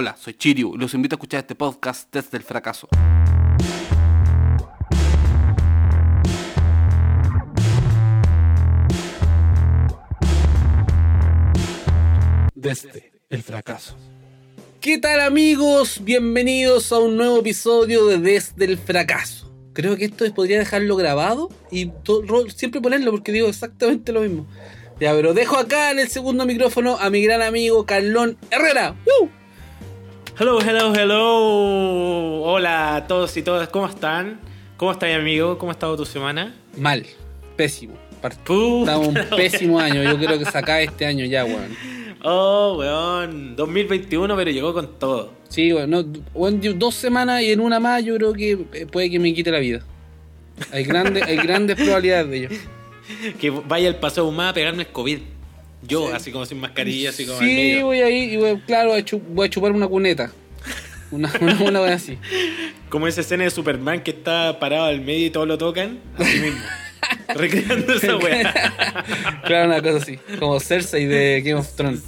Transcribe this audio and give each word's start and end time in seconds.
Hola, 0.00 0.16
soy 0.16 0.34
Chiryu 0.34 0.76
y 0.76 0.78
los 0.78 0.94
invito 0.94 1.16
a 1.16 1.16
escuchar 1.16 1.40
este 1.40 1.56
podcast 1.56 2.08
desde 2.12 2.38
el 2.38 2.44
fracaso. 2.44 2.86
Desde 12.54 13.10
el 13.28 13.42
fracaso. 13.42 13.96
¿Qué 14.80 14.98
tal 14.98 15.18
amigos? 15.18 15.98
Bienvenidos 16.04 16.92
a 16.92 17.00
un 17.00 17.16
nuevo 17.16 17.40
episodio 17.40 18.06
de 18.06 18.18
Desde 18.18 18.66
el 18.66 18.78
fracaso. 18.78 19.52
Creo 19.72 19.96
que 19.96 20.04
esto 20.04 20.32
podría 20.32 20.60
dejarlo 20.60 20.94
grabado 20.94 21.48
y 21.72 21.90
siempre 22.54 22.80
ponerlo 22.80 23.10
porque 23.10 23.32
digo 23.32 23.48
exactamente 23.48 24.12
lo 24.12 24.20
mismo. 24.20 24.46
Ya, 25.00 25.12
pero 25.12 25.34
dejo 25.34 25.58
acá 25.58 25.90
en 25.90 25.98
el 25.98 26.06
segundo 26.06 26.46
micrófono 26.46 26.98
a 27.00 27.10
mi 27.10 27.20
gran 27.20 27.42
amigo 27.42 27.84
Carlón 27.84 28.38
Herrera. 28.52 28.94
¡Woo! 29.04 29.38
Hello, 30.38 30.60
hello, 30.60 30.92
hello. 30.94 32.42
Hola 32.42 32.96
a 32.96 33.06
todos 33.06 33.36
y 33.36 33.42
todas, 33.42 33.68
¿cómo 33.68 33.86
están? 33.86 34.40
¿Cómo 34.76 34.92
estás, 34.92 35.12
amigo? 35.14 35.58
¿Cómo 35.58 35.70
ha 35.70 35.74
estado 35.74 35.96
tu 35.96 36.04
semana? 36.04 36.54
Mal, 36.76 37.04
pésimo. 37.56 37.94
Puta, 38.44 38.92
Estamos 38.92 39.08
un 39.08 39.14
pésimo 39.36 39.80
año. 39.80 40.02
Yo 40.02 40.16
creo 40.16 40.38
que 40.38 40.44
se 40.44 40.56
acaba 40.56 40.80
este 40.80 41.06
año 41.06 41.24
ya, 41.24 41.44
weón. 41.44 41.76
Oh, 42.22 42.76
weón. 42.78 43.56
2021, 43.56 44.36
pero 44.36 44.50
llegó 44.50 44.72
con 44.72 44.98
todo. 44.98 45.32
Sí, 45.48 45.72
weón. 45.72 45.90
no, 45.90 46.04
weón, 46.34 46.60
yo- 46.60 46.74
dos 46.74 46.94
semanas 46.94 47.42
y 47.42 47.50
en 47.52 47.60
una 47.60 47.80
más 47.80 48.04
yo 48.04 48.14
creo 48.16 48.32
que 48.32 48.52
eh, 48.72 48.86
puede 48.86 49.10
que 49.10 49.18
me 49.18 49.34
quite 49.34 49.50
la 49.50 49.58
vida. 49.58 49.80
Hay 50.72 50.84
grandes, 50.84 51.22
hay 51.24 51.36
grandes 51.36 51.76
probabilidades 51.76 52.30
de 52.30 52.36
ello. 52.36 52.48
Que 53.40 53.48
vaya 53.48 53.88
el 53.88 53.96
paseo 53.96 54.26
humano 54.26 54.50
a 54.50 54.52
pegarme 54.52 54.82
el 54.82 54.88
COVID. 54.88 55.18
Yo, 55.82 56.12
así 56.14 56.32
como 56.32 56.44
sin 56.46 56.58
mascarilla, 56.58 57.10
así 57.10 57.24
como 57.24 57.38
al 57.38 57.44
Sí, 57.46 57.54
medio. 57.54 57.86
voy 57.86 58.00
ahí 58.00 58.34
y 58.34 58.36
voy, 58.36 58.60
claro, 58.66 58.90
voy 58.90 59.00
a, 59.00 59.04
voy 59.28 59.46
a 59.46 59.50
chupar 59.50 59.72
una 59.72 59.86
cuneta. 59.86 60.32
Una, 61.10 61.32
una, 61.40 61.80
una 61.80 61.94
así. 61.94 62.18
Como 62.88 63.06
esa 63.06 63.20
escena 63.20 63.44
de 63.44 63.50
Superman 63.50 64.02
que 64.02 64.10
está 64.10 64.58
parado 64.58 64.84
al 64.86 65.00
medio 65.00 65.26
y 65.26 65.30
todos 65.30 65.46
lo 65.46 65.56
tocan. 65.58 65.98
Así 66.18 66.38
mismo. 66.40 66.60
Recreando 67.34 67.94
esa 67.94 68.16
weá. 68.18 68.52
Claro, 69.44 69.66
una 69.66 69.80
cosa 69.82 69.98
así. 69.98 70.18
Como 70.38 70.58
Cersei 70.60 71.06
de 71.06 71.40
Game 71.42 71.60
of 71.60 71.72
Thrones. 71.74 72.02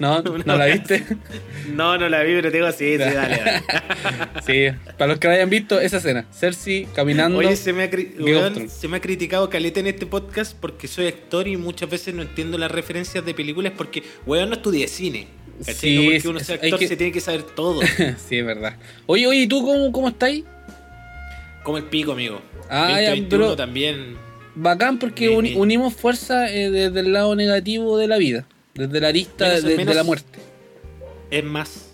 ¿No? 0.00 0.20
¿No 0.44 0.56
la 0.56 0.66
viste? 0.66 1.04
No, 1.72 1.98
no 1.98 2.08
la 2.08 2.22
vi, 2.22 2.34
pero 2.34 2.50
tengo 2.52 2.70
sí, 2.72 2.92
sí, 2.92 2.96
dale, 2.96 3.14
dale. 3.14 3.62
Sí. 4.46 4.76
Para 4.96 5.08
los 5.08 5.18
que 5.18 5.28
la 5.28 5.34
hayan 5.34 5.50
visto, 5.50 5.80
esa 5.80 5.96
escena. 5.98 6.24
Cersei 6.32 6.86
caminando. 6.94 7.38
Oye, 7.38 7.56
se 7.56 7.72
me, 7.72 7.84
ha 7.84 7.90
weón, 8.22 8.68
se 8.70 8.86
me 8.88 8.96
ha 8.98 9.00
criticado 9.00 9.50
caleta 9.50 9.80
en 9.80 9.88
este 9.88 10.06
podcast 10.06 10.56
porque 10.58 10.86
soy 10.88 11.06
actor 11.08 11.48
y 11.48 11.56
muchas 11.56 11.90
veces 11.90 12.14
no 12.14 12.22
entiendo 12.22 12.56
las 12.58 12.70
referencias 12.70 13.24
de 13.24 13.34
películas 13.34 13.72
porque, 13.76 14.02
weón, 14.26 14.48
no 14.50 14.56
estudié 14.56 14.86
cine. 14.88 15.26
¿cachai? 15.58 15.74
Sí, 15.74 15.96
no 15.96 16.02
porque 16.02 16.16
es- 16.16 16.24
uno 16.26 16.40
sea 16.40 16.54
actor 16.56 16.78
que- 16.78 16.88
se 16.88 16.96
tiene 16.96 17.12
que 17.12 17.20
saber 17.20 17.42
todo. 17.42 17.80
sí, 17.82 18.38
es 18.38 18.46
verdad. 18.46 18.76
Oye, 19.06 19.26
oye, 19.26 19.40
¿y 19.42 19.46
tú 19.46 19.64
cómo, 19.64 19.90
cómo 19.92 20.08
estáis? 20.08 20.44
Como 21.62 21.78
el 21.78 21.84
pico, 21.84 22.12
amigo. 22.12 22.40
Ah, 22.70 22.88
ya, 23.00 23.10
2021 23.10 23.44
pero- 23.44 23.56
también. 23.56 24.16
Bacán 24.54 24.98
porque 24.98 25.28
uni- 25.28 25.54
unimos 25.54 25.94
fuerza 25.94 26.50
eh, 26.50 26.70
desde 26.70 27.00
el 27.00 27.12
lado 27.12 27.34
negativo 27.36 27.98
de 27.98 28.06
la 28.08 28.16
vida. 28.16 28.46
Desde 28.76 29.00
la 29.00 29.08
arista 29.08 29.46
Menos- 29.46 29.86
de, 29.86 29.94
la 29.94 30.02
muerte. 30.04 30.38
Es 31.30 31.44
más, 31.44 31.90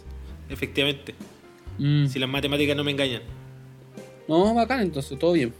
efectivamente. 0.48 1.14
Mm. 1.78 2.06
Si 2.06 2.18
las 2.18 2.28
matemáticas 2.28 2.76
no 2.76 2.84
me 2.84 2.90
engañan. 2.90 3.22
No, 4.28 4.54
bacán, 4.54 4.80
entonces, 4.80 5.18
todo 5.18 5.32
bien. 5.32 5.52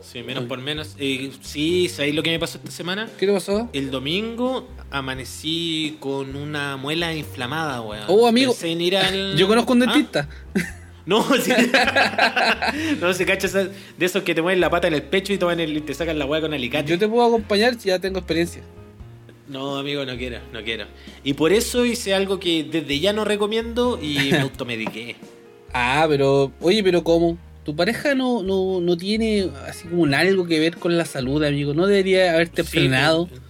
Sí, 0.00 0.22
menos 0.22 0.44
por 0.44 0.58
menos. 0.58 0.94
Eh, 0.98 1.30
sí, 1.42 1.88
¿sabéis 1.88 2.14
lo 2.14 2.22
que 2.22 2.30
me 2.30 2.38
pasó 2.38 2.56
esta 2.58 2.70
semana? 2.70 3.10
¿Qué 3.18 3.26
te 3.26 3.32
pasó? 3.32 3.68
El 3.74 3.90
domingo 3.90 4.66
amanecí 4.90 5.98
con 6.00 6.34
una 6.34 6.76
muela 6.78 7.14
inflamada, 7.14 7.82
weón. 7.82 8.04
Oh, 8.08 8.26
amigo. 8.26 8.54
Ir 8.64 8.96
al- 8.96 9.36
Yo 9.36 9.46
conozco 9.46 9.72
un 9.74 9.82
¿Ah? 9.82 9.92
dentista. 9.92 10.28
No, 11.08 11.24
sí. 11.42 11.50
no 13.00 13.14
se 13.14 13.24
cacha 13.24 13.48
de 13.48 13.70
esos 13.98 14.22
que 14.24 14.34
te 14.34 14.42
mueven 14.42 14.60
la 14.60 14.68
pata 14.68 14.88
en 14.88 14.92
el 14.94 15.02
pecho 15.02 15.32
y 15.32 15.38
toman 15.38 15.58
el, 15.58 15.82
te 15.82 15.94
sacan 15.94 16.18
la 16.18 16.26
hueá 16.26 16.42
con 16.42 16.52
alicate. 16.52 16.90
Yo 16.90 16.98
te 16.98 17.08
puedo 17.08 17.26
acompañar 17.26 17.80
si 17.80 17.88
ya 17.88 17.98
tengo 17.98 18.18
experiencia. 18.18 18.60
No, 19.48 19.76
amigo, 19.78 20.04
no 20.04 20.16
quiero, 20.16 20.38
no 20.52 20.62
quiero. 20.62 20.84
Y 21.24 21.32
por 21.34 21.52
eso 21.52 21.84
hice 21.84 22.14
algo 22.14 22.38
que 22.38 22.64
desde 22.64 23.00
ya 23.00 23.12
no 23.12 23.24
recomiendo 23.24 23.98
y 24.02 24.30
me 24.32 24.38
automediqué. 24.40 25.16
Ah, 25.72 26.06
pero, 26.08 26.52
oye, 26.60 26.82
pero 26.82 27.02
¿cómo? 27.02 27.38
¿Tu 27.64 27.74
pareja 27.76 28.14
no, 28.14 28.42
no, 28.42 28.80
no 28.80 28.96
tiene 28.96 29.50
así 29.66 29.86
como 29.88 30.04
algo 30.14 30.46
que 30.46 30.58
ver 30.58 30.76
con 30.76 30.96
la 30.96 31.04
salud, 31.04 31.42
amigo? 31.44 31.74
¿No 31.74 31.86
debería 31.86 32.32
haberte 32.34 32.62
Sí, 32.64 32.70
frenado? 32.70 33.26
pues, 33.26 33.40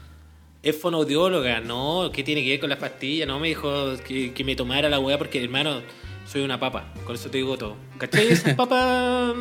Es 0.62 0.76
fonoaudióloga, 0.76 1.60
no, 1.60 2.10
¿qué 2.12 2.22
tiene 2.24 2.42
que 2.42 2.50
ver 2.50 2.60
con 2.60 2.68
las 2.70 2.78
pastillas? 2.78 3.28
No, 3.28 3.38
me 3.38 3.48
dijo 3.48 3.94
que, 4.06 4.32
que 4.32 4.44
me 4.44 4.56
tomara 4.56 4.88
la 4.88 4.98
hueá 4.98 5.18
porque, 5.18 5.42
hermano, 5.42 5.82
soy 6.26 6.42
una 6.42 6.58
papa. 6.58 6.92
Con 7.04 7.14
eso 7.14 7.30
te 7.30 7.38
digo 7.38 7.56
todo. 7.56 7.76
¿Cachai? 7.98 8.26
Esas 8.28 8.54
papas 8.56 9.34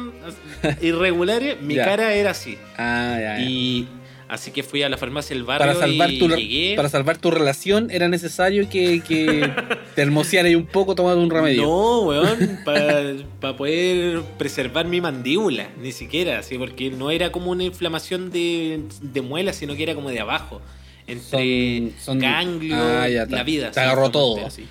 irregulares, 0.81 1.59
mi 1.62 1.75
Ya. 1.75 1.85
cara 1.85 2.13
era 2.13 2.31
así. 2.31 2.57
Ah, 2.78 3.17
ya, 3.19 3.38
ya. 3.40 3.46
Y 3.50 3.88
así 4.30 4.52
que 4.52 4.64
fui 4.64 4.84
a 4.84 4.90
la 4.90 4.98
farmacia 4.98 5.36
del 5.36 5.44
barrio 5.44 5.68
Para 5.68 5.80
salvar, 5.80 6.12
y 6.12 6.20
tu, 6.20 6.28
llegué. 6.30 6.74
para 6.76 6.90
salvar 6.90 7.18
tu 7.18 7.32
relación 7.32 7.90
era 7.92 8.08
necesario 8.08 8.70
que, 8.70 9.02
que 9.02 9.50
te 9.96 10.02
hermoseara 10.02 10.50
un 10.58 10.66
poco 10.66 10.96
tomando 10.96 11.22
un 11.22 11.30
remedio. 11.30 11.62
No, 11.64 12.02
weón, 12.02 12.60
para 12.66 13.56
poder 13.56 14.22
preservar 14.38 14.86
mi 14.86 15.02
mandíbula, 15.02 15.70
ni 15.82 15.92
siquiera, 15.92 16.40
así, 16.40 16.58
porque 16.58 16.90
no 16.90 17.12
era 17.12 17.32
como 17.32 17.52
una 17.52 17.64
inflamación 17.64 18.30
de, 18.32 18.82
de 19.02 19.22
muela, 19.22 19.54
sino 19.54 19.76
que 19.76 19.84
era 19.84 19.96
como 19.96 20.10
de 20.10 20.20
abajo, 20.20 20.62
entre 21.08 21.92
Son- 21.92 21.94
son- 22.00 22.20
ganglio, 22.20 22.76
Ah, 22.78 23.08
ya, 23.08 23.26
la 23.26 23.44
vida. 23.44 23.72
Te 23.72 23.80
agarró 23.80 24.09
todo, 24.12 24.46
así. 24.46 24.66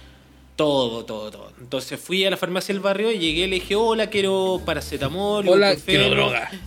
Todo, 0.57 1.05
todo, 1.05 1.31
todo. 1.31 1.53
Entonces 1.61 2.01
fui 2.01 2.25
a 2.25 2.31
la 2.31 2.37
farmacia 2.39 2.73
del 2.75 2.81
barrio 2.83 3.11
y 3.13 3.19
llegué 3.19 3.45
y 3.45 3.47
le 3.49 3.55
dije, 3.57 3.75
hola, 3.75 4.09
quiero 4.09 4.61
paracetamol, 4.65 5.47
Hola, 5.49 5.73
ibuprofeno". 5.73 5.99
quiero 5.99 6.15
droga. 6.15 6.51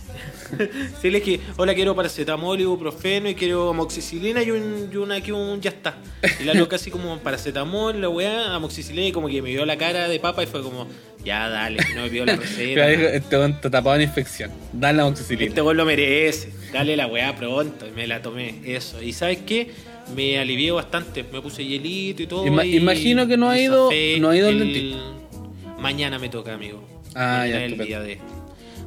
Sí, 1.00 1.10
le 1.10 1.20
dije, 1.20 1.40
hola, 1.56 1.74
quiero 1.74 1.94
paracetamol, 1.94 2.60
ibuprofeno 2.60 3.28
y 3.28 3.34
quiero 3.34 3.70
amoxicilina 3.70 4.42
y 4.42 4.50
un, 4.50 4.90
y 4.92 4.96
una 4.96 5.16
aquí 5.16 5.30
un 5.32 5.60
ya 5.60 5.70
está. 5.70 5.96
Y 6.40 6.44
la 6.44 6.54
loca 6.54 6.76
así 6.76 6.90
como 6.90 7.16
paracetamol, 7.18 8.00
la 8.00 8.08
weá, 8.08 8.54
amoxicilina 8.54 9.06
y 9.08 9.12
como 9.12 9.28
que 9.28 9.40
me 9.42 9.50
vio 9.50 9.64
la 9.66 9.76
cara 9.76 10.08
de 10.08 10.18
papa 10.20 10.42
y 10.42 10.46
fue 10.46 10.62
como, 10.62 10.86
ya 11.24 11.48
dale, 11.48 11.78
no 11.94 12.02
me 12.02 12.08
pidió 12.10 12.24
la 12.26 12.36
Pero 12.36 12.42
receta. 12.48 12.86
dijo, 12.88 13.02
este 13.04 13.36
weón 13.38 13.60
te 13.60 13.70
tapaba 13.70 13.94
una 13.96 14.04
infección. 14.04 14.50
Dale 14.72 14.96
la 14.98 15.02
amoxicilina. 15.04 15.48
Este 15.48 15.60
gol 15.60 15.76
lo 15.76 15.84
merece, 15.84 16.52
dale 16.72 16.96
la 16.96 17.06
weá 17.06 17.34
pronto. 17.36 17.86
Y 17.86 17.90
me 17.92 18.06
la 18.06 18.20
tomé, 18.22 18.60
eso. 18.64 19.02
Y 19.02 19.12
¿sabes 19.12 19.38
qué? 19.46 19.70
Me 20.16 20.38
alivió 20.40 20.74
bastante, 20.74 21.22
me 21.32 21.40
puse 21.40 21.64
hielito 21.64 22.22
y 22.22 22.26
todo. 22.26 22.44
Ima- 22.46 22.66
y- 22.66 22.76
imagino 22.76 23.26
que 23.28 23.36
no 23.36 23.48
ha 23.48 23.58
ido- 23.58 23.90
no 24.18 24.30
ha 24.30 24.36
ido 24.36 24.48
al 24.48 24.54
el- 24.54 24.58
dentista. 24.72 24.98
Mañana 25.78 26.18
me 26.18 26.28
toca, 26.28 26.54
amigo. 26.54 26.82
Ah, 27.14 27.38
Mañana 27.40 27.48
ya, 27.60 27.64
el 27.64 27.78
día 27.78 28.00
de. 28.00 28.18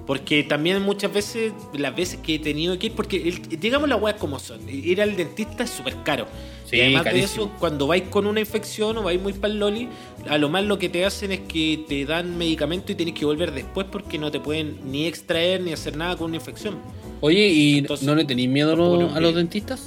Porque 0.05 0.43
también 0.43 0.81
muchas 0.81 1.13
veces, 1.13 1.53
las 1.73 1.95
veces 1.95 2.19
que 2.21 2.35
he 2.35 2.39
tenido 2.39 2.77
que 2.77 2.87
ir, 2.87 2.91
porque 2.93 3.17
el- 3.25 3.59
digamos 3.59 3.87
las 3.87 4.01
weas 4.01 4.17
como 4.17 4.37
son, 4.37 4.59
ir 4.69 5.01
al 5.01 5.15
dentista 5.15 5.63
es 5.63 5.69
súper 5.69 5.95
caro. 6.03 6.25
Sí, 6.65 6.75
y 6.77 6.81
además 6.81 7.03
carísimo. 7.03 7.45
de 7.45 7.49
eso, 7.49 7.59
cuando 7.59 7.87
vais 7.87 8.03
con 8.09 8.27
una 8.27 8.39
infección 8.41 8.97
o 8.97 9.03
vais 9.03 9.21
muy 9.21 9.31
pa'l 9.33 9.57
loli, 9.59 9.87
a 10.27 10.37
lo 10.37 10.49
más 10.49 10.65
lo 10.65 10.77
que 10.77 10.89
te 10.89 11.05
hacen 11.05 11.31
es 11.31 11.39
que 11.41 11.85
te 11.87 12.03
dan 12.05 12.37
medicamento 12.37 12.91
y 12.91 12.95
tienes 12.95 13.15
que 13.15 13.25
volver 13.25 13.53
después 13.53 13.87
porque 13.89 14.17
no 14.17 14.29
te 14.29 14.39
pueden 14.41 14.79
ni 14.91 15.05
extraer 15.05 15.61
ni 15.61 15.71
hacer 15.71 15.95
nada 15.95 16.17
con 16.17 16.27
una 16.27 16.35
infección. 16.37 16.75
Oye, 17.21 17.47
¿y 17.47 17.77
Entonces, 17.79 18.05
no 18.05 18.13
le 18.15 18.25
tenéis 18.25 18.49
miedo 18.49 18.73
a 18.73 18.75
los- 18.75 19.15
a 19.15 19.19
dentistas? 19.37 19.81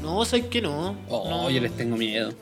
No, 0.00 0.24
sabes 0.24 0.46
que 0.46 0.62
no. 0.62 0.94
Oh, 1.08 1.28
no. 1.28 1.50
yo 1.50 1.60
les 1.60 1.72
tengo 1.76 1.96
miedo. 1.96 2.32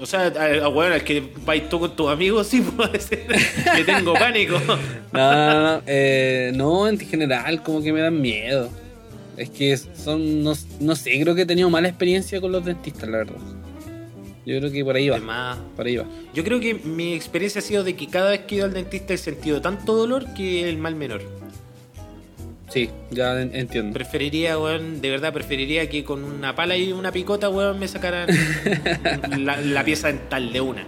O 0.00 0.06
sea, 0.06 0.26
a, 0.28 0.68
weón, 0.68 0.92
al 0.92 1.02
que 1.02 1.22
vais 1.44 1.68
tú 1.68 1.80
con 1.80 1.94
tus 1.96 2.08
amigos, 2.08 2.46
sí. 2.46 2.62
Le 3.76 3.84
tengo 3.84 4.14
pánico. 4.14 4.58
No, 5.12 5.32
no, 5.32 5.62
no. 5.76 5.82
eh, 5.86 6.52
no, 6.54 6.86
en 6.88 6.98
general, 6.98 7.62
como 7.62 7.82
que 7.82 7.92
me 7.92 8.00
dan 8.00 8.20
miedo. 8.20 8.70
Es 9.36 9.50
que 9.50 9.76
son, 9.76 10.42
no, 10.42 10.52
no 10.80 10.96
sé, 10.96 11.20
creo 11.20 11.34
que 11.34 11.42
he 11.42 11.46
tenido 11.46 11.70
mala 11.70 11.88
experiencia 11.88 12.40
con 12.40 12.50
los 12.52 12.64
dentistas, 12.64 13.08
la 13.08 13.18
verdad. 13.18 13.36
Yo 14.44 14.58
creo 14.58 14.72
que 14.72 14.84
por 14.84 14.96
ahí 14.96 15.08
va. 15.08 15.16
Además, 15.16 15.58
Por 15.76 15.86
ahí 15.86 15.96
va. 15.96 16.06
yo 16.32 16.42
creo 16.42 16.58
que 16.58 16.74
mi 16.74 17.12
experiencia 17.12 17.58
ha 17.60 17.62
sido 17.62 17.84
de 17.84 17.94
que 17.94 18.06
cada 18.08 18.30
vez 18.30 18.40
que 18.40 18.54
he 18.54 18.58
ido 18.58 18.66
al 18.66 18.72
dentista 18.72 19.12
he 19.14 19.18
sentido 19.18 19.60
tanto 19.60 19.94
dolor 19.94 20.32
que 20.34 20.68
el 20.68 20.78
mal 20.78 20.94
menor. 20.94 21.20
Sí, 22.68 22.90
ya 23.10 23.40
en- 23.40 23.54
entiendo. 23.54 23.94
Preferiría, 23.94 24.58
weón, 24.58 25.00
de 25.00 25.10
verdad, 25.10 25.32
preferiría 25.32 25.88
que 25.88 26.04
con 26.04 26.22
una 26.22 26.54
pala 26.54 26.76
y 26.76 26.92
una 26.92 27.10
picota, 27.12 27.48
weón, 27.48 27.78
me 27.78 27.88
sacaran 27.88 28.28
la, 29.38 29.56
la 29.60 29.84
pieza 29.84 30.08
dental 30.08 30.52
de 30.52 30.60
una. 30.60 30.84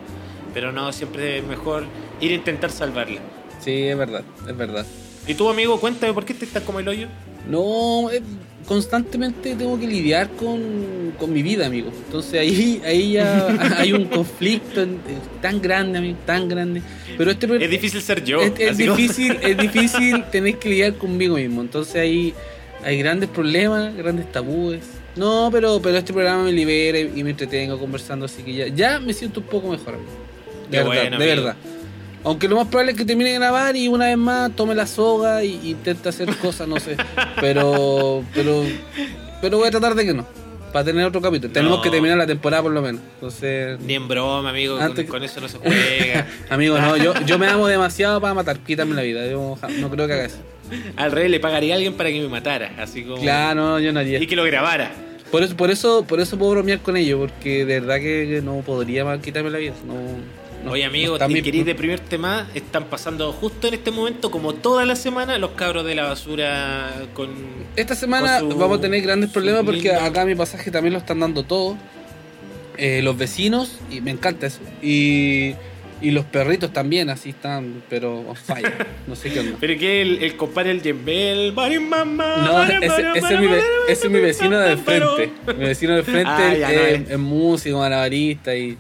Pero 0.53 0.73
no, 0.73 0.93
siempre 0.93 1.39
es 1.39 1.45
mejor 1.45 1.85
ir 2.21 2.33
a 2.33 2.35
intentar 2.35 2.71
salvarla. 2.71 3.21
Sí, 3.61 3.73
es 3.85 3.97
verdad, 3.97 4.23
es 4.49 4.57
verdad. 4.57 4.85
Y 5.27 5.35
tú, 5.35 5.49
amigo, 5.49 5.79
cuéntame, 5.81 6.13
¿por 6.13 6.25
qué 6.25 6.35
te 6.35 6.45
estás 6.45 6.63
como 6.65 6.81
el 6.81 6.89
hoyo? 6.89 7.09
No, 7.49 8.11
eh, 8.11 8.23
constantemente 8.67 9.55
tengo 9.57 9.79
que 9.79 9.87
lidiar 9.87 10.29
con, 10.31 11.13
con 11.19 11.33
mi 11.33 11.43
vida, 11.43 11.67
amigo. 11.67 11.91
Entonces 12.07 12.41
ahí, 12.41 12.81
ahí 12.85 13.13
ya 13.13 13.49
hay 13.79 13.93
un 13.93 14.05
conflicto 14.07 14.87
tan 15.43 15.61
grande, 15.61 15.99
amigo, 15.99 16.19
tan 16.25 16.49
grande. 16.49 16.83
Pero 17.19 17.31
este 17.31 17.65
Es 17.65 17.71
difícil 17.71 18.01
ser 18.03 18.25
yo. 18.25 18.41
es, 18.41 18.77
difícil, 18.77 19.37
es 19.43 19.57
difícil 19.67 20.25
tener 20.31 20.59
que 20.59 20.69
lidiar 20.69 20.95
conmigo 20.95 21.37
mismo. 21.37 21.61
Entonces 21.63 21.97
ahí 21.97 22.35
hay 22.85 22.99
grandes 22.99 23.29
problemas, 23.29 23.95
grandes 23.97 24.31
tabúes. 24.31 24.81
No, 25.17 25.49
pero, 25.51 25.81
pero 25.83 25.99
este 25.99 26.13
programa 26.13 26.45
me 26.45 26.53
libera 26.53 26.99
y, 27.01 27.11
y 27.17 27.25
me 27.25 27.31
entretengo 27.31 27.77
conversando, 27.79 28.27
así 28.27 28.43
que 28.45 28.55
ya, 28.55 28.69
ya 28.69 29.01
me 29.01 29.13
siento 29.13 29.41
un 29.41 29.47
poco 29.47 29.69
mejor, 29.71 29.95
amigo. 29.95 30.11
De 30.71 30.79
Qué 30.79 30.85
verdad, 30.85 30.87
bueno, 30.87 31.19
de 31.19 31.33
amigo. 31.33 31.47
verdad. 31.47 31.57
Aunque 32.25 32.49
lo 32.49 32.57
más 32.57 32.69
probable 32.69 32.93
es 32.93 32.99
que 32.99 33.05
termine 33.05 33.31
de 33.31 33.37
grabar 33.37 33.75
y 33.77 33.89
una 33.89 34.07
vez 34.07 34.17
más 34.19 34.55
tome 34.55 34.75
la 34.75 34.87
soga 34.87 35.43
y, 35.43 35.59
y 35.63 35.71
intente 35.71 36.09
hacer 36.09 36.35
cosas, 36.37 36.69
no 36.69 36.79
sé. 36.79 36.97
Pero, 37.41 38.23
pero, 38.35 38.63
pero 39.41 39.59
voy 39.59 39.69
a 39.69 39.71
tratar 39.71 39.95
de 39.95 40.05
que 40.05 40.15
no. 40.15 40.27
Para 40.73 40.85
tener 40.85 41.05
otro 41.05 41.21
capítulo. 41.21 41.53
Tenemos 41.53 41.81
que 41.83 41.91
terminar 41.91 42.17
la 42.17 42.27
temporada 42.27 42.63
por 42.63 42.71
lo 42.71 42.81
menos. 42.81 43.01
Entonces, 43.15 43.81
Ni 43.81 43.95
en 43.95 44.07
broma, 44.07 44.51
amigo. 44.51 44.79
con- 45.09 45.25
eso 45.25 45.41
no 45.41 45.49
se 45.49 45.59
juega. 45.59 46.27
amigo, 46.51 46.79
no, 46.79 46.97
yo, 46.97 47.13
yo 47.27 47.39
me 47.39 47.49
amo 47.49 47.67
demasiado 47.67 48.21
para 48.21 48.35
matar. 48.35 48.59
Quítame 48.61 48.95
la 48.95 49.03
vida. 49.03 49.27
Yo 49.27 49.57
no 49.81 49.91
creo 49.91 50.07
que 50.07 50.13
haga 50.13 50.25
eso. 50.27 50.37
Al 50.97 51.11
rey 51.11 51.29
le 51.29 51.41
pagaría 51.41 51.75
a 51.75 51.77
alguien 51.77 51.95
para 51.95 52.11
que 52.11 52.21
me 52.21 52.29
matara. 52.29 52.73
Así 52.79 53.03
como. 53.03 53.21
Claro, 53.21 53.61
no, 53.61 53.81
yo 53.81 53.93
no 53.93 53.99
haría. 53.99 54.21
Y 54.21 54.27
que 54.29 54.37
lo 54.37 54.45
grabara. 54.45 54.93
Por 55.33 55.43
eso, 55.43 55.57
por 55.57 55.71
eso, 55.73 56.05
por 56.07 56.21
eso 56.21 56.39
puedo 56.39 56.53
bromear 56.53 56.79
con 56.81 56.97
ellos, 56.97 57.19
porque 57.19 57.65
de 57.65 57.81
verdad 57.81 57.97
que 57.99 58.41
no 58.45 58.57
podría 58.61 59.19
quitarme 59.21 59.51
la 59.51 59.59
vida. 59.59 59.73
No- 59.87 59.95
Oye, 60.69 60.85
amigo, 60.85 61.19
no 61.19 61.27
¿te 61.27 61.33
mi- 61.33 61.43
queréis 61.43 61.65
deprimirte 61.65 62.19
más? 62.19 62.47
Están 62.55 62.85
pasando 62.85 63.33
justo 63.33 63.67
en 63.69 63.75
este 63.75 63.91
momento, 63.91 64.31
como 64.31 64.53
toda 64.55 64.85
la 64.85 64.95
semana, 64.95 65.39
los 65.39 65.53
cabros 65.53 65.85
de 65.87 65.95
la 65.95 66.05
basura 66.05 66.93
con. 67.15 67.31
Esta 67.77 67.95
semana 67.95 68.41
con 68.41 68.53
su- 68.53 68.59
vamos 68.59 68.79
a 68.79 68.81
tener 68.83 69.01
grandes 69.03 69.31
problemas 69.31 69.65
porque 69.65 69.81
lindo- 69.91 70.01
acá 70.01 70.25
mi 70.27 70.35
pasaje 70.35 70.71
también 70.71 70.93
lo 70.93 70.99
están 70.99 71.21
dando 71.21 71.45
todo. 71.45 71.77
Eh, 72.77 73.01
los 73.03 73.17
vecinos, 73.17 73.79
y 73.91 74.01
me 74.01 74.11
encanta 74.11 74.47
eso. 74.47 74.61
Y, 74.83 75.55
y 76.03 76.13
los 76.13 76.25
perritos 76.25 76.73
también, 76.73 77.11
así 77.11 77.31
están, 77.31 77.83
pero 77.91 78.21
on 78.21 78.37
fire. 78.37 78.87
No 79.07 79.15
sé 79.17 79.31
qué 79.31 79.41
onda. 79.41 79.57
Pero 79.61 79.79
que 79.79 80.01
el, 80.03 80.23
el 80.23 80.37
compadre 80.37 80.71
el. 80.73 81.53
No, 82.43 82.63
ese, 82.65 82.77
ese 83.17 83.35
es 83.35 83.41
mi, 83.41 83.47
ve- 83.49 83.63
ese 83.89 84.07
es 84.07 84.13
mi 84.13 84.21
vecino 84.21 84.59
del 84.59 84.79
frente. 84.79 85.31
Mi 85.59 85.65
vecino 85.65 85.95
frente 86.05 86.31
Ah, 86.31 86.39
no 86.59 86.67
es, 86.69 87.01
es. 87.03 87.11
es 87.11 87.19
músico, 87.19 87.79
malabarista 87.79 88.55
y. 88.55 88.77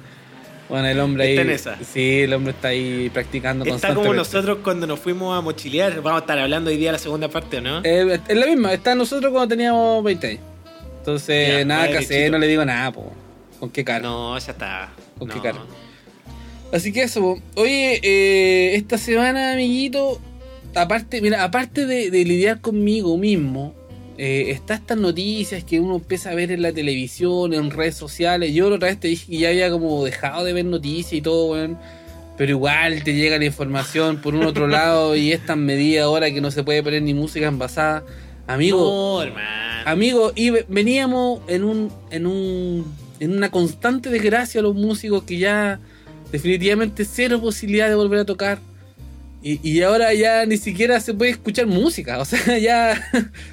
Bueno, 0.70 0.86
el 0.86 1.00
hombre 1.00 1.24
ahí. 1.24 1.30
Está 1.30 1.42
en 1.42 1.50
esa. 1.50 1.78
Sí, 1.84 2.20
el 2.20 2.32
hombre 2.32 2.52
está 2.52 2.68
ahí 2.68 3.10
practicando 3.12 3.64
Está 3.64 3.92
como 3.92 4.14
nosotros 4.14 4.58
cuando 4.62 4.86
nos 4.86 5.00
fuimos 5.00 5.36
a 5.36 5.40
mochilear. 5.40 5.96
Vamos 6.00 6.18
a 6.18 6.20
estar 6.20 6.38
hablando 6.38 6.70
hoy 6.70 6.76
día 6.76 6.88
de 6.88 6.92
la 6.92 6.98
segunda 6.98 7.28
parte, 7.28 7.58
¿o 7.58 7.60
no? 7.60 7.80
Eh, 7.82 8.20
es 8.28 8.36
la 8.36 8.46
misma, 8.46 8.72
está 8.72 8.94
nosotros 8.94 9.32
cuando 9.32 9.48
teníamos 9.48 10.02
20 10.04 10.26
años. 10.28 10.40
Entonces, 10.98 11.48
Ya, 11.48 11.64
nada 11.64 11.88
que 11.88 11.98
hacer, 11.98 12.30
no 12.30 12.38
le 12.38 12.46
digo 12.46 12.64
nada, 12.64 12.92
po. 12.92 13.12
¿Con 13.58 13.70
qué 13.70 13.84
cara? 13.84 14.00
No, 14.00 14.38
ya 14.38 14.52
está. 14.52 14.92
¿Con 15.18 15.28
qué 15.28 15.40
cara? 15.40 15.58
Así 16.72 16.92
que 16.92 17.02
eso, 17.02 17.20
po. 17.20 17.40
oye, 17.56 18.00
eh, 18.02 18.76
esta 18.76 18.96
semana, 18.96 19.52
amiguito, 19.54 20.20
aparte, 20.76 21.20
mira, 21.20 21.42
aparte 21.42 21.84
de, 21.84 22.12
de 22.12 22.24
lidiar 22.24 22.60
conmigo 22.60 23.18
mismo, 23.18 23.74
eh, 24.22 24.50
está 24.50 24.74
estas 24.74 24.98
noticias 24.98 25.64
que 25.64 25.80
uno 25.80 25.94
empieza 25.96 26.30
a 26.30 26.34
ver 26.34 26.52
en 26.52 26.60
la 26.60 26.72
televisión, 26.72 27.54
en 27.54 27.70
redes 27.70 27.94
sociales. 27.96 28.52
Yo 28.52 28.68
la 28.68 28.76
otra 28.76 28.88
vez 28.88 29.00
te 29.00 29.08
dije 29.08 29.26
que 29.30 29.38
ya 29.38 29.48
había 29.48 29.70
como 29.70 30.04
dejado 30.04 30.44
de 30.44 30.52
ver 30.52 30.66
noticias 30.66 31.14
y 31.14 31.22
todo, 31.22 31.52
weón. 31.52 31.78
Pero 32.36 32.52
igual 32.52 33.02
te 33.02 33.14
llega 33.14 33.38
la 33.38 33.44
información 33.46 34.18
por 34.20 34.34
un 34.34 34.44
otro 34.44 34.66
lado 34.78 35.16
y 35.16 35.32
es 35.32 35.44
tan 35.46 35.64
medida 35.64 36.04
ahora 36.04 36.30
que 36.30 36.40
no 36.42 36.50
se 36.50 36.62
puede 36.62 36.82
poner 36.82 37.02
ni 37.02 37.14
música 37.14 37.46
envasada. 37.48 38.04
Amigo, 38.46 39.22
No. 39.24 39.30
Amigo, 39.86 40.32
y 40.34 40.50
ve- 40.50 40.66
veníamos 40.68 41.40
en 41.48 41.64
un, 41.64 41.90
en 42.10 42.26
un, 42.26 42.84
en 43.20 43.32
una 43.36 43.50
constante 43.50 44.10
desgracia 44.10 44.60
los 44.60 44.74
músicos 44.74 45.22
que 45.22 45.38
ya 45.38 45.80
definitivamente 46.32 47.04
cero 47.04 47.40
posibilidad 47.40 47.88
de 47.88 47.94
volver 47.94 48.20
a 48.20 48.24
tocar. 48.24 48.58
Y, 49.42 49.58
y 49.66 49.80
ahora 49.82 50.12
ya 50.12 50.44
ni 50.44 50.58
siquiera 50.58 51.00
se 51.00 51.14
puede 51.14 51.30
escuchar 51.30 51.66
música, 51.66 52.18
o 52.18 52.24
sea, 52.26 52.58
ya, 52.58 53.10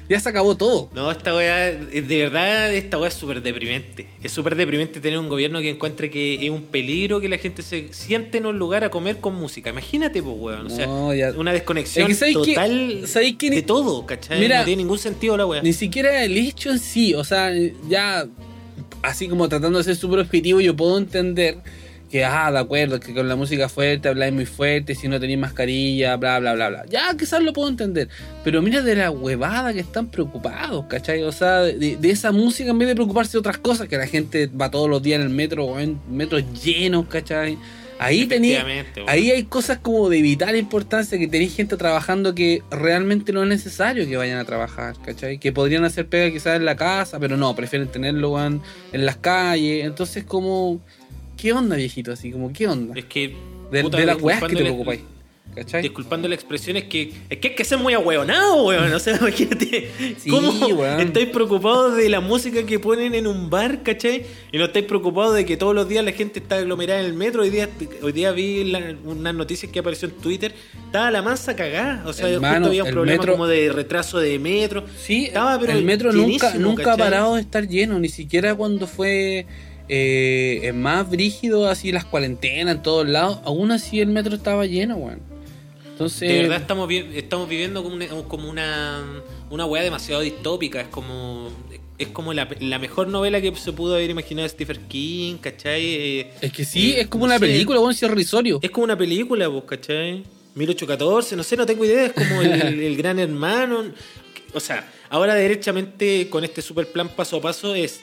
ya 0.08 0.20
se 0.20 0.28
acabó 0.28 0.54
todo. 0.54 0.90
No, 0.94 1.10
esta 1.10 1.34
weá, 1.34 1.70
de 1.72 2.02
verdad, 2.02 2.74
esta 2.74 2.98
weá 2.98 3.08
es 3.08 3.14
súper 3.14 3.40
deprimente. 3.42 4.06
Es 4.22 4.32
súper 4.32 4.54
deprimente 4.54 5.00
tener 5.00 5.18
un 5.18 5.30
gobierno 5.30 5.60
que 5.60 5.70
encuentre 5.70 6.10
que 6.10 6.44
es 6.44 6.50
un 6.50 6.64
peligro 6.64 7.20
que 7.20 7.28
la 7.30 7.38
gente 7.38 7.62
se 7.62 7.90
siente 7.92 8.36
en 8.36 8.44
un 8.46 8.58
lugar 8.58 8.84
a 8.84 8.90
comer 8.90 9.16
con 9.16 9.34
música. 9.34 9.70
Imagínate, 9.70 10.22
pues, 10.22 10.36
weón. 10.38 10.66
O 10.66 10.70
sea, 10.70 10.86
No, 10.86 11.14
ya- 11.14 11.32
una 11.32 11.52
desconexión 11.54 12.06
total 12.34 13.06
de 13.50 13.62
todo, 13.62 14.04
¿cachai? 14.04 14.40
Mira, 14.40 14.58
no 14.58 14.64
tiene 14.66 14.82
ningún 14.82 14.98
sentido 14.98 15.38
la 15.38 15.46
weá. 15.46 15.62
Ni 15.62 15.72
siquiera 15.72 16.22
el 16.22 16.36
hecho 16.36 16.70
en 16.70 16.80
sí, 16.80 17.14
o 17.14 17.24
sea, 17.24 17.50
ya 17.88 18.26
así 19.02 19.26
como 19.28 19.48
tratando 19.48 19.78
de 19.78 19.84
ser 19.84 19.96
súper 19.96 20.18
objetivo, 20.20 20.60
yo 20.60 20.76
puedo 20.76 20.98
entender 20.98 21.58
que, 22.10 22.24
ah, 22.24 22.50
de 22.50 22.58
acuerdo, 22.58 23.00
que 23.00 23.12
con 23.14 23.28
la 23.28 23.36
música 23.36 23.68
fuerte 23.68 24.08
habláis 24.08 24.32
muy 24.32 24.46
fuerte, 24.46 24.94
si 24.94 25.08
no 25.08 25.20
tenéis 25.20 25.38
mascarilla, 25.38 26.16
bla, 26.16 26.38
bla, 26.38 26.54
bla, 26.54 26.68
bla. 26.68 26.84
Ya, 26.88 27.14
quizás 27.16 27.42
lo 27.42 27.52
puedo 27.52 27.68
entender. 27.68 28.08
Pero 28.44 28.62
mira 28.62 28.82
de 28.82 28.94
la 28.94 29.10
huevada 29.10 29.72
que 29.72 29.80
están 29.80 30.08
preocupados, 30.08 30.86
¿cachai? 30.86 31.22
O 31.22 31.32
sea, 31.32 31.60
de, 31.60 31.96
de 31.96 32.10
esa 32.10 32.32
música 32.32 32.70
en 32.70 32.78
vez 32.78 32.88
de 32.88 32.94
preocuparse 32.94 33.32
de 33.32 33.38
otras 33.38 33.58
cosas, 33.58 33.88
que 33.88 33.96
la 33.96 34.06
gente 34.06 34.46
va 34.48 34.70
todos 34.70 34.88
los 34.88 35.02
días 35.02 35.20
en 35.20 35.26
el 35.26 35.32
metro, 35.32 35.78
en 35.78 36.00
metros 36.10 36.42
llenos, 36.62 37.06
¿cachai? 37.06 37.58
Ahí 38.00 38.26
tenía, 38.26 38.64
ahí 39.08 39.32
hay 39.32 39.42
cosas 39.44 39.78
como 39.78 40.08
de 40.08 40.22
vital 40.22 40.54
importancia 40.56 41.18
que 41.18 41.26
tenéis 41.26 41.56
gente 41.56 41.76
trabajando 41.76 42.32
que 42.32 42.62
realmente 42.70 43.32
no 43.32 43.42
es 43.42 43.48
necesario 43.48 44.06
que 44.06 44.16
vayan 44.16 44.38
a 44.38 44.44
trabajar, 44.44 44.94
¿cachai? 45.04 45.38
Que 45.38 45.50
podrían 45.50 45.84
hacer 45.84 46.06
pega 46.06 46.30
quizás 46.30 46.56
en 46.56 46.64
la 46.64 46.76
casa, 46.76 47.18
pero 47.18 47.36
no, 47.36 47.56
prefieren 47.56 47.88
tenerlo 47.88 48.40
en 48.40 48.62
las 48.92 49.16
calles. 49.16 49.84
Entonces, 49.84 50.22
como, 50.22 50.80
¿qué 51.40 51.52
onda, 51.52 51.76
viejito? 51.76 52.12
Así 52.12 52.30
como, 52.30 52.52
¿qué 52.52 52.66
onda? 52.68 52.94
Es 52.98 53.06
que. 53.06 53.34
De, 53.70 53.82
puta, 53.82 53.98
de 53.98 54.06
las 54.06 54.20
weas 54.20 54.42
que 54.42 54.56
te 54.56 54.62
preocupáis, 54.62 55.00
¿cachai? 55.54 55.82
Disculpando 55.82 56.26
la 56.26 56.34
expresión, 56.34 56.78
es 56.78 56.84
que, 56.84 57.12
es 57.28 57.36
que 57.38 57.48
hay 57.48 57.54
que 57.54 57.64
ser 57.64 57.76
muy 57.76 57.92
ahueonado, 57.92 58.64
weón. 58.64 58.90
O 58.94 58.98
sea, 58.98 59.16
imagínate. 59.20 59.90
Sí, 60.18 60.30
¿Cómo 60.30 60.50
weón. 60.50 61.00
estáis 61.00 61.28
preocupados 61.28 61.96
de 61.96 62.08
la 62.08 62.20
música 62.20 62.64
que 62.64 62.78
ponen 62.78 63.14
en 63.14 63.26
un 63.26 63.50
bar, 63.50 63.82
cachai? 63.82 64.24
Y 64.52 64.56
no 64.56 64.64
estáis 64.64 64.86
preocupados 64.86 65.34
de 65.34 65.44
que 65.44 65.58
todos 65.58 65.74
los 65.74 65.86
días 65.86 66.02
la 66.02 66.12
gente 66.12 66.38
está 66.38 66.56
aglomerada 66.56 67.00
en 67.00 67.06
el 67.06 67.12
metro. 67.12 67.42
Hoy 67.42 67.50
día, 67.50 67.68
hoy 68.00 68.12
día 68.12 68.32
vi 68.32 68.64
la- 68.64 68.96
unas 69.04 69.34
noticias 69.34 69.70
que 69.70 69.80
apareció 69.80 70.08
en 70.08 70.14
Twitter. 70.14 70.54
Estaba 70.86 71.10
la 71.10 71.20
mansa 71.20 71.54
cagada. 71.54 72.02
O 72.06 72.14
sea, 72.14 72.28
Hermano, 72.30 72.54
justo 72.54 72.68
había 72.70 72.84
un 72.84 72.90
problema 72.90 73.18
metro- 73.20 73.32
como 73.34 73.46
de 73.46 73.70
retraso 73.70 74.18
de 74.18 74.38
metro. 74.38 74.86
Sí, 74.98 75.26
Estaba, 75.26 75.60
pero 75.60 75.72
el 75.74 75.84
metro 75.84 76.10
nunca, 76.10 76.54
nunca 76.54 76.94
ha 76.94 76.96
parado 76.96 77.34
de 77.34 77.42
estar 77.42 77.68
lleno, 77.68 77.98
ni 77.98 78.08
siquiera 78.08 78.54
cuando 78.54 78.86
fue 78.86 79.44
eh, 79.88 80.72
más 80.74 81.08
brígido, 81.08 81.68
así 81.68 81.92
las 81.92 82.04
cuarentenas 82.04 82.76
en 82.76 82.82
todos 82.82 83.08
lados, 83.08 83.40
aún 83.44 83.70
así 83.72 84.00
el 84.00 84.08
metro 84.08 84.34
estaba 84.34 84.66
lleno, 84.66 84.96
weón. 84.96 85.20
Entonces, 85.90 86.28
De 86.28 86.42
verdad 86.42 86.60
estamos, 86.60 86.86
vi- 86.88 87.06
estamos 87.14 87.48
viviendo 87.48 87.82
como 87.82 87.96
una, 87.96 88.06
como 88.28 88.48
una, 88.48 89.04
una 89.50 89.66
weá 89.66 89.82
demasiado 89.82 90.20
distópica. 90.20 90.80
Es 90.80 90.88
como 90.88 91.50
es 91.98 92.06
como 92.08 92.32
la, 92.32 92.46
la 92.60 92.78
mejor 92.78 93.08
novela 93.08 93.40
que 93.40 93.52
se 93.56 93.72
pudo 93.72 93.96
haber 93.96 94.08
imaginado 94.08 94.44
de 94.44 94.50
Stephen 94.50 94.86
King, 94.86 95.38
¿cachai? 95.40 95.82
Eh, 95.84 96.30
es 96.40 96.52
que 96.52 96.64
sí, 96.64 96.92
eh, 96.92 97.00
es 97.00 97.06
como 97.08 97.26
no 97.26 97.32
una 97.32 97.40
sé, 97.40 97.46
película, 97.46 97.80
weón, 97.80 97.92
si 97.94 98.04
es 98.04 98.10
risorio. 98.12 98.60
Es 98.62 98.70
como 98.70 98.84
una 98.84 98.96
película, 98.96 99.50
pues, 99.50 99.64
¿cachai? 99.64 100.22
1814, 100.54 101.34
no 101.34 101.42
sé, 101.42 101.56
no 101.56 101.66
tengo 101.66 101.84
idea. 101.84 102.06
Es 102.06 102.12
como 102.12 102.42
el, 102.42 102.52
el- 102.52 102.80
el 102.84 102.96
gran 102.96 103.18
hermano. 103.18 103.82
O 104.54 104.60
sea, 104.60 104.88
ahora 105.10 105.34
derechamente 105.34 106.28
con 106.30 106.44
este 106.44 106.62
super 106.62 106.86
plan 106.86 107.08
paso 107.08 107.38
a 107.38 107.40
paso 107.40 107.74
es... 107.74 108.00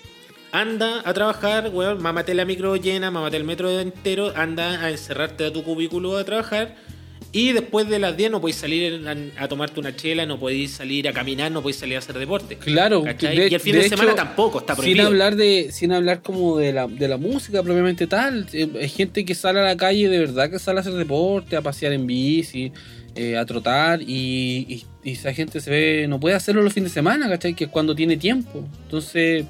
Anda 0.56 1.02
a 1.04 1.14
trabajar, 1.14 1.70
weón, 1.74 2.02
mámate 2.02 2.34
la 2.34 2.46
micro 2.46 2.78
llena, 2.78 3.12
mámate 3.12 3.36
el 3.36 3.44
metro 3.44 3.78
entero, 3.78 4.32
anda 4.38 4.82
a 4.86 4.90
encerrarte 4.90 5.46
a 5.48 5.52
tu 5.52 5.64
cubículo 5.64 6.16
a 6.18 6.24
trabajar 6.24 6.76
y 7.34 7.52
después 7.52 7.90
de 7.90 8.00
las 8.00 8.16
10 8.16 8.32
no 8.32 8.40
podéis 8.40 8.56
salir 8.56 9.06
a, 9.06 9.44
a 9.44 9.48
tomarte 9.50 9.82
una 9.82 9.94
chela, 9.94 10.26
no 10.26 10.40
podéis 10.40 10.72
salir 10.72 11.10
a 11.10 11.12
caminar, 11.12 11.52
no 11.52 11.62
podéis 11.62 11.76
salir 11.80 11.98
a 11.98 12.00
hacer 12.00 12.18
deporte. 12.18 12.56
Claro, 12.56 13.02
de- 13.04 13.48
y 13.52 13.54
el 13.54 13.60
fin 13.60 13.74
de, 13.74 13.80
de 13.82 13.90
semana 13.90 14.12
hecho, 14.12 14.16
tampoco, 14.16 14.60
está 14.60 14.76
Sin 14.76 14.84
prohibido. 14.84 15.08
hablar 15.08 15.36
de, 15.36 15.68
sin 15.74 15.92
hablar 15.92 16.22
como 16.22 16.58
de 16.58 16.72
la, 16.72 16.88
de 16.88 17.08
la 17.10 17.18
música 17.18 17.62
propiamente 17.62 18.08
tal, 18.08 18.48
eh, 18.54 18.70
hay 18.80 18.88
gente 18.88 19.26
que 19.26 19.36
sale 19.36 19.60
a 19.60 19.64
la 19.64 19.76
calle 19.76 20.08
de 20.08 20.20
verdad 20.20 20.50
que 20.50 20.58
sale 20.60 20.78
a 20.78 20.82
hacer 20.82 20.94
deporte, 20.94 21.58
a 21.58 21.62
pasear 21.62 21.92
en 21.92 22.08
bici, 22.08 22.72
eh, 23.16 23.36
a 23.36 23.46
trotar 23.46 24.02
y, 24.02 24.06
y- 24.70 24.86
y 25.04 25.12
esa 25.12 25.34
gente 25.34 25.60
se 25.60 25.70
ve, 25.70 26.06
no 26.08 26.18
puede 26.22 26.36
hacerlo 26.36 26.62
los 26.62 26.72
fines 26.72 26.92
de 26.92 26.94
semana, 26.94 27.28
¿cachai? 27.28 27.54
Que 27.54 27.66
es 27.66 27.70
cuando 27.70 27.94
tiene 27.94 28.16
tiempo. 28.16 28.66
Entonces, 28.84 29.44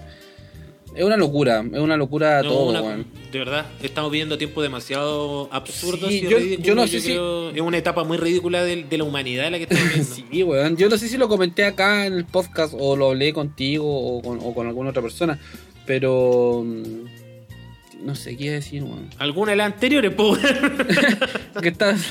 es 0.96 1.04
una 1.04 1.18
locura, 1.18 1.64
es 1.74 1.80
una 1.80 1.98
locura 1.98 2.42
No, 2.42 2.50
todo, 2.50 2.70
una- 2.70 2.82
weón. 2.82 3.06
de 3.32 3.40
verdad, 3.40 3.66
estamos 3.84 4.12
viviendo 4.12 4.38
tiempos 4.38 4.64
demasiado 4.64 5.50
absurdos 5.52 6.10
Sí, 6.10 6.20
y 6.20 6.22
yo- 6.30 6.38
ridículos. 6.38 6.66
yo 6.68 6.76
no 6.76 6.88
sé 6.88 7.00
si- 7.02 7.10
creo- 7.10 7.50
Es 7.52 7.62
una 7.62 7.78
etapa 7.78 8.04
muy 8.04 8.18
ridícula 8.18 8.64
de, 8.64 8.84
de 8.84 8.98
la 8.98 9.04
humanidad 9.04 9.52
la 9.52 9.58
que 9.58 9.64
estamos 9.64 9.84
viendo. 9.94 10.16
Sí, 10.32 10.44
weón. 10.44 10.78
Yo 10.78 10.90
no 10.90 10.98
sé 10.98 11.08
si 11.10 11.18
lo 11.18 11.28
comenté 11.28 11.66
acá 11.66 12.06
en 12.06 12.14
el 12.14 12.26
podcast 12.26 12.74
o 12.78 12.96
lo 12.96 13.10
hablé 13.12 13.34
contigo 13.34 13.86
o 13.86 14.22
con, 14.22 14.40
o 14.42 14.54
con 14.54 14.68
alguna 14.68 14.90
otra 14.92 15.02
persona, 15.02 15.40
pero 15.86 16.64
mm, 16.66 18.06
no 18.06 18.16
sé 18.16 18.38
qué 18.38 18.52
decir, 18.52 18.84
weón. 18.84 19.10
Alguna 19.18 19.52
de 19.52 19.58
las 19.58 19.66
anteriores, 19.74 20.14
pues. 20.16 20.40
¿Qué 21.62 21.70
estás? 21.70 22.02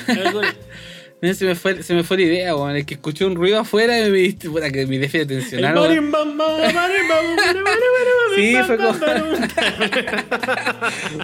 Mira, 1.21 1.33
se 1.33 1.45
me 1.45 1.55
fue, 1.55 1.81
se 1.81 1.93
me 1.93 2.03
fue 2.03 2.17
la 2.17 2.23
idea, 2.23 2.55
weón. 2.55 2.75
Es 2.75 2.85
que 2.85 2.95
escuché 2.95 3.25
un 3.25 3.35
ruido 3.35 3.59
afuera 3.59 3.97
y 4.05 4.11
me 4.11 4.17
diste, 4.17 4.49
puta, 4.49 4.69
que 4.69 4.85
mi 4.85 4.97
déficit 4.97 5.25
atencional, 5.25 5.73
weón. 5.81 5.95
Sí, 8.35 8.55
fue 8.67 8.77
como- 8.77 8.89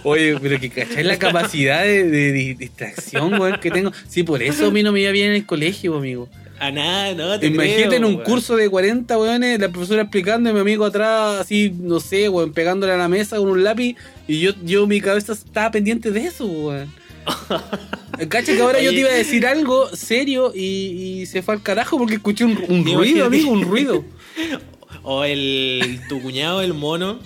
Oye, 0.04 0.38
pero 0.42 0.60
que 0.60 0.70
cacháis 0.70 1.06
la 1.06 1.18
capacidad 1.20 1.84
de, 1.84 2.10
de 2.10 2.32
di- 2.32 2.54
distracción, 2.54 3.34
weón, 3.40 3.60
que 3.60 3.72
tengo. 3.72 3.92
Sí, 4.08 4.24
por 4.24 4.42
eso 4.42 4.68
a 4.68 4.72
mí 4.72 4.84
no 4.84 4.92
me 4.92 5.02
iba 5.02 5.12
bien 5.12 5.30
en 5.30 5.36
el 5.36 5.46
colegio, 5.46 5.96
amigo. 5.98 6.28
A 6.60 6.72
nada, 6.72 7.14
no, 7.16 7.40
te 7.40 7.48
Imagínate 7.48 7.82
creo, 7.88 7.94
en 7.94 8.06
un 8.06 8.14
weón. 8.16 8.26
curso 8.26 8.56
de 8.56 8.70
40 8.70 9.18
weones, 9.18 9.60
la 9.60 9.70
profesora 9.70 10.04
explicando 10.04 10.50
y 10.50 10.54
mi 10.54 10.60
amigo 10.60 10.86
atrás, 10.86 11.42
así, 11.42 11.74
no 11.78 12.00
sé, 12.00 12.30
weón, 12.30 12.54
pegándole 12.54 12.94
a 12.94 12.98
la 12.98 13.08
mesa 13.08 13.38
con 13.38 13.50
un 13.50 13.64
lápiz. 13.64 13.96
Y 14.28 14.40
yo, 14.40 14.52
yo 14.64 14.86
mi 14.88 15.02
cabeza 15.02 15.34
estaba 15.34 15.72
pendiente 15.72 16.12
de 16.12 16.22
eso, 16.22 16.46
weón. 16.46 17.01
Cacha 18.30 18.54
que 18.54 18.62
ahora 18.62 18.82
yo 18.82 18.92
te 18.92 19.00
iba 19.00 19.10
a 19.10 19.14
decir 19.14 19.46
algo 19.48 19.88
serio 19.96 20.52
y, 20.56 21.22
y 21.22 21.26
se 21.26 21.42
fue 21.42 21.56
al 21.56 21.64
carajo 21.64 21.98
porque 21.98 22.16
escuché 22.16 22.46
un, 22.46 22.56
ruido, 22.86 23.26
amigo, 23.26 23.52
un 23.52 23.64
ruido. 23.64 24.04
O 25.04 25.24
el 25.24 26.00
tu 26.08 26.22
cuñado, 26.22 26.62
el 26.62 26.76
mono, 26.76 27.20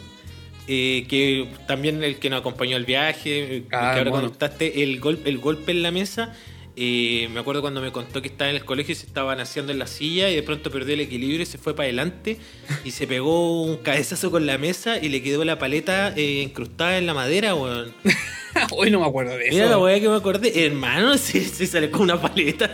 eh, 0.67 1.05
que 1.09 1.49
también 1.67 2.01
el 2.05 2.17
que 2.19 2.29
nos 2.29 2.39
acompañó 2.39 2.77
al 2.77 2.85
viaje, 2.85 3.57
eh, 3.57 3.63
Ah, 3.71 3.91
que 3.95 4.01
el 4.01 4.07
ahora 4.07 4.21
contaste 4.21 4.81
el, 4.83 5.01
gol, 5.01 5.19
el 5.25 5.39
golpe 5.39 5.71
en 5.73 5.83
la 5.83 5.91
mesa. 5.91 6.33
eh, 6.77 7.27
me 7.33 7.39
acuerdo 7.41 7.59
cuando 7.61 7.81
me 7.81 7.91
contó 7.91 8.21
que 8.21 8.29
estaba 8.29 8.49
en 8.49 8.55
el 8.55 8.63
colegio 8.63 8.93
y 8.93 8.95
se 8.95 9.05
estaban 9.05 9.41
haciendo 9.41 9.73
en 9.73 9.79
la 9.79 9.87
silla 9.87 10.29
y 10.29 10.35
de 10.35 10.43
pronto 10.43 10.71
perdió 10.71 10.93
el 10.93 11.01
equilibrio 11.01 11.41
y 11.41 11.45
se 11.45 11.57
fue 11.57 11.75
para 11.75 11.85
adelante 11.87 12.37
y 12.85 12.91
se 12.91 13.07
pegó 13.07 13.61
un 13.63 13.77
cabezazo 13.77 14.31
con 14.31 14.45
la 14.45 14.57
mesa 14.57 14.97
y 14.97 15.09
le 15.09 15.21
quedó 15.21 15.43
la 15.43 15.59
paleta 15.59 16.13
eh, 16.15 16.43
incrustada 16.43 16.97
en 16.97 17.07
la 17.07 17.13
madera, 17.13 17.55
weón. 17.55 17.93
Hoy 18.71 18.91
no 18.91 18.99
me 19.01 19.07
acuerdo 19.07 19.37
de 19.37 19.45
eso. 19.47 19.53
Mira 19.55 19.69
la 19.69 19.77
weá 19.77 19.99
que 19.99 20.09
me 20.09 20.15
acordé, 20.15 20.65
hermano, 20.65 21.17
se, 21.17 21.43
se 21.43 21.65
sale 21.67 21.89
con 21.89 22.01
una 22.03 22.19
paleta. 22.21 22.67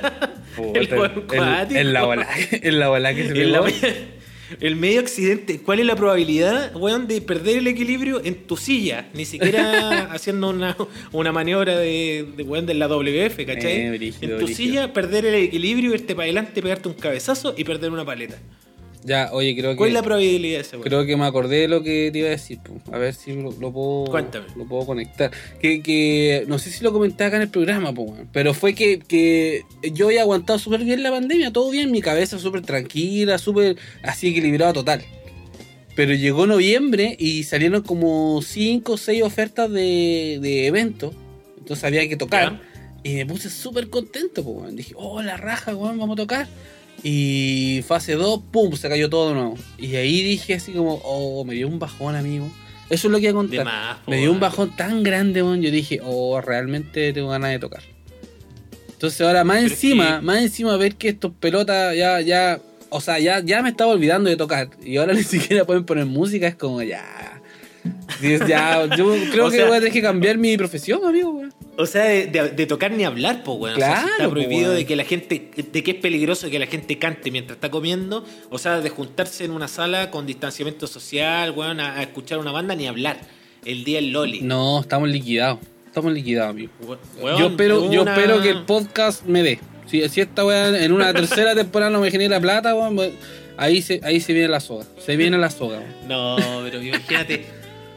Puta, 0.55 0.79
el 0.79 0.93
weón 0.93 1.23
el- 1.71 1.77
en 1.77 1.93
la 1.93 2.03
bola, 2.03 2.27
en 2.51 2.79
la 2.79 2.89
bola 2.89 3.13
que 3.13 3.27
se 3.27 3.45
la- 3.45 3.61
pegó. 3.63 3.77
el 4.59 4.75
medio 4.75 4.99
accidente. 4.99 5.59
¿Cuál 5.61 5.79
es 5.79 5.85
la 5.85 5.95
probabilidad, 5.95 6.75
weón, 6.75 7.07
de 7.07 7.21
perder 7.21 7.59
el 7.59 7.67
equilibrio 7.67 8.21
en 8.23 8.35
tu 8.47 8.57
silla? 8.57 9.07
Ni 9.13 9.23
siquiera 9.25 10.11
haciendo 10.11 10.49
una, 10.49 10.75
una 11.13 11.31
maniobra 11.31 11.77
de, 11.77 12.27
de, 12.35 12.43
weón, 12.43 12.65
de 12.65 12.73
la 12.73 12.87
WF, 12.87 13.45
¿cachai? 13.45 13.81
Eh, 13.81 13.91
brígido, 13.91 14.33
en 14.33 14.39
tu 14.39 14.45
brígido. 14.45 14.57
silla, 14.57 14.93
perder 14.93 15.25
el 15.25 15.35
equilibrio, 15.35 15.93
irte 15.93 16.15
para 16.15 16.25
adelante, 16.25 16.61
pegarte 16.61 16.89
un 16.89 16.95
cabezazo 16.95 17.53
y 17.57 17.63
perder 17.63 17.91
una 17.91 18.03
paleta. 18.05 18.37
Ya, 19.03 19.29
oye, 19.31 19.55
creo 19.55 19.75
¿Cuál 19.75 19.89
es 19.89 19.93
que 19.93 19.99
la 19.99 20.03
probabilidad 20.03 20.65
weón? 20.73 20.83
creo 20.83 21.05
que 21.05 21.17
me 21.17 21.25
acordé 21.25 21.61
de 21.61 21.67
lo 21.67 21.81
que 21.81 22.09
te 22.11 22.19
iba 22.19 22.27
a 22.27 22.31
decir. 22.31 22.59
po. 22.59 22.79
A 22.93 22.99
ver 22.99 23.13
si 23.15 23.33
lo, 23.33 23.51
lo 23.51 23.71
puedo 23.73 24.05
Cuéntame. 24.11 24.45
lo 24.55 24.65
puedo 24.65 24.85
conectar. 24.85 25.31
Que, 25.59 25.81
que 25.81 26.45
no 26.47 26.59
sé 26.59 26.69
si 26.69 26.83
lo 26.83 26.93
comenté 26.93 27.23
acá 27.23 27.37
en 27.37 27.43
el 27.43 27.49
programa, 27.49 27.93
po, 27.93 28.15
pero 28.31 28.53
fue 28.53 28.75
que, 28.75 28.99
que 28.99 29.63
yo 29.93 30.07
había 30.07 30.21
aguantado 30.21 30.59
súper 30.59 30.83
bien 30.83 31.01
la 31.01 31.09
pandemia, 31.11 31.51
todo 31.51 31.71
bien, 31.71 31.91
mi 31.91 32.01
cabeza 32.01 32.37
súper 32.37 32.61
tranquila, 32.61 33.37
súper 33.39 33.75
así 34.03 34.27
equilibrada 34.27 34.73
total. 34.73 35.01
Pero 35.95 36.13
llegó 36.13 36.47
noviembre 36.47 37.15
y 37.19 37.43
salieron 37.43 37.81
como 37.81 38.41
5 38.41 38.93
o 38.93 38.97
6 38.97 39.23
ofertas 39.23 39.69
de, 39.71 40.39
de 40.41 40.67
eventos. 40.67 41.13
Entonces 41.57 41.83
había 41.83 42.07
que 42.07 42.15
tocar. 42.15 42.61
Y 43.03 43.15
me 43.15 43.25
puse 43.25 43.49
súper 43.49 43.89
contento, 43.89 44.43
pues, 44.43 44.55
weón. 44.57 44.75
Dije, 44.75 44.93
oh, 44.95 45.21
la 45.21 45.35
raja, 45.37 45.75
weón, 45.75 45.97
vamos 45.97 46.13
a 46.13 46.21
tocar. 46.21 46.47
Y 47.03 47.83
fase 47.87 48.13
2, 48.13 48.41
pum, 48.51 48.73
se 48.75 48.87
cayó 48.89 49.09
todo 49.09 49.29
de 49.29 49.35
nuevo. 49.35 49.57
Y 49.77 49.95
ahí 49.95 50.21
dije 50.21 50.53
así 50.53 50.71
como, 50.71 51.01
oh, 51.03 51.43
me 51.45 51.55
dio 51.55 51.67
un 51.67 51.79
bajón, 51.79 52.15
amigo. 52.15 52.49
Eso 52.89 53.07
es 53.07 53.11
lo 53.11 53.17
que 53.17 53.23
iba 53.23 53.31
a 53.31 53.35
contar. 53.35 53.65
más, 53.65 53.97
me 54.05 54.17
dio 54.17 54.31
un 54.31 54.39
bajón 54.39 54.75
tan 54.75 55.01
grande, 55.01 55.41
weón. 55.41 55.61
Yo 55.61 55.71
dije, 55.71 55.99
oh, 56.03 56.41
realmente 56.41 57.11
tengo 57.13 57.29
ganas 57.29 57.51
de 57.51 57.59
tocar. 57.59 57.81
Entonces 58.91 59.19
ahora 59.21 59.43
más 59.43 59.57
Pero 59.61 59.69
encima, 59.71 60.19
que- 60.19 60.25
más 60.25 60.41
encima 60.43 60.77
ver 60.77 60.95
que 60.95 61.09
estos 61.09 61.31
pelotas 61.39 61.95
ya, 61.97 62.21
ya, 62.21 62.59
o 62.89 63.01
sea, 63.01 63.17
ya, 63.17 63.39
ya 63.43 63.63
me 63.63 63.69
estaba 63.69 63.91
olvidando 63.93 64.29
de 64.29 64.35
tocar. 64.35 64.69
Y 64.83 64.97
ahora 64.97 65.13
ni 65.15 65.23
siquiera 65.23 65.65
pueden 65.65 65.85
poner 65.85 66.05
música, 66.05 66.47
es 66.47 66.55
como 66.55 66.81
ya. 66.83 67.41
Yo 68.21 68.37
creo 69.31 69.47
O 69.47 69.49
que 69.49 69.57
sea- 69.57 69.65
voy 69.67 69.77
a 69.77 69.79
tener 69.79 69.93
que 69.93 70.01
cambiar 70.03 70.37
mi 70.37 70.55
profesión, 70.57 71.03
amigo, 71.03 71.31
weón. 71.31 71.53
O 71.77 71.85
sea, 71.85 72.03
de, 72.03 72.27
de- 72.27 72.49
de 72.49 72.65
tocar 72.65 72.91
ni 72.91 73.03
hablar, 73.05 73.43
pues, 73.43 73.57
weón. 73.57 73.75
o 73.75 73.79
sea, 73.79 73.95
si 73.95 74.01
Claro, 74.03 74.11
está 74.23 74.29
prohibido 74.29 74.63
weón. 74.67 74.75
de 74.75 74.85
que 74.85 74.95
la 74.95 75.03
gente, 75.05 75.51
de 75.71 75.83
que 75.83 75.91
es 75.91 75.97
peligroso 75.97 76.49
que 76.49 76.59
la 76.59 76.67
gente 76.67 76.99
cante 76.99 77.31
mientras 77.31 77.55
está 77.57 77.71
comiendo. 77.71 78.25
O 78.49 78.57
sea, 78.57 78.81
de 78.81 78.89
juntarse 78.89 79.45
en 79.45 79.51
una 79.51 79.67
sala 79.67 80.11
con 80.11 80.25
distanciamiento 80.25 80.85
social, 80.87 81.51
weón, 81.55 81.79
a, 81.79 81.97
a 81.97 82.01
escuchar 82.03 82.39
una 82.39 82.51
banda 82.51 82.75
ni 82.75 82.87
hablar. 82.87 83.19
El 83.65 83.83
día 83.83 83.97
del 83.97 84.11
Loli. 84.11 84.41
No, 84.41 84.81
estamos 84.81 85.07
liquidados. 85.09 85.59
Estamos 85.87 86.11
liquidados, 86.13 86.51
amigo. 86.51 86.71
We- 86.81 86.97
weón, 87.23 87.39
yo 87.39 87.47
espero, 87.47 87.91
yo 87.91 88.03
espero 88.03 88.41
que 88.41 88.49
el 88.49 88.63
podcast 88.63 89.25
me 89.25 89.41
dé. 89.43 89.59
Si, 89.87 90.07
si 90.09 90.21
esta 90.21 90.45
weá 90.45 90.83
en 90.83 90.91
una 90.91 91.13
tercera 91.13 91.53
temporada 91.55 91.89
no 91.91 91.99
me 92.01 92.11
genera 92.11 92.39
plata, 92.39 92.75
weón, 92.75 92.97
ahí 93.57 93.81
se, 93.81 93.99
ahí 94.03 94.19
se 94.21 94.33
viene 94.33 94.47
la 94.49 94.59
soga. 94.59 94.85
Se 95.03 95.15
viene 95.15 95.37
la 95.37 95.49
soga, 95.49 95.79
weón. 95.79 96.07
No, 96.07 96.37
pero 96.63 96.81
imagínate. 96.81 97.45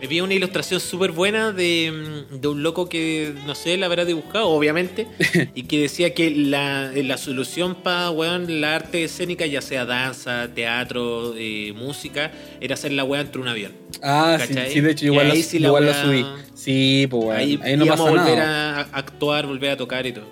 Me 0.05 0.09
vi 0.09 0.21
una 0.21 0.35
ilustración 0.35 0.81
súper 0.81 1.13
buena 1.13 1.51
de, 1.51 1.91
mm, 2.31 2.35
de 2.39 2.49
un 2.49 2.63
loco 2.63 2.91
que, 2.91 3.33
no 3.47 3.55
sé, 3.55 3.79
la 3.79 3.87
habrá 3.87 4.05
dibujado, 4.05 4.51
obviamente, 4.51 5.07
y 5.55 5.63
que 5.63 5.81
decía 5.81 6.13
que 6.13 6.31
la, 6.31 6.93
la 6.95 7.17
solución 7.17 7.75
para, 7.77 8.11
weón, 8.11 8.61
la 8.61 8.75
arte 8.75 9.03
escénica, 9.05 9.47
ya 9.47 9.63
sea 9.63 9.87
danza, 9.87 10.49
teatro, 10.55 11.33
eh, 11.39 11.73
música, 11.75 12.33
era 12.61 12.75
hacer 12.75 12.93
la 12.93 13.05
weá 13.05 13.23
entre 13.23 13.41
un 13.41 13.49
avión. 13.49 13.73
Ah, 14.03 14.37
sí, 14.69 14.81
de 14.83 14.91
hecho, 14.91 15.07
igual, 15.07 15.29
la, 15.29 15.37
sí 15.37 15.59
la 15.59 15.69
igual 15.69 15.87
la 15.87 16.03
subí. 16.03 16.27
Sí, 16.53 17.07
pues, 17.09 17.25
weón. 17.25 17.37
Ahí, 17.39 17.59
Ahí, 17.63 17.77
no 17.79 17.87
pasa 17.87 18.03
volver 18.03 18.37
nada. 18.37 18.81
a 18.81 18.99
actuar, 18.99 19.47
volver 19.47 19.71
a 19.71 19.77
tocar 19.79 20.05
y 20.07 20.13
todo. 20.13 20.27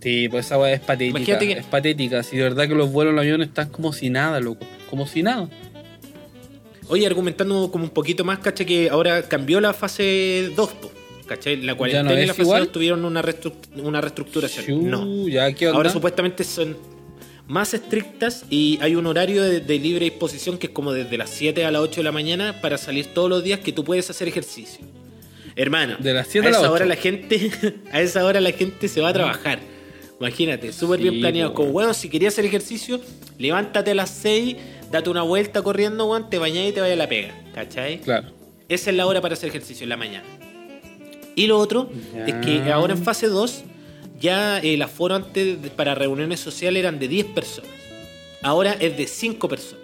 Sí, 0.00 0.28
pues 0.28 0.46
esa 0.46 0.58
weá 0.58 0.72
es 0.72 0.80
patética. 0.80 1.18
Imagínate 1.18 1.46
que- 1.46 1.52
Es 1.52 1.66
patética. 1.66 2.24
Si 2.24 2.36
de 2.36 2.42
verdad 2.42 2.66
que 2.66 2.74
los 2.74 2.90
vuelos 2.90 3.12
en 3.12 3.20
avión 3.20 3.42
están 3.42 3.68
como 3.68 3.92
si 3.92 4.10
nada, 4.10 4.40
loco. 4.40 4.66
Como 4.90 5.06
si 5.06 5.22
nada. 5.22 5.48
Oye, 6.92 7.06
argumentando 7.06 7.70
como 7.70 7.84
un 7.84 7.90
poquito 7.90 8.24
más, 8.24 8.38
caché 8.40 8.66
que 8.66 8.90
ahora 8.90 9.22
cambió 9.22 9.60
la 9.60 9.72
fase 9.72 10.50
2, 10.54 10.70
po. 10.74 10.90
La 11.62 11.74
cuarentena 11.74 12.12
y 12.12 12.22
es 12.22 12.26
la 12.28 12.34
fase 12.34 12.42
igual? 12.42 12.64
2 12.64 12.72
tuvieron 12.72 13.04
una, 13.06 13.22
restru- 13.22 13.54
una 13.82 14.00
reestructuración. 14.02 14.90
No. 14.90 15.26
Ya, 15.28 15.50
¿qué 15.54 15.68
onda? 15.68 15.78
Ahora 15.78 15.88
supuestamente 15.90 16.44
son 16.44 16.76
más 17.48 17.72
estrictas 17.72 18.44
y 18.50 18.78
hay 18.82 18.94
un 18.96 19.06
horario 19.06 19.42
de, 19.42 19.60
de 19.60 19.78
libre 19.78 20.04
disposición 20.04 20.58
que 20.58 20.66
es 20.66 20.72
como 20.74 20.92
desde 20.92 21.16
las 21.16 21.30
7 21.30 21.64
a 21.64 21.70
las 21.70 21.80
8 21.80 22.00
de 22.00 22.04
la 22.04 22.12
mañana 22.12 22.60
para 22.60 22.76
salir 22.76 23.06
todos 23.06 23.30
los 23.30 23.42
días 23.42 23.60
que 23.60 23.72
tú 23.72 23.82
puedes 23.84 24.10
hacer 24.10 24.28
ejercicio. 24.28 24.84
Hermano, 25.56 25.96
De 25.98 26.12
las 26.12 26.28
7 26.28 26.46
a 26.46 26.50
las 26.50 26.60
esa 26.60 26.66
8. 26.68 26.74
hora 26.74 26.84
la 26.86 26.96
gente, 26.96 27.50
a 27.92 28.02
esa 28.02 28.24
hora 28.26 28.38
la 28.40 28.52
gente 28.52 28.86
se 28.88 29.00
va 29.00 29.08
a 29.08 29.12
trabajar. 29.14 29.58
Imagínate, 30.20 30.72
súper 30.72 30.98
Sí, 31.00 31.08
bien 31.08 31.20
planeado. 31.20 31.54
Como, 31.54 31.70
weón, 31.70 31.94
si 31.94 32.08
querías 32.10 32.34
hacer 32.34 32.44
ejercicio, 32.44 33.00
levántate 33.38 33.90
a 33.90 33.94
las 33.94 34.10
6, 34.10 34.56
date 34.92 35.10
una 35.10 35.22
vuelta 35.22 35.62
corriendo, 35.62 36.06
weón, 36.06 36.30
te 36.30 36.38
bañás 36.38 36.68
y 36.68 36.72
te 36.72 36.80
vayas 36.80 36.94
a 36.94 36.98
la 36.98 37.08
pega. 37.08 37.34
¿Cachai? 37.54 37.98
Claro. 38.00 38.28
Esa 38.68 38.90
es 38.90 38.96
la 38.96 39.06
hora 39.06 39.20
para 39.20 39.34
hacer 39.34 39.48
ejercicio 39.48 39.82
en 39.84 39.88
la 39.90 39.96
mañana. 39.96 40.24
Y 41.34 41.46
lo 41.46 41.58
otro 41.58 41.90
Ya. 42.14 42.26
es 42.26 42.34
que 42.46 42.70
ahora 42.70 42.92
en 42.94 43.02
fase 43.02 43.26
2 43.26 43.64
ya 44.20 44.58
el 44.58 44.80
aforo 44.82 45.14
antes 45.16 45.56
para 45.74 45.94
reuniones 45.94 46.38
sociales 46.40 46.78
eran 46.80 46.98
de 46.98 47.08
10 47.08 47.26
personas. 47.26 47.70
Ahora 48.42 48.76
es 48.78 48.96
de 48.96 49.06
5 49.06 49.48
personas. 49.48 49.82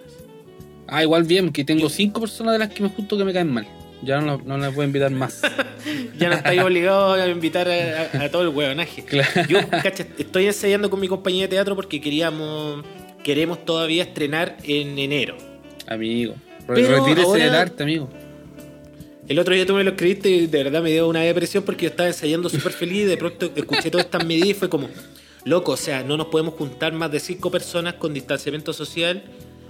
Ah, 0.87 1.03
igual 1.03 1.23
bien, 1.23 1.51
que 1.51 1.63
tengo 1.63 1.87
cinco 1.89 2.19
personas 2.21 2.53
de 2.53 2.59
las 2.59 2.69
que 2.69 2.81
me 2.81 2.89
junto 2.89 3.15
que 3.17 3.23
me 3.23 3.31
caen 3.33 3.51
mal. 3.51 3.67
Ya 4.01 4.21
no, 4.21 4.41
no 4.43 4.57
las 4.57 4.73
voy 4.73 4.83
a 4.83 4.87
invitar 4.87 5.11
más. 5.11 5.41
Ya 6.17 6.29
no 6.29 6.35
estáis 6.35 6.61
obligados 6.61 7.17
a 7.19 7.27
invitar 7.27 7.67
a, 7.69 8.09
a- 8.19 8.23
a 8.25 8.29
todo 8.31 8.41
el 8.43 8.49
hueonaje. 8.49 9.03
Claro. 9.05 9.29
Yo, 9.47 9.59
cacha, 9.69 10.05
estoy 10.17 10.45
ensayando 10.47 10.89
con 10.89 10.99
mi 10.99 11.07
compañía 11.07 11.43
de 11.43 11.47
teatro 11.49 11.75
porque 11.75 12.01
queríamos, 12.01 12.83
queremos 13.23 13.65
todavía 13.65 14.03
estrenar 14.03 14.57
en 14.63 14.97
enero. 14.97 15.37
Amigo. 15.87 16.35
Pero 16.67 16.87
Retírese 17.05 17.27
ahora- 17.27 17.43
del 17.45 17.55
arte, 17.55 17.83
amigo. 17.83 18.09
El 19.27 19.37
otro 19.37 19.53
día 19.53 19.65
tú 19.65 19.73
me 19.75 19.83
lo 19.83 19.91
escribiste 19.91 20.27
y 20.29 20.47
de 20.47 20.63
verdad 20.63 20.81
me 20.81 20.91
dio 20.91 21.07
una 21.07 21.21
depresión 21.21 21.63
porque 21.63 21.83
yo 21.83 21.89
estaba 21.91 22.07
ensayando 22.09 22.49
súper 22.49 22.71
feliz 22.71 23.03
y 23.03 23.05
de 23.05 23.17
pronto 23.17 23.51
escuché 23.55 23.91
todas 23.91 24.05
estas 24.05 24.25
medidas 24.25 24.49
y 24.49 24.53
fue 24.55 24.69
como, 24.69 24.89
loco, 25.45 25.73
o 25.73 25.77
sea, 25.77 26.03
no 26.03 26.17
nos 26.17 26.27
podemos 26.27 26.55
juntar 26.55 26.93
más 26.93 27.11
de 27.11 27.19
cinco 27.19 27.51
personas 27.51 27.93
con 27.95 28.11
distanciamiento 28.13 28.73
social. 28.73 29.21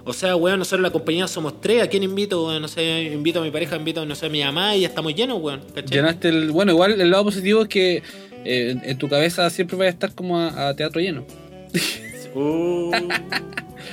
O 0.05 0.13
sea, 0.13 0.37
weón, 0.37 0.59
nosotros 0.59 0.81
la 0.81 0.91
compañía 0.91 1.27
somos 1.27 1.59
tres, 1.59 1.83
¿a 1.83 1.87
quién 1.87 2.03
invito? 2.03 2.45
Weón? 2.47 2.61
No 2.61 2.69
sé, 2.69 3.03
invito 3.13 3.41
a 3.41 3.43
mi 3.43 3.51
pareja, 3.51 3.75
invito, 3.75 4.05
no 4.05 4.15
sé, 4.15 4.27
a 4.27 4.29
mi 4.29 4.41
mamá 4.41 4.77
y 4.77 4.81
ya 4.81 4.87
estamos 4.87 5.13
llenos, 5.13 5.41
weón. 5.41 5.59
¿cachai? 5.75 5.97
Llenaste 5.97 6.29
el. 6.29 6.51
Bueno, 6.51 6.71
igual 6.71 6.99
el 6.99 7.11
lado 7.11 7.25
positivo 7.25 7.63
es 7.63 7.67
que 7.67 8.01
eh, 8.45 8.75
en, 8.81 8.97
tu 8.97 9.09
cabeza 9.09 9.49
siempre 9.49 9.75
va 9.77 9.83
a 9.85 9.89
estar 9.89 10.15
como 10.15 10.39
a, 10.39 10.69
a 10.69 10.75
teatro 10.75 11.01
lleno. 11.01 11.25
Uh. 12.35 12.91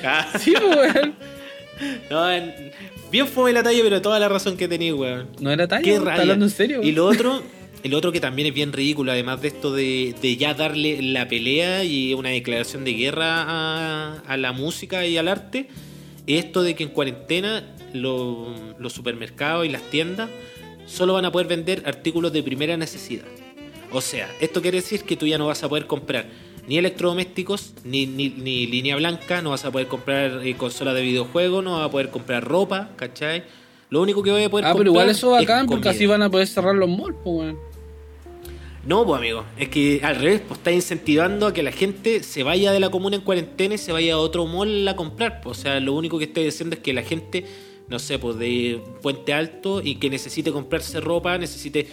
Ah, 0.05 0.29
Sí, 0.39 0.53
weón. 0.55 1.15
no, 2.11 2.31
en- 2.33 2.53
bien 3.11 3.27
fue 3.27 3.53
la 3.53 3.63
talla, 3.63 3.81
pero 3.83 4.03
toda 4.03 4.19
la 4.19 4.29
razón 4.29 4.57
que 4.57 4.69
tenía, 4.69 4.95
weón. 4.95 5.29
No 5.41 5.51
era 5.51 5.67
talla, 5.67 5.83
Qué 5.83 5.93
weón, 5.93 6.05
rabia. 6.05 6.13
¿Estás 6.15 6.23
hablando 6.25 6.45
en 6.47 6.51
serio? 6.51 6.83
Y 6.83 6.93
lo 6.93 7.07
otro, 7.07 7.43
el 7.83 7.95
otro 7.95 8.13
que 8.13 8.21
también 8.21 8.49
es 8.49 8.55
bien 8.55 8.73
ridículo, 8.73 9.13
además 9.13 9.41
de 9.43 9.49
esto 9.49 9.73
de, 9.73 10.15
de 10.21 10.37
ya 10.37 10.55
darle 10.55 11.01
la 11.03 11.29
pelea 11.29 11.85
y 11.85 12.15
una 12.15 12.29
declaración 12.31 12.85
de 12.85 12.93
guerra 12.95 13.43
a, 13.47 14.19
a 14.27 14.37
la 14.37 14.53
música 14.53 15.07
y 15.07 15.17
al 15.17 15.29
arte, 15.29 15.69
es 16.27 16.45
esto 16.45 16.63
de 16.63 16.75
que 16.75 16.83
en 16.85 16.91
cuarentena 16.91 17.65
lo- 17.93 18.55
los 18.79 18.93
supermercados 18.93 19.65
y 19.67 19.69
las 19.71 19.83
tiendas 19.83 20.29
solo 20.87 21.15
van 21.15 21.25
a 21.25 21.33
poder 21.33 21.47
vender 21.47 21.83
artículos 21.87 22.33
de 22.33 22.43
primera 22.43 22.77
necesidad. 22.77 23.25
O 23.93 24.01
sea, 24.01 24.29
esto 24.41 24.61
quiere 24.61 24.79
decir 24.79 25.03
que 25.05 25.17
tú 25.17 25.27
ya 25.27 25.39
no 25.39 25.47
vas 25.47 25.63
a 25.63 25.69
poder 25.69 25.87
comprar 25.87 26.27
ni 26.67 26.79
electrodomésticos, 26.79 27.75
ni, 27.85 28.07
ni, 28.07 28.29
ni 28.31 28.67
línea 28.67 28.97
blanca, 28.97 29.41
no 29.43 29.51
vas 29.51 29.65
a 29.65 29.71
poder 29.71 29.87
comprar 29.87 30.41
eh, 30.47 30.57
consolas 30.57 30.95
de 30.95 31.03
videojuegos, 31.03 31.63
no 31.63 31.79
vas 31.79 31.87
a 31.89 31.91
poder 31.91 32.11
comprar 32.11 32.43
ropa, 32.45 32.91
¿cachai? 32.97 33.45
Lo 33.89 34.03
único 34.03 34.23
que 34.23 34.31
voy 34.33 34.43
a 34.43 34.51
poder 34.51 34.67
Ah, 34.67 34.71
comprar 34.71 34.83
pero 34.85 34.91
igual 34.93 35.11
eso 35.11 35.37
es 35.39 35.43
bacán 35.47 35.67
porque 35.67 35.83
comida. 35.85 35.91
así 35.91 36.07
van 36.07 36.23
a 36.23 36.31
poder 36.31 36.47
cerrar 36.49 36.75
los 36.75 36.89
malls, 36.89 37.17
pues, 37.23 37.37
weón. 37.37 37.59
No, 38.85 39.05
pues 39.05 39.19
amigo, 39.19 39.45
es 39.59 39.69
que 39.69 40.01
al 40.03 40.17
revés, 40.17 40.43
pues 40.47 40.59
está 40.59 40.71
incentivando 40.71 41.47
a 41.49 41.53
que 41.53 41.63
la 41.65 41.73
gente 41.73 42.23
se 42.23 42.43
vaya 42.45 42.71
de 42.71 42.79
la 42.79 42.89
comuna 42.91 43.17
en 43.17 43.23
cuarentena 43.23 43.75
y 43.75 43.79
se 43.79 43.91
vaya 43.93 44.15
a 44.15 44.19
otro 44.19 44.47
mall 44.47 44.87
a 44.87 44.95
comprar. 44.95 45.41
Pues, 45.41 45.59
o 45.59 45.63
sea, 45.63 45.81
lo 45.81 45.93
único 45.93 46.19
que 46.19 46.25
estoy 46.25 46.45
diciendo 46.45 46.77
es 46.77 46.83
que 46.83 46.93
la 46.93 47.03
gente, 47.03 47.45
no 47.89 47.99
sé, 47.99 48.19
pues 48.21 48.39
de 48.39 48.81
Puente 49.03 49.33
Alto 49.33 49.83
y 49.83 49.97
que 49.97 50.09
necesite 50.11 50.53
comprarse 50.53 51.01
ropa, 51.01 51.37
necesite... 51.39 51.89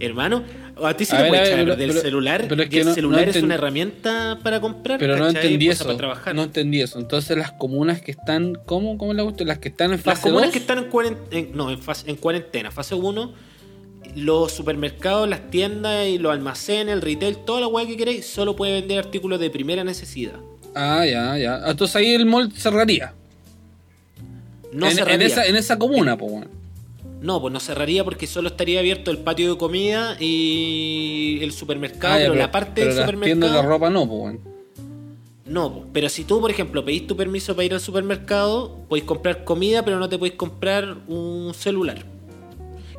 Hermano, 0.00 0.44
a 0.82 0.94
ti 0.94 1.04
se 1.04 1.14
A 1.14 1.18
te 1.18 1.22
ver, 1.24 1.30
puede 1.32 1.42
echar 1.52 1.76
del 1.76 1.88
pero- 1.90 2.00
celular 2.00 2.46
pero 2.48 2.62
es 2.62 2.66
y 2.68 2.70
que 2.70 2.80
el 2.80 2.86
no- 2.86 2.94
celular 2.94 3.24
no 3.24 3.30
es 3.32 3.42
una 3.42 3.54
herramienta 3.56 4.38
para 4.44 4.60
comprar, 4.60 4.98
Pero 5.00 5.16
no 5.16 5.28
entendí 5.28 5.66
Pues, 5.66 5.76
eso. 5.78 5.86
Para 5.86 5.96
trabajar. 5.98 6.34
No 6.36 6.44
entendí 6.44 6.80
eso. 6.80 6.98
Entonces 7.00 7.36
las 7.36 7.50
comunas 7.52 8.00
que 8.00 8.12
están, 8.12 8.54
¿cómo, 8.64 8.96
cómo 8.96 9.12
la 9.12 9.24
cuestión? 9.24 9.48
Las 9.48 9.58
que 9.58 9.68
están 9.70 9.86
en 9.86 9.96
Las 9.96 10.02
fase 10.02 10.22
comunas 10.22 10.46
2. 10.48 10.52
que 10.52 10.58
están 10.60 10.78
en, 10.78 10.84
cuarentena, 10.84 11.48
no, 11.54 11.70
en, 11.70 11.80
fase- 11.80 12.08
en 12.08 12.14
cuarentena, 12.16 12.70
fase 12.70 12.94
1, 12.94 13.32
los 14.14 14.52
supermercados, 14.52 15.28
las 15.28 15.50
tiendas 15.50 16.06
y 16.06 16.18
los 16.18 16.32
almacenes, 16.32 16.94
el 16.94 17.02
retail, 17.02 17.36
toda 17.44 17.60
la 17.62 17.66
weá 17.66 17.84
que 17.86 17.96
queréis, 17.96 18.24
solo 18.26 18.54
puede 18.54 18.74
vender 18.74 18.98
artículos 19.00 19.40
de 19.40 19.50
primera 19.50 19.82
necesidad. 19.82 20.34
Ah, 20.76 21.04
ya, 21.04 21.36
ya. 21.38 21.60
Entonces 21.66 21.96
ahí 21.96 22.14
el 22.14 22.24
mall 22.24 22.52
cerraría. 22.52 23.14
No 24.72 24.86
en, 24.86 24.92
en 24.92 24.96
cerraría. 24.98 25.26
esa, 25.26 25.46
en 25.46 25.56
esa 25.56 25.76
comuna, 25.78 26.16
pues, 26.16 26.30
bueno. 26.30 26.46
No, 27.20 27.40
pues 27.40 27.52
no 27.52 27.58
cerraría 27.60 28.04
porque 28.04 28.26
solo 28.26 28.48
estaría 28.48 28.78
abierto 28.80 29.10
el 29.10 29.18
patio 29.18 29.50
de 29.52 29.58
comida 29.58 30.16
y 30.20 31.38
el 31.42 31.52
supermercado, 31.52 32.14
Ah, 32.14 32.18
ya, 32.20 32.24
pero, 32.26 32.34
la 32.36 32.50
parte 32.52 32.72
pero 32.76 32.86
del 32.88 32.96
las 32.96 33.04
supermercado. 33.06 33.40
tiendas 33.40 33.62
de 33.62 33.68
ropa 33.68 33.90
no, 33.90 34.06
pues, 34.08 34.18
bueno. 34.20 34.38
No, 35.46 35.72
po. 35.72 35.84
pero 35.92 36.08
si 36.10 36.24
tú, 36.24 36.40
por 36.40 36.50
ejemplo, 36.50 36.84
pedís 36.84 37.06
tu 37.06 37.16
permiso 37.16 37.54
para 37.56 37.64
ir 37.64 37.74
al 37.74 37.80
supermercado, 37.80 38.76
podéis 38.88 39.06
comprar 39.06 39.44
comida, 39.44 39.82
pero 39.84 39.98
no 39.98 40.08
te 40.08 40.18
podéis 40.18 40.36
comprar 40.36 40.96
un 41.08 41.52
celular. 41.54 42.04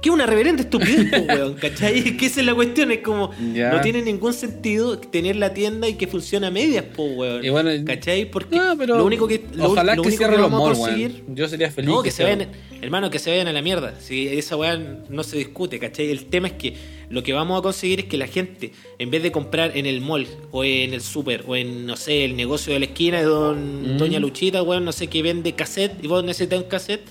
Que 0.02 0.08
es 0.08 0.14
una 0.16 0.26
reverente 0.26 0.62
estupidez, 0.62 1.10
po, 1.12 1.18
weón, 1.34 1.54
¿cachai? 1.56 2.16
Que 2.16 2.28
esa 2.28 2.40
es 2.40 2.46
la 2.46 2.56
cuestión, 2.56 2.90
es 2.92 3.00
como, 3.00 3.32
no 3.38 3.82
tiene 3.82 4.02
ningún 4.02 4.34
sentido 4.34 4.98
tener 4.98 5.36
la 5.36 5.54
tienda 5.54 5.90
y 5.90 5.96
que 5.96 6.08
funcione 6.08 6.48
a 6.48 6.52
medias, 6.52 6.86
po, 6.96 7.04
weón. 7.04 7.44
Y 7.44 7.50
bueno, 7.50 7.70
¿Cachai? 7.86 8.32
Porque 8.32 8.56
No, 8.56 8.78
pero 8.78 8.98
lo 8.98 9.06
único 9.06 9.28
que, 9.28 9.44
lo, 9.54 9.66
ojalá 9.72 9.96
lo 9.96 10.02
que 10.04 10.08
único 10.08 10.18
cierren 10.20 10.40
los 10.42 10.50
vamos 10.52 10.62
a 10.70 10.72
malls, 10.72 10.80
conseguir- 10.80 11.22
weón. 11.24 11.36
Yo 11.36 11.48
sería 11.50 11.70
feliz. 11.70 11.90
no, 11.90 12.02
que 12.02 12.12
se 12.12 12.24
vayan, 12.24 12.48
hermano, 12.82 13.10
que 13.10 13.20
se 13.20 13.30
vayan 13.30 13.48
a 13.48 13.54
la 13.54 13.62
mierda. 13.62 13.94
Si 14.00 14.28
esa 14.30 14.56
weá 14.56 14.78
no 15.10 15.24
se 15.24 15.38
discute, 15.38 15.80
¿cachai? 15.80 16.10
El 16.12 16.28
tema 16.28 16.48
es 16.48 16.54
que 16.54 16.76
lo 17.10 17.22
que 17.24 17.34
vamos 17.34 17.60
a 17.60 17.62
conseguir 17.62 18.00
es 18.02 18.06
que 18.06 18.18
la 18.18 18.28
gente, 18.28 18.72
en 19.00 19.10
vez 19.12 19.22
de 19.22 19.32
comprar 19.34 19.76
en 19.76 19.86
el 19.86 20.00
mall, 20.00 20.28
o 20.52 20.64
en 20.64 20.94
el 20.94 21.02
super, 21.02 21.44
o 21.46 21.58
en, 21.58 21.86
no 21.86 21.98
sé, 21.98 22.24
el 22.24 22.38
negocio 22.38 22.72
de 22.72 22.80
la 22.80 22.86
esquina 22.86 23.18
de 23.18 23.24
don, 23.26 23.96
Mm. 23.96 23.98
Doña 23.98 24.20
Luchita, 24.20 24.64
weón, 24.64 24.86
no 24.86 24.92
sé, 24.94 25.08
que 25.08 25.22
vende 25.24 25.54
cassette, 25.56 26.02
y 26.04 26.08
vos 26.08 26.24
necesitas 26.24 26.60
un 26.62 26.70
cassette, 26.70 27.02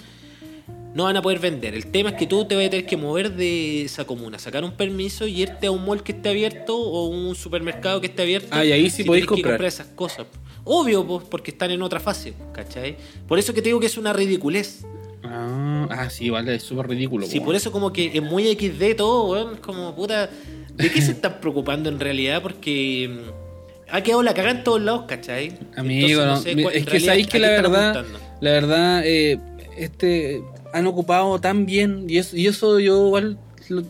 no 0.95 1.05
van 1.05 1.17
a 1.17 1.23
poder 1.23 1.39
vender. 1.39 1.75
El 1.75 1.87
tema 1.87 2.11
es 2.11 2.17
que 2.17 2.27
tú 2.27 2.45
te 2.47 2.57
vas 2.57 2.67
a 2.67 2.71
tener 2.71 2.87
que 2.87 2.97
mover 2.97 3.35
de 3.35 3.83
esa 3.83 4.05
comuna, 4.05 4.39
sacar 4.39 4.65
un 4.65 4.73
permiso 4.73 5.27
y 5.27 5.43
irte 5.43 5.67
a 5.67 5.71
un 5.71 5.85
mall 5.85 6.03
que 6.03 6.13
esté 6.13 6.31
abierto 6.31 6.77
o 6.77 7.09
un 7.09 7.35
supermercado 7.35 8.01
que 8.01 8.09
esté 8.09 8.23
abierto. 8.23 8.49
Ah, 8.51 8.65
y 8.65 8.73
ahí 8.73 8.91
sí 8.91 9.03
si 9.03 9.05
podéis 9.05 9.27
tenés 9.27 9.37
que 9.37 9.49
comprar. 9.49 9.69
esas 9.69 9.87
cosas. 9.89 10.27
Obvio, 10.65 11.07
pues, 11.07 11.25
porque 11.29 11.51
están 11.51 11.71
en 11.71 11.83
otra 11.83 12.01
fase, 12.01 12.35
¿cachai? 12.53 12.97
Por 13.27 13.39
eso 13.39 13.55
que 13.55 13.63
te 13.63 13.69
digo 13.69 13.81
que 13.81 13.87
es 13.87 13.97
una 13.97 14.13
ridiculez. 14.13 14.85
Ah, 15.25 15.87
ah, 15.91 16.11
sí, 16.11 16.31
vale, 16.31 16.55
es 16.55 16.63
súper 16.63 16.89
ridículo. 16.89 17.27
Sí, 17.27 17.41
por 17.41 17.55
eso 17.55 17.73
como 17.73 17.93
que 17.93 18.11
es 18.13 18.23
muy 18.23 18.45
XD 18.55 18.97
todo, 18.97 19.31
weón. 19.31 19.57
Como 19.57 19.95
puta. 19.95 20.31
¿De 20.75 20.93
qué 20.93 21.03
se 21.03 21.11
están 21.11 21.41
preocupando 21.41 21.89
en 21.89 21.99
realidad? 21.99 22.41
Porque 22.41 23.11
mm, 23.11 23.91
ha 23.91 24.01
quedado 24.03 24.23
la 24.23 24.33
cagada 24.33 24.59
en 24.59 24.65
todos 24.65 24.81
lados, 24.81 25.05
¿cachai? 25.09 25.59
Amigo, 25.77 26.23
Entonces, 26.23 26.57
no, 26.57 26.71
sé 26.71 26.79
es 26.79 26.87
que 26.87 27.01
sabéis 27.01 27.27
que 27.27 27.39
¿a 27.39 27.41
la 27.41 27.49
verdad, 27.49 28.05
la 28.41 28.51
verdad, 28.53 29.03
eh, 29.05 29.41
este, 29.77 30.41
han 30.73 30.87
ocupado 30.87 31.41
tan 31.41 31.67
bien, 31.67 32.05
y 32.09 32.19
eso, 32.19 32.37
y 32.37 32.47
eso 32.47 32.79
yo 32.79 33.07
igual 33.07 33.39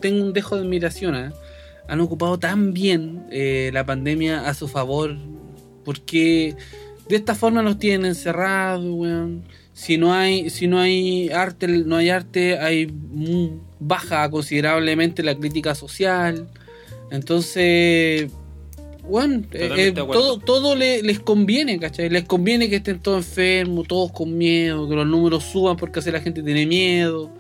tengo 0.00 0.24
un 0.24 0.32
dejo 0.32 0.56
de 0.56 0.62
admiración, 0.62 1.14
¿eh? 1.14 1.30
han 1.88 2.00
ocupado 2.00 2.38
tan 2.38 2.74
bien 2.74 3.26
eh, 3.30 3.70
la 3.72 3.84
pandemia 3.84 4.48
a 4.48 4.54
su 4.54 4.68
favor, 4.68 5.16
porque 5.84 6.54
de 7.08 7.16
esta 7.16 7.34
forma 7.34 7.62
nos 7.62 7.78
tienen 7.78 8.06
encerrados, 8.06 8.84
weón. 8.84 9.44
Si 9.72 9.96
no 9.96 10.12
hay, 10.12 10.50
si 10.50 10.66
no 10.66 10.80
hay 10.80 11.30
arte, 11.30 11.68
no 11.68 11.96
hay 11.96 12.10
arte, 12.10 12.58
hay 12.58 12.92
baja 13.78 14.28
considerablemente 14.28 15.22
la 15.22 15.36
crítica 15.36 15.74
social. 15.76 16.48
Entonces, 17.12 18.30
bueno, 19.08 19.42
eh, 19.52 19.70
eh, 19.76 19.92
todo, 19.92 20.38
todo 20.38 20.74
le- 20.76 21.02
les 21.02 21.20
conviene, 21.20 21.78
¿cachai? 21.78 22.10
Les 22.10 22.24
conviene 22.24 22.68
que 22.68 22.76
estén 22.76 23.00
todos 23.00 23.18
enfermos, 23.26 23.86
todos 23.88 24.12
con 24.12 24.36
miedo, 24.36 24.88
que 24.88 24.94
los 24.94 25.06
números 25.06 25.44
suban 25.44 25.76
porque 25.76 26.00
así 26.00 26.10
la 26.10 26.20
gente 26.20 26.42
tiene 26.42 26.66
miedo, 26.66 27.30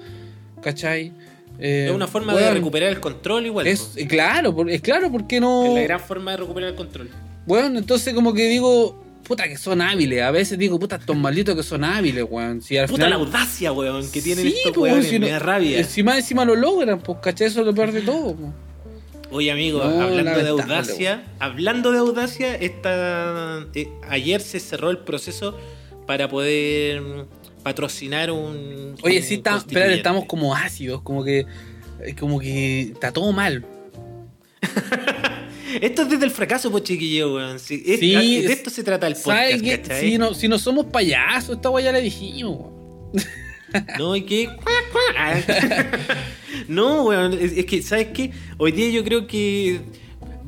¿cachai? 0.62 1.12
Eh, 1.60 1.86
Es 1.88 1.94
una 1.94 2.06
forma 2.06 2.34
de 2.36 2.50
recuperar 2.54 2.90
el 2.90 3.00
control 3.00 3.46
igual. 3.46 3.66
Es, 3.66 3.96
claro, 4.08 4.54
es 4.68 4.80
claro, 4.80 5.10
¿por 5.10 5.26
qué 5.26 5.40
no? 5.40 5.66
Es 5.66 5.74
la 5.74 5.82
gran 5.82 6.00
forma 6.00 6.30
de 6.32 6.36
recuperar 6.38 6.70
el 6.70 6.76
control. 6.76 7.10
Bueno, 7.46 7.78
entonces 7.78 8.14
como 8.14 8.32
que 8.32 8.48
digo, 8.48 9.02
puta 9.26 9.48
que 9.48 9.56
son 9.56 9.80
hábiles. 9.82 10.22
A 10.22 10.30
veces 10.30 10.56
digo, 10.58 10.78
puta, 10.78 10.96
estos 10.96 11.16
malditos 11.16 11.56
que 11.56 11.62
son 11.62 11.82
hábiles, 11.84 12.24
weón. 12.30 12.62
Si 12.62 12.76
al 12.76 12.86
Puta 12.86 13.04
final... 13.04 13.10
la 13.10 13.16
audacia, 13.26 13.72
weón, 13.72 14.08
que 14.10 14.22
tienen 14.22 14.44
Sí, 14.44 14.54
estos 14.56 14.72
pues, 14.72 14.92
weones, 14.92 15.08
si 15.10 15.18
no- 15.18 15.26
me 15.26 15.32
da 15.32 15.38
rabia. 15.40 15.78
Encima, 15.78 16.16
encima 16.16 16.44
lo 16.44 16.54
logran, 16.54 17.00
pues, 17.00 17.18
¿cachai? 17.20 17.48
Eso 17.48 17.60
es 17.60 17.66
lo 17.66 17.74
peor 17.74 17.90
de 17.92 18.02
todo. 18.02 18.36
Oye, 19.30 19.50
amigo, 19.50 19.84
No, 19.84 20.00
hablando 20.02 20.42
de 20.42 20.48
audacia, 20.48 21.24
hablando 21.38 21.92
de 21.92 21.98
audacia, 21.98 22.54
esta, 22.54 23.66
eh, 23.74 23.88
ayer 24.08 24.40
se 24.40 24.58
cerró 24.58 24.90
el 24.90 24.98
proceso 24.98 25.56
para 26.06 26.28
poder 26.28 27.00
mm, 27.02 27.26
patrocinar 27.62 28.30
un. 28.30 28.94
Oye, 29.02 29.18
un 29.18 29.22
sí, 29.22 29.34
está, 29.34 29.62
estamos 29.92 30.24
como 30.24 30.54
ácidos, 30.54 31.02
como 31.02 31.22
que... 31.24 31.40
eh, 32.00 32.14
Como 32.18 32.40
que 32.40 32.80
está 32.92 33.12
todo 33.12 33.32
mal. 33.32 33.66
Esto 35.82 36.02
es 36.02 36.08
desde 36.10 36.24
el 36.24 36.30
fracaso, 36.30 36.70
pues 36.70 36.84
chiquillo, 36.84 37.34
weón. 37.34 37.58
Sí, 37.58 37.82
es- 37.86 38.00
Sí, 38.00 38.12
de 38.14 38.46
es- 38.46 38.50
esto 38.50 38.70
se 38.70 38.82
trata 38.82 39.06
el 39.06 39.14
¿Sabes 39.16 39.60
podcast. 39.60 39.92
Si 40.00 40.16
no, 40.16 40.32
si 40.32 40.48
no 40.48 40.58
somos 40.58 40.86
payasos, 40.86 41.56
esta 41.56 41.68
weá 41.68 41.84
ya 41.84 41.92
la 41.92 41.98
dijimos, 42.00 42.56
weón. 42.58 43.12
No, 43.98 44.16
y 44.16 44.22
que. 44.22 44.48
no, 46.68 47.04
weón. 47.04 47.32
Es, 47.34 47.52
es 47.52 47.66
que, 47.66 47.82
¿sabes 47.82 48.08
qué? 48.14 48.30
Hoy 48.58 48.72
día 48.72 48.90
yo 48.90 49.04
creo 49.04 49.26
que 49.26 49.80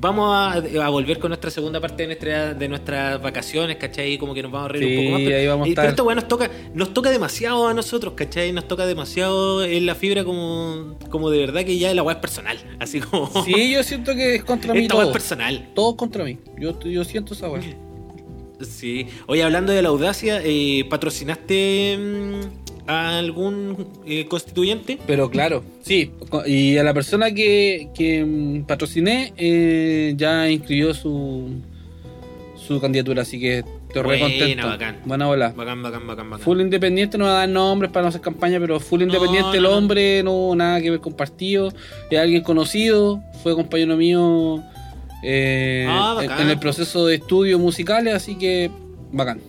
vamos 0.01 0.35
a, 0.35 0.55
a 0.85 0.89
volver 0.89 1.19
con 1.19 1.29
nuestra 1.29 1.51
segunda 1.51 1.81
parte 1.81 2.03
de, 2.03 2.07
nuestra, 2.07 2.55
de 2.55 2.69
nuestras 2.69 3.21
vacaciones, 3.21 3.77
¿cachai? 3.77 4.17
Como 4.19 4.33
que 4.35 4.43
nos 4.43 4.51
vamos 4.51 4.71
a 4.71 4.73
reír 4.73 4.85
Sí, 4.85 4.97
un 4.97 5.05
poco 5.05 5.13
más. 5.13 5.23
Pero, 5.27 5.37
ahí 5.37 5.47
vamos 5.47 5.65
a 5.65 5.69
eh, 5.69 5.71
estar. 5.73 5.83
pero 5.85 5.91
esta 5.91 6.03
weá 6.03 6.15
nos 6.15 6.29
toca, 6.29 6.51
nos 6.75 6.95
toca 6.95 7.11
demasiado 7.11 7.69
a 7.69 7.75
nosotros, 7.75 8.15
¿cachai? 8.17 8.53
Nos 8.53 8.67
toca 8.67 8.87
demasiado 8.87 9.63
en 9.65 9.87
la 9.87 9.95
fibra 9.95 10.25
como, 10.25 10.99
como 11.11 11.31
de 11.31 11.39
verdad 11.39 11.65
que 11.65 11.79
ya 11.79 11.93
la 11.95 12.03
weá 12.03 12.15
es 12.17 12.21
personal. 12.21 12.59
Así 12.79 13.01
como. 13.01 13.45
Sí, 13.45 13.73
yo 13.73 13.83
siento 13.83 14.15
que 14.15 14.37
es 14.37 14.45
contra 14.45 14.73
mí 14.75 14.81
esta 14.83 14.95
weá 14.95 15.05
es 15.05 15.09
todo. 15.09 15.13
personal. 15.13 15.71
Todo 15.75 15.97
contra 15.97 16.25
mí. 16.25 16.39
Yo, 16.59 16.79
yo 16.81 17.05
siento 17.05 17.35
esa 17.35 17.49
weá. 17.51 17.63
Sí. 18.63 19.07
Oye, 19.27 19.43
hablando 19.43 19.73
de 19.73 19.83
la 19.83 19.89
audacia, 19.89 20.41
eh, 20.45 20.85
¿patrocinaste 20.91 21.97
mm, 21.99 22.70
a 22.91 23.19
algún 23.19 23.87
eh, 24.07 24.27
constituyente? 24.27 24.99
Pero 25.07 25.31
claro, 25.31 25.63
sí. 25.83 26.11
Y 26.47 26.77
a 26.79 26.83
la 26.83 26.95
persona 26.95 27.33
que, 27.33 27.89
que 27.95 28.25
mm, 28.25 28.65
patrociné 28.65 29.33
eh, 29.37 30.15
ya 30.17 30.49
inscribió 30.51 30.95
su, 30.95 31.49
su 32.57 32.81
candidatura, 32.81 33.23
así 33.23 33.41
que 33.41 33.59
estoy 33.59 34.03
re 34.03 34.21
contento. 34.21 34.67
bacán. 34.67 35.01
Buena 35.05 35.27
bola. 35.27 35.53
Bacán, 35.57 35.83
bacán, 35.83 36.07
bacán, 36.07 36.31
bacán. 36.31 36.45
Full 36.45 36.61
independiente, 36.61 37.19
no 37.19 37.25
va 37.25 37.31
a 37.33 37.39
dar 37.41 37.49
nombres 37.49 37.91
para 37.91 38.03
no 38.05 38.09
hacer 38.09 38.21
campaña, 38.21 38.59
pero 38.61 38.81
full 38.81 39.03
independiente 39.03 39.57
el 39.57 39.65
no, 39.65 39.71
hombre, 39.71 40.23
no 40.23 40.55
nada 40.55 40.81
que 40.81 40.91
ver 40.91 41.01
con 41.01 41.15
partido. 41.15 41.73
Es 42.11 42.19
alguien 42.19 42.43
conocido, 42.43 43.23
fue 43.43 43.55
compañero 43.55 43.97
mío 43.97 44.63
eh, 45.23 45.87
Ah, 45.89 46.19
en 46.41 46.49
el 46.49 46.59
proceso 46.59 47.07
de 47.07 47.17
estudios 47.17 47.61
musicales, 47.61 48.15
así 48.15 48.37
que 48.37 48.71
bacán. 49.13 49.41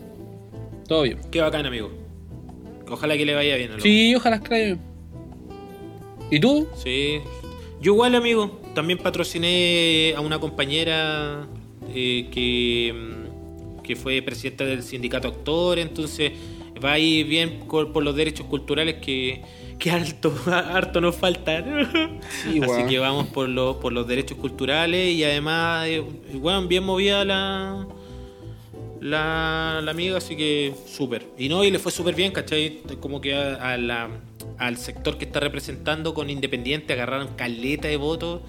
Todo 0.88 1.04
bien. 1.04 1.19
Qué 1.32 1.39
bacán, 1.39 1.65
amigo. 1.65 2.01
Ojalá 2.91 3.17
que 3.17 3.25
le 3.25 3.34
vaya 3.34 3.56
bien. 3.56 3.71
Sí, 3.80 4.13
ojalá 4.15 4.39
que 4.39 4.49
le 4.49 4.56
vaya 4.56 4.65
bien. 4.65 4.82
¿Y 6.30 6.39
tú? 6.39 6.67
Sí. 6.75 7.19
Yo 7.82 7.93
igual, 7.93 8.15
amigo. 8.15 8.62
También 8.75 8.99
patrociné 8.99 10.13
a 10.15 10.21
una 10.21 10.39
compañera 10.39 11.47
eh, 11.93 12.30
que, 12.32 12.93
mm, 12.93 13.82
que 13.82 13.95
fue 13.95 14.21
presidenta 14.21 14.65
del 14.65 14.84
sindicato 14.84 15.27
actor, 15.27 15.80
entonces 15.80 16.32
va 16.84 16.93
a 16.93 16.99
ir 16.99 17.25
bien 17.25 17.60
por 17.67 18.04
los 18.04 18.15
derechos 18.15 18.45
culturales 18.47 18.95
que, 18.95 19.41
que 19.82 19.91
harto, 19.91 20.34
harto 20.45 21.01
nos 21.01 21.15
faltan. 21.15 22.19
Sí, 22.43 22.62
Así 22.62 22.84
que 22.88 22.99
vamos 22.99 23.27
por, 23.27 23.49
los 23.49 23.77
por 23.77 23.91
los 23.91 24.08
derechos 24.08 24.38
culturales 24.38 25.13
y 25.13 25.23
además, 25.23 25.88
eh, 25.88 26.04
bueno, 26.36 26.67
bien 26.67 26.84
movida 26.84 27.25
la, 27.25 27.88
la, 29.02 29.82
la 29.84 29.92
amiga, 29.92 30.18
así 30.18 30.36
que 30.36 30.74
súper. 30.88 31.26
Y 31.38 31.50
no, 31.50 31.64
y 31.64 31.72
le 31.72 31.80
fue 31.80 31.92
súper 31.92 32.16
bien, 32.16 32.32
¿cachai? 32.32 32.82
Como 33.00 33.20
que 33.20 33.34
a, 33.36 33.74
a 33.74 33.78
la- 33.78 34.10
al 34.58 34.78
sector 34.78 35.18
que 35.18 35.26
está 35.26 35.40
representando 35.40 36.14
con 36.14 36.30
Independiente 36.30 36.94
agarraron 36.94 37.30
caleta 37.36 37.88
de 37.88 37.98
votos, 37.98 38.42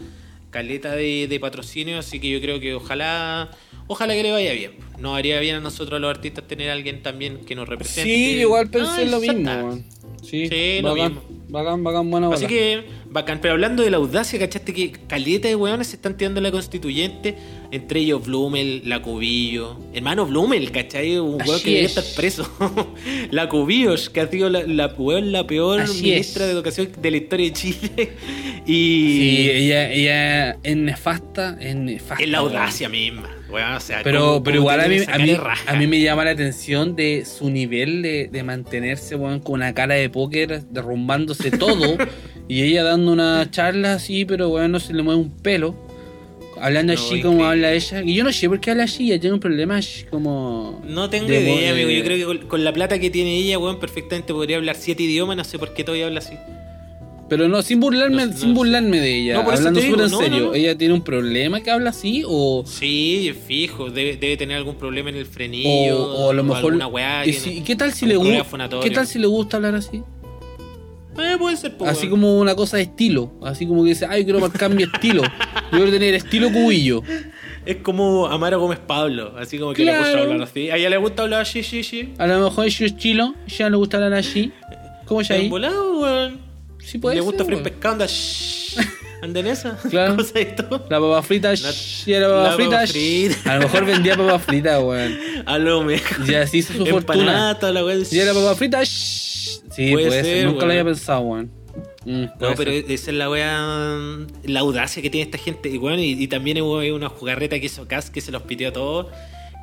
caleta 0.50 0.94
de, 0.94 1.26
de 1.26 1.40
patrocinio, 1.40 1.98
así 1.98 2.20
que 2.20 2.28
yo 2.28 2.40
creo 2.40 2.60
que 2.60 2.74
ojalá 2.74 3.50
ojalá 3.86 4.14
que 4.14 4.22
le 4.22 4.30
vaya 4.32 4.52
bien. 4.52 4.72
Nos 4.98 5.16
haría 5.16 5.40
bien 5.40 5.56
a 5.56 5.60
nosotros 5.60 6.00
los 6.00 6.10
artistas 6.10 6.46
tener 6.46 6.68
a 6.70 6.74
alguien 6.74 7.02
también 7.02 7.38
que 7.46 7.54
nos 7.54 7.66
represente. 7.68 8.14
Sí, 8.14 8.40
igual 8.40 8.68
pensé 8.70 8.90
Ah, 9.00 9.02
en 9.02 9.10
lo 9.10 9.20
mismo. 9.20 9.82
Sí, 10.22 10.46
Sí, 10.48 10.78
lo 10.82 10.90
bacán, 10.94 11.14
mismo. 11.14 11.22
bacán, 11.48 11.82
bacán, 11.82 12.10
buena 12.10 12.28
Así 12.32 12.46
que 12.46 12.84
Bacán, 13.12 13.40
pero 13.42 13.52
hablando 13.52 13.82
de 13.82 13.90
la 13.90 13.98
audacia, 13.98 14.38
¿cachaste 14.38 14.72
que 14.72 14.92
caleta 15.06 15.46
de 15.46 15.54
weones 15.54 15.88
se 15.88 15.96
están 15.96 16.16
tirando 16.16 16.40
la 16.40 16.50
constituyente? 16.50 17.36
Entre 17.70 18.00
ellos 18.00 18.24
Blumel, 18.24 18.82
la 18.86 19.02
Cubillo. 19.02 19.78
Hermano 19.92 20.24
Blumel, 20.24 20.70
¿cachai? 20.72 21.18
Un 21.18 21.40
Así 21.42 21.50
que 21.62 21.70
debería 21.70 21.86
es. 21.86 21.96
estar 21.98 22.14
preso. 22.16 22.50
la 23.30 23.48
Cubillos, 23.50 24.08
que 24.08 24.20
ha 24.22 24.28
sido 24.28 24.48
la, 24.48 24.62
la, 24.62 24.86
weón, 24.86 25.30
la 25.30 25.46
peor 25.46 25.80
Así 25.82 26.02
ministra 26.02 26.44
es. 26.44 26.48
de 26.48 26.54
educación 26.54 26.88
de 27.00 27.10
la 27.10 27.16
historia 27.18 27.46
de 27.46 27.52
Chile. 27.52 28.12
y 28.66 29.18
Sí, 29.18 29.50
ella, 29.50 29.90
ella 29.92 30.50
es 30.62 30.76
nefasta, 30.76 31.58
es 31.60 31.76
nefasta. 31.76 32.24
es 32.24 32.30
la 32.30 32.38
audacia 32.38 32.88
misma. 32.88 33.28
Weón, 33.52 33.72
o 33.74 33.80
sea, 33.80 34.00
Pero, 34.02 34.20
¿cómo- 34.20 34.42
pero 34.44 34.56
igual 34.56 34.80
a 34.80 34.88
mí, 34.88 34.96
a, 35.06 35.18
mí, 35.18 35.36
a 35.66 35.74
mí 35.74 35.86
me 35.86 36.00
llama 36.00 36.24
la 36.24 36.30
atención 36.30 36.96
de 36.96 37.24
su 37.26 37.50
nivel 37.50 38.00
de, 38.02 38.28
de 38.32 38.42
mantenerse 38.42 39.14
weón, 39.14 39.40
con 39.40 39.54
una 39.56 39.74
cara 39.74 39.94
de 39.94 40.08
póker, 40.08 40.62
derrumbándose 40.70 41.50
todo. 41.50 41.96
y 42.48 42.62
ella 42.62 42.82
dando 42.84 43.12
una 43.12 43.50
charla 43.50 43.94
así, 43.94 44.24
pero 44.24 44.48
weón, 44.48 44.72
no 44.72 44.80
se 44.80 44.92
le 44.94 45.02
mueve 45.02 45.20
un 45.20 45.30
pelo. 45.30 45.74
Hablando 46.60 46.94
No, 46.94 47.00
así 47.00 47.20
como 47.20 47.44
habla 47.44 47.72
ella. 47.72 48.02
Y 48.04 48.14
yo 48.14 48.22
no 48.24 48.32
sé 48.32 48.48
por 48.48 48.60
qué 48.60 48.70
habla 48.70 48.84
así, 48.84 49.10
ella 49.10 49.20
tiene 49.20 49.34
un 49.34 49.40
problema 49.40 49.78
así 49.78 50.04
como. 50.04 50.80
No 50.86 51.10
tengo 51.10 51.26
de- 51.26 51.40
idea, 51.40 51.72
de- 51.74 51.82
amigo. 51.82 51.90
Yo 51.90 52.04
creo 52.04 52.16
que 52.18 52.24
con, 52.38 52.48
con 52.48 52.64
la 52.64 52.72
plata 52.72 52.98
que 53.00 53.10
tiene 53.10 53.36
ella, 53.36 53.58
weón, 53.58 53.80
perfectamente 53.80 54.32
podría 54.32 54.58
hablar 54.58 54.76
siete 54.76 55.02
idiomas. 55.02 55.36
No 55.36 55.44
sé 55.44 55.58
por 55.58 55.74
qué 55.74 55.82
todavía 55.82 56.06
habla 56.06 56.20
así. 56.20 56.34
Pero 57.32 57.48
no, 57.48 57.62
sin 57.62 57.80
burlarme, 57.80 58.26
No, 58.26 58.32
sin 58.36 58.52
burlarme 58.52 59.00
de 59.00 59.16
ella. 59.22 59.34
No, 59.36 59.44
por 59.46 59.54
hablando 59.54 59.80
digo, 59.80 59.94
en 60.02 60.10
no, 60.10 60.18
serio. 60.18 60.52
¿Ella 60.54 60.76
tiene 60.76 60.92
un 60.92 61.00
problema 61.00 61.62
que 61.62 61.70
habla 61.70 61.88
así? 61.88 62.24
O, 62.26 62.62
Sí, 62.66 63.32
fijo. 63.46 63.88
Debe, 63.88 64.18
debe 64.18 64.36
tener 64.36 64.58
algún 64.58 64.74
problema 64.74 65.08
en 65.08 65.16
el 65.16 65.24
frenillo. 65.24 65.96
o, 65.98 66.26
o 66.26 66.30
a 66.30 66.34
lo 66.34 66.44
mejor. 66.44 66.76
weá. 66.92 67.24
y 67.24 67.32
que 67.32 67.38
si- 67.40 67.50
no- 67.50 67.56
¿y 67.56 67.60
¿Qué 67.62 67.74
tal 67.74 67.94
si 67.94 68.04
le 68.04 68.16
gusta? 68.16 68.44
¿Qué 68.82 68.90
tal 68.90 69.06
si 69.06 69.18
le 69.18 69.26
gusta 69.28 69.56
hablar 69.56 69.74
así? 69.76 70.02
Eh, 71.18 71.36
puede 71.38 71.56
ser, 71.56 71.74
pues, 71.78 71.90
Así 71.90 72.06
como 72.06 72.38
una 72.38 72.54
cosa 72.54 72.76
de 72.76 72.82
estilo. 72.82 73.32
Así 73.42 73.66
como 73.66 73.82
que 73.82 73.88
dice, 73.90 74.04
ay, 74.06 74.24
quiero 74.24 74.38
marcar 74.38 74.68
mi 74.74 74.82
estilo. 74.82 75.22
Yo 75.22 75.30
quiero 75.78 75.90
tener 75.90 76.12
estilo 76.12 76.52
cubillo. 76.52 77.02
Es 77.64 77.76
como 77.76 78.26
Amaro 78.26 78.60
Gómez 78.60 78.78
Pablo. 78.86 79.32
Así 79.38 79.56
como 79.58 79.72
que 79.72 79.86
le 79.86 79.96
gusta 79.96 80.18
hablar 80.20 80.42
así. 80.42 80.68
A 80.68 80.76
ella 80.76 80.90
le 80.90 80.98
gusta 80.98 81.22
hablar 81.22 81.40
así, 81.40 81.62
sí, 81.62 81.82
sí. 81.82 82.12
A 82.18 82.26
lo 82.26 82.44
mejor 82.44 82.66
es 82.66 82.96
chilo, 82.98 83.34
ya 83.46 83.70
le 83.70 83.76
gusta 83.78 83.96
hablar 83.96 84.12
así. 84.12 84.52
¿Cómo 85.06 85.22
ya 85.22 85.36
ahí? 85.36 85.48
Volado, 85.48 85.98
weón. 85.98 86.41
Sí 86.84 86.98
puede 86.98 87.16
le 87.16 87.20
ser, 87.22 87.26
gusta 87.26 87.44
freír 87.44 87.62
pescado, 87.62 87.92
anda 87.94 88.06
shh. 88.06 88.76
Anda 89.22 89.40
en 89.40 89.46
esa. 89.46 89.78
Claro. 89.90 90.16
Cosa 90.16 90.32
de 90.34 90.42
esto. 90.42 90.86
La 90.90 90.98
papa 91.00 91.22
frita, 91.22 91.54
shh, 91.54 92.04
ya 92.06 92.20
la 92.20 92.28
papa 92.28 92.42
la 92.42 92.52
frita. 92.52 92.70
papa 92.70 92.84
shh. 92.86 92.90
frita. 92.92 93.52
A 93.52 93.56
lo 93.56 93.62
mejor 93.62 93.84
vendía 93.86 94.16
papa 94.16 94.38
frita, 94.38 94.80
weón. 94.80 95.18
A 95.46 95.58
lo 95.58 95.82
mejor. 95.84 96.26
Ya 96.26 96.42
así 96.42 96.58
hizo 96.58 96.72
su 96.72 96.84
fortuna. 96.86 97.54
Empanada, 97.54 97.72
la. 97.72 98.02
Ya 98.10 98.24
la 98.24 98.34
papa 98.34 98.54
frita, 98.56 98.82
shh. 98.82 99.60
Sí, 99.70 99.90
Puede 99.92 100.06
puede, 100.08 100.10
ser. 100.10 100.24
ser, 100.24 100.46
Nunca 100.46 100.66
lo 100.66 100.70
había 100.72 100.84
pensado, 100.84 101.20
weón. 101.20 101.50
Mm, 102.04 102.24
No, 102.24 102.54
pero 102.56 102.70
ser. 102.72 102.84
esa 102.90 103.10
es 103.12 103.16
la 103.16 103.30
weá, 103.30 103.56
la 104.44 104.60
audacia 104.60 105.00
que 105.00 105.08
tiene 105.08 105.24
esta 105.24 105.38
gente. 105.38 105.68
Y, 105.70 105.78
bueno, 105.78 106.02
y, 106.02 106.10
y 106.22 106.26
también 106.28 106.60
hubo 106.60 106.78
una 106.94 107.08
jugarreta 107.08 107.58
que 107.60 107.66
hizo 107.66 107.86
Cas 107.86 108.10
que 108.10 108.20
se 108.20 108.32
los 108.32 108.42
pitió 108.42 108.68
a 108.68 108.72
todos. 108.72 109.06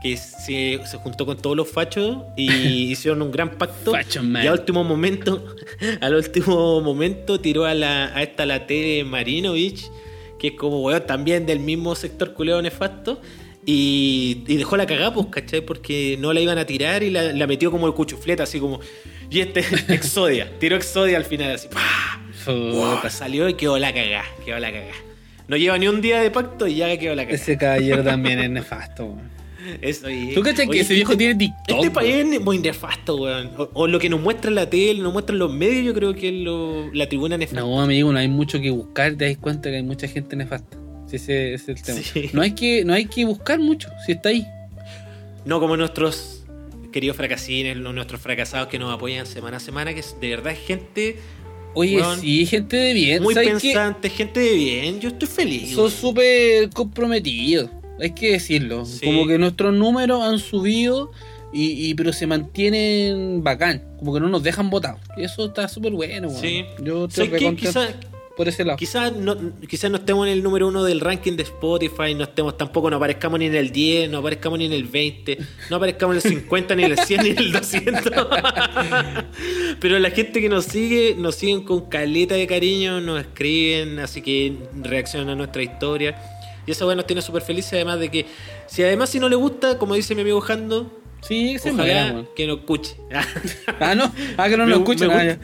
Que 0.01 0.15
se, 0.15 0.79
se 0.85 0.97
juntó 0.97 1.25
con 1.25 1.37
todos 1.37 1.57
los 1.57 1.69
fachos 1.69 2.23
y 2.37 2.49
hicieron 2.91 3.21
un 3.21 3.31
gran 3.31 3.51
pacto. 3.57 3.93
Y 4.43 4.47
al 4.47 4.59
último 4.59 4.83
momento, 4.83 5.55
al 6.01 6.15
último 6.15 6.81
momento 6.81 7.39
tiró 7.39 7.65
a 7.65 7.73
la 7.73 8.05
a 8.15 8.23
esta 8.23 8.45
la 8.45 8.65
Tere 8.65 9.03
Marinovich, 9.03 9.89
que 10.39 10.47
es 10.47 10.53
como 10.53 10.81
weón 10.81 11.05
también 11.05 11.45
del 11.45 11.59
mismo 11.59 11.95
sector 11.95 12.33
culeo 12.33 12.61
nefasto. 12.61 13.21
Y, 13.65 14.45
y 14.47 14.55
dejó 14.55 14.77
la 14.77 14.87
cagada, 14.87 15.13
pues, 15.13 15.27
¿cachai? 15.27 15.61
Porque 15.61 16.17
no 16.19 16.33
la 16.33 16.39
iban 16.39 16.57
a 16.57 16.65
tirar 16.65 17.03
y 17.03 17.11
la, 17.11 17.33
la 17.33 17.45
metió 17.45 17.69
como 17.69 17.85
el 17.87 17.93
cuchufleta, 17.93 18.43
así 18.43 18.59
como. 18.59 18.79
Y 19.29 19.41
este, 19.41 19.59
Exodia, 19.93 20.49
tiró 20.59 20.75
Exodia 20.75 21.17
al 21.17 21.25
final, 21.25 21.51
así. 21.51 21.67
Wow, 22.47 22.97
salió 23.09 23.47
y 23.47 23.53
quedó 23.53 23.77
la 23.77 23.93
cagá, 23.93 24.23
quedó 24.43 24.57
la 24.59 24.71
cagá. 24.71 24.93
No 25.47 25.57
lleva 25.57 25.77
ni 25.77 25.87
un 25.87 26.01
día 26.01 26.21
de 26.21 26.31
pacto 26.31 26.67
y 26.67 26.75
ya 26.75 26.97
quedó 26.97 27.15
la 27.15 27.25
cagá. 27.25 27.35
Ese 27.35 27.57
caballero 27.57 28.03
también 28.03 28.39
es 28.39 28.49
nefasto, 28.49 29.05
weón. 29.05 29.38
Eso, 29.81 30.09
y- 30.09 30.33
¿Tú 30.33 30.41
cachas 30.41 30.67
que 30.69 30.79
ese 30.79 30.93
viejo 30.93 31.11
este- 31.13 31.25
tiene 31.25 31.35
TikTok, 31.39 31.77
Este 31.77 31.91
país 31.91 32.15
es 32.33 32.41
muy 32.41 32.57
nefasto, 32.59 33.15
weón. 33.15 33.51
O, 33.57 33.69
o 33.73 33.87
lo 33.87 33.99
que 33.99 34.09
nos 34.09 34.21
muestra 34.21 34.49
en 34.49 34.55
la 34.55 34.69
tele, 34.69 35.01
nos 35.01 35.13
muestran 35.13 35.39
los 35.39 35.51
medios, 35.53 35.85
yo 35.85 35.93
creo 35.93 36.13
que 36.13 36.29
es 36.29 36.35
lo- 36.43 36.91
la 36.93 37.07
tribuna 37.07 37.37
nefasta. 37.37 37.61
No, 37.61 37.81
amigo, 37.81 38.11
no 38.11 38.19
hay 38.19 38.27
mucho 38.27 38.59
que 38.59 38.69
buscar, 38.71 39.15
te 39.15 39.25
das 39.27 39.37
cuenta 39.37 39.69
que 39.69 39.77
hay 39.77 39.83
mucha 39.83 40.07
gente 40.07 40.35
nefasta. 40.35 40.77
Sí, 41.07 41.15
ese, 41.15 41.53
ese 41.55 41.71
es 41.71 41.79
el 41.79 41.83
tema. 41.85 41.99
Sí. 42.01 42.29
No, 42.33 42.41
hay 42.41 42.51
que, 42.51 42.85
no 42.85 42.93
hay 42.93 43.05
que 43.05 43.25
buscar 43.25 43.59
mucho, 43.59 43.89
si 44.05 44.11
está 44.13 44.29
ahí. 44.29 44.45
No 45.45 45.59
como 45.59 45.75
nuestros 45.77 46.43
queridos 46.91 47.17
fracasines, 47.17 47.77
nuestros 47.77 48.19
fracasados 48.21 48.67
que 48.67 48.77
nos 48.79 48.93
apoyan 48.93 49.25
semana 49.25 49.57
a 49.57 49.59
semana, 49.59 49.93
que 49.93 49.99
es- 50.01 50.15
de 50.19 50.29
verdad 50.29 50.53
es 50.53 50.59
gente 50.59 51.17
Oye, 51.75 51.97
Weón, 51.97 52.19
sí, 52.19 52.47
gente 52.47 52.75
de 52.77 52.93
bien. 52.95 53.21
muy 53.21 53.35
pensante, 53.35 54.09
gente 54.09 54.39
de 54.39 54.55
bien. 54.55 54.99
Yo 54.99 55.09
estoy 55.09 55.27
feliz. 55.27 55.69
Son 55.69 55.81
weón. 55.81 55.91
súper 55.91 56.69
comprometidos, 56.71 57.69
hay 57.99 58.11
que 58.11 58.31
decirlo. 58.33 58.85
Sí. 58.85 59.05
Como 59.05 59.27
que 59.27 59.37
nuestros 59.37 59.73
números 59.73 60.21
han 60.23 60.39
subido, 60.39 61.11
y, 61.51 61.89
y- 61.89 61.93
pero 61.95 62.13
se 62.13 62.27
mantienen 62.27 63.43
bacán. 63.43 63.83
Como 63.97 64.13
que 64.13 64.19
no 64.19 64.29
nos 64.29 64.43
dejan 64.43 64.69
votados. 64.69 64.99
Eso 65.17 65.45
está 65.47 65.67
súper 65.67 65.93
bueno. 65.93 66.29
Sí. 66.29 66.65
Yo 66.83 67.07
Quizá- 67.07 67.89
por 68.37 68.47
ese 68.47 68.63
lado. 68.63 68.77
Quizás 68.77 69.13
no, 69.13 69.35
quizás 69.67 69.91
no 69.91 69.97
estemos 69.97 70.25
en 70.25 70.31
el 70.31 70.41
número 70.41 70.69
uno 70.69 70.85
del 70.85 71.01
ranking 71.01 71.33
de 71.33 71.43
Spotify, 71.43 72.15
no 72.15 72.23
estemos 72.23 72.57
tampoco, 72.57 72.89
no 72.89 72.95
aparezcamos 72.95 73.37
ni 73.37 73.47
en 73.47 73.55
el 73.55 73.69
10, 73.71 74.09
no 74.09 74.19
aparezcamos 74.19 74.57
ni 74.59 74.63
en 74.65 74.71
el 74.71 74.85
20, 74.85 75.37
no 75.69 75.75
aparezcamos 75.75 76.15
en 76.23 76.31
el 76.31 76.37
50, 76.39 76.73
ni 76.75 76.83
en 76.85 76.91
el 76.93 76.99
100, 76.99 77.23
ni 77.23 77.29
en 77.31 77.37
el 77.37 77.51
200. 77.51 78.01
Pero 79.81 79.99
la 79.99 80.09
gente 80.11 80.39
que 80.39 80.47
nos 80.47 80.65
sigue, 80.65 81.15
nos 81.17 81.35
siguen 81.35 81.63
con 81.63 81.89
caleta 81.89 82.35
de 82.35 82.47
cariño, 82.47 83.01
nos 83.01 83.19
escriben, 83.21 83.99
así 83.99 84.21
que 84.21 84.53
reaccionan 84.83 85.29
a 85.29 85.35
nuestra 85.35 85.61
historia. 85.63 86.15
Y 86.69 86.71
eso 86.73 86.85
bueno, 86.85 86.97
nos 86.99 87.07
tiene 87.07 87.23
súper 87.23 87.41
felices, 87.41 87.73
además 87.73 87.99
de 87.99 88.09
que, 88.09 88.27
si 88.67 88.83
además 88.83 89.09
si 89.09 89.19
no 89.19 89.27
le 89.27 89.35
gusta, 89.35 89.79
como 89.79 89.95
dice 89.95 90.13
mi 90.13 90.21
amigo 90.21 90.39
Jando, 90.39 90.95
Sí, 91.21 91.57
se 91.57 91.71
ojalá 91.71 92.25
que 92.35 92.45
nos 92.45 92.59
escuche. 92.59 92.95
Ah, 93.79 93.95
no, 93.95 94.13
ah, 94.37 94.47
que 94.47 94.55
no 94.55 94.71
escuchan. 94.75 95.07
me 95.07 95.15
ah. 95.31 95.37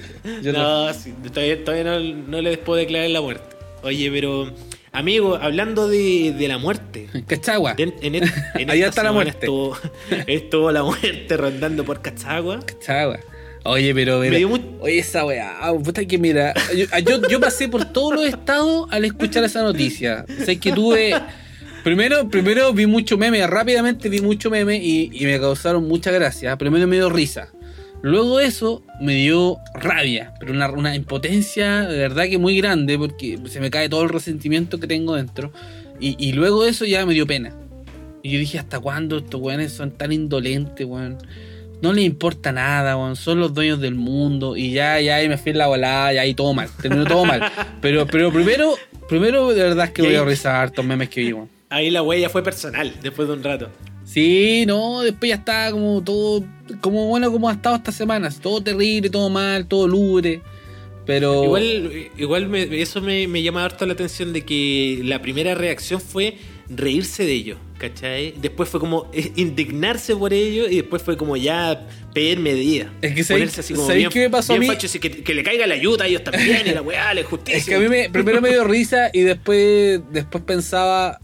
Yo 0.44 0.54
no- 0.54 0.86
no, 0.88 0.94
sí, 0.94 1.16
todavía, 1.34 1.64
todavía 1.66 1.84
no, 1.84 2.00
no 2.00 2.42
les 2.44 2.60
puedo 2.60 2.78
declarar 2.78 3.10
la 3.10 3.22
muerte. 3.22 3.56
Oye, 3.82 4.12
pero, 4.12 4.54
amigo, 4.92 5.36
hablando 5.42 5.88
de, 5.88 6.32
de 6.38 6.48
la 6.48 6.60
muerte. 6.60 7.10
Cachagua. 7.28 7.74
En, 7.80 7.96
en 8.04 8.14
et- 8.16 8.32
en 8.54 8.70
Allá 8.70 8.88
está 8.90 9.02
la 9.02 9.12
muerte. 9.12 9.48
Estuvo, 9.48 9.76
estuvo 10.28 10.72
la 10.72 10.84
muerte 10.84 11.38
rondando 11.38 11.84
por 11.84 12.04
Cachagua. 12.04 12.60
Cachagua. 12.60 13.20
Oye, 13.67 13.95
pero, 13.95 14.19
mira, 14.19 14.38
oye, 14.80 14.99
esa 14.99 15.25
weá, 15.25 15.58
puta 15.84 16.06
que 16.06 16.19
mira, 16.19 16.54
yo, 16.75 16.86
yo, 16.99 17.28
yo 17.28 17.39
pasé 17.39 17.67
por 17.67 17.84
todos 17.86 18.13
los 18.13 18.25
estados 18.28 18.88
al 18.91 19.06
escuchar 19.06 19.43
esa 19.43 19.63
noticia. 19.63 20.23
O 20.39 20.45
sea, 20.45 20.56
que 20.56 20.71
tuve, 20.71 21.15
primero, 21.84 22.30
primero 22.30 22.71
vi 22.73 22.86
mucho 22.86 23.17
meme, 23.17 23.45
rápidamente 23.47 24.08
vi 24.08 24.21
mucho 24.21 24.51
meme 24.51 24.78
y, 24.78 25.10
y 25.12 25.25
me 25.25 25.39
causaron 25.39 25.88
mucha 25.88 26.12
gracia. 26.12 26.56
Primero 26.60 26.86
me 26.86 26.97
dio 26.97 27.10
risa. 27.10 27.49
Luego 28.04 28.39
eso 28.39 28.84
me 29.01 29.15
dio 29.15 29.58
rabia, 29.73 30.36
pero 30.39 30.54
una, 30.54 30.69
una 30.69 30.95
impotencia 30.95 31.88
de 31.88 31.97
verdad 31.97 32.25
que 32.25 32.38
muy 32.38 32.56
grande 32.58 32.99
porque 32.99 33.39
se 33.47 33.60
me 33.60 33.71
cae 33.71 33.89
todo 33.89 34.04
el 34.04 34.10
resentimiento 34.10 34.80
que 34.80 34.86
tengo 34.86 35.15
dentro. 35.15 35.51
Y, 35.99 36.15
y 36.19 36.34
luego 36.34 36.65
eso 36.65 36.86
ya 36.86 37.04
me 37.08 37.15
dio 37.15 37.25
pena. 37.25 37.56
Y 38.21 38.30
yo 38.30 38.38
dije, 38.38 38.60
¿hasta 38.60 38.80
cuándo 38.80 39.17
estos 39.17 39.41
weones 39.41 39.71
son 39.71 39.89
tan 39.89 40.12
indolentes, 40.12 40.86
weón? 40.86 41.17
No 41.82 41.94
les 41.94 42.06
importa 42.06 42.52
nada, 42.52 42.98
weón. 42.98 43.16
Son 43.16 43.40
los 43.40 43.54
dueños 43.54 43.80
del 43.80 43.96
mundo. 43.96 44.56
Y 44.58 44.72
ya, 44.72 45.00
ya, 45.02 45.18
ahí 45.18 45.30
me 45.30 45.38
fui 45.38 45.52
en 45.52 45.58
la 45.60 45.68
volada, 45.68 46.14
ya 46.14 46.22
ahí 46.22 46.34
todo 46.34 46.54
mal. 46.54 46.70
Terminó 46.82 47.06
todo 47.06 47.26
mal. 47.26 47.42
Pero, 47.82 48.08
pero 48.08 48.32
primero, 48.32 48.76
primero 49.08 49.50
de 49.50 49.62
verdad 49.64 49.86
es 49.86 49.92
que 49.92 50.02
voy 50.02 50.16
a 50.16 50.24
rezar 50.24 50.56
hartos 50.56 50.84
memes 50.84 51.10
que 51.10 51.22
vi, 51.22 51.34
weón. 51.34 51.50
Ahí 51.70 51.90
la 51.92 52.02
huella 52.02 52.30
fue 52.30 52.44
personal, 52.44 52.94
después 53.04 53.28
de 53.28 53.34
un 53.34 53.44
rato. 53.44 53.70
Sí, 54.06 54.64
no, 54.68 55.02
después 55.02 55.30
ya 55.30 55.36
estaba 55.36 55.72
como 55.72 56.02
todo, 56.04 56.44
como 56.80 57.08
bueno 57.08 57.32
como 57.32 57.50
ha 57.50 57.54
estado 57.54 57.76
estas 57.76 57.96
semanas. 57.96 58.40
Todo 58.40 58.62
terrible, 58.62 59.10
todo 59.10 59.30
mal, 59.30 59.68
todo 59.68 59.88
lubre. 59.88 60.42
Pero... 61.06 61.44
Igual, 61.44 61.92
igual 62.18 62.48
me- 62.48 62.82
eso 62.82 63.02
me, 63.02 63.28
me 63.28 63.44
llama 63.44 63.64
harto 63.66 63.86
la 63.86 63.94
atención 63.94 64.32
de 64.34 64.44
que 64.44 65.02
la 65.04 65.22
primera 65.22 65.54
reacción 65.56 66.00
fue 66.02 66.38
reírse 66.69 67.25
de 67.25 67.32
ellos, 67.34 67.58
¿cachai? 67.78 68.34
Después 68.41 68.69
fue 68.69 68.80
como 68.80 69.10
eh, 69.13 69.32
indignarse 69.36 70.15
por 70.15 70.34
ello 70.34 70.67
y 70.67 70.78
después 70.78 71.01
fue 71.01 71.15
como 71.17 71.38
ya 71.38 71.88
pedir 72.13 72.39
medidas. 72.39 72.89
Es 73.01 73.13
que 73.13 73.23
¿sabéis- 73.23 73.28
Ponerse 73.41 73.60
así 73.62 73.73
como 73.73 73.86
¿sabéis 73.88 74.01
bien, 74.04 74.12
qué 74.12 74.19
me 74.21 74.30
pasó 74.30 74.54
a 74.54 74.58
mí? 74.58 74.67
facho, 74.67 74.88
que, 74.99 75.12
que 75.23 75.34
le 75.34 75.43
caiga 75.43 75.67
la 75.67 75.75
ayuda 75.75 76.06
a 76.06 76.08
ellos 76.08 76.23
también 76.23 76.62
y 76.65 76.71
la 76.71 76.82
weá, 76.82 77.13
la 77.13 77.23
justicia. 77.23 77.58
Es 77.60 77.65
que 77.65 77.75
a 77.75 77.80
mí 77.80 77.88
me, 77.88 78.10
primero 78.10 78.41
me 78.41 78.49
dio 78.49 78.63
risa 78.63 79.10
y 79.13 79.21
después, 79.21 80.01
después 80.12 80.43
pensaba, 80.43 81.19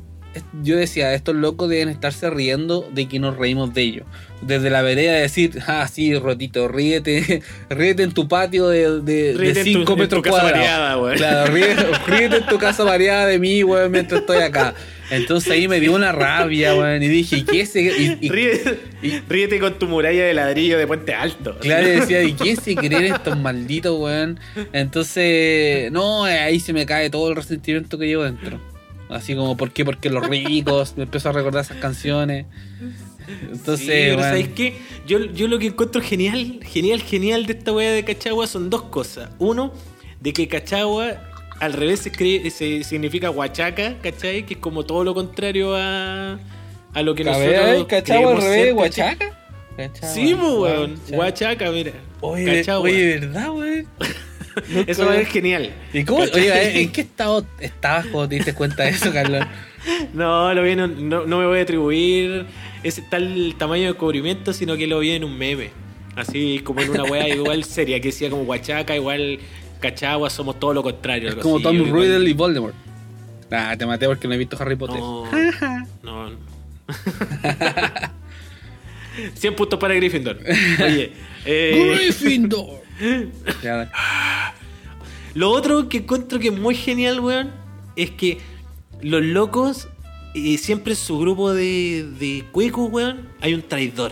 yo 0.64 0.78
decía, 0.78 1.14
estos 1.14 1.36
locos 1.36 1.70
deben 1.70 1.90
estarse 1.90 2.30
riendo 2.30 2.90
de 2.94 3.08
que 3.08 3.20
nos 3.20 3.38
reímos 3.38 3.74
de 3.74 3.82
ellos. 3.82 4.06
Desde 4.42 4.70
la 4.72 4.82
vereda 4.82 5.14
de 5.14 5.22
decir, 5.22 5.60
ah, 5.68 5.88
sí, 5.92 6.16
Rotito, 6.18 6.68
ríete, 6.68 7.44
ríete 7.70 8.04
en 8.04 8.12
tu 8.14 8.28
patio 8.28 8.68
de, 8.70 9.02
de, 9.02 9.34
Ríete 9.38 9.60
en 9.62 9.66
tu- 9.66 9.80
5 9.80 9.80
en 9.80 9.86
tu 9.86 9.98
metros 9.98 10.24
casa 10.24 10.40
cuadrados. 10.42 11.14
Claro, 11.18 11.52
ríete, 11.54 11.86
ríete 12.08 12.38
en 12.38 12.46
tu 12.48 12.58
casa 12.58 12.84
variada 12.84 13.28
de 13.28 13.40
mí, 13.40 13.64
weón, 13.64 13.92
mientras 13.92 14.22
estoy 14.22 14.38
acá. 14.38 14.74
Entonces 15.12 15.52
ahí 15.52 15.68
me 15.68 15.82
dio 15.82 15.94
una 15.94 16.14
rabia, 16.14 16.74
weón, 16.74 17.04
y 17.04 17.08
dije, 17.10 17.38
¿y 17.38 17.44
qué 17.44 17.66
se...? 17.66 17.82
Y, 17.82 18.18
y- 18.22 18.30
Ríete, 18.30 18.80
y- 19.04 19.20
ríete 19.28 19.60
con 19.60 19.78
tu 19.78 19.88
muralla 19.88 20.24
de 20.24 20.34
ladrillo 20.34 20.78
de 20.78 20.88
puente 20.88 21.14
alto. 21.14 21.58
Claro, 21.60 21.88
y 21.88 21.92
decía, 21.92 22.24
¿y 22.24 22.34
quién 22.34 22.56
se 22.56 22.74
creen 22.76 23.14
estos 23.14 23.38
malditos, 23.38 24.00
weón? 24.00 24.40
Entonces, 24.72 25.92
no, 25.92 26.24
ahí 26.24 26.60
se 26.60 26.74
me 26.74 26.86
cae 26.86 27.10
todo 27.10 27.30
el 27.30 27.36
resentimiento 27.36 27.98
que 27.98 28.08
llevo 28.08 28.24
dentro. 28.24 28.60
Así 29.12 29.36
como, 29.36 29.58
¿por 29.58 29.72
qué? 29.72 29.84
Porque 29.86 30.10
los 30.10 30.28
ricos, 30.28 30.94
me 30.98 31.04
empiezo 31.04 31.30
a 31.30 31.32
recordar 31.34 31.64
esas 31.64 31.78
canciones. 31.78 32.46
Entonces, 33.28 33.80
Sí, 33.80 33.88
pero 33.88 34.18
weón, 34.18 34.30
¿sabéis 34.30 34.48
qué? 34.50 34.78
Yo, 35.06 35.20
yo 35.20 35.48
lo 35.48 35.60
que 35.60 35.68
encuentro 35.68 36.02
genial, 36.02 36.60
genial, 36.64 37.02
genial 37.02 37.46
de 37.46 37.54
esta 37.54 37.72
wea 37.72 37.92
de 37.92 38.04
Cachagua 38.04 38.48
son 38.48 38.70
dos 38.70 38.84
cosas. 38.84 39.30
Uno, 39.38 39.74
de 40.20 40.34
que 40.34 40.48
Cachagua 40.48 41.14
al 41.60 41.74
revés 41.74 42.00
se, 42.00 42.12
cree, 42.12 42.50
se 42.50 42.84
significa 42.84 43.30
Huachaca, 43.30 43.98
¿cachai? 44.02 44.46
Que 44.46 44.56
es 44.56 44.60
como 44.60 44.84
todo 44.84 45.04
lo 45.04 45.14
contrario 45.14 45.76
a, 45.76 46.40
a 46.94 47.02
lo 47.04 47.14
que 47.14 47.24
nosotros. 47.24 47.86
¿cachagua 47.88 48.32
al 48.32 48.42
revés. 48.42 48.74
Huachaca? 48.74 49.38
Sí, 50.02 50.36
pues, 50.36 50.54
weón. 50.54 50.92
Huachaca. 50.92 51.18
Huachaca, 51.18 51.72
mira. 51.72 51.92
Oye, 52.22 52.46
Cachagua. 52.46 52.90
oye, 52.90 53.20
¿verdad, 53.20 53.52
weón? 53.52 53.88
Eso 54.88 55.12
es 55.12 55.28
genial. 55.30 55.72
¿Y 55.94 56.04
cómo, 56.04 56.24
oye, 56.24 56.82
¿en 56.82 56.92
qué 56.94 57.02
estado 57.02 57.46
estabas 57.60 58.06
cuando 58.08 58.30
te 58.30 58.36
diste 58.36 58.54
cuenta 58.54 58.84
de 58.84 58.90
eso, 58.90 59.12
Carlos? 59.12 59.46
No, 60.14 60.54
lo 60.54 60.62
vi 60.62 60.72
en 60.72 60.82
un- 60.82 61.10
no, 61.10 61.26
no 61.26 61.40
me 61.40 61.46
voy 61.48 61.58
a 61.58 61.64
atribuir 61.64 62.46
ese 62.84 63.02
tal 63.02 63.56
tamaño 63.58 63.88
de 63.88 63.94
cubrimiento, 63.96 64.54
sino 64.54 64.78
que 64.78 64.86
lo 64.86 65.00
vi 65.00 65.12
en 65.12 65.24
un 65.24 65.36
meme. 65.36 65.72
Así 66.16 66.60
como 66.64 66.82
en 66.82 66.92
una 66.92 67.04
wea 67.04 67.28
igual 67.30 67.64
seria, 67.64 68.00
que 68.00 68.10
decía 68.10 68.30
como 68.30 68.44
Huachaca, 68.44 68.96
igual 68.96 69.40
Cachagua, 69.80 70.30
somos 70.30 70.60
todo 70.60 70.76
lo 70.76 70.84
contrario. 70.84 71.30
Es 71.30 71.36
como 71.36 71.56
así. 71.56 71.64
Tom 71.64 71.76
igual- 71.78 71.94
Riddle 72.04 72.30
y 72.30 72.34
Voldemort. 72.34 72.76
Ah, 73.50 73.76
te 73.76 73.86
maté 73.88 74.06
porque 74.06 74.28
no 74.28 74.36
he 74.36 74.38
visto 74.38 74.56
Harry 74.60 74.76
Potter. 74.76 75.00
No, 75.00 75.26
no. 76.04 76.30
no. 76.30 76.38
100 79.34 79.56
puntos 79.56 79.80
para 79.80 79.94
Gryffindor. 79.96 80.38
Oye, 80.86 81.12
eh, 81.46 81.96
Gryffindor. 81.98 82.81
Lo 85.34 85.50
otro 85.52 85.88
que 85.90 86.00
encuentro 86.00 86.40
que 86.40 86.50
es 86.50 86.58
muy 86.58 86.76
genial, 86.76 87.20
weón, 87.20 87.52
es 87.96 88.12
que 88.12 88.40
los 89.02 89.24
locos, 89.24 89.88
eh, 90.36 90.58
siempre 90.58 90.94
en 90.94 91.00
su 91.00 91.18
grupo 91.20 91.54
de, 91.54 92.06
de 92.20 92.46
cuicos, 92.52 92.90
weón, 92.92 93.28
hay 93.40 93.54
un 93.54 93.62
traidor. 93.62 94.12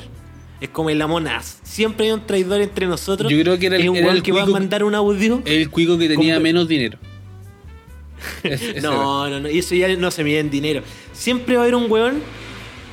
Es 0.61 0.69
como 0.69 0.89
el 0.89 1.01
Among 1.01 1.25
Us. 1.27 1.57
Siempre 1.63 2.07
hay 2.07 2.11
un 2.13 2.25
traidor 2.25 2.61
entre 2.61 2.85
nosotros. 2.85 3.31
Yo 3.31 3.41
creo 3.41 3.57
que 3.59 3.67
era 3.67 3.75
el- 3.77 3.83
es 3.83 3.89
un 3.89 3.95
era 3.97 4.05
weón 4.07 4.17
el 4.17 4.23
que 4.23 4.31
va 4.31 4.41
a 4.41 4.45
cuico- 4.45 4.53
mandar 4.53 4.83
un 4.83 4.95
audio. 4.95 5.41
El 5.45 5.69
cuico 5.69 5.97
que 5.97 6.07
tenía 6.09 6.35
Con- 6.35 6.43
menos 6.43 6.67
dinero. 6.67 6.97
Es- 8.43 8.81
No, 8.81 9.29
no, 9.29 9.39
no, 9.39 9.49
y 9.49 9.59
eso 9.59 9.75
ya 9.75 9.87
no 9.95 10.11
se 10.11 10.23
mide 10.23 10.39
en 10.39 10.49
dinero. 10.49 10.81
Siempre 11.13 11.55
va 11.55 11.61
a 11.61 11.63
haber 11.63 11.75
un 11.75 11.89
weón 11.89 12.21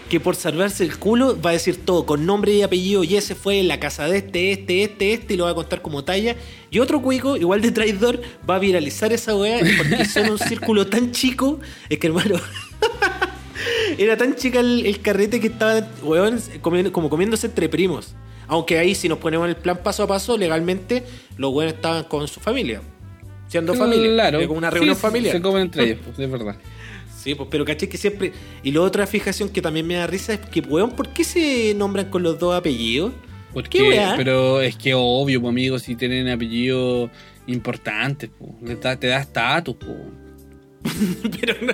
que 0.09 0.21
por 0.21 0.37
salvarse 0.37 0.85
el 0.85 0.99
culo 0.99 1.40
va 1.40 1.51
a 1.51 1.53
decir 1.55 1.85
todo 1.85 2.07
con 2.07 2.27
nombre 2.27 2.53
y 2.53 2.62
apellido 2.62 3.03
y 3.05 3.16
ese 3.16 3.35
fue 3.35 3.59
en 3.59 3.69
la 3.69 3.81
casa 3.81 4.09
de 4.09 4.19
este, 4.19 4.53
este, 4.53 4.83
este, 4.85 5.12
este 5.12 5.35
y 5.35 5.37
lo 5.37 5.45
va 5.45 5.51
a 5.51 5.55
contar 5.55 5.83
como 5.83 6.05
talla. 6.05 6.37
Y 6.71 6.79
otro 6.79 7.03
cuico, 7.03 7.37
igual 7.37 7.61
de 7.61 7.73
traidor, 7.73 8.21
va 8.49 8.57
a 8.57 8.59
viralizar 8.59 9.12
esa 9.12 9.35
weá 9.35 9.59
porque 9.77 10.05
son 10.07 10.31
un 10.31 10.38
círculo 10.38 10.87
tan 10.87 11.12
chico. 11.12 11.59
Es 11.88 11.99
que 11.99 12.07
hermano. 12.07 12.37
Era 13.99 14.16
tan 14.16 14.37
chica 14.37 14.61
el, 14.61 14.85
el 14.87 15.01
carrete 15.01 15.40
que 15.40 15.47
estaba, 15.49 15.87
weón, 16.03 16.38
comiendo- 16.61 16.92
como 16.92 17.09
comiéndose 17.09 17.47
entre 17.47 17.69
primos. 17.69 18.14
Aunque 18.49 18.79
ahí, 18.79 18.95
si 18.95 19.09
nos 19.09 19.19
ponemos 19.19 19.49
el 19.49 19.57
plan 19.57 19.79
paso 19.83 20.03
a 20.03 20.07
paso, 20.07 20.37
legalmente, 20.37 21.03
los 21.37 21.53
weones 21.53 21.75
estaban 21.75 22.05
con 22.05 22.29
su 22.29 22.38
familia. 22.40 22.81
Siendo 23.49 23.75
familia. 23.75 24.12
Claro. 24.12 24.38
Era 24.38 24.47
como 24.47 24.59
una 24.59 24.71
reunión 24.71 24.95
Sí, 24.95 25.01
familiar. 25.01 25.35
Se 25.37 25.40
comen 25.42 25.62
entre 25.62 25.85
ellos, 25.90 25.99
pues, 26.05 26.19
es 26.19 26.31
verdad. 26.31 26.57
Sí, 27.27 27.35
pues, 27.35 27.49
pero 27.51 27.65
caché 27.65 27.89
que 27.89 27.99
siempre. 27.99 28.31
Y 28.62 28.71
la 28.71 28.83
otra 28.83 29.05
fijación 29.05 29.49
que 29.49 29.61
también 29.61 29.85
me 29.85 29.95
da 29.95 30.07
risa 30.07 30.35
es 30.35 30.39
que, 30.39 30.61
weón, 30.61 30.93
¿por 30.93 31.09
qué 31.09 31.25
se 31.25 31.75
nombran 31.75 32.09
con 32.09 32.23
los 32.23 32.39
dos 32.39 32.55
apellidos? 32.55 33.15
Porque, 33.53 34.01
pero 34.17 34.61
es 34.61 34.77
que 34.77 34.95
obvio, 34.95 35.41
pues, 35.41 35.51
amigos, 35.51 35.83
si 35.83 35.97
tienen 35.97 36.29
apellidos 36.29 37.11
importantes, 37.49 38.31
pues, 38.39 38.79
te 39.01 39.09
da 39.09 39.19
estatus, 39.19 39.75
pues. 39.75 39.97
pero 41.40 41.55
no. 41.62 41.72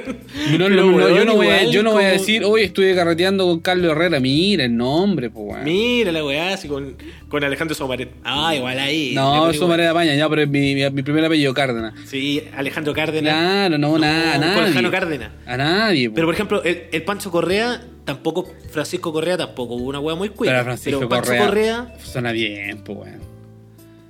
No, 0.58 0.68
no, 0.68 0.96
pero, 0.96 1.08
no, 1.08 1.16
yo 1.16 1.24
no 1.24 1.34
voy 1.34 1.46
a, 1.48 1.64
yo 1.64 1.82
no 1.82 1.92
voy 1.92 2.04
a 2.04 2.08
decir, 2.08 2.44
hoy 2.44 2.62
estuve 2.62 2.94
carreteando 2.94 3.46
con 3.46 3.60
Carlos 3.60 3.92
Herrera. 3.92 4.20
Mira 4.20 4.64
el 4.64 4.76
nombre, 4.76 5.30
pues, 5.30 5.46
weón. 5.46 5.64
Mira 5.64 6.12
la 6.12 6.24
weá, 6.24 6.54
así 6.54 6.68
con, 6.68 6.96
con 7.28 7.44
Alejandro 7.44 7.74
Somaret. 7.74 8.10
Ah, 8.24 8.54
igual 8.54 8.78
ahí. 8.78 9.12
No, 9.14 9.38
pone 9.38 9.50
eso 9.50 9.56
igual. 9.56 9.70
manera 9.70 9.94
paña, 9.94 10.14
ya, 10.14 10.28
pero 10.28 10.42
es 10.42 10.48
mi, 10.48 10.74
mi, 10.74 10.90
mi 10.90 11.02
primer 11.02 11.24
apellido, 11.24 11.54
Cárdenas. 11.54 11.94
Sí, 12.06 12.42
Alejandro 12.56 12.92
Cárdenas. 12.94 13.32
Claro, 13.32 13.78
no, 13.78 13.98
nada, 13.98 14.32
con 14.32 14.40
nada. 14.40 14.72
Jano 14.72 14.90
Cárdenas. 14.90 15.30
A 15.46 15.56
nadie, 15.56 16.08
pues. 16.08 16.14
Pero 16.14 16.26
por 16.26 16.34
ejemplo, 16.34 16.62
el, 16.64 16.84
el 16.92 17.02
Pancho 17.02 17.30
Correa, 17.30 17.82
tampoco, 18.04 18.50
Francisco 18.70 19.12
Correa 19.12 19.36
tampoco, 19.36 19.74
hubo 19.74 19.88
una 19.88 20.00
weá 20.00 20.14
muy 20.16 20.28
cuida. 20.30 20.52
Pero 20.52 20.64
Francisco 20.64 20.98
pero 21.00 21.08
Pancho 21.08 21.30
Correa, 21.30 21.46
Correa, 21.46 21.94
suena 22.02 22.32
bien, 22.32 22.82
pues, 22.84 22.98
weón. 22.98 23.20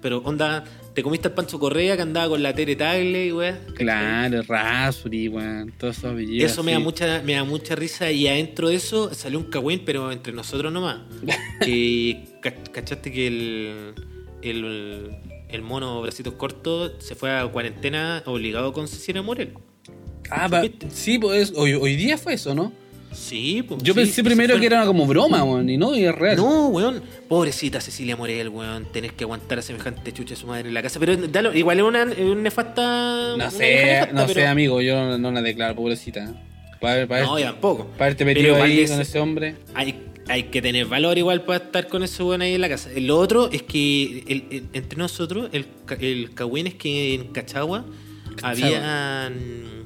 pero 0.01 0.19
onda, 0.19 0.65
te 0.95 1.03
comiste 1.03 1.29
al 1.29 1.35
Pancho 1.35 1.59
Correa 1.59 1.97
que 1.97 2.03
andaba 2.03 2.29
con 2.29 2.43
la 2.43 2.55
Tere 2.55 2.77
Tagle 2.77 3.27
y 3.27 3.33
weá. 3.33 3.59
Claro, 3.75 4.43
Rasuri, 4.43 5.29
weón, 5.29 5.73
todos 5.79 5.99
esos 5.99 6.13
apellidos. 6.13 6.53
Eso 6.53 6.63
me 6.63 6.73
da 6.73 6.79
mucha, 6.79 7.23
me 7.25 7.33
da 7.35 7.45
mucha 7.45 7.75
risa 7.75 8.11
y 8.11 8.29
adentro 8.29 8.69
de 8.69 8.75
eso 8.77 9.13
salió 9.15 9.39
un 9.39 9.47
cagüín, 9.47 9.83
pero 9.85 10.13
entre 10.13 10.33
nosotros 10.33 10.73
nomás. 10.73 10.99
ca- 12.41 12.55
cachaste 12.73 13.11
que 13.13 13.27
el, 13.27 13.95
el, 14.43 15.11
el 15.49 15.63
mono 15.63 16.03
bracitos 16.03 16.35
cortos 16.35 16.93
se 16.99 17.15
fue 17.15 17.31
a 17.31 17.47
cuarentena 17.47 18.23
obligado 18.27 18.73
con 18.73 18.89
Cecilia 18.89 19.23
Morel. 19.23 19.55
Ah, 20.31 20.49
pa- 20.49 20.63
sí, 20.91 21.19
pues 21.19 21.53
hoy, 21.57 21.75
hoy 21.75 21.97
día 21.97 22.17
fue 22.19 22.35
eso, 22.35 22.55
¿no? 22.55 22.73
Sí, 23.15 23.63
pues. 23.63 23.83
Yo 23.83 23.93
sí, 23.95 24.01
pensé 24.01 24.25
primero 24.25 24.55
fue- 24.55 24.61
que 24.61 24.67
era 24.67 24.85
como 24.87 25.07
broma, 25.07 25.43
weón, 25.45 25.69
y 25.69 25.77
no, 25.77 25.95
y 25.95 26.05
es 26.05 26.15
real. 26.15 26.37
No, 26.37 26.69
weón. 26.69 27.03
Pobrecita 27.29 27.81
Cecilia 27.81 28.17
Morel, 28.17 28.49
weón. 28.49 28.87
Tenés 28.93 29.13
que 29.13 29.25
aguantar 29.25 29.59
a 29.59 29.63
semejante 29.63 30.13
chucha 30.13 30.31
de 30.35 30.41
su 30.41 30.47
madre 30.47 30.69
en 30.69 30.75
la 30.75 30.83
casa. 30.83 30.99
Pero 31.01 31.17
dalo, 31.17 31.55
igual 31.55 31.79
es 31.79 31.85
una, 31.85 32.05
una 32.05 32.35
nefasta. 32.43 33.37
No 33.37 33.51
sé, 33.51 33.85
nefasta, 33.87 34.13
no 34.15 34.27
pero- 34.27 34.41
sé, 34.41 34.47
amigo, 34.47 34.81
yo 34.81 35.19
no, 35.19 35.31
la 35.31 35.43
declaro, 35.43 35.75
pobrecita. 35.77 36.33
Para, 36.81 37.07
para, 37.07 37.23
No, 37.25 37.39
tampoco. 37.39 37.87
para 37.93 38.07
haberte 38.07 38.25
metido 38.25 38.61
ahí 38.63 38.81
es- 38.81 38.91
con 38.91 39.01
ese 39.01 39.19
hombre. 39.21 39.55
hay, 39.75 40.01
hay 40.29 40.45
que 40.45 40.61
tener 40.61 40.87
valor 40.87 41.17
igual 41.17 41.43
para 41.43 41.65
estar 41.65 41.87
con 41.89 42.03
ese 42.03 42.23
weón 42.23 42.43
ahí 42.43 42.55
en 42.55 42.61
la 42.61 42.69
casa. 42.69 42.91
Lo 42.97 43.19
otro 43.19 43.51
es 43.53 43.63
que 43.63 44.25
el- 44.27 44.45
el- 44.51 44.65
entre 44.73 44.99
nosotros, 44.99 45.49
el, 45.53 45.67
el 46.01 46.35
cagüín 46.35 46.67
es 46.67 46.75
que 46.75 47.15
en 47.15 47.29
Cachagua 47.33 47.85
habían 48.43 49.82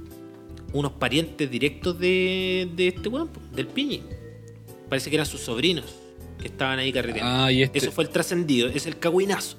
unos 0.73 0.93
parientes 0.93 1.51
directos 1.51 1.99
de, 1.99 2.69
de 2.75 2.89
este 2.89 3.09
weón, 3.09 3.31
del 3.55 3.67
Piñi. 3.67 4.03
Parece 4.89 5.11
que 5.11 5.17
eran 5.17 5.27
sus 5.27 5.41
sobrinos 5.41 5.85
que 6.41 6.49
estaban 6.49 6.79
ahí 6.79 6.93
carreteando. 6.93 7.45
Ah, 7.45 7.51
y 7.53 7.63
este. 7.63 7.79
Eso 7.79 7.93
fue 7.93 8.05
el 8.05 8.11
trascendido, 8.11 8.69
es 8.69 8.87
el 8.87 8.99
cagüinazo. 8.99 9.57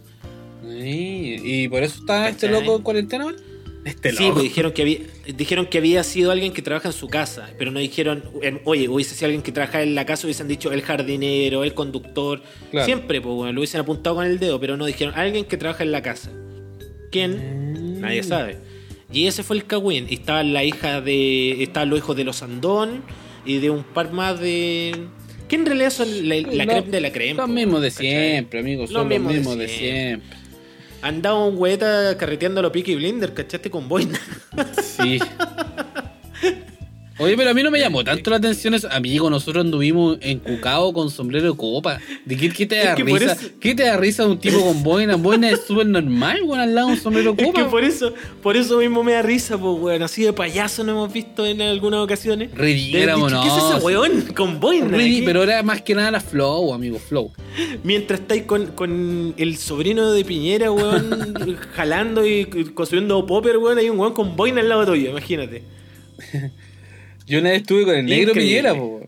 Sí, 0.64 1.38
y 1.44 1.68
por 1.70 1.84
eso 1.84 2.00
está 2.00 2.30
este 2.30 2.50
loco 2.50 2.76
en 2.76 2.82
cuarentena, 2.82 3.26
weón. 3.26 3.38
Este 3.86 4.12
Sí, 4.12 4.30
pues 4.34 4.44
dijeron 4.44 4.74
que, 4.74 4.82
había, 4.82 4.98
dijeron 5.38 5.66
que 5.66 5.78
había 5.78 6.04
sido 6.04 6.32
alguien 6.32 6.52
que 6.52 6.62
trabaja 6.62 6.90
en 6.90 6.94
su 6.94 7.08
casa, 7.08 7.50
pero 7.58 7.72
no 7.72 7.80
dijeron, 7.80 8.22
en- 8.42 8.60
oye, 8.66 8.90
hubiese 8.90 9.16
sido 9.16 9.28
alguien 9.28 9.42
que 9.42 9.54
trabaja 9.54 9.82
en 9.82 9.96
la 9.96 10.06
casa, 10.06 10.28
hubiesen 10.28 10.50
dicho 10.50 10.74
el 10.74 10.82
jardinero, 10.82 11.64
el 11.64 11.74
conductor. 11.74 12.42
Claro. 12.70 12.86
Siempre, 12.86 13.22
pues 13.22 13.34
bueno, 13.34 13.54
lo 13.54 13.62
hubiesen 13.62 13.80
apuntado 13.80 14.18
con 14.18 14.26
el 14.26 14.40
dedo, 14.40 14.60
pero 14.60 14.76
no 14.76 14.86
dijeron 14.86 15.14
alguien 15.16 15.46
que 15.46 15.56
trabaja 15.56 15.84
en 15.84 15.94
la 15.94 16.02
casa. 16.02 16.32
¿Quién? 17.12 17.96
Mm. 17.98 18.02
Nadie 18.02 18.24
sabe. 18.24 18.58
Y 19.12 19.28
ese 19.28 19.44
fue 19.44 19.56
el 19.58 19.66
cagüín. 19.66 20.06
Y 20.10 20.16
estaban 20.16 20.54
la 20.54 20.64
hija 20.64 21.02
de. 21.02 21.64
Estaban 21.64 21.90
los 21.90 22.00
hijos 22.00 22.16
de 22.16 22.24
los 22.24 22.42
Andón 22.44 23.04
y 23.46 23.60
de 23.60 23.70
un 23.70 23.84
par 23.84 24.12
más 24.12 24.40
de. 24.40 25.08
Que 25.48 25.56
en 25.56 25.66
realidad 25.66 25.92
son 25.92 26.08
la, 26.28 26.36
la 26.36 26.66
Lo- 26.66 26.72
creme 26.74 26.92
de 26.92 27.02
la 27.02 27.12
creme. 27.12 27.34
Los 27.36 27.50
mismos 27.50 27.82
de 27.82 27.90
¿cachai? 27.92 28.06
siempre, 28.32 28.60
amigos. 28.60 28.90
Son 28.90 29.00
los 29.00 29.08
mismos 29.08 29.32
de 29.32 29.38
mismos 29.40 29.58
de 29.58 29.68
siempre. 29.70 29.90
siempre. 30.10 30.38
Andaba 31.02 31.46
un 31.46 31.58
hueta 31.58 32.18
carreteando 32.18 32.60
a 32.60 32.64
los 32.64 32.72
Peaky 32.72 32.96
Blinder, 32.96 33.34
¿cachaste? 33.34 33.70
Con 33.70 33.88
boina. 33.88 34.20
Sí. 34.82 35.20
Oye, 37.20 37.36
pero 37.36 37.50
a 37.50 37.54
mí 37.54 37.64
no 37.64 37.72
me 37.72 37.80
llamó 37.80 38.04
tanto 38.04 38.30
la 38.30 38.38
atención 38.38 38.74
eso. 38.76 38.88
Amigo, 38.92 39.30
nosotros 39.30 39.66
anduvimos 39.66 40.18
encucados 40.22 40.94
con 40.94 41.10
sombrero 41.10 41.52
de 41.52 41.58
copa. 41.58 42.00
¿De 42.26 42.38
qué, 42.38 42.50
qué 42.52 42.66
te 42.66 42.76
da 42.76 42.92
Es 42.92 42.96
que 42.96 43.04
risa? 43.04 43.32
eso- 43.34 43.50
¿Qué 43.60 43.74
te 43.74 43.84
da 43.84 43.98
risa 43.98 44.24
de 44.24 44.30
un 44.30 44.40
tipo 44.40 44.60
con 44.62 44.84
boina? 44.84 45.16
Boina 45.16 45.50
es 45.50 45.62
súper 45.66 45.88
normal, 45.88 46.42
weón, 46.44 46.60
al 46.60 46.76
lado 46.76 46.88
de 46.88 46.94
un 46.94 47.00
sombrero 47.00 47.34
de 47.34 47.42
Es 47.42 47.48
copa. 47.48 47.64
que 47.64 47.70
por 47.70 47.84
eso, 47.84 48.14
por 48.44 48.56
eso 48.56 48.78
mismo 48.78 49.04
me 49.04 49.14
da 49.14 49.22
risa, 49.24 49.58
pues, 49.58 49.80
weón. 49.82 50.04
Así 50.04 50.24
de 50.24 50.34
payaso 50.34 50.84
no 50.84 50.92
hemos 50.92 51.12
visto 51.12 51.46
en 51.46 51.62
algunas 51.62 52.02
ocasiones. 52.02 52.52
Ridículo, 52.54 53.16
dicho, 53.16 53.42
¿Qué 53.42 53.48
es 53.48 53.54
no, 53.56 53.78
ese 53.78 53.86
weón? 53.86 54.22
Con 54.36 54.60
boina. 54.60 54.96
Ridí- 54.98 55.24
pero 55.26 55.42
era 55.44 55.64
más 55.64 55.82
que 55.82 55.96
nada 55.96 56.12
la 56.12 56.20
flow, 56.22 56.74
amigo, 56.74 57.00
flow. 57.00 57.32
Mientras 57.84 58.20
estáis 58.20 58.44
con, 58.44 58.68
con 58.68 59.34
el 59.38 59.58
sobrino 59.58 60.12
de 60.12 60.24
Piñera, 60.24 60.72
weón, 60.72 61.34
jalando 61.76 62.26
y 62.28 62.46
construyendo 62.76 63.26
popper, 63.26 63.58
weón, 63.58 63.80
hay 63.80 63.90
un 63.90 63.98
weón 64.00 64.14
con 64.14 64.36
boina 64.36 64.62
al 64.62 64.70
lado 64.70 64.86
tuyo, 64.86 65.10
imagínate. 65.10 65.64
Yo 67.28 67.40
una 67.40 67.50
vez 67.50 67.62
estuve 67.62 67.86
con 67.86 67.96
el 67.96 68.06
negro 68.06 68.30
Increíble. 68.32 68.70
Piñera, 68.72 68.76
po. 68.76 69.02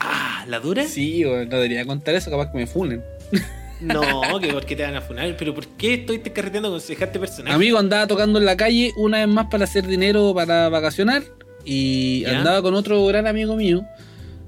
Ah, 0.00 0.44
¿la 0.48 0.60
dura? 0.60 0.84
Sí, 0.84 1.24
weón, 1.24 1.48
no 1.48 1.56
debería 1.56 1.86
contar 1.86 2.14
eso, 2.14 2.30
capaz 2.30 2.50
que 2.52 2.58
me 2.58 2.66
funen. 2.66 3.02
No, 3.78 4.40
que 4.40 4.48
por 4.54 4.64
qué 4.64 4.74
te 4.74 4.84
van 4.84 4.96
a 4.96 5.02
funar. 5.02 5.36
Pero 5.38 5.54
¿por 5.54 5.66
qué 5.66 5.92
estuviste 5.92 6.32
carreteando 6.32 6.70
con 6.70 6.80
semejante 6.80 7.18
personaje? 7.18 7.54
Amigo 7.54 7.76
andaba 7.78 8.06
tocando 8.06 8.38
en 8.38 8.46
la 8.46 8.56
calle 8.56 8.92
una 8.96 9.18
vez 9.18 9.28
más 9.28 9.48
para 9.50 9.64
hacer 9.64 9.86
dinero 9.86 10.32
para 10.34 10.70
vacacionar 10.70 11.22
y 11.62 12.22
¿Ya? 12.22 12.38
andaba 12.38 12.62
con 12.62 12.72
otro 12.72 13.04
gran 13.04 13.26
amigo 13.26 13.54
mío. 13.54 13.84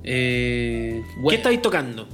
Eh, 0.02 1.02
¿Qué 1.28 1.34
estabais 1.34 1.60
tocando? 1.60 2.08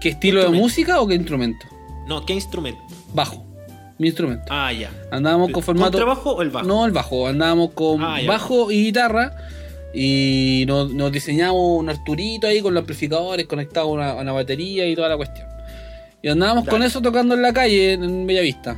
¿Qué 0.00 0.08
estilo 0.08 0.42
de 0.42 0.48
música 0.48 1.00
o 1.00 1.06
qué 1.06 1.14
instrumento? 1.14 1.64
No, 2.08 2.26
¿qué 2.26 2.32
instrumento? 2.32 2.80
Bajo. 3.14 3.46
Mi 3.98 4.08
instrumento. 4.08 4.46
Ah, 4.50 4.72
ya. 4.72 4.90
Andábamos 5.12 5.52
con 5.52 5.62
formato. 5.62 5.92
¿Contrabajo 5.92 6.32
o 6.32 6.42
el 6.42 6.50
bajo? 6.50 6.66
No, 6.66 6.84
el 6.84 6.90
bajo. 6.90 7.28
Andábamos 7.28 7.70
con 7.74 8.02
Ah, 8.02 8.18
bajo 8.26 8.72
y 8.72 8.86
guitarra. 8.86 9.36
Y 9.98 10.64
nos, 10.68 10.92
nos 10.92 11.10
diseñamos 11.10 11.80
un 11.80 11.88
Arturito 11.88 12.46
ahí 12.46 12.60
con 12.60 12.74
los 12.74 12.82
amplificadores 12.82 13.46
conectados 13.46 13.88
a 13.88 13.92
una, 13.92 14.10
a 14.10 14.16
una 14.16 14.32
batería 14.32 14.86
y 14.86 14.94
toda 14.94 15.08
la 15.08 15.16
cuestión. 15.16 15.46
Y 16.20 16.28
andábamos 16.28 16.66
Dale. 16.66 16.76
con 16.76 16.82
eso 16.86 17.00
tocando 17.00 17.34
en 17.34 17.40
la 17.40 17.54
calle, 17.54 17.94
en 17.94 18.26
Bellavista. 18.26 18.76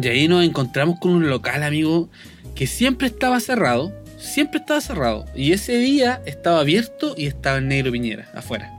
Y 0.00 0.06
ahí 0.08 0.28
nos 0.28 0.44
encontramos 0.44 0.98
con 0.98 1.12
un 1.12 1.30
local, 1.30 1.62
amigo, 1.62 2.10
que 2.54 2.66
siempre 2.66 3.06
estaba 3.06 3.40
cerrado. 3.40 3.90
Siempre 4.18 4.60
estaba 4.60 4.82
cerrado. 4.82 5.24
Y 5.34 5.52
ese 5.52 5.78
día 5.78 6.20
estaba 6.26 6.60
abierto 6.60 7.14
y 7.16 7.26
estaba 7.26 7.56
el 7.56 7.68
negro 7.68 7.90
Piñera, 7.90 8.28
afuera. 8.34 8.70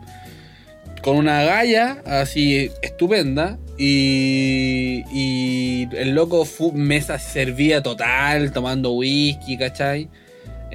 Con 1.01 1.17
una 1.17 1.43
galla 1.43 2.01
así 2.05 2.69
estupenda. 2.83 3.57
Y, 3.77 5.03
y 5.11 5.87
el 5.97 6.11
loco 6.11 6.45
fu- 6.45 6.73
mesa 6.73 7.17
servía 7.17 7.81
total, 7.81 8.51
tomando 8.51 8.91
whisky, 8.91 9.57
¿cachai? 9.57 10.09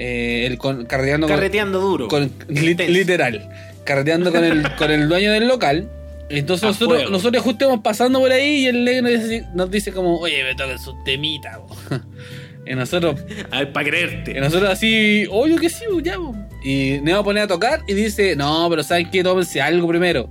Eh, 0.00 0.46
el 0.46 0.58
con, 0.58 0.86
carreteando 0.86 1.26
con- 1.26 1.80
duro. 1.80 2.06
con, 2.08 2.30
literal, 2.48 3.48
carreteando 3.84 4.30
con 4.30 4.44
el, 4.44 4.74
con 4.76 4.90
el 4.92 5.08
dueño 5.08 5.32
del 5.32 5.48
local. 5.48 5.88
Entonces 6.30 6.62
A 6.64 6.66
nosotros, 6.68 6.98
fuego. 6.98 7.10
nosotros 7.10 7.42
justo 7.42 7.64
íbamos 7.64 7.82
pasando 7.82 8.20
por 8.20 8.30
ahí 8.30 8.64
y 8.64 8.66
el 8.66 8.84
negro 8.84 9.10
nos 9.10 9.22
dice, 9.28 9.44
nos 9.54 9.70
dice 9.70 9.92
como, 9.92 10.18
oye, 10.18 10.44
me 10.44 10.54
toquen 10.54 10.78
sus 10.78 10.94
temitas. 11.04 11.56
po". 11.58 11.76
y 12.66 12.74
nosotros, 12.76 13.20
A 13.50 13.58
ver, 13.60 13.72
para 13.72 13.88
y 13.88 13.90
creerte. 13.90 14.34
nosotros 14.40 14.70
así, 14.70 15.26
obvio 15.30 15.56
que 15.56 15.68
sí, 15.70 15.84
ya. 16.04 16.14
po". 16.16 16.34
Y 16.62 16.98
nos 16.98 17.08
íbamos 17.08 17.20
a 17.20 17.24
poner 17.24 17.42
a 17.44 17.46
tocar 17.48 17.80
y 17.88 17.94
dice, 17.94 18.36
no, 18.36 18.68
pero 18.70 18.82
¿saben 18.84 19.10
qué? 19.10 19.22
Tómense 19.24 19.60
algo 19.60 19.88
primero. 19.88 20.28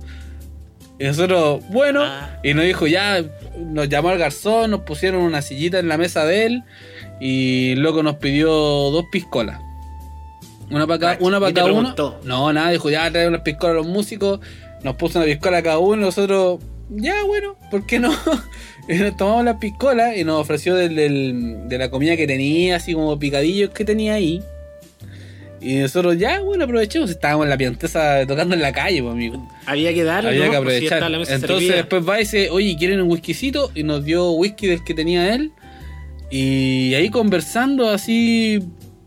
Y 1.00 1.04
nosotros, 1.04 1.62
bueno, 1.68 2.02
Ah. 2.04 2.38
y 2.42 2.54
nos 2.54 2.64
dijo, 2.64 2.86
ya, 2.86 3.22
nos 3.58 3.88
llamó 3.88 4.08
al 4.10 4.18
garzón, 4.18 4.70
nos 4.70 4.80
pusieron 4.80 5.20
una 5.22 5.42
sillita 5.42 5.78
en 5.78 5.88
la 5.88 5.98
mesa 5.98 6.24
de 6.24 6.46
él 6.46 6.62
y 7.20 7.72
el 7.72 7.80
loco 7.80 8.02
nos 8.02 8.16
pidió 8.16 8.48
dos 8.50 9.04
piscolas. 9.10 9.60
Una 10.70 10.86
para 10.86 10.98
cada, 10.98 11.12
Cacho, 11.14 11.24
una 11.26 11.40
para 11.40 11.52
cada 11.54 11.72
uno. 11.72 11.94
No, 12.24 12.52
nada, 12.52 12.70
dijo, 12.70 12.90
ya 12.90 13.10
trae 13.10 13.26
unas 13.26 13.40
piscolas 13.40 13.72
a 13.72 13.76
los 13.78 13.86
músicos, 13.86 14.40
nos 14.82 14.96
puso 14.96 15.18
una 15.18 15.26
piscola 15.26 15.58
a 15.58 15.62
cada 15.62 15.78
uno 15.78 15.96
nosotros, 15.96 16.60
ya, 16.90 17.22
bueno, 17.24 17.56
¿por 17.70 17.86
qué 17.86 17.98
no? 17.98 18.12
y 18.88 18.94
nos 18.96 19.16
tomamos 19.16 19.44
las 19.44 19.56
piscolas 19.56 20.16
y 20.16 20.24
nos 20.24 20.40
ofreció 20.40 20.74
del, 20.74 20.94
del- 20.94 21.68
de 21.68 21.78
la 21.78 21.90
comida 21.90 22.16
que 22.16 22.26
tenía, 22.26 22.76
así 22.76 22.92
como 22.92 23.18
picadillos 23.18 23.70
que 23.70 23.84
tenía 23.84 24.14
ahí. 24.14 24.42
Y 25.60 25.74
nosotros, 25.76 26.16
ya, 26.18 26.40
bueno, 26.40 26.64
aprovechemos, 26.64 27.10
estábamos 27.10 27.44
en 27.46 27.50
la 27.50 27.56
piantesa 27.56 28.24
tocando 28.28 28.54
en 28.54 28.62
la 28.62 28.72
calle, 28.72 29.02
pues, 29.02 29.12
amigo. 29.12 29.44
Había 29.66 29.92
que 29.92 30.04
darle, 30.04 30.30
Había 30.30 30.46
¿no? 30.46 30.52
que 30.52 30.58
Pues 30.62 30.78
si 30.78 30.86
aprovechar. 30.86 31.10
la 31.10 31.18
mesa 31.18 31.34
Entonces 31.34 31.58
servida. 31.58 31.76
después 31.76 32.08
va 32.08 32.16
y 32.18 32.20
dice, 32.20 32.50
oye, 32.50 32.76
¿quieren 32.78 33.00
un 33.00 33.10
whiskycito? 33.10 33.72
Y 33.74 33.82
nos 33.82 34.04
dio 34.04 34.30
whisky 34.32 34.68
del 34.68 34.84
que 34.84 34.94
tenía 34.94 35.34
él. 35.34 35.50
Y 36.30 36.94
ahí 36.94 37.08
conversando 37.10 37.88
así, 37.88 38.60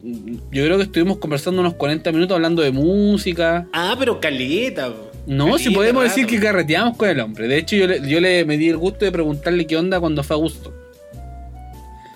yo 0.03 0.65
creo 0.65 0.77
que 0.77 0.83
estuvimos 0.83 1.17
conversando 1.17 1.61
unos 1.61 1.75
40 1.75 2.11
minutos 2.11 2.35
hablando 2.35 2.61
de 2.61 2.71
música. 2.71 3.67
Ah, 3.73 3.95
pero 3.99 4.19
caleta. 4.19 4.91
No, 5.27 5.45
Caleta, 5.45 5.63
si 5.63 5.69
podemos 5.69 6.03
decir 6.03 6.25
que 6.25 6.39
carreteamos 6.39 6.97
con 6.97 7.07
el 7.09 7.19
hombre. 7.19 7.47
De 7.47 7.57
hecho, 7.57 7.75
yo 7.75 7.85
le, 7.87 8.07
yo 8.09 8.19
le 8.19 8.43
me 8.45 8.57
di 8.57 8.69
el 8.69 8.77
gusto 8.77 9.05
de 9.05 9.11
preguntarle 9.11 9.67
qué 9.67 9.77
onda 9.77 9.99
cuando 9.99 10.23
fue 10.23 10.35
a 10.35 10.39
gusto. 10.39 10.73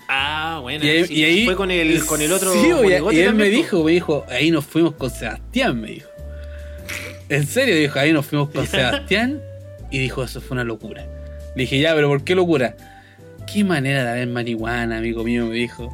Ah, 0.08 0.58
bueno. 0.62 0.84
Y 0.84 0.88
ahí, 0.88 1.04
sí, 1.06 1.14
y 1.14 1.24
ahí- 1.24 1.44
fue 1.44 1.56
con 1.56 1.70
el, 1.70 2.04
con 2.04 2.20
el 2.20 2.32
otro. 2.32 2.52
Sí, 2.52 2.68
y- 2.68 3.16
y, 3.16 3.20
él 3.20 3.34
me 3.34 3.48
dijo, 3.48 3.84
me 3.84 3.92
dijo, 3.92 4.24
ahí 4.28 4.50
nos 4.50 4.64
fuimos 4.64 4.94
con 4.94 5.10
Sebastián, 5.10 5.80
me 5.80 5.88
dijo. 5.88 6.08
En 7.28 7.46
serio, 7.46 7.74
dijo, 7.76 7.98
ahí 7.98 8.12
nos 8.12 8.26
fuimos 8.26 8.50
con 8.50 8.66
Sebastián. 8.66 9.40
Y 9.90 9.98
dijo, 9.98 10.22
eso 10.24 10.40
fue 10.40 10.54
una 10.56 10.64
locura. 10.64 11.06
Le 11.54 11.62
dije, 11.62 11.78
ya, 11.80 11.94
pero 11.94 12.08
¿por 12.08 12.24
qué 12.24 12.34
locura? 12.34 12.76
¿Qué 13.52 13.64
manera 13.64 14.04
de 14.04 14.10
haber 14.10 14.28
marihuana, 14.28 14.98
amigo 14.98 15.24
mío? 15.24 15.46
Me 15.46 15.54
dijo. 15.54 15.92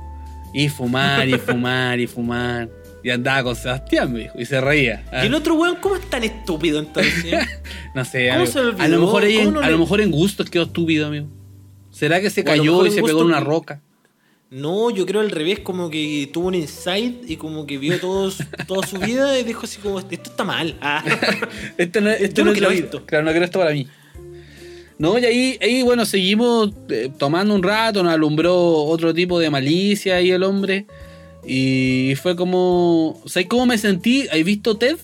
Y 0.54 0.68
fumar, 0.68 1.28
y 1.28 1.34
fumar, 1.38 1.98
y 2.00 2.06
fumar. 2.06 2.68
Y 3.04 3.10
andaba 3.10 3.42
con 3.42 3.56
Sebastián, 3.56 4.12
me 4.12 4.20
dijo. 4.20 4.38
Y 4.38 4.44
se 4.44 4.60
reía. 4.60 5.04
Y 5.22 5.26
el 5.26 5.34
otro 5.34 5.54
weón, 5.54 5.76
¿cómo 5.80 5.96
es 5.96 6.08
tan 6.08 6.22
estúpido 6.24 6.78
entonces? 6.78 7.34
no 7.94 8.04
sé, 8.04 8.28
¿Cómo 8.28 8.40
amigo. 8.40 8.52
se 8.52 8.58
le 8.60 8.66
olvidó? 8.68 8.82
a 8.82 8.88
lo 8.88 9.00
mejor, 9.00 9.22
¿Cómo 9.34 9.50
no 9.52 9.60
a 9.60 9.66
le- 9.66 9.72
lo 9.72 9.78
mejor 9.78 10.00
en 10.00 10.10
gustos 10.10 10.48
quedó 10.50 10.64
estúpido, 10.64 11.06
amigo. 11.06 11.26
¿Será 11.90 12.20
que 12.20 12.30
se 12.30 12.42
cayó 12.44 12.86
y 12.86 12.90
se 12.90 13.02
pegó 13.02 13.20
en 13.20 13.26
una 13.26 13.40
roca? 13.40 13.80
No, 14.50 14.90
yo 14.90 15.06
creo 15.06 15.22
al 15.22 15.30
revés, 15.30 15.60
como 15.60 15.88
que 15.88 16.28
tuvo 16.32 16.48
un 16.48 16.54
insight 16.54 17.28
y 17.28 17.36
como 17.36 17.66
que 17.66 17.78
vio 17.78 17.98
todo 17.98 18.30
toda 18.66 18.86
su 18.86 18.98
vida 18.98 19.38
y 19.38 19.44
dijo 19.44 19.62
así 19.64 19.78
como, 19.80 19.98
esto 19.98 20.14
está 20.14 20.44
mal. 20.44 20.76
Ah. 20.82 21.02
Esto 21.78 22.00
no, 22.02 22.10
esto 22.10 22.42
Yo 22.42 22.44
no 22.44 22.52
quiero 22.52 22.70
esto. 22.70 23.04
Claro, 23.06 23.24
no 23.24 23.30
quiero 23.30 23.46
esto 23.46 23.58
para 23.58 23.72
mí. 23.72 23.86
No, 24.98 25.18
y 25.18 25.24
ahí, 25.24 25.58
ahí 25.60 25.82
bueno, 25.82 26.04
seguimos 26.04 26.70
eh, 26.90 27.10
tomando 27.18 27.54
un 27.54 27.62
rato, 27.62 28.02
nos 28.02 28.12
alumbró 28.12 28.54
otro 28.56 29.12
tipo 29.12 29.38
de 29.38 29.50
malicia 29.50 30.16
ahí 30.16 30.30
el 30.30 30.42
hombre. 30.42 30.86
Y 31.44 32.14
fue 32.22 32.36
como. 32.36 33.20
¿Sabes 33.26 33.48
cómo 33.48 33.66
me 33.66 33.78
sentí? 33.78 34.28
¿Has 34.28 34.44
visto 34.44 34.76
Ted? 34.76 34.96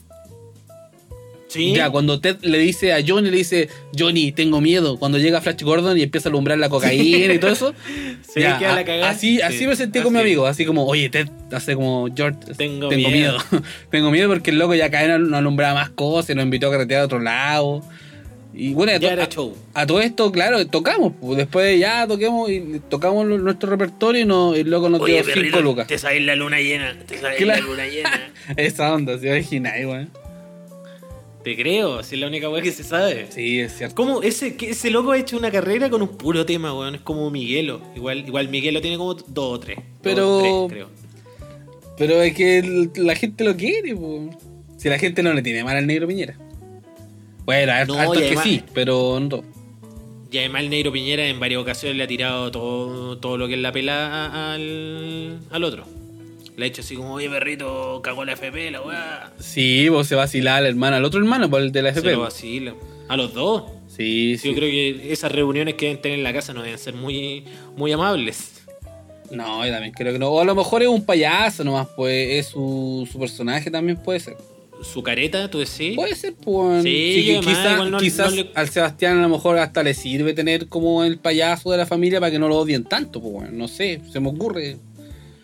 Sí. 1.49 1.73
Ya, 1.75 1.89
cuando 1.89 2.21
Ted 2.21 2.37
le 2.43 2.59
dice 2.59 2.93
a 2.93 2.99
Johnny, 3.05 3.31
le 3.31 3.39
dice, 3.39 3.71
Johnny, 3.99 4.33
tengo 4.33 4.61
miedo. 4.61 4.99
Cuando 4.99 5.17
llega 5.19 5.41
Flash 5.41 5.63
Gordon 5.63 5.97
y 5.97 6.03
empieza 6.03 6.29
a 6.29 6.31
alumbrar 6.31 6.59
la 6.59 6.69
cocaína 6.69 7.35
y 7.35 7.39
todo 7.39 7.51
eso. 7.51 7.75
Sí, 8.29 8.41
ya, 8.41 8.59
queda 8.59 8.75
la 8.75 8.85
cagada. 8.85 9.11
Así, 9.11 9.37
Sí, 9.37 9.41
así 9.41 9.67
me 9.67 9.75
sentí 9.75 10.01
con 10.01 10.13
mi 10.13 10.21
amigo, 10.21 10.47
así 10.47 10.67
como, 10.67 10.85
oye, 10.85 11.09
Ted, 11.09 11.29
hace 11.51 11.75
como 11.75 12.09
George, 12.15 12.39
Tengo 12.59 12.91
miedo. 12.91 13.11
miedo. 13.11 13.39
tengo 13.91 14.11
miedo 14.11 14.29
porque 14.29 14.51
el 14.51 14.59
loco 14.59 14.75
ya 14.75 14.91
cada 14.91 15.17
vez 15.17 15.27
no 15.27 15.39
alumbraba 15.39 15.75
más 15.75 15.89
cosas, 15.89 16.31
y 16.31 16.35
nos 16.35 16.45
invitó 16.45 16.69
a 16.69 16.73
carretear 16.73 17.01
a 17.01 17.05
otro 17.07 17.21
lado. 17.21 17.83
Y 18.61 18.75
bueno, 18.75 18.91
a, 18.91 18.97
Ya 18.97 19.09
to- 19.09 19.13
era 19.15 19.23
a- 19.25 19.29
show. 19.29 19.55
a 19.73 19.87
todo 19.87 20.01
esto, 20.01 20.33
claro, 20.33 20.67
tocamos. 20.67 21.13
pues, 21.21 21.37
Después 21.39 21.79
ya 21.79 22.09
toquemos 22.09 22.51
y 22.51 22.81
tocamos 22.89 23.25
lo- 23.25 23.39
nuestro 23.39 23.71
repertorio 23.71 24.23
y 24.23 24.25
no, 24.25 24.53
el 24.55 24.69
loco 24.69 24.89
nos 24.89 25.05
dio 25.07 25.23
5 25.23 25.61
lucas. 25.61 25.87
te 25.87 25.97
sabes 25.97 26.23
la 26.23 26.35
luna 26.35 26.59
llena, 26.61 26.99
te 27.07 27.19
sabes 27.19 27.37
Claro. 27.39 27.63
la 27.63 27.67
luna 27.69 27.87
llena. 27.87 28.33
Esa 28.57 28.93
onda, 28.93 29.17
¿se 29.19 29.29
imagináis, 29.29 29.87
weón? 29.87 30.11
Te 31.45 31.57
creo, 31.57 32.03
si 32.03 32.17
es 32.17 32.21
la 32.21 32.27
única 32.27 32.49
weá 32.51 32.61
que 32.61 32.73
se 32.73 32.83
sabe. 32.83 33.29
Sí, 33.31 33.61
es 33.61 33.77
cierto. 33.79 33.95
¿Cómo 33.95 34.23
ese, 34.23 34.57
que 34.57 34.71
ese 34.71 34.91
loco 34.91 35.13
ha 35.13 35.19
hecho 35.19 35.37
una 35.39 35.53
carrera 35.53 35.89
con 35.89 36.03
un 36.03 36.09
puro 36.19 36.45
tema, 36.45 36.75
weón? 36.77 36.97
Es 36.97 37.01
como 37.03 37.31
Miguelo. 37.31 37.81
Igual, 37.95 38.25
igual 38.27 38.49
Miguelo 38.49 38.81
tiene 38.81 38.99
como 38.99 39.15
dos 39.15 39.25
o 39.37 39.61
tres. 39.61 39.77
Dos 39.77 39.85
Pero- 40.03 40.39
o 40.39 40.67
tres, 40.67 40.85
creo. 40.85 40.91
Pero 41.97 42.23
es 42.23 42.35
que 42.35 42.59
el- 42.59 42.91
la 42.97 43.15
gente 43.15 43.45
lo 43.45 43.57
quiere, 43.57 43.95
pues. 43.95 44.35
Si 44.79 44.89
la 44.89 44.99
gente 44.99 45.23
no 45.23 45.33
le 45.33 45.43
tiene 45.43 45.63
mal 45.65 45.77
al 45.77 45.87
negro 45.87 46.07
Piñera. 46.09 46.37
Bueno, 47.49 47.73
No, 47.87 48.15
y 48.15 48.19
que 48.19 48.27
además- 48.27 48.45
sí, 48.45 48.63
pero 48.75 49.19
no. 49.21 49.43
Y 50.31 50.37
además 50.37 50.65
el 50.65 50.69
Negro 50.69 50.93
Piñera 50.93 51.27
en 51.27 51.41
varias 51.41 51.63
ocasiones 51.63 51.97
le 51.97 52.05
ha 52.05 52.07
tirado 52.07 52.51
todo, 52.51 53.17
todo 53.17 53.39
lo 53.39 53.49
que 53.49 53.55
es 53.55 53.61
la 53.61 53.73
pela 53.73 54.27
a- 54.27 54.53
al, 54.53 55.39
al 55.51 55.65
otro. 55.65 55.85
Le 56.59 56.65
ha 56.67 56.69
hecho 56.69 56.83
así 56.83 56.95
como, 56.95 57.15
oye 57.15 57.31
perrito, 57.31 58.03
cagó 58.03 58.27
la 58.27 58.33
FP, 58.35 58.71
la 58.71 58.83
weá. 58.83 59.33
Sí, 59.39 59.89
vos 59.89 60.07
se 60.07 60.15
vacila 60.15 60.57
al 60.59 60.67
hermano, 60.67 60.97
al 60.97 61.05
otro 61.07 61.21
hermano, 61.21 61.49
por 61.49 61.63
el 61.63 61.73
de 61.73 61.81
la 61.81 61.95
Se 61.95 62.01
FP. 62.01 62.13
lo 62.17 62.21
vacila. 62.21 62.75
A 63.09 63.17
los 63.17 63.33
dos. 63.33 63.63
Sí, 63.87 64.37
sí. 64.37 64.51
Yo 64.51 64.55
creo 64.55 64.69
que 64.71 65.11
esas 65.11 65.33
reuniones 65.33 65.73
que 65.77 65.87
deben 65.87 66.03
tener 66.03 66.19
en 66.19 66.25
la 66.25 66.35
casa 66.35 66.53
no 66.53 66.61
deben 66.63 66.79
ser 66.79 66.93
muy, 66.93 67.45
muy 67.79 67.91
amables. 67.93 68.67
No, 69.31 69.65
yo 69.65 69.73
también 69.73 69.95
creo 69.95 70.13
que 70.13 70.19
no. 70.19 70.29
O 70.29 70.41
a 70.41 70.45
lo 70.45 70.55
mejor 70.55 70.83
es 70.83 70.89
un 70.89 71.03
payaso 71.07 71.65
nomás, 71.65 71.89
pues 71.97 72.29
es 72.45 72.47
su, 72.49 73.09
su 73.11 73.19
personaje 73.19 73.71
también 73.71 73.97
puede 73.97 74.21
ser. 74.21 74.37
Su 74.83 75.03
careta, 75.03 75.51
tú 75.51 75.59
decís. 75.59 75.95
Puede 75.97 76.15
ser, 76.15 76.35
pues. 76.35 76.83
Sí, 76.85 77.39
quizá- 77.43 77.85
no- 77.91 77.99
quizás 77.99 78.31
no 78.31 78.37
le- 78.37 78.51
al 78.55 78.69
Sebastián 78.69 79.19
a 79.19 79.23
lo 79.23 79.29
mejor 79.29 79.59
hasta 79.59 79.83
le 79.83 79.93
sirve 79.95 80.35
tener 80.35 80.69
como 80.69 81.03
el 81.05 81.19
payaso 81.19 81.71
de 81.73 81.79
la 81.79 81.87
familia 81.87 82.21
para 82.21 82.31
que 82.31 82.39
no 82.39 82.49
lo 82.49 82.57
odien 82.59 82.85
tanto, 82.85 83.21
pues 83.21 83.51
no 83.51 83.67
sé, 83.69 84.01
se 84.13 84.21
me 84.21 84.29
ocurre. 84.29 84.77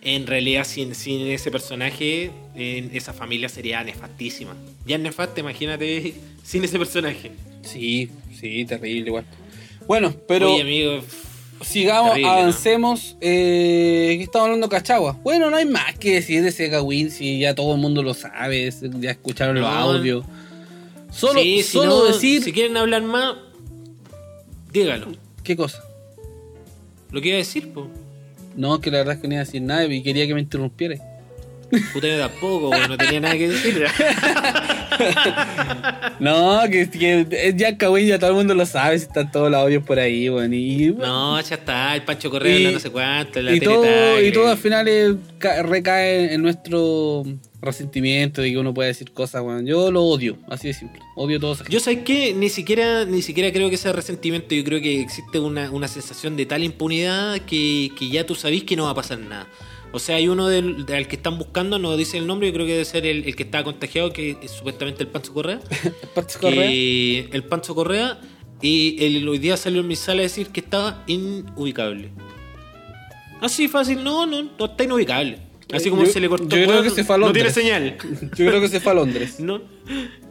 En 0.03 0.27
realidad, 0.27 0.65
sin, 0.65 0.95
sin 0.95 1.27
ese 1.29 1.51
personaje, 1.51 2.31
en 2.55 2.91
esa 2.95 3.13
familia 3.13 3.49
sería 3.49 3.83
nefastísima. 3.83 4.55
Ya 4.87 4.97
es 4.97 5.03
nefasta, 5.03 5.41
imagínate 5.41 6.15
sin 6.45 6.63
ese 6.63 6.79
personaje. 6.79 7.33
Sí, 7.63 8.11
sí, 8.39 8.65
terrible 8.67 9.07
igual. 9.09 9.25
Bueno, 9.89 10.15
pero 10.29 10.53
Oye, 10.53 10.63
amigo, 10.63 11.01
sigamos, 11.63 12.11
terrible, 12.13 12.31
¿no? 12.31 12.39
avancemos. 12.39 13.17
Eh, 13.21 14.15
¿Qué 14.19 14.23
estamos 14.25 14.47
hablando 14.47 14.69
Cachagua? 14.69 15.19
Bueno, 15.23 15.51
no 15.51 15.57
hay 15.57 15.65
más 15.67 15.99
que 15.99 16.15
decir 16.15 16.43
de 16.43 16.49
ese 16.51 16.69
Gawin 16.69 17.11
si 17.11 17.39
ya 17.41 17.55
todo 17.55 17.75
el 17.75 17.81
mundo 17.81 18.03
lo 18.03 18.15
sabe, 18.15 18.71
ya 19.01 19.11
escucharon 19.13 19.55
los 19.61 19.65
No. 19.65 19.69
audios. 19.77 20.25
Solo, 21.11 21.41
sí, 21.41 21.63
si 21.63 21.73
solo 21.73 21.99
no- 21.99 22.05
decir. 22.07 22.43
Si 22.43 22.53
quieren 22.53 22.77
hablar 22.77 23.03
más, 23.03 23.37
dígalo. 24.73 25.13
¿Qué 25.43 25.57
cosa? 25.57 25.83
Lo 27.11 27.21
que 27.21 27.29
iba 27.29 27.37
a 27.37 27.39
decir, 27.39 27.73
po. 27.73 27.89
No, 28.57 28.81
que 28.81 28.91
la 28.91 28.99
verdad 28.99 29.15
es 29.15 29.21
que 29.21 29.29
no 29.29 29.35
iba 29.35 29.43
a 29.43 29.45
decir 29.45 29.63
nada 29.63 29.85
y 29.85 30.03
quería 30.03 30.27
que 30.27 30.35
me 30.35 30.41
interrumpiera. 30.41 30.97
Puta, 31.93 32.07
yo 32.09 32.19
tampoco, 32.19 32.71
no 32.89 32.97
tenía 32.97 33.21
nada 33.21 33.37
que 33.37 33.49
decir. 33.49 33.85
No, 36.21 36.61
que, 36.71 36.89
que 36.89 37.27
es 37.31 37.57
ya 37.57 37.77
Cagüín, 37.77 38.07
ya 38.07 38.19
todo 38.19 38.31
el 38.31 38.37
mundo 38.37 38.55
lo 38.55 38.65
sabe, 38.67 38.99
si 38.99 39.07
están 39.07 39.31
todos 39.31 39.51
los 39.51 39.61
audios 39.61 39.83
por 39.85 39.99
ahí, 39.99 40.29
weón. 40.29 40.55
Y, 40.55 40.87
No, 40.93 41.41
ya 41.41 41.57
está, 41.57 41.95
el 41.95 42.03
Pancho 42.03 42.31
Correa, 42.31 42.59
Y- 42.71 42.73
no 42.73 42.79
sé 42.79 42.91
cuánto, 42.91 43.43
la 43.43 43.55
y 43.55 43.61
todo, 43.61 44.23
y 44.23 44.33
todo 44.33 44.49
al 44.49 44.57
final 44.59 44.87
es- 44.89 45.17
recae 45.65 46.33
en 46.35 46.43
nuestro 46.43 47.25
resentimiento 47.61 48.43
de 48.43 48.51
que 48.53 48.59
uno 48.59 48.73
puede 48.75 48.89
decir 48.89 49.11
cosas, 49.13 49.43
weón. 49.43 49.67
Yo 49.67 49.91
lo 49.91 50.03
odio, 50.05 50.37
así 50.49 50.69
de 50.69 50.75
simple. 50.75 51.01
Odio 51.17 51.41
todo 51.41 51.55
eso. 51.55 51.65
Yo 51.69 51.81
sé 51.81 52.03
que 52.05 52.33
ni 52.35 52.49
siquiera, 52.49 53.05
ni 53.05 53.23
siquiera 53.23 53.53
creo 53.53 53.71
que 53.71 53.77
sea 53.77 53.93
resentimiento, 53.93 54.55
yo 54.55 54.65
creo 54.65 54.81
que 54.81 55.01
existe 55.01 55.39
una, 55.41 55.71
una 55.71 55.89
sensación 55.89 56.37
de 56.37 56.47
tal 56.47 56.63
impunidad 56.63 57.39
que, 57.41 57.91
que 57.99 58.09
ya 58.09 58.25
tú 58.25 58.35
sabís 58.35 58.65
que 58.65 58.77
no 58.77 58.85
va 58.85 58.91
a 58.91 58.95
pasar 58.95 59.19
nada. 59.19 59.47
O 59.95 60.01
sea, 60.01 60.17
hay 60.17 60.27
uno 60.27 60.49
del, 60.49 60.87
del 60.87 61.07
que 61.07 61.15
están 61.15 61.39
buscando, 61.39 61.79
no 61.79 61.97
dice 61.97 62.19
el 62.19 62.27
nombre, 62.27 62.49
yo 62.49 62.55
creo 62.55 62.67
que 62.67 62.73
debe 62.73 62.85
ser 62.85 63.07
el, 63.07 63.25
el 63.27 63.37
que 63.37 63.45
estaba 63.45 63.63
contagiado, 63.63 64.13
que 64.13 64.37
es 64.43 64.51
supuestamente 64.51 65.05
el 65.05 65.09
Pancho 65.09 65.33
Correa. 65.33 65.61
Pancho 66.17 66.41
Correa. 66.41 66.69
que 66.69 67.29
el 67.31 67.45
Pancho 67.45 67.77
Correa 67.77 68.21
y 68.61 68.97
el, 69.05 69.29
hoy 69.29 69.39
día 69.39 69.57
salió 69.57 69.83
en 69.83 69.87
mi 69.87 69.95
sala 69.95 70.19
a 70.19 70.23
decir 70.23 70.49
que 70.49 70.59
estaba 70.59 71.05
inubicable. 71.07 72.11
Así 73.41 73.69
fácil, 73.69 74.03
no, 74.03 74.27
no, 74.27 74.43
no 74.59 74.65
está 74.65 74.83
inubicable. 74.83 75.39
Así 75.73 75.91
como 75.91 76.05
Yo- 76.05 76.11
se 76.13 76.21
le 76.21 76.29
cortó. 76.29 76.45
yo 76.45 76.51
creo 76.65 76.69
weón, 76.69 76.85
que 76.85 76.91
se 76.91 77.05
fue 77.05 77.15
a 77.17 77.19
No 77.19 77.33
tiene 77.33 77.49
Londres. 77.49 77.55
señal. 77.55 77.97
Yo 78.37 78.47
creo 78.47 78.61
que 78.61 78.69
se 78.69 78.81
fue 78.81 78.93
a 78.93 78.95
Londres. 78.95 79.37
No. 79.41 79.61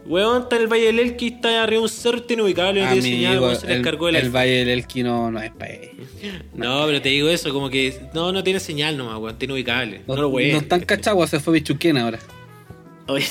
Weón, 0.06 0.44
está 0.44 0.58
en 0.58 0.64
el 0.64 0.68
Valle 0.68 0.86
del 0.88 1.00
Elqui, 1.00 1.28
está 1.28 1.64
arriba 1.64 1.80
de 1.80 1.84
un 1.84 1.90
cerro, 1.90 2.22
inubicable, 2.28 2.82
no 2.82 2.88
tiene 2.92 3.02
señal, 3.02 3.40
weón, 3.40 3.56
se 3.56 3.68
le 3.68 3.74
el, 3.74 3.80
descargó 3.82 4.10
el 4.10 4.16
el. 4.18 4.30
Valle 4.32 4.52
del 4.52 4.70
Elqui 4.70 5.02
no, 5.02 5.32
no 5.32 5.42
es 5.42 5.52
para 5.52 5.72
él. 5.72 5.92
No, 6.54 6.86
pero 6.86 7.02
te 7.02 7.08
digo 7.10 7.30
eso, 7.30 7.54
como 7.54 7.70
que 7.70 7.98
no, 8.14 8.34
no 8.34 8.44
tiene 8.44 8.60
señal 8.60 8.98
nomás, 8.98 9.18
weón, 9.18 9.32
está 9.32 9.46
inubicable. 9.46 10.02
No, 10.06 10.16
lo 10.18 10.28
weón. 10.28 10.52
no 10.52 10.58
está 10.58 10.76
en 10.76 10.82
Cachagua, 10.84 11.26
se 11.28 11.40
fue 11.40 11.54
Bichuquén 11.54 11.98
ahora. 11.98 12.20
Oye, 13.08 13.26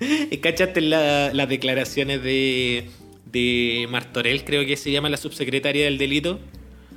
¿cachaste 0.42 0.80
la- 0.80 1.32
las 1.32 1.48
declaraciones 1.48 2.20
de, 2.22 2.88
de 3.30 3.86
Martorell, 3.88 4.42
creo 4.44 4.66
que 4.66 4.76
se 4.76 4.90
llama 4.90 5.08
la 5.08 5.16
subsecretaria 5.16 5.84
del 5.84 5.98
delito? 5.98 6.40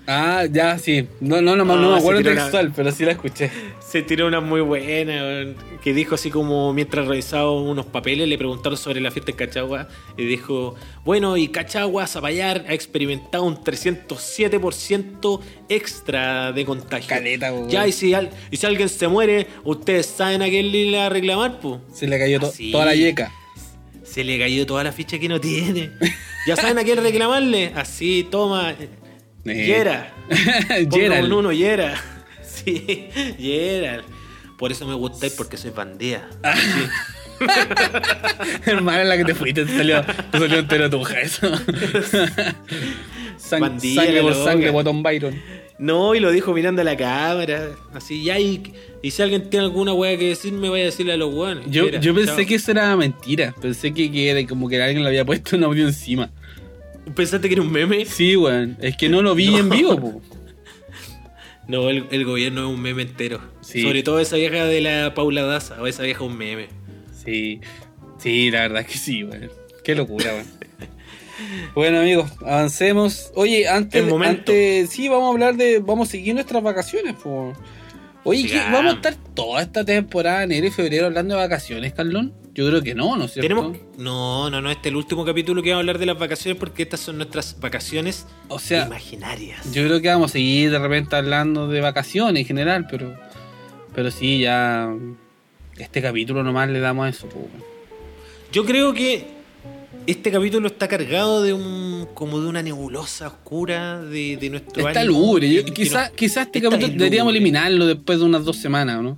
Ah, 0.07 0.45
ya, 0.51 0.77
sí. 0.77 1.07
No, 1.19 1.41
no, 1.41 1.55
no, 1.55 1.65
no, 1.65 1.73
Ah, 1.73 1.77
me 1.77 1.93
se 1.95 1.99
acuerdo 1.99 2.21
textual, 2.23 2.71
pero 2.75 2.91
sí 2.91 3.05
la 3.05 3.11
escuché. 3.13 3.49
Se 3.79 4.01
tiró 4.03 4.27
una 4.27 4.39
muy 4.41 4.61
buena, 4.61 5.53
que 5.83 5.93
dijo 5.93 6.15
así 6.15 6.29
como 6.29 6.73
mientras 6.73 7.07
revisaba 7.07 7.51
unos 7.51 7.85
papeles, 7.87 8.27
le 8.27 8.37
preguntaron 8.37 8.77
sobre 8.77 8.99
la 9.01 9.09
fiesta 9.09 9.31
en 9.31 9.37
Cachagua 9.37 9.87
y 10.17 10.25
dijo, 10.25 10.75
bueno, 11.05 11.37
y 11.37 11.47
Cachagua, 11.47 12.05
Zapallar 12.07 12.65
ha 12.67 12.73
experimentado 12.73 13.43
un 13.45 13.55
307% 13.63 15.39
extra 15.69 16.51
de 16.51 16.65
contagio. 16.65 17.07
Caleta, 17.09 17.53
weón. 17.53 17.69
Ya, 17.69 17.87
y 17.87 17.91
si, 17.91 18.13
al- 18.13 18.29
y 18.51 18.57
si 18.57 18.65
alguien 18.65 18.89
se 18.89 19.07
muere, 19.07 19.47
ustedes 19.63 20.05
saben 20.05 20.41
a 20.41 20.45
quién 20.49 20.71
le 20.71 20.77
ir 20.79 20.97
a 20.97 21.09
reclamar, 21.09 21.59
pues. 21.59 21.79
Se 21.93 22.07
le 22.07 22.17
cayó 22.19 22.39
to- 22.39 22.47
Así. 22.47 22.71
toda 22.71 22.85
la 22.85 22.95
yeca. 22.95 23.31
Se 24.03 24.23
le 24.23 24.37
cayó 24.39 24.65
toda 24.65 24.83
la 24.83 24.91
ficha 24.91 25.17
que 25.19 25.27
no 25.27 25.39
tiene. 25.41 25.89
Ya 26.47 26.55
saben 26.55 26.77
a 26.77 26.83
quién 26.83 27.01
reclamarle. 27.01 27.71
Así, 27.75 28.27
toma. 28.29 28.75
Eh. 29.45 29.65
Yera. 29.65 30.13
Ponga 30.89 30.97
Gerald. 30.97 31.25
un 31.31 31.33
uno, 31.39 31.51
Yera. 31.51 31.95
Sí, 32.43 33.09
Yera. 33.37 34.01
Por 34.57 34.71
eso 34.71 34.87
me 34.87 34.93
gustáis, 34.95 35.33
porque 35.33 35.57
soy 35.57 35.71
bandía. 35.71 36.27
Hermana 38.65 39.01
en 39.03 39.09
la 39.09 39.17
que 39.17 39.25
te 39.25 39.35
fuiste, 39.35 39.65
te 39.65 39.77
salió, 39.77 40.03
te 40.31 40.39
salió 40.39 40.59
entero 40.59 40.89
tuja 40.89 41.19
eso. 41.21 41.47
Sang- 43.37 43.79
sangre 43.79 44.21
por 44.21 44.31
loca. 44.35 44.43
sangre, 44.51 44.69
botón 44.71 45.03
Byron. 45.03 45.35
No, 45.77 46.15
y 46.15 46.21
lo 46.21 46.31
dijo 46.31 46.53
mirando 46.53 46.81
a 46.81 46.85
la 46.85 46.95
cámara. 46.95 47.71
Así, 47.93 48.23
ya, 48.23 48.39
y, 48.39 48.73
y 49.01 49.11
si 49.11 49.21
alguien 49.21 49.49
tiene 49.49 49.65
alguna 49.65 49.93
wea 49.93 50.17
que 50.17 50.29
decir, 50.29 50.53
me 50.53 50.69
vaya 50.69 50.83
a 50.83 50.85
decirle 50.85 51.13
a 51.13 51.17
los 51.17 51.33
weones. 51.33 51.65
Yo, 51.69 51.89
yo 51.89 52.15
pensé 52.15 52.35
chao. 52.37 52.45
que 52.45 52.55
eso 52.55 52.71
era 52.71 52.95
mentira. 52.95 53.53
Pensé 53.61 53.93
que, 53.93 54.09
que 54.09 54.29
era 54.29 54.47
como 54.47 54.69
que 54.69 54.81
alguien 54.81 55.03
le 55.03 55.09
había 55.09 55.25
puesto 55.25 55.57
un 55.57 55.65
audio 55.65 55.85
encima. 55.85 56.31
¿Pensaste 57.13 57.47
que 57.47 57.53
era 57.55 57.61
un 57.61 57.71
meme? 57.71 58.05
Sí, 58.05 58.35
weón. 58.35 58.77
Es 58.81 58.97
que 58.97 59.09
no 59.09 59.21
lo 59.21 59.35
vi 59.35 59.47
No. 59.51 59.57
en 59.59 59.69
vivo, 59.69 59.99
po. 59.99 60.21
No, 61.67 61.89
el, 61.89 62.05
el 62.11 62.25
gobierno 62.25 62.67
es 62.69 62.75
un 62.75 62.81
meme 62.81 63.01
entero. 63.03 63.39
Sí. 63.61 63.81
Sobre 63.81 64.03
todo 64.03 64.19
esa 64.19 64.35
vieja 64.35 64.65
de 64.65 64.81
la 64.81 65.13
Paula 65.15 65.43
Daza, 65.43 65.81
o 65.81 65.87
esa 65.87 66.03
vieja 66.03 66.23
un 66.23 66.37
meme. 66.37 66.67
Sí. 67.23 67.61
Sí, 68.19 68.49
la 68.51 68.61
verdad 68.61 68.81
es 68.81 68.87
que 68.87 68.97
sí, 68.97 69.23
weón. 69.23 69.49
Qué 69.83 69.95
locura, 69.95 70.31
weón. 70.33 70.45
Bueno 71.73 71.99
amigos, 71.99 72.31
avancemos. 72.41 73.31
Oye, 73.35 73.67
antes, 73.67 74.01
El 74.01 74.07
momento. 74.09 74.51
antes, 74.53 74.89
sí, 74.89 75.09
vamos 75.09 75.25
a 75.27 75.31
hablar 75.33 75.55
de, 75.57 75.79
vamos 75.79 76.07
a 76.07 76.11
seguir 76.11 76.33
nuestras 76.33 76.63
vacaciones, 76.63 77.13
po. 77.15 77.53
Oye, 78.23 78.43
¿qué- 78.43 78.49
Sigamos. 78.49 78.71
¿vamos 78.71 78.93
a 78.93 78.95
estar 78.95 79.15
toda 79.33 79.61
esta 79.61 79.83
temporada, 79.83 80.43
enero 80.43 80.65
y 80.67 80.71
febrero, 80.71 81.07
hablando 81.07 81.35
de 81.35 81.41
vacaciones, 81.41 81.93
Carlón? 81.93 82.33
Yo 82.55 82.65
creo 82.67 82.81
que 82.81 82.95
no, 82.95 83.17
¿no 83.17 83.25
es 83.25 83.33
cierto? 83.33 83.47
Tenemos. 83.49 83.77
No, 83.97 84.49
no, 84.49 84.61
no, 84.61 84.71
este 84.71 84.87
es 84.87 84.91
el 84.93 84.95
último 84.95 85.25
capítulo 85.25 85.61
que 85.61 85.69
vamos 85.71 85.79
a 85.79 85.83
hablar 85.83 85.99
de 85.99 86.05
las 86.05 86.17
vacaciones 86.17 86.57
porque 86.57 86.83
estas 86.83 87.01
son 87.01 87.17
nuestras 87.17 87.59
vacaciones 87.59 88.25
O 88.47 88.57
sea, 88.59 88.85
imaginarias. 88.87 89.71
yo 89.73 89.83
creo 89.85 90.01
que 90.01 90.07
vamos 90.07 90.31
a 90.31 90.33
seguir 90.33 90.71
de 90.71 90.79
repente 90.79 91.15
hablando 91.17 91.67
de 91.67 91.81
vacaciones 91.81 92.41
en 92.41 92.47
general, 92.47 92.87
pero, 92.89 93.13
pero 93.93 94.09
sí, 94.09 94.39
ya 94.39 94.89
este 95.77 96.01
capítulo 96.01 96.43
nomás 96.43 96.69
le 96.69 96.79
damos 96.79 97.05
a 97.05 97.09
eso. 97.09 97.27
Yo 98.53 98.63
creo 98.65 98.93
que 98.93 99.25
este 100.07 100.31
capítulo 100.31 100.67
está 100.67 100.87
cargado 100.87 101.43
de 101.43 101.51
un. 101.51 102.07
como 102.13 102.39
de 102.39 102.47
una 102.47 102.61
nebulosa 102.61 103.27
oscura 103.27 104.01
de, 104.01 104.37
de 104.37 104.49
nuestro 104.49 104.87
Está 104.87 105.01
ánimo, 105.01 105.19
lúgubre. 105.19 105.51
Yo- 105.53 105.65
que- 105.65 105.73
que 105.73 105.83
Quizá, 105.83 106.03
nos- 106.03 106.11
quizá 106.11 106.41
este 106.43 106.61
capítulo 106.61 106.93
deberíamos 106.93 107.31
eliminarlo 107.31 107.85
después 107.85 108.19
de 108.19 108.25
unas 108.25 108.45
dos 108.45 108.55
semanas, 108.57 108.99
¿o 108.99 109.17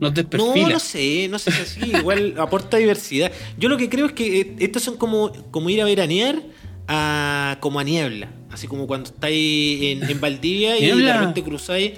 ¿no? 0.00 0.08
Nos 0.08 0.10
No, 0.10 0.10
desperfila. 0.10 0.68
no 0.68 0.78
sé, 0.80 1.28
no 1.28 1.38
sé 1.38 1.50
si 1.52 1.60
así. 1.62 1.90
Igual 1.96 2.34
aporta 2.38 2.76
diversidad. 2.76 3.30
Yo 3.58 3.68
lo 3.68 3.76
que 3.76 3.88
creo 3.88 4.06
es 4.06 4.12
que 4.12 4.40
eh, 4.40 4.54
estos 4.58 4.82
son 4.82 4.96
como, 4.96 5.32
como 5.50 5.70
ir 5.70 5.80
a 5.80 5.84
veranear 5.84 6.42
a, 6.88 7.58
como 7.60 7.80
a 7.80 7.84
niebla. 7.84 8.28
Así 8.50 8.66
como 8.68 8.86
cuando 8.86 9.10
estáis 9.10 9.82
en, 9.82 10.08
en 10.10 10.20
Valdivia 10.20 10.78
y 10.78 10.86
de 10.86 11.12
repente 11.12 11.42
cruzáis. 11.42 11.92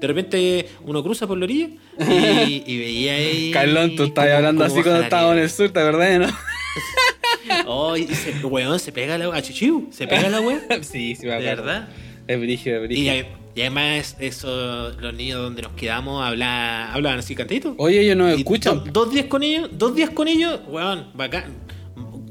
De 0.00 0.06
repente 0.06 0.68
uno 0.84 1.02
cruza 1.02 1.26
por 1.26 1.38
la 1.38 1.44
orilla 1.44 1.68
y, 1.98 2.62
y 2.66 2.78
veía 2.78 3.14
ahí. 3.14 3.50
Carlón, 3.50 3.96
tú 3.96 4.04
estabas 4.04 4.30
hablando 4.32 4.62
así 4.64 4.82
cuando 4.82 5.00
estábamos 5.02 5.36
en 5.36 5.42
el 5.42 5.50
sur, 5.50 5.70
¿te 5.70 5.82
verdad, 5.82 6.18
no? 6.18 6.26
Oh, 7.66 7.96
y 7.96 8.06
se, 8.08 8.44
weón, 8.44 8.78
se 8.78 8.92
pega 8.92 9.16
la. 9.16 9.40
Chuchiu, 9.40 9.88
se 9.90 10.06
pega 10.06 10.28
la 10.28 10.40
wea. 10.40 10.60
sí, 10.82 11.14
sí, 11.14 11.26
me 11.26 11.32
De 11.34 11.38
verdad. 11.44 11.88
Es 12.26 12.38
brígido, 12.40 12.76
es 12.76 12.88
brígido. 12.88 13.14
y 13.14 13.24
además, 13.62 14.16
eso, 14.18 14.90
los 15.00 15.14
niños 15.14 15.40
donde 15.40 15.62
nos 15.62 15.72
quedamos 15.72 16.24
habla, 16.24 16.92
hablaban 16.92 17.18
así 17.20 17.34
cantito. 17.34 17.74
Oye, 17.78 18.00
ellos 18.00 18.16
nos 18.16 18.34
Y 18.36 18.40
escuchan. 18.40 18.84
do- 18.84 18.90
dos 19.04 19.12
días 19.12 19.26
con 19.26 19.42
ellos, 19.42 19.70
dos 19.72 19.94
días 19.94 20.10
con 20.10 20.28
ellos, 20.28 20.60
weón, 20.68 21.06
bacán. 21.14 21.44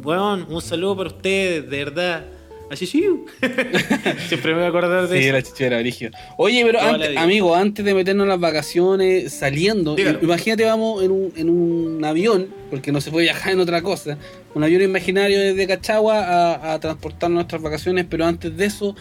Weón, 0.04 0.46
un 0.50 0.62
saludo 0.62 0.96
para 0.98 1.10
ustedes, 1.10 1.70
de 1.70 1.78
verdad. 1.86 2.26
Así 2.70 2.88
sí. 2.88 3.04
Siempre 4.28 4.52
me 4.54 4.58
voy 4.58 4.64
a 4.66 4.68
acordar 4.70 5.08
de 5.08 5.18
Sí, 5.20 5.26
eso. 5.26 5.34
la 5.34 5.42
chichera, 5.44 5.80
brígido. 5.80 6.12
Oye, 6.38 6.64
pero 6.66 6.82
antes, 6.82 7.16
amigo, 7.18 7.56
antes 7.56 7.86
de 7.86 7.94
meternos 7.94 8.24
en 8.26 8.30
las 8.30 8.40
vacaciones, 8.40 9.32
saliendo, 9.34 9.96
Dígalo. 9.96 10.20
imagínate, 10.24 10.66
vamos 10.66 11.04
en 11.04 11.12
un, 11.12 11.34
en 11.36 11.50
un 11.50 12.04
avión, 12.04 12.48
porque 12.72 12.92
no 12.92 13.02
se 13.02 13.12
puede 13.12 13.26
viajar 13.26 13.54
en 13.54 13.60
otra 13.60 13.82
cosa, 13.84 14.18
un 14.56 14.64
avión 14.64 14.82
imaginario 14.82 15.40
desde 15.40 15.68
Cachagua 15.68 16.20
a, 16.24 16.74
a 16.74 16.80
transportar 16.80 17.30
nuestras 17.30 17.62
vacaciones, 17.62 18.06
pero 18.10 18.26
antes 18.26 18.56
de 18.58 18.66
eso 18.66 18.96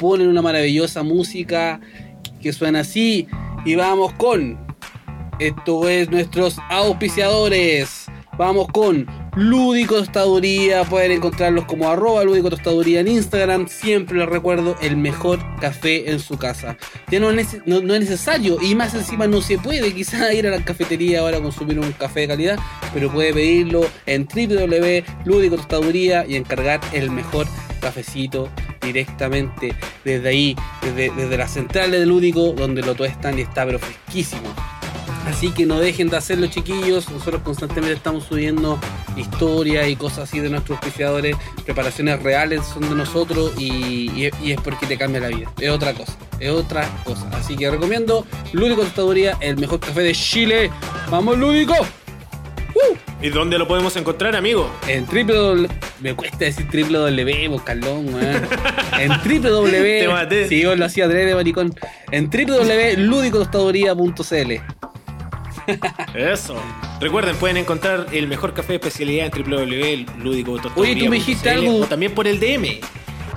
ponen 0.00 0.28
una 0.28 0.42
maravillosa 0.42 1.02
música 1.02 1.78
que 2.42 2.52
suena 2.52 2.80
así 2.80 3.28
y 3.66 3.74
vamos 3.76 4.12
con 4.14 4.58
esto 5.38 5.88
es 5.88 6.10
nuestros 6.10 6.56
auspiciadores. 6.70 8.06
Vamos 8.38 8.68
con 8.68 9.06
Lúdico 9.36 9.96
Tostaduría. 9.96 10.84
Pueden 10.84 11.12
encontrarlos 11.12 11.64
como 11.66 11.88
arroba 11.90 12.24
Lúdico 12.24 12.48
Tostaduría 12.48 13.00
en 13.00 13.08
Instagram. 13.08 13.66
Siempre 13.68 14.18
les 14.18 14.28
recuerdo 14.28 14.76
el 14.80 14.96
mejor 14.96 15.38
café 15.60 16.10
en 16.10 16.20
su 16.20 16.38
casa. 16.38 16.76
Ya 17.10 17.20
no, 17.20 17.30
es 17.30 17.58
no- 17.66 17.80
no 17.82 17.94
es 17.94 18.00
necesario 18.00 18.56
y 18.62 18.74
más 18.74 18.94
encima 18.94 19.26
no 19.26 19.40
se 19.42 19.58
puede 19.58 19.92
quizá 19.94 20.32
ir 20.34 20.46
a 20.46 20.50
la 20.50 20.64
cafetería 20.64 21.20
ahora 21.20 21.38
a 21.38 21.42
consumir 21.42 21.78
un 21.78 21.92
café 21.92 22.20
de 22.20 22.28
calidad, 22.28 22.58
pero 22.94 23.10
puede 23.12 23.32
pedirlo 23.34 23.82
en 24.06 24.26
www.lúdico 24.26 25.56
Tostaduría 25.56 26.24
y 26.26 26.36
encargar 26.36 26.80
el 26.92 27.10
mejor 27.10 27.46
cafecito 27.80 28.48
directamente 28.82 29.74
desde 30.04 30.28
ahí, 30.28 30.56
desde, 30.82 31.10
desde 31.14 31.36
las 31.36 31.52
centrales 31.52 32.00
de 32.00 32.06
Lúdico, 32.06 32.52
donde 32.52 32.82
lo 32.82 32.94
tuestan 32.94 33.38
y 33.38 33.42
está 33.42 33.64
pero 33.66 33.78
fresquísimo. 33.78 34.52
Así 35.26 35.50
que 35.50 35.66
no 35.66 35.78
dejen 35.78 36.08
de 36.08 36.16
hacerlo, 36.16 36.46
chiquillos. 36.46 37.08
Nosotros 37.10 37.42
constantemente 37.42 37.94
estamos 37.94 38.24
subiendo 38.24 38.80
historias 39.16 39.86
y 39.88 39.94
cosas 39.94 40.20
así 40.28 40.40
de 40.40 40.48
nuestros 40.48 40.78
auspiciadores. 40.78 41.36
Preparaciones 41.64 42.22
reales 42.22 42.62
son 42.66 42.88
de 42.88 42.94
nosotros 42.94 43.52
y, 43.58 44.10
y- 44.26 44.30
y 44.42 44.52
es 44.52 44.60
porque 44.60 44.86
te 44.86 44.96
cambia 44.96 45.20
la 45.20 45.28
vida. 45.28 45.52
Es 45.60 45.70
otra 45.70 45.92
cosa. 45.92 46.16
Es 46.40 46.50
otra 46.50 46.88
cosa. 47.04 47.28
Así 47.32 47.54
que 47.54 47.70
recomiendo 47.70 48.26
Lúdico 48.52 48.82
Tostaduría, 48.82 49.36
el 49.40 49.58
mejor 49.58 49.78
café 49.78 50.00
de 50.00 50.12
Chile. 50.14 50.70
¡Vamos, 51.10 51.38
Lúdico! 51.38 51.74
¿Y 53.22 53.28
dónde 53.28 53.58
lo 53.58 53.68
podemos 53.68 53.94
encontrar, 53.96 54.34
amigo? 54.34 54.70
En 54.88 55.04
www. 55.06 55.68
Me 56.00 56.14
cuesta 56.14 56.38
decir 56.46 56.66
www, 56.72 57.50
vos, 57.50 57.60
Carlón, 57.62 58.14
weón. 58.14 58.48
En 58.98 59.10
www. 59.10 59.70
Te 59.70 60.08
maté. 60.08 60.48
Sí, 60.48 60.62
yo 60.62 60.74
lo 60.74 60.86
hacía 60.86 61.04
adrede, 61.04 61.34
maricón. 61.34 61.74
En 62.10 62.30
www.ludicotostaduría.cl. 62.30 64.52
Eso. 66.18 66.56
Recuerden, 67.00 67.36
pueden 67.36 67.58
encontrar 67.58 68.06
el 68.12 68.26
mejor 68.26 68.54
café 68.54 68.68
de 68.72 68.76
especialidad 68.76 69.26
en 69.26 69.32
www.ludico 69.44 70.58
Oye, 70.76 70.96
tú 70.96 71.04
me 71.06 71.16
dijiste 71.16 71.50
algo- 71.50 71.82
O 71.82 71.86
también 71.86 72.14
por 72.14 72.26
el 72.26 72.40
DM. 72.40 72.80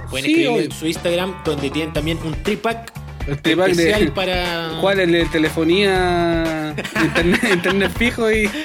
Pueden 0.09 0.25
Sí, 0.25 0.31
escribirme 0.31 0.55
oye. 0.57 0.65
en 0.65 0.71
su 0.71 0.88
Instagram, 0.88 1.43
donde 1.43 1.69
tienen 1.69 1.91
también 1.93 2.17
un 2.23 2.34
tripack 2.43 2.93
El 3.28 3.41
tripack 3.41 3.71
de- 3.74 3.89
especial 3.89 4.11
para. 4.13 4.78
¿Cuál 4.82 4.99
es 4.99 5.07
el 5.07 5.11
de 5.13 5.26
telefonía, 5.26 6.76
internet, 7.01 7.41
internet 7.53 7.91
fijo 7.97 8.32
y 8.32 8.49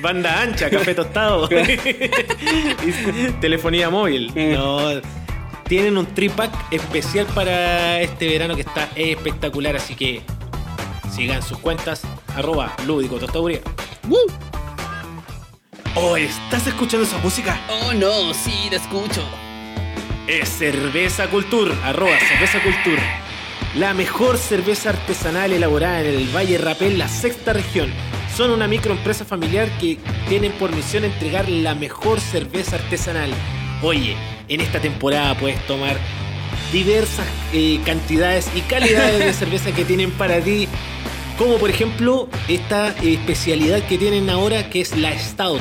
Banda 0.00 0.40
ancha, 0.42 0.68
café 0.70 0.94
tostado. 0.94 1.48
Y 2.86 3.32
telefonía 3.40 3.90
móvil. 3.90 4.32
No. 4.34 4.78
Tienen 5.68 5.96
un 5.98 6.06
tripack 6.06 6.52
especial 6.72 7.26
para 7.34 8.00
este 8.00 8.28
verano 8.28 8.54
que 8.54 8.62
está 8.62 8.88
espectacular, 8.94 9.74
así 9.76 9.94
que 9.96 10.22
sigan 11.12 11.42
sus 11.42 11.58
cuentas, 11.58 12.02
arroba 12.36 12.72
lúdico 12.86 13.16
tostaduría. 13.16 13.60
¡Woo! 14.08 14.18
Oh, 15.96 16.16
¿estás 16.16 16.66
escuchando 16.66 17.04
esa 17.06 17.18
música? 17.18 17.58
Oh 17.68 17.92
no, 17.94 18.32
sí, 18.34 18.68
la 18.70 18.76
escucho. 18.76 19.22
Es 20.28 20.48
Cerveza 20.48 21.28
Cultur, 21.28 21.72
arroba 21.84 22.18
Cerveza 22.18 22.60
Cultur. 22.60 22.98
La 23.76 23.94
mejor 23.94 24.38
cerveza 24.38 24.90
artesanal 24.90 25.52
elaborada 25.52 26.00
en 26.00 26.16
el 26.16 26.26
Valle 26.34 26.58
Rapel, 26.58 26.98
la 26.98 27.06
sexta 27.06 27.52
región. 27.52 27.92
Son 28.34 28.50
una 28.50 28.66
microempresa 28.66 29.24
familiar 29.24 29.68
que 29.78 29.98
tienen 30.28 30.50
por 30.52 30.74
misión 30.74 31.04
entregar 31.04 31.48
la 31.48 31.76
mejor 31.76 32.20
cerveza 32.20 32.74
artesanal. 32.74 33.30
Oye, 33.82 34.16
en 34.48 34.60
esta 34.60 34.80
temporada 34.80 35.38
puedes 35.38 35.64
tomar 35.68 35.96
diversas 36.72 37.26
eh, 37.52 37.78
cantidades 37.86 38.50
y 38.52 38.62
calidades 38.62 39.20
de 39.20 39.32
cerveza 39.44 39.70
que 39.70 39.84
tienen 39.84 40.10
para 40.10 40.40
ti. 40.40 40.66
Como 41.38 41.58
por 41.58 41.68
ejemplo 41.68 42.28
esta 42.48 42.88
especialidad 43.02 43.82
que 43.82 43.98
tienen 43.98 44.30
ahora 44.30 44.70
que 44.70 44.80
es 44.80 44.96
la 44.96 45.16
Stout. 45.18 45.60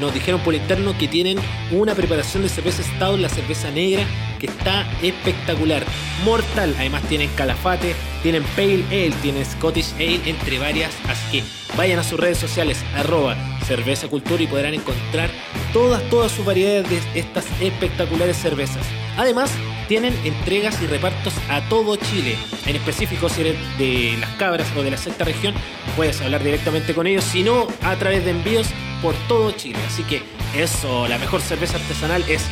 Nos 0.00 0.12
dijeron 0.12 0.40
por 0.40 0.54
interno 0.54 0.98
que 0.98 1.06
tienen 1.06 1.38
una 1.70 1.94
preparación 1.94 2.42
de 2.42 2.48
cerveza 2.48 2.82
Stout, 2.82 3.20
la 3.20 3.28
cerveza 3.28 3.70
negra, 3.70 4.04
que 4.40 4.46
está 4.46 4.90
espectacular. 5.00 5.84
Mortal, 6.24 6.74
además 6.76 7.02
tienen 7.08 7.30
Calafate, 7.36 7.94
tienen 8.22 8.42
Pale 8.56 8.84
Ale, 8.90 9.12
tienen 9.22 9.44
Scottish 9.44 9.92
Ale, 9.94 10.20
entre 10.26 10.58
varias. 10.58 10.92
Así 11.08 11.38
que 11.38 11.44
vayan 11.76 12.00
a 12.00 12.04
sus 12.04 12.18
redes 12.18 12.38
sociales, 12.38 12.78
arroba 12.96 13.36
cerveza 13.64 14.08
cultura 14.08 14.42
y 14.42 14.48
podrán 14.48 14.74
encontrar 14.74 15.30
todas, 15.72 16.02
todas 16.10 16.32
sus 16.32 16.44
variedades 16.44 16.88
de 17.14 17.20
estas 17.20 17.46
espectaculares 17.60 18.36
cervezas. 18.36 18.84
Además, 19.16 19.50
tienen 19.88 20.14
entregas 20.24 20.80
y 20.82 20.86
repartos 20.86 21.34
a 21.48 21.60
todo 21.68 21.96
Chile. 21.96 22.36
En 22.66 22.76
específico, 22.76 23.28
si 23.28 23.42
eres 23.42 23.56
de 23.78 24.16
las 24.18 24.30
cabras 24.36 24.66
o 24.76 24.82
de 24.82 24.90
la 24.90 24.96
sexta 24.96 25.24
región, 25.24 25.54
puedes 25.96 26.20
hablar 26.20 26.42
directamente 26.42 26.94
con 26.94 27.06
ellos, 27.06 27.24
si 27.24 27.42
no, 27.42 27.68
a 27.82 27.96
través 27.96 28.24
de 28.24 28.30
envíos 28.30 28.68
por 29.02 29.14
todo 29.28 29.50
Chile. 29.52 29.78
Así 29.86 30.02
que 30.04 30.22
eso, 30.56 31.06
la 31.08 31.18
mejor 31.18 31.40
cerveza 31.40 31.76
artesanal 31.76 32.24
es 32.28 32.42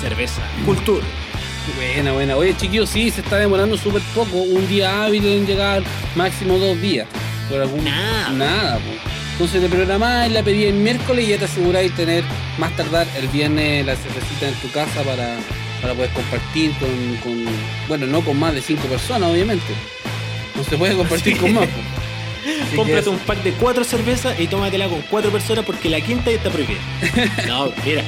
cerveza 0.00 0.42
cultura. 0.64 1.06
Buena, 1.76 2.12
buena. 2.12 2.36
Oye, 2.36 2.56
chiquillos, 2.56 2.90
sí, 2.90 3.10
se 3.10 3.20
está 3.20 3.36
demorando 3.36 3.76
súper 3.76 4.02
poco. 4.14 4.36
Un 4.38 4.66
día 4.68 5.04
hábil 5.04 5.24
en 5.26 5.46
llegar, 5.46 5.82
máximo 6.16 6.58
dos 6.58 6.80
días. 6.80 7.06
Por 7.48 7.60
algún... 7.60 7.84
Nada. 7.84 8.30
Nada, 8.30 8.76
po. 8.76 9.10
Entonces 9.32 9.62
te 9.62 9.68
programás, 9.74 10.30
la 10.30 10.42
pedí 10.42 10.64
el 10.64 10.74
miércoles 10.74 11.26
y 11.26 11.30
ya 11.30 11.38
te 11.38 11.46
aseguráis 11.46 11.94
tener 11.94 12.24
más 12.58 12.76
tardar 12.76 13.06
el 13.16 13.26
viernes 13.28 13.86
la 13.86 13.96
cervecita 13.96 14.48
en 14.48 14.54
tu 14.56 14.70
casa 14.70 15.02
para, 15.02 15.38
para 15.80 15.94
poder 15.94 16.10
compartir 16.10 16.72
con, 16.78 17.16
con- 17.22 17.44
Bueno, 17.88 18.06
no 18.06 18.20
con 18.22 18.38
más 18.38 18.54
de 18.54 18.62
cinco 18.62 18.86
personas, 18.88 19.30
obviamente. 19.30 19.72
No 20.56 20.64
se 20.64 20.76
puede 20.76 20.94
compartir 20.94 21.34
Sí. 21.36 21.40
con 21.40 21.54
más, 21.54 21.66
que 21.66 22.76
Cómprate 22.76 23.08
un 23.10 23.18
pack 23.18 23.42
de 23.42 23.52
cuatro 23.52 23.84
cervezas 23.84 24.38
y 24.40 24.46
tómatela 24.46 24.88
con 24.88 25.02
cuatro 25.02 25.30
personas 25.30 25.64
porque 25.64 25.88
la 25.90 26.00
quinta 26.00 26.30
ya 26.30 26.36
está 26.38 26.50
prohibida. 26.50 26.80
No, 27.46 27.72
mira. 27.84 28.02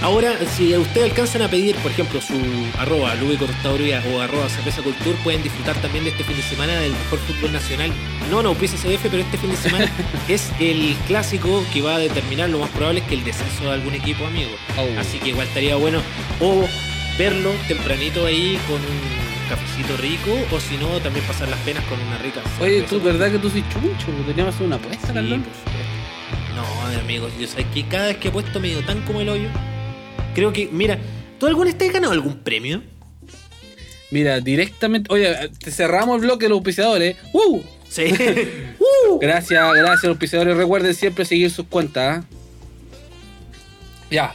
Ahora, 0.00 0.36
si 0.56 0.76
ustedes 0.76 1.10
alcanzan 1.10 1.42
a 1.42 1.48
pedir, 1.48 1.76
por 1.76 1.90
ejemplo, 1.92 2.20
su 2.20 2.34
arroba 2.78 3.14
Lubico 3.16 3.46
Tostaduría 3.46 4.02
o 4.12 4.20
arroba 4.20 4.48
Cerveza 4.48 4.82
Cultur, 4.82 5.14
pueden 5.22 5.42
disfrutar 5.42 5.76
también 5.76 6.04
de 6.04 6.10
este 6.10 6.24
fin 6.24 6.36
de 6.36 6.42
semana 6.42 6.72
del 6.80 6.92
mejor 6.92 7.18
fútbol 7.20 7.52
nacional. 7.52 7.92
No, 8.30 8.42
no, 8.42 8.54
CDF, 8.54 9.02
pero 9.02 9.18
este 9.18 9.38
fin 9.38 9.50
de 9.50 9.56
semana 9.56 9.90
es 10.28 10.50
el 10.60 10.96
clásico 11.06 11.64
que 11.72 11.82
va 11.82 11.96
a 11.96 11.98
determinar 11.98 12.50
lo 12.50 12.58
más 12.58 12.70
probable 12.70 13.00
es 13.00 13.06
que 13.06 13.14
el 13.14 13.24
descenso 13.24 13.64
de 13.64 13.70
algún 13.70 13.94
equipo 13.94 14.26
amigo. 14.26 14.50
Oh. 14.76 15.00
Así 15.00 15.18
que 15.18 15.30
igual 15.30 15.46
estaría 15.46 15.76
bueno 15.76 16.00
o 16.40 16.66
verlo 17.18 17.52
tempranito 17.68 18.26
ahí 18.26 18.58
con 18.66 18.76
un 18.76 19.48
cafecito 19.48 19.96
rico 19.98 20.30
o 20.54 20.60
si 20.60 20.76
no, 20.76 20.98
también 21.00 21.24
pasar 21.26 21.48
las 21.48 21.58
penas 21.60 21.84
con 21.84 22.00
una 22.00 22.16
rica 22.18 22.40
Oye, 22.60 22.82
tú, 22.82 23.00
¿verdad 23.00 23.30
que 23.30 23.38
tú 23.38 23.50
soy 23.50 23.62
chuncho? 23.68 24.06
Teníamos 24.26 24.36
que 24.36 24.48
hacer 24.56 24.66
una 24.66 24.76
apuesta, 24.76 25.06
Sí, 25.08 25.12
Carlón. 25.12 25.42
por 25.42 25.52
supuesto. 25.54 25.82
No, 26.54 26.88
de 26.90 26.96
amigos, 26.96 27.32
yo 27.38 27.46
sé 27.46 27.64
que 27.74 27.86
cada 27.86 28.06
vez 28.08 28.16
que 28.18 28.28
he 28.28 28.30
puesto 28.30 28.60
medio 28.60 28.80
tan 28.84 29.02
como 29.02 29.20
el 29.20 29.28
hoyo, 29.28 29.48
creo 30.34 30.52
que, 30.52 30.68
mira, 30.70 30.98
¿tú 31.38 31.46
alguna 31.46 31.66
vez 31.66 31.78
te 31.78 31.86
has 31.86 31.92
ganado 31.92 32.12
algún 32.12 32.38
premio? 32.38 32.82
Mira, 34.10 34.40
directamente. 34.40 35.12
Oye, 35.12 35.50
te 35.58 35.70
cerramos 35.70 36.16
el 36.16 36.22
bloque 36.26 36.44
de 36.44 36.50
los 36.50 36.56
auspiciadores. 36.56 37.16
¡Uh! 37.32 37.62
Sí. 37.88 38.04
Gracias, 39.20 39.74
gracias, 39.74 40.04
auspiciadores. 40.04 40.56
Recuerden 40.56 40.94
siempre 40.94 41.24
seguir 41.24 41.50
sus 41.50 41.66
cuentas. 41.66 42.18
¿ah? 42.18 42.24
Ya. 44.10 44.34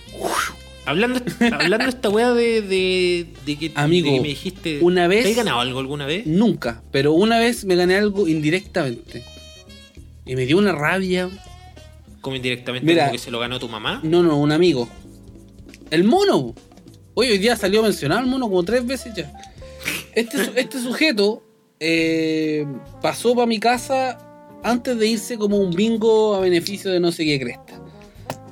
Hablando, 0.88 1.20
hablando 1.60 1.86
esta 1.90 2.10
weá 2.10 2.34
de, 2.34 2.62
de, 2.62 3.28
de 3.46 3.58
que, 3.58 3.72
Amigo, 3.76 4.08
de 4.10 4.16
que 4.16 4.22
me 4.22 4.28
dijiste. 4.30 4.80
una 4.82 5.08
vez- 5.08 5.24
¿Te 5.24 5.32
has 5.32 5.36
ganado 5.38 5.60
algo 5.60 5.80
alguna 5.80 6.06
vez? 6.06 6.26
Nunca, 6.26 6.82
pero 6.92 7.14
una 7.14 7.38
vez 7.40 7.66
me 7.66 7.76
gané 7.76 7.96
algo 7.96 8.28
indirectamente. 8.28 9.24
Y 10.26 10.36
me 10.36 10.46
dio 10.46 10.58
una 10.58 10.74
rabia. 10.74 11.30
Como 12.22 12.36
indirectamente, 12.36 12.86
Mira. 12.86 13.04
como 13.06 13.12
que 13.14 13.20
se 13.20 13.32
lo 13.32 13.40
ganó 13.40 13.60
tu 13.60 13.70
mamá. 13.70 14.02
No, 14.04 14.24
no, 14.24 14.38
un 14.38 14.52
amigo. 14.52 14.90
El 15.92 16.04
mono. 16.04 16.54
Oye, 17.14 17.32
hoy 17.32 17.38
día 17.38 17.56
salió 17.56 17.82
mencionado 17.82 18.22
el 18.22 18.28
mono 18.28 18.48
como 18.50 18.64
tres 18.64 18.86
veces 18.86 19.14
ya. 19.16 19.32
Este, 20.14 20.38
este 20.60 20.82
sujeto 20.82 21.44
eh, 21.80 22.66
pasó 23.02 23.34
para 23.36 23.46
mi 23.46 23.60
casa 23.60 24.18
antes 24.64 24.98
de 25.00 25.08
irse 25.08 25.38
como 25.38 25.58
un 25.58 25.72
bingo 25.74 26.36
a 26.36 26.40
beneficio 26.42 26.92
de 26.92 27.00
no 27.00 27.12
sé 27.12 27.24
qué 27.24 27.40
cresta. 27.40 27.82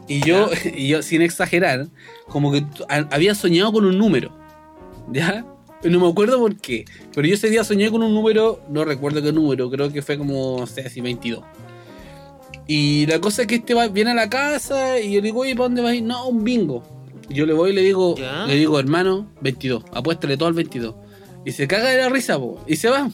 Y 0.07 0.21
yo, 0.25 0.49
y 0.75 0.87
yo 0.89 1.01
sin 1.01 1.21
exagerar, 1.21 1.87
como 2.27 2.51
que 2.51 2.65
había 3.11 3.35
soñado 3.35 3.71
con 3.73 3.85
un 3.85 3.97
número. 3.97 4.31
¿Ya? 5.11 5.45
No 5.83 5.99
me 5.99 6.07
acuerdo 6.09 6.39
por 6.39 6.55
qué. 6.57 6.85
Pero 7.13 7.27
yo 7.27 7.35
ese 7.35 7.49
día 7.49 7.63
soñé 7.63 7.91
con 7.91 8.01
un 8.01 8.13
número, 8.13 8.59
no 8.69 8.85
recuerdo 8.85 9.21
qué 9.21 9.31
número, 9.31 9.69
creo 9.69 9.91
que 9.91 10.01
fue 10.01 10.17
como, 10.17 10.57
no 10.59 10.65
sé, 10.67 10.81
así 10.81 10.99
22. 11.01 11.43
Y 12.67 13.05
la 13.05 13.19
cosa 13.19 13.43
es 13.43 13.47
que 13.47 13.55
este 13.55 13.73
va, 13.75 13.87
viene 13.87 14.11
a 14.11 14.15
la 14.15 14.29
casa 14.29 14.99
y 14.99 15.11
yo 15.13 15.21
le 15.21 15.27
digo, 15.27 15.41
oye, 15.41 15.53
¿para 15.55 15.65
dónde 15.65 15.81
vas 15.83 15.91
a 15.91 15.95
ir? 15.95 16.03
No, 16.03 16.27
un 16.27 16.43
bingo. 16.43 16.83
Y 17.29 17.35
yo 17.35 17.45
le 17.45 17.53
voy 17.53 17.71
y 17.71 17.73
le 17.73 17.81
digo, 17.81 18.15
Ya. 18.17 18.45
le 18.47 18.55
digo, 18.55 18.79
hermano, 18.79 19.27
22, 19.41 19.83
apuéstale 19.93 20.37
todo 20.37 20.47
al 20.47 20.55
22. 20.55 20.95
Y 21.45 21.51
se 21.51 21.67
caga 21.67 21.89
de 21.89 21.97
la 21.97 22.09
risa, 22.09 22.39
po, 22.39 22.59
y 22.65 22.75
se 22.77 22.89
va. 22.89 23.09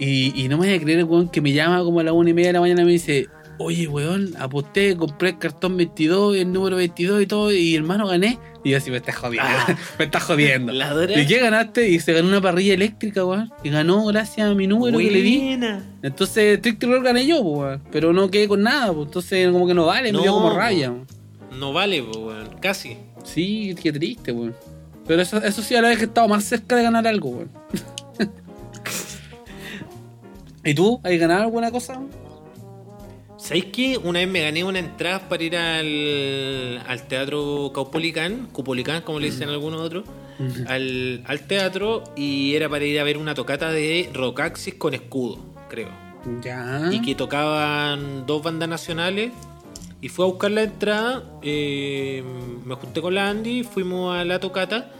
Y, 0.00 0.32
y 0.42 0.48
no 0.48 0.58
me 0.58 0.66
voy 0.66 0.74
a 0.76 0.80
creer, 0.80 1.04
weón, 1.04 1.28
que 1.28 1.40
me 1.40 1.52
llama 1.52 1.82
como 1.84 2.00
a 2.00 2.02
la 2.02 2.12
una 2.12 2.30
y 2.30 2.34
media 2.34 2.48
de 2.48 2.52
la 2.54 2.60
mañana 2.60 2.82
y 2.82 2.84
me 2.84 2.92
dice, 2.92 3.28
oye, 3.58 3.88
weón, 3.88 4.34
aposté, 4.38 4.96
compré 4.96 5.30
el 5.30 5.38
cartón 5.38 5.76
22 5.76 6.36
y 6.36 6.40
el 6.40 6.52
número 6.52 6.76
22 6.76 7.22
y 7.22 7.26
todo, 7.26 7.52
y 7.52 7.74
hermano 7.74 8.06
gané. 8.06 8.38
Y 8.64 8.70
yo 8.70 8.78
así 8.78 8.90
me 8.90 8.96
estás 8.96 9.16
jodiendo, 9.16 9.48
Ah. 9.48 9.76
me 9.98 10.04
estás 10.06 10.22
jodiendo. 10.24 10.72
Ladra. 10.72 11.20
¿Y 11.20 11.26
qué 11.26 11.38
ganaste? 11.38 11.88
Y 11.88 12.00
se 12.00 12.12
ganó 12.12 12.28
una 12.28 12.40
parrilla 12.40 12.74
eléctrica, 12.74 13.24
weón. 13.24 13.52
Y 13.62 13.70
ganó 13.70 14.04
gracias 14.06 14.50
a 14.50 14.54
mi 14.54 14.66
número 14.66 14.98
que 14.98 15.10
le 15.10 15.22
di. 15.22 15.58
Entonces, 16.02 16.60
Trick 16.60 16.78
Terror 16.78 17.02
gané 17.02 17.26
yo, 17.26 17.40
weón. 17.40 17.82
Pero 17.92 18.12
no 18.12 18.30
quedé 18.30 18.48
con 18.48 18.62
nada, 18.62 18.92
pues. 18.92 19.06
Entonces, 19.06 19.50
como 19.52 19.66
que 19.66 19.74
no 19.74 19.86
vale, 19.86 20.12
me 20.12 20.20
dio 20.20 20.32
como 20.32 20.50
rabia. 20.56 20.90
weón. 20.90 21.06
No 21.58 21.72
vale, 21.72 22.02
weón. 22.02 22.48
Casi. 22.60 22.96
Sí, 23.24 23.74
qué 23.80 23.92
triste, 23.92 24.32
weón. 24.32 24.54
Pero 25.06 25.22
eso, 25.22 25.36
eso 25.38 25.62
sí, 25.62 25.74
a 25.76 25.82
la 25.82 25.88
vez 25.88 25.98
que 25.98 26.04
he 26.04 26.08
estado 26.08 26.26
más 26.26 26.42
cerca 26.44 26.74
de 26.74 26.82
ganar 26.82 27.06
algo, 27.06 27.28
weón. 27.30 27.50
¿Y 30.64 30.74
tú? 30.74 31.00
¿Has 31.04 31.16
ganado 31.18 31.42
alguna 31.42 31.70
cosa? 31.70 32.00
¿Sabéis 33.46 33.66
qué? 33.66 33.96
Una 33.96 34.18
vez 34.18 34.28
me 34.28 34.40
gané 34.40 34.64
una 34.64 34.80
entrada 34.80 35.28
para 35.28 35.44
ir 35.44 35.56
al, 35.56 36.82
al 36.84 37.06
teatro 37.06 37.70
Caupolicán, 37.72 38.48
Cupolicán, 38.50 39.02
como 39.02 39.20
le 39.20 39.26
dicen 39.26 39.48
algunos 39.48 39.82
otros, 39.82 40.04
al, 40.66 41.22
al 41.24 41.40
teatro 41.46 42.02
y 42.16 42.56
era 42.56 42.68
para 42.68 42.84
ir 42.84 42.98
a 42.98 43.04
ver 43.04 43.18
una 43.18 43.34
tocata 43.34 43.70
de 43.70 44.10
Rocaxis 44.12 44.74
con 44.74 44.94
escudo, 44.94 45.38
creo. 45.68 45.90
Ya. 46.42 46.88
Y 46.90 47.00
que 47.02 47.14
tocaban 47.14 48.26
dos 48.26 48.42
bandas 48.42 48.68
nacionales. 48.68 49.30
Y 50.00 50.08
fui 50.08 50.24
a 50.24 50.28
buscar 50.28 50.50
la 50.50 50.64
entrada, 50.64 51.22
eh, 51.42 52.24
me 52.64 52.74
junté 52.74 53.00
con 53.00 53.14
la 53.14 53.28
Andy, 53.28 53.62
fuimos 53.62 54.16
a 54.16 54.24
la 54.24 54.40
tocata 54.40 54.90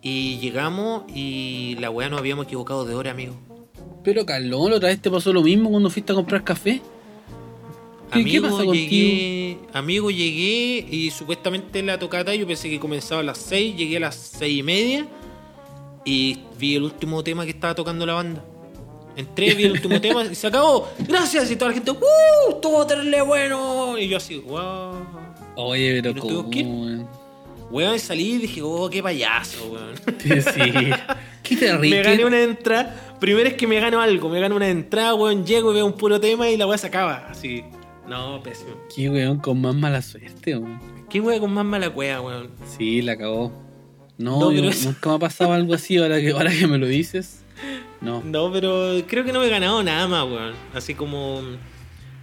y 0.00 0.38
llegamos 0.38 1.02
y 1.12 1.76
la 1.80 1.90
weá 1.90 2.08
nos 2.08 2.20
habíamos 2.20 2.46
equivocado 2.46 2.84
de 2.84 2.94
hora, 2.94 3.10
amigo. 3.10 3.34
Pero, 4.04 4.24
Carlón, 4.24 4.74
¿otra 4.74 4.90
vez 4.90 5.00
te 5.00 5.10
pasó 5.10 5.32
lo 5.32 5.42
mismo 5.42 5.70
cuando 5.70 5.90
fuiste 5.90 6.12
a 6.12 6.14
comprar 6.14 6.44
café? 6.44 6.80
¿Qué- 8.14 8.20
Amigo, 8.20 8.58
qué 8.72 8.78
llegué, 8.78 9.58
amigo, 9.72 10.10
llegué 10.10 10.86
y 10.90 11.10
supuestamente 11.10 11.82
la 11.82 11.98
tocata 11.98 12.34
yo 12.34 12.46
pensé 12.46 12.70
que 12.70 12.78
comenzaba 12.80 13.20
a 13.20 13.24
las 13.24 13.38
6, 13.38 13.76
llegué 13.76 13.96
a 13.98 14.00
las 14.00 14.14
6 14.38 14.58
y 14.58 14.62
media 14.62 15.06
y 16.04 16.38
vi 16.58 16.76
el 16.76 16.84
último 16.84 17.22
tema 17.22 17.44
que 17.44 17.50
estaba 17.50 17.74
tocando 17.74 18.04
la 18.06 18.14
banda. 18.14 18.44
Entré, 19.16 19.54
vi 19.54 19.64
el 19.64 19.72
último 19.72 20.00
tema 20.00 20.24
y 20.24 20.34
se 20.34 20.46
acabó. 20.48 20.88
Gracias. 20.98 21.48
Y 21.50 21.56
toda 21.56 21.70
la 21.70 21.74
gente, 21.76 21.92
¡uh! 21.92 22.50
Estuvo 22.50 22.84
terrible 22.86 23.22
bueno. 23.22 23.96
Y 23.96 24.08
yo 24.08 24.16
así, 24.16 24.38
wow. 24.38 24.92
Oye, 25.56 26.00
pero 26.02 26.10
¿Y 26.10 26.14
no 26.14 26.20
tuvimos 26.22 26.44
¿cómo? 26.52 27.08
Weón, 27.70 27.98
salí 27.98 28.32
y 28.34 28.38
dije, 28.38 28.60
oh, 28.62 28.88
qué 28.90 29.02
payaso, 29.02 29.66
weón. 29.66 29.94
Sí. 30.18 30.90
Qué 31.44 31.56
terrible. 31.56 31.90
me 31.98 32.02
gané 32.02 32.24
una 32.24 32.40
entrada. 32.42 33.16
Primero 33.20 33.48
es 33.48 33.54
que 33.54 33.66
me 33.66 33.78
gano 33.78 34.00
algo. 34.00 34.28
Me 34.30 34.40
gano 34.40 34.56
una 34.56 34.68
entrada, 34.68 35.14
weón. 35.14 35.44
Llego 35.44 35.70
y 35.72 35.74
veo 35.74 35.86
un 35.86 35.92
puro 35.92 36.18
tema 36.18 36.48
y 36.48 36.56
la 36.56 36.66
weá 36.66 36.78
se 36.78 36.86
acaba. 36.86 37.26
Así. 37.30 37.62
No, 38.08 38.42
pésimo. 38.42 38.70
Qué 38.94 39.08
weón 39.08 39.38
con 39.38 39.60
más 39.60 39.74
mala 39.74 40.02
suerte, 40.02 40.56
weón. 40.56 40.80
¿Qué 41.08 41.20
weón 41.20 41.40
con 41.40 41.52
más 41.52 41.64
mala 41.64 41.90
cueva, 41.90 42.20
weón? 42.20 42.50
Sí, 42.76 43.02
la 43.02 43.16
cagó. 43.16 43.52
No, 44.18 44.38
No, 44.38 44.52
yo 44.52 44.62
nunca 44.62 45.08
me 45.10 45.16
ha 45.16 45.18
pasado 45.18 45.52
algo 45.52 45.74
así 45.74 45.96
ahora 45.96 46.20
que, 46.20 46.30
ahora 46.30 46.50
que 46.52 46.66
me 46.66 46.78
lo 46.78 46.86
dices. 46.86 47.42
No. 48.00 48.22
No, 48.22 48.52
pero 48.52 49.02
creo 49.06 49.24
que 49.24 49.32
no 49.32 49.40
me 49.40 49.46
he 49.46 49.50
ganado 49.50 49.82
nada 49.82 50.06
más, 50.06 50.24
weón. 50.24 50.54
Así 50.74 50.94
como. 50.94 51.42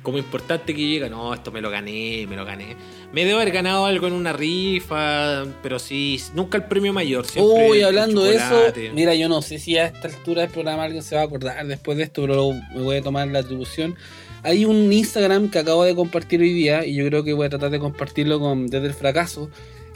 Como 0.04 0.18
importante 0.18 0.74
que 0.74 0.82
llega, 0.82 1.10
no, 1.10 1.32
esto 1.32 1.52
me 1.52 1.62
lo 1.62 1.70
gané, 1.70 2.26
me 2.28 2.36
lo 2.36 2.44
gané. 2.44 2.76
Me 3.14 3.24
debo 3.24 3.40
haber 3.40 3.54
ganado 3.54 3.86
algo 3.86 4.08
en 4.08 4.14
una 4.14 4.34
rifa, 4.34 5.44
pero 5.62 5.78
sí, 5.78 6.20
nunca 6.34 6.58
el 6.58 6.64
premio 6.64 6.92
mayor. 6.92 7.28
siempre 7.28 7.70
Uy, 7.70 7.84
hablando 7.84 8.24
de 8.24 8.36
eso, 8.38 8.74
mira, 8.96 9.14
yo 9.14 9.30
no 9.30 9.44
sé 9.44 9.60
si 9.60 9.78
a 9.78 9.86
esta 9.86 10.08
altura 10.08 10.42
del 10.42 10.50
programa 10.50 10.86
alguien 10.86 11.04
se 11.04 11.16
va 11.16 11.22
a 11.22 11.26
acordar 11.26 11.68
después 11.68 12.00
de 12.00 12.06
esto, 12.06 12.24
pero 12.24 12.52
me 12.74 12.82
voy 12.82 12.98
a 12.98 13.04
tomar 13.04 13.28
la 13.28 13.40
atribución. 13.40 13.96
Hay 14.44 14.66
un 14.66 14.92
Instagram 14.92 15.50
que 15.50 15.60
acabo 15.60 15.84
de 15.84 15.96
compartir 15.96 16.42
hoy 16.42 16.54
día 16.54 16.86
y 16.86 16.96
yo 16.96 17.06
creo 17.06 17.24
que 17.24 17.34
voy 17.34 17.46
a 17.46 17.50
tratar 17.50 17.70
de 17.70 17.80
compartirlo 17.80 18.39
con, 18.39 18.68
desde 18.68 18.88
el 18.88 18.94
fracaso, 18.94 19.50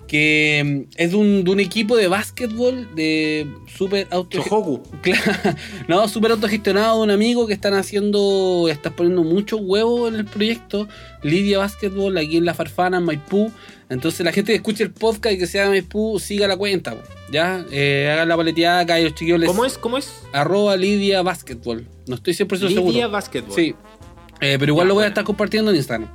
que 0.08 0.86
mm, 0.88 0.94
es 0.98 1.12
de 1.12 1.18
un, 1.18 1.44
de 1.44 1.52
un 1.52 1.60
equipo 1.60 1.96
de 1.96 2.08
básquetbol 2.08 2.94
de 2.96 3.48
super 3.66 4.08
auto 4.12 4.44
no, 5.88 6.08
súper 6.08 6.32
autogestionado 6.32 6.98
de 6.98 7.04
un 7.04 7.12
amigo 7.12 7.48
que 7.48 7.54
están 7.54 7.74
haciendo, 7.74 8.68
están 8.70 8.94
poniendo 8.94 9.24
muchos 9.24 9.60
huevos 9.64 10.10
en 10.10 10.20
el 10.20 10.26
proyecto, 10.26 10.88
Lidia 11.24 11.60
Basketball, 11.60 12.18
aquí 12.18 12.38
en 12.38 12.46
La 12.46 12.54
Farfana, 12.54 12.98
en 12.98 13.04
Maipú. 13.04 13.52
Entonces 13.90 14.26
la 14.26 14.32
gente 14.32 14.52
que 14.52 14.58
escuche 14.58 14.84
el 14.84 14.92
podcast 14.92 15.36
y 15.36 15.38
que 15.38 15.48
sea 15.48 15.70
Maipú, 15.70 16.20
siga 16.20 16.48
la 16.48 16.58
cuenta, 16.58 16.96
¿ya? 17.32 17.66
Eh, 17.72 18.10
hagan 18.12 18.30
la 18.30 18.38
paleteada 18.38 18.80
acá 18.80 19.00
y 19.00 19.04
los 19.04 19.14
chiquillos 19.14 19.40
les... 19.40 19.48
¿Cómo 19.48 19.66
es? 19.66 19.78
¿Cómo 19.78 19.98
es? 19.98 20.12
Arroba 20.34 20.76
Lidia 20.76 21.22
Basketball. 21.22 21.88
No 22.08 22.16
estoy 22.16 22.34
100% 22.34 22.50
Lidia 22.62 22.70
seguro. 22.70 23.10
Basketball. 23.10 23.56
Sí. 23.56 23.76
Eh, 24.42 24.58
pero 24.60 24.72
igual 24.72 24.86
Ya, 24.86 24.90
lo 24.90 24.94
voy 24.96 25.04
a 25.06 25.08
estar 25.08 25.24
compartiendo 25.24 25.72
en 25.72 25.78
Instagram. 25.78 26.10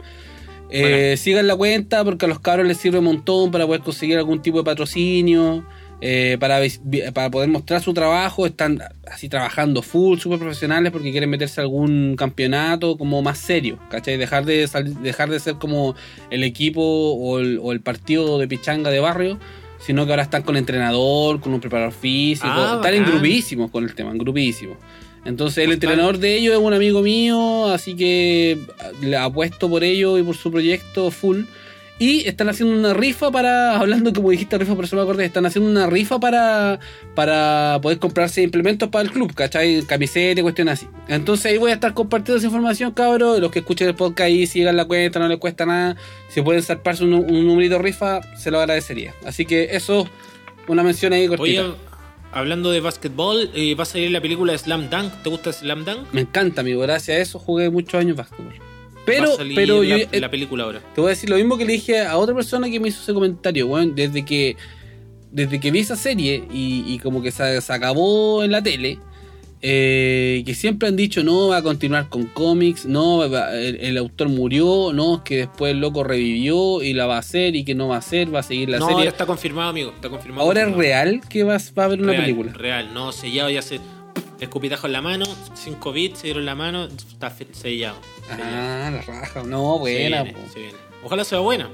Eh, 0.71 1.16
sigan 1.16 1.47
la 1.47 1.57
cuenta 1.57 2.05
porque 2.05 2.27
a 2.27 2.29
los 2.29 2.39
cabros 2.39 2.66
les 2.66 2.77
sirve 2.77 2.99
un 2.99 3.05
montón 3.05 3.51
para 3.51 3.66
poder 3.66 3.81
conseguir 3.81 4.18
algún 4.18 4.41
tipo 4.41 4.59
de 4.59 4.64
patrocinio, 4.64 5.64
eh, 6.01 6.39
para, 6.41 6.61
para 7.12 7.31
poder 7.31 7.49
mostrar 7.49 7.83
su 7.83 7.93
trabajo. 7.93 8.47
Están 8.47 8.81
así 9.11 9.29
trabajando 9.29 9.83
full, 9.83 10.18
súper 10.18 10.39
profesionales 10.39 10.93
porque 10.93 11.11
quieren 11.11 11.29
meterse 11.29 11.61
a 11.61 11.64
algún 11.64 12.14
campeonato 12.16 12.97
como 12.97 13.21
más 13.23 13.39
serio, 13.39 13.79
¿cachai? 13.91 14.16
Dejar 14.16 14.45
de, 14.45 14.68
dejar 15.03 15.31
de 15.31 15.41
ser 15.41 15.55
como 15.57 15.95
el 16.31 16.45
equipo 16.45 16.83
o 16.83 17.39
el, 17.39 17.59
o 17.61 17.73
el 17.73 17.81
partido 17.81 18.39
de 18.39 18.49
pichanga 18.49 18.91
de 18.91 19.01
barrio. 19.01 19.39
Sino 19.81 20.05
que 20.05 20.12
ahora 20.12 20.25
están 20.25 20.43
con 20.43 20.59
entrenador, 20.59 21.41
con 21.41 21.55
un 21.55 21.61
preparador 21.61 21.95
físico. 21.95 22.53
Ah, 22.53 22.75
están 22.77 22.93
en 22.93 23.07
grupísimos 23.07 23.71
con 23.71 23.83
el 23.85 23.95
tema, 23.95 24.11
en 24.11 24.18
grupísimos. 24.18 24.77
Entonces 25.25 25.64
el 25.64 25.73
entrenador 25.73 26.18
de 26.18 26.37
ellos 26.37 26.55
es 26.55 26.61
un 26.61 26.73
amigo 26.73 27.03
mío, 27.03 27.66
así 27.66 27.95
que 27.95 28.59
le 29.03 29.16
apuesto 29.16 29.68
por 29.68 29.85
ellos 29.85 30.18
y 30.18 30.23
por 30.23 30.37
su 30.37 30.51
proyecto 30.51 31.11
full. 31.11 31.45
Y 31.99 32.27
están 32.27 32.49
haciendo 32.49 32.75
una 32.75 32.95
rifa 32.95 33.31
para, 33.31 33.77
hablando 33.79 34.14
como 34.14 34.31
dijiste 34.31 34.57
rifa, 34.57 34.75
por 34.75 34.87
eso 34.87 34.97
me 34.97 35.03
acordé, 35.03 35.27
están 35.27 35.45
haciendo 35.45 35.71
una 35.71 35.87
rifa 35.87 36.18
para, 36.18 36.81
para 37.14 37.79
poder 37.83 37.99
comprarse 37.99 38.41
implementos 38.41 38.89
para 38.89 39.05
el 39.05 39.11
club, 39.11 39.35
¿cachai? 39.35 39.83
Camiseta 39.83 40.41
cuestiones 40.41 40.81
así. 40.81 40.89
Entonces 41.09 41.53
ahí 41.53 41.59
voy 41.59 41.73
a 41.73 41.75
estar 41.75 41.93
compartiendo 41.93 42.39
esa 42.39 42.47
información, 42.47 42.93
cabros. 42.93 43.39
Los 43.39 43.51
que 43.51 43.59
escuchen 43.59 43.87
el 43.87 43.95
podcast 43.95 44.29
ahí, 44.29 44.47
sigan 44.47 44.79
la 44.79 44.87
cuenta, 44.87 45.18
no 45.18 45.29
les 45.29 45.37
cuesta 45.37 45.66
nada. 45.66 45.95
Si 46.31 46.41
pueden 46.41 46.62
zarparse 46.62 47.05
un, 47.05 47.12
un 47.12 47.47
numerito 47.47 47.77
de 47.77 47.83
rifa, 47.83 48.23
se 48.35 48.51
lo 48.51 48.61
agradecería. 48.61 49.14
Así 49.27 49.45
que 49.45 49.77
eso, 49.77 50.09
una 50.68 50.83
mención 50.83 51.12
ahí 51.12 51.29
cortita. 51.29 51.64
Oye, 51.64 51.89
hablando 52.33 52.70
de 52.70 52.81
básquetbol, 52.81 53.51
eh, 53.55 53.74
va 53.74 53.83
a 53.83 53.87
salir 53.87 54.11
la 54.11 54.20
película 54.20 54.57
Slam 54.57 54.89
Dunk. 54.91 55.12
¿Te 55.22 55.31
gusta 55.31 55.53
Slam 55.53 55.85
Dunk? 55.85 56.12
Me 56.12 56.22
encanta, 56.22 56.61
amigo. 56.61 56.81
Gracias 56.83 57.16
a 57.16 57.20
eso 57.20 57.39
jugué 57.39 57.70
muchos 57.70 57.95
años 57.95 58.16
básquetbol. 58.16 58.55
va 58.59 59.03
Pero, 59.05 59.33
a 59.33 59.37
salir 59.37 59.55
pero 59.57 59.83
la, 59.83 59.99
yo, 59.99 60.07
eh, 60.12 60.20
la 60.20 60.31
película 60.31 60.64
ahora. 60.64 60.81
te 60.95 61.01
voy 61.01 61.09
a 61.09 61.11
decir 61.11 61.28
lo 61.31 61.37
mismo 61.37 61.57
que 61.59 61.64
le 61.64 61.72
dije 61.72 62.01
a 62.03 62.16
otra 62.16 62.35
persona 62.35 62.68
que 62.70 62.78
me 62.81 62.89
hizo 62.89 63.03
ese 63.03 63.12
comentario, 63.14 63.66
weón. 63.66 63.95
Desde 63.95 64.24
que, 64.24 64.57
desde 65.33 65.59
que 65.61 65.70
vi 65.70 65.81
esa 65.81 65.97
serie 65.97 66.45
y, 66.53 66.85
y 66.87 66.99
como 66.99 67.22
que 67.22 67.31
se, 67.33 67.61
se 67.61 67.72
acabó 67.72 68.43
en 68.45 68.53
la 68.53 68.62
tele, 68.62 68.99
eh, 69.62 70.42
que 70.46 70.54
siempre 70.54 70.88
han 70.88 70.96
dicho 70.96 71.22
no 71.22 71.48
va 71.48 71.58
a 71.58 71.62
continuar 71.62 72.08
con 72.08 72.24
cómics, 72.26 72.86
no 72.86 73.28
va- 73.30 73.54
el, 73.54 73.76
el 73.80 73.98
autor 73.98 74.28
murió, 74.30 74.92
no 74.94 75.16
es 75.16 75.20
que 75.22 75.36
después 75.38 75.72
el 75.72 75.80
loco 75.80 76.02
revivió 76.02 76.82
y 76.82 76.94
la 76.94 77.06
va 77.06 77.16
a 77.16 77.18
hacer 77.18 77.54
y 77.56 77.64
que 77.64 77.74
no 77.74 77.88
va 77.88 77.96
a 77.96 77.98
hacer, 77.98 78.34
va 78.34 78.40
a 78.40 78.42
seguir 78.42 78.70
la 78.70 78.78
no, 78.78 78.86
serie. 78.86 78.98
ahora 79.00 79.11
está 79.11 79.26
confirmado, 79.26 79.68
amigo. 79.70 79.90
Está 79.94 80.08
confirmado. 80.08 80.42
Ahora 80.46 80.62
es 80.62 80.74
real 80.74 81.20
que 81.28 81.42
va, 81.44 81.58
va 81.78 81.82
a 81.82 81.86
haber 81.86 82.00
una 82.00 82.12
real, 82.12 82.22
película. 82.22 82.52
Real, 82.54 82.94
no, 82.94 83.12
sellado 83.12 83.50
ya 83.50 83.62
se. 83.62 83.80
Escupitajo 84.40 84.86
en 84.86 84.94
la 84.94 85.02
mano, 85.02 85.26
5 85.54 85.92
bits, 85.92 86.20
se 86.20 86.28
dieron 86.28 86.46
la 86.46 86.54
mano, 86.54 86.84
está 86.86 87.28
sellado. 87.28 87.52
sellado. 87.62 87.96
Ah, 88.30 88.90
la 88.90 89.02
raja. 89.02 89.42
No, 89.42 89.74
Se 89.74 89.80
buena. 89.80 90.22
viene, 90.22 90.32
po. 90.38 90.40
se 90.50 90.61
viene. 90.61 90.74
Ojalá 91.04 91.24
sea 91.24 91.40
buena. 91.40 91.68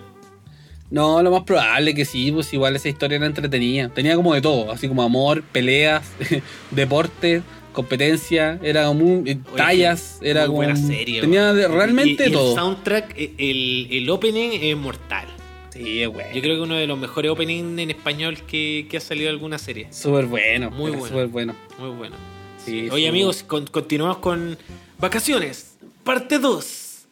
No, 0.91 1.23
lo 1.23 1.31
más 1.31 1.45
probable 1.45 1.95
que 1.95 2.05
sí, 2.05 2.33
pues 2.33 2.53
igual 2.53 2.75
esa 2.75 2.89
historia 2.89 3.17
era 3.17 3.27
entretenida. 3.27 3.89
Tenía 3.91 4.17
como 4.17 4.35
de 4.35 4.41
todo, 4.41 4.73
así 4.73 4.89
como 4.89 5.03
amor, 5.05 5.45
peleas, 5.53 6.05
deporte, 6.73 7.43
competencia, 7.77 8.59
era 8.63 8.87
como 8.87 9.05
eh, 9.27 9.39
Oye, 9.53 9.57
tallas, 9.57 10.17
muy 10.21 10.29
era 10.31 10.47
como 10.47 10.57
buena 10.57 10.75
serie. 10.75 11.21
tenía 11.21 11.53
realmente 11.53 12.25
Y- 12.25 12.29
y 12.29 12.33
todo. 12.33 12.51
El 12.51 12.57
soundtrack, 12.59 13.15
eh, 13.17 13.33
el, 13.39 13.87
el 13.93 14.11
opening 14.11 14.51
es 14.61 14.77
mortal. 14.77 15.27
Sí, 15.73 16.05
güey. 16.07 16.35
Yo 16.35 16.41
creo 16.41 16.57
que 16.57 16.63
uno 16.63 16.75
de 16.75 16.87
los 16.87 16.99
mejores 16.99 17.31
openings 17.31 17.79
en 17.79 17.91
español 17.91 18.39
que, 18.47 18.87
que 18.91 18.97
ha 18.97 19.01
salido 19.01 19.27
de 19.27 19.31
alguna 19.33 19.59
serie. 19.59 19.89
Súper 19.93 20.25
bueno, 20.27 20.71
Muy 20.71 20.91
bueno. 20.91 21.07
súper 21.07 21.27
bueno. 21.29 21.55
Muy 21.79 21.91
bueno. 21.91 22.17
Sí, 22.65 22.71
Sí. 22.87 22.89
Oye, 22.91 23.03
sí. 23.05 23.09
amigos, 23.09 23.43
con- 23.45 23.67
continuamos 23.67 24.19
con 24.19 24.57
Vacaciones, 24.99 25.77
parte 26.03 26.39
2. 26.39 27.07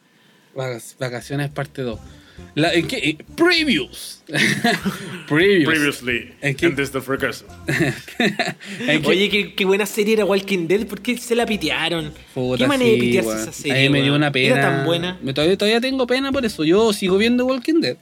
Vac- 0.55 0.97
Vacaciones 0.99 1.49
parte 1.51 1.83
2. 1.83 1.99
La, 2.55 2.73
¿en 2.73 2.87
qué? 2.87 2.97
Eh, 2.97 3.17
Previews. 3.35 4.23
Previews. 5.27 5.65
Previously, 5.65 6.31
¿En 6.41 6.55
qué? 6.55 6.65
antes 6.67 6.91
del 6.91 7.01
fracaso. 7.01 7.45
¿En 8.87 9.01
qué? 9.01 9.07
Oye, 9.07 9.29
qué, 9.29 9.53
qué 9.55 9.65
buena 9.65 9.85
serie 9.85 10.13
era 10.13 10.25
Walking 10.25 10.67
Dead. 10.67 10.85
¿Por 10.85 11.01
qué 11.01 11.17
se 11.17 11.35
la 11.35 11.45
pitearon? 11.45 12.11
Puta, 12.33 12.57
¿Qué 12.57 12.67
manera 12.67 12.91
de 12.91 12.97
pitearse 12.97 13.33
esa 13.43 13.51
serie? 13.51 13.77
A 13.77 13.81
mí 13.83 13.89
me 13.89 14.01
dio 14.01 14.15
una 14.15 14.31
pena. 14.31 14.55
Era 14.55 14.61
tan 14.61 14.85
buena. 14.85 15.19
Me, 15.21 15.33
todavía, 15.33 15.57
todavía 15.57 15.81
tengo 15.81 16.07
pena 16.07 16.31
por 16.31 16.45
eso. 16.45 16.63
Yo 16.63 16.93
sigo 16.93 17.17
viendo 17.17 17.45
Walking 17.45 17.81
Dead. 17.81 17.97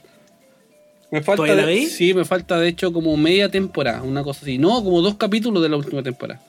Me 1.10 1.22
falta 1.22 1.36
¿Todavía 1.44 1.54
la 1.56 1.66
de- 1.68 1.74
veis? 1.74 1.94
Sí, 1.96 2.14
me 2.14 2.24
falta 2.24 2.58
de 2.58 2.68
hecho 2.68 2.92
como 2.92 3.16
media 3.16 3.48
temporada, 3.48 4.02
una 4.02 4.22
cosa 4.24 4.40
así. 4.42 4.58
No, 4.58 4.82
como 4.82 5.00
dos 5.00 5.14
capítulos 5.16 5.62
de 5.62 5.68
la 5.68 5.76
última 5.76 6.02
temporada. 6.02 6.40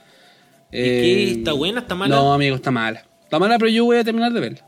¿Y 0.71 0.77
qué? 0.81 1.31
¿Está 1.37 1.53
buena? 1.53 1.81
¿Está 1.81 1.93
mala? 1.95 2.15
No, 2.15 2.33
amigo, 2.33 2.55
está 2.55 2.71
mala. 2.71 3.05
Está 3.23 3.37
mala, 3.39 3.57
pero 3.59 3.69
yo 3.69 3.85
voy 3.85 3.97
a 3.97 4.03
terminar 4.03 4.31
de 4.33 4.39
verla. 4.39 4.61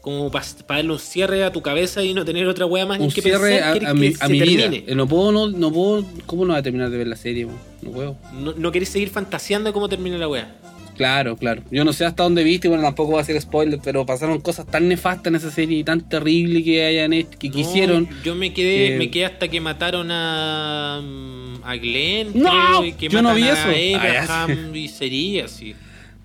Como 0.00 0.30
para 0.30 0.44
darle 0.66 0.92
un 0.92 0.98
cierre 0.98 1.44
a 1.44 1.52
tu 1.52 1.60
cabeza 1.60 2.02
y 2.02 2.14
no 2.14 2.24
tener 2.24 2.46
otra 2.46 2.64
wea 2.64 2.86
más 2.86 2.98
Un 2.98 3.04
en 3.06 3.10
que 3.10 3.20
cierre 3.20 3.50
pensar. 3.50 3.68
a, 3.70 3.72
¿Querés 3.74 3.88
a 3.88 3.92
que 3.92 3.98
mi, 3.98 4.12
a 4.20 4.28
mi 4.28 4.40
vida. 4.40 4.70
Eh, 4.72 4.94
No 4.94 5.06
puedo, 5.06 5.30
no, 5.30 5.48
no 5.48 5.70
puedo. 5.70 6.04
¿Cómo 6.26 6.44
no 6.46 6.52
voy 6.54 6.60
a 6.60 6.62
terminar 6.62 6.88
de 6.90 6.96
ver 6.96 7.06
la 7.06 7.16
serie? 7.16 7.46
No 7.82 7.90
puedo. 7.90 8.16
No, 8.32 8.52
no 8.54 8.72
querés 8.72 8.88
seguir 8.88 9.10
fantaseando 9.10 9.72
cómo 9.74 9.88
termina 9.90 10.16
la 10.16 10.26
wea. 10.28 10.56
Claro, 10.96 11.36
claro. 11.36 11.62
Yo 11.70 11.82
no 11.84 11.92
sé 11.94 12.04
hasta 12.04 12.22
dónde 12.22 12.44
viste, 12.44 12.68
bueno, 12.68 12.82
tampoco 12.82 13.12
voy 13.12 13.18
a 13.20 13.22
hacer 13.22 13.40
spoiler, 13.40 13.78
pero 13.82 14.04
pasaron 14.04 14.38
cosas 14.40 14.66
tan 14.66 14.86
nefastas 14.88 15.28
en 15.28 15.34
esa 15.36 15.50
serie 15.50 15.78
y 15.78 15.84
tan 15.84 16.06
terribles 16.06 16.62
que 16.62 16.84
hayan 16.84 17.12
hecho, 17.14 17.38
que 17.38 17.48
No, 17.48 17.54
quisieron. 17.54 18.08
Yo 18.22 18.34
me 18.34 18.52
quedé, 18.52 18.88
que- 18.90 18.96
me 18.98 19.10
quedé 19.10 19.24
hasta 19.24 19.48
que 19.48 19.60
mataron 19.62 20.10
a, 20.10 21.00
mm, 21.02 21.64
a 21.64 21.76
Glenn, 21.76 22.28
No, 22.34 22.50
creo, 22.50 22.84
y 22.84 22.92
que 22.92 23.08
yo 23.08 23.22
no 23.22 23.34
vi 23.34 23.44
a 23.44 23.52
eso. 23.52 23.68
Ah, 23.98 24.02
ya 24.12 24.22
Abraham 24.22 24.76
y 24.76 24.88
sería 24.88 25.46
así. 25.46 25.74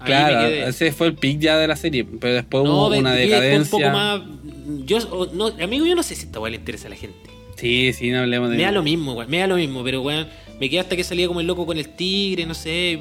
Claro, 0.05 0.47
ese 0.47 0.91
fue 0.91 1.07
el 1.07 1.15
pick 1.15 1.39
ya 1.39 1.57
de 1.57 1.67
la 1.67 1.75
serie, 1.75 2.05
pero 2.05 2.33
después 2.35 2.63
No, 2.63 2.73
hubo 2.73 2.89
ve- 2.91 2.99
una 2.99 3.13
decadencia. 3.13 3.75
Un 3.77 3.83
poco 3.83 3.89
más. 3.93 4.21
Yo, 4.85 5.29
no, 5.33 5.47
amigo, 5.63 5.85
yo 5.85 5.95
no 5.95 6.03
sé 6.03 6.15
si 6.15 6.25
esta 6.25 6.39
weá 6.39 6.51
le 6.51 6.57
interesa 6.57 6.87
a 6.87 6.89
la 6.91 6.95
gente. 6.95 7.29
Sí, 7.57 7.93
sí, 7.93 8.09
no 8.11 8.19
hablemos 8.19 8.49
de 8.49 8.57
Me 8.57 8.63
da 8.63 8.71
lo 8.71 8.83
mismo, 8.83 9.13
weón. 9.13 9.29
Me 9.29 9.37
da 9.39 9.47
lo 9.47 9.55
mismo, 9.55 9.83
pero 9.83 10.01
weón. 10.01 10.27
Me 10.59 10.69
quedé 10.69 10.79
hasta 10.79 10.95
que 10.95 11.03
salía 11.03 11.27
como 11.27 11.41
el 11.41 11.47
loco 11.47 11.65
con 11.65 11.77
el 11.77 11.89
tigre, 11.89 12.45
no 12.45 12.53
sé. 12.53 12.99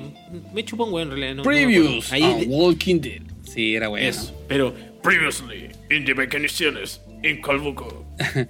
Me 0.52 0.64
chupó 0.64 0.84
un 0.84 0.92
weón 0.92 1.08
en 1.08 1.16
realidad. 1.18 1.34
No, 1.36 1.42
no 1.42 1.48
Previews 1.50 2.06
acuerdo. 2.12 2.26
Ahí 2.26 2.32
a 2.34 2.36
de- 2.38 2.46
Walking 2.46 3.00
Dead. 3.00 3.22
Sí, 3.44 3.74
era 3.74 3.88
bueno. 3.88 4.06
eso. 4.08 4.34
Pero. 4.48 4.74
Previously, 5.02 5.68
in 5.90 6.04
the 6.06 6.14
Mecanizaciones, 6.14 7.00
en 7.22 7.40
Calbuco. 7.42 8.06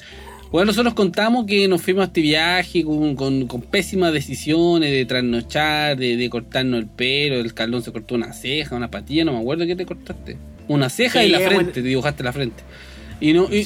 Bueno, 0.54 0.66
nosotros 0.66 0.94
contamos 0.94 1.46
que 1.46 1.66
nos 1.66 1.82
fuimos 1.82 2.02
a 2.02 2.04
este 2.04 2.20
viaje 2.20 2.84
con, 2.84 3.16
con- 3.16 3.48
con 3.48 3.60
pésimas 3.60 4.12
decisiones 4.12 4.92
de 4.92 5.04
trasnochar, 5.04 5.96
de, 5.96 6.16
de 6.16 6.30
cortarnos 6.30 6.78
el 6.78 6.86
pelo, 6.86 7.40
el 7.40 7.52
calón 7.54 7.82
se 7.82 7.90
cortó 7.90 8.14
una 8.14 8.32
ceja, 8.32 8.76
una 8.76 8.88
patilla, 8.88 9.24
no 9.24 9.32
me 9.32 9.40
acuerdo 9.40 9.66
qué 9.66 9.74
te 9.74 9.84
cortaste. 9.84 10.36
Una 10.68 10.88
ceja 10.90 11.22
Sí, 11.22 11.26
y 11.26 11.30
la 11.30 11.38
bueno. 11.38 11.54
frente, 11.56 11.72
te 11.72 11.82
dibujaste 11.82 12.22
la 12.22 12.32
frente. 12.32 12.62
Y, 13.20 13.32
no, 13.32 13.48
Sí, 13.48 13.64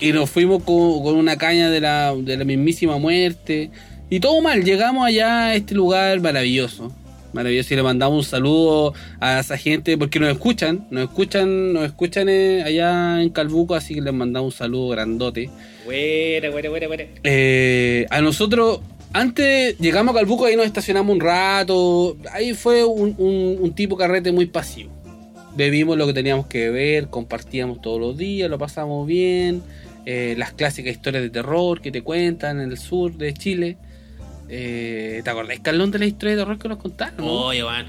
y 0.00 0.12
nos 0.12 0.30
fuimos 0.30 0.62
con, 0.62 1.02
con 1.02 1.16
una 1.16 1.36
caña 1.36 1.70
de 1.70 1.80
la, 1.80 2.14
de 2.14 2.36
la 2.36 2.44
mismísima 2.44 2.98
muerte. 2.98 3.70
Y 4.08 4.20
todo 4.20 4.40
mal, 4.42 4.62
llegamos 4.62 5.04
allá 5.04 5.46
a 5.46 5.54
este 5.56 5.74
lugar 5.74 6.20
maravilloso. 6.20 6.92
Maravilloso. 7.32 7.74
Y 7.74 7.76
le 7.78 7.82
mandamos 7.82 8.16
un 8.26 8.30
saludo 8.30 8.94
a 9.18 9.40
esa 9.40 9.58
gente 9.58 9.98
porque 9.98 10.20
nos 10.20 10.30
escuchan, 10.30 10.86
nos 10.92 11.02
escuchan, 11.02 11.72
nos 11.72 11.84
escuchan 11.84 12.28
eh, 12.28 12.62
allá 12.64 13.20
en 13.20 13.30
Calbuco, 13.30 13.74
así 13.74 13.96
que 13.96 14.02
les 14.02 14.14
mandamos 14.14 14.54
un 14.54 14.56
saludo 14.56 14.86
grandote. 14.90 15.50
Buena, 15.84 16.50
buena, 16.50 16.68
buena, 16.68 16.86
buena. 16.86 17.04
Eh, 17.24 18.06
a 18.10 18.20
nosotros, 18.20 18.80
antes 19.12 19.76
llegamos 19.78 20.14
a 20.14 20.18
Calbuco, 20.18 20.44
ahí 20.46 20.56
nos 20.56 20.66
estacionamos 20.66 21.12
un 21.14 21.20
rato. 21.20 22.16
Ahí 22.32 22.54
fue 22.54 22.84
un, 22.84 23.14
un- 23.18 23.58
un 23.60 23.72
tipo 23.74 23.96
carrete 23.96 24.32
muy 24.32 24.46
pasivo. 24.46 24.90
Bebimos 25.56 25.98
lo 25.98 26.06
que 26.06 26.14
teníamos 26.14 26.46
que 26.46 26.70
beber, 26.70 27.08
compartíamos 27.08 27.80
todos 27.82 28.00
los 28.00 28.16
días, 28.16 28.48
lo 28.48 28.58
pasamos 28.58 29.06
bien. 29.06 29.62
eh, 30.04 30.34
las 30.36 30.52
clásicas 30.52 30.92
historias 30.92 31.22
de 31.22 31.30
terror 31.30 31.80
que 31.80 31.92
te 31.92 32.02
cuentan 32.02 32.60
en 32.60 32.70
el 32.72 32.78
sur 32.78 33.12
de 33.14 33.32
Chile. 33.34 33.76
Eh, 34.48 35.20
¿Te 35.22 35.30
acordás, 35.30 35.60
Carlón, 35.60 35.90
de 35.92 35.98
la 36.00 36.06
historia 36.06 36.34
de 36.34 36.42
terror 36.42 36.58
que 36.58 36.68
nos 36.68 36.78
contaron? 36.78 37.18
no? 37.18 37.26
Oye, 37.46 37.62
man. 37.62 37.86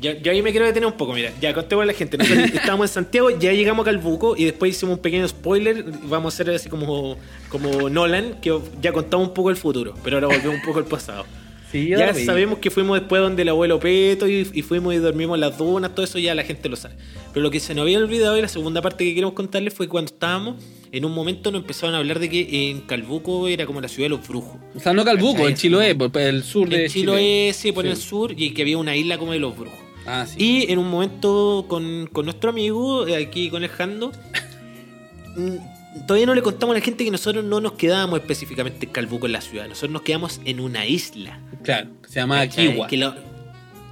Yo, 0.00 0.12
yo 0.12 0.30
ahí 0.32 0.42
me 0.42 0.50
quiero 0.52 0.64
detener 0.66 0.86
un 0.86 0.96
poco, 0.96 1.12
mira. 1.12 1.32
Ya 1.40 1.52
contemos 1.52 1.82
a 1.82 1.86
la 1.86 1.92
gente. 1.92 2.16
Nosotros 2.18 2.50
estábamos 2.54 2.90
en 2.90 2.94
Santiago, 2.94 3.30
ya 3.30 3.52
llegamos 3.52 3.82
a 3.86 3.90
Calbuco 3.90 4.36
y 4.36 4.44
después 4.44 4.70
hicimos 4.76 4.96
un 4.96 5.02
pequeño 5.02 5.26
spoiler. 5.26 5.84
Vamos 6.04 6.32
a 6.32 6.36
hacer 6.42 6.54
así 6.54 6.68
como, 6.68 7.16
como 7.48 7.90
Nolan, 7.90 8.40
que 8.40 8.56
ya 8.80 8.92
contamos 8.92 9.28
un 9.28 9.34
poco 9.34 9.50
el 9.50 9.56
futuro, 9.56 9.94
pero 10.04 10.16
ahora 10.16 10.28
volvemos 10.28 10.54
un 10.56 10.62
poco 10.62 10.78
al 10.78 10.84
pasado. 10.86 11.24
Sí, 11.70 11.88
Ya 11.90 12.12
vi. 12.12 12.24
sabemos 12.24 12.60
que 12.60 12.70
fuimos 12.70 12.98
después 12.98 13.20
donde 13.20 13.42
el 13.42 13.50
abuelo 13.50 13.78
Peto 13.78 14.26
y, 14.26 14.48
y 14.54 14.62
fuimos 14.62 14.94
y 14.94 14.96
dormimos 14.96 15.34
en 15.36 15.42
las 15.42 15.58
dunas, 15.58 15.94
todo 15.94 16.02
eso 16.02 16.18
ya 16.18 16.34
la 16.34 16.42
gente 16.42 16.66
lo 16.70 16.76
sabe. 16.76 16.94
Pero 17.34 17.42
lo 17.42 17.50
que 17.50 17.60
se 17.60 17.74
nos 17.74 17.82
había 17.82 17.98
olvidado 17.98 18.38
y 18.38 18.40
la 18.40 18.48
segunda 18.48 18.80
parte 18.80 19.04
que 19.04 19.12
queremos 19.12 19.34
contarles 19.34 19.74
fue 19.74 19.86
cuando 19.86 20.10
estábamos, 20.10 20.64
en 20.92 21.04
un 21.04 21.12
momento 21.12 21.50
nos 21.50 21.60
empezaron 21.60 21.94
a 21.94 21.98
hablar 21.98 22.20
de 22.20 22.30
que 22.30 22.70
en 22.70 22.80
Calbuco 22.80 23.48
era 23.48 23.66
como 23.66 23.82
la 23.82 23.88
ciudad 23.88 24.06
de 24.06 24.16
los 24.16 24.26
brujos. 24.26 24.56
O 24.74 24.80
sea, 24.80 24.94
no 24.94 25.04
Calbuco, 25.04 25.46
en 25.46 25.56
Chiloé, 25.56 25.94
por 25.94 26.16
el 26.16 26.42
sur 26.42 26.70
de 26.70 26.86
En 26.86 26.90
Chiloé, 26.90 27.52
sí, 27.52 27.70
por 27.72 27.84
Sí. 27.84 27.90
el 27.90 27.96
sur, 27.98 28.32
y 28.34 28.54
que 28.54 28.62
había 28.62 28.78
una 28.78 28.96
isla 28.96 29.18
como 29.18 29.32
de 29.32 29.38
los 29.38 29.54
brujos. 29.54 29.78
Ah, 30.08 30.26
sí. 30.26 30.36
Y 30.38 30.72
en 30.72 30.78
un 30.78 30.88
momento 30.88 31.66
con, 31.68 32.08
con 32.10 32.24
nuestro 32.24 32.48
amigo, 32.48 33.06
eh, 33.06 33.26
aquí 33.26 33.50
con 33.50 33.62
el 33.62 33.68
Jando, 33.68 34.10
mm, 35.36 36.06
todavía 36.06 36.24
no 36.24 36.34
le 36.34 36.40
contamos 36.40 36.74
a 36.74 36.78
la 36.78 36.84
gente 36.84 37.04
que 37.04 37.10
nosotros 37.10 37.44
no 37.44 37.60
nos 37.60 37.72
quedábamos 37.72 38.18
específicamente 38.20 38.86
en 38.86 38.92
Calbuco 38.92 39.26
en 39.26 39.32
la 39.32 39.42
ciudad, 39.42 39.68
nosotros 39.68 39.90
nos 39.90 40.02
quedamos 40.02 40.40
en 40.46 40.60
una 40.60 40.86
isla. 40.86 41.38
Claro, 41.62 41.90
se 42.08 42.20
llama 42.20 42.38
¿cachai? 42.38 42.72
Kiwa. 42.72 42.86
Que 42.86 43.12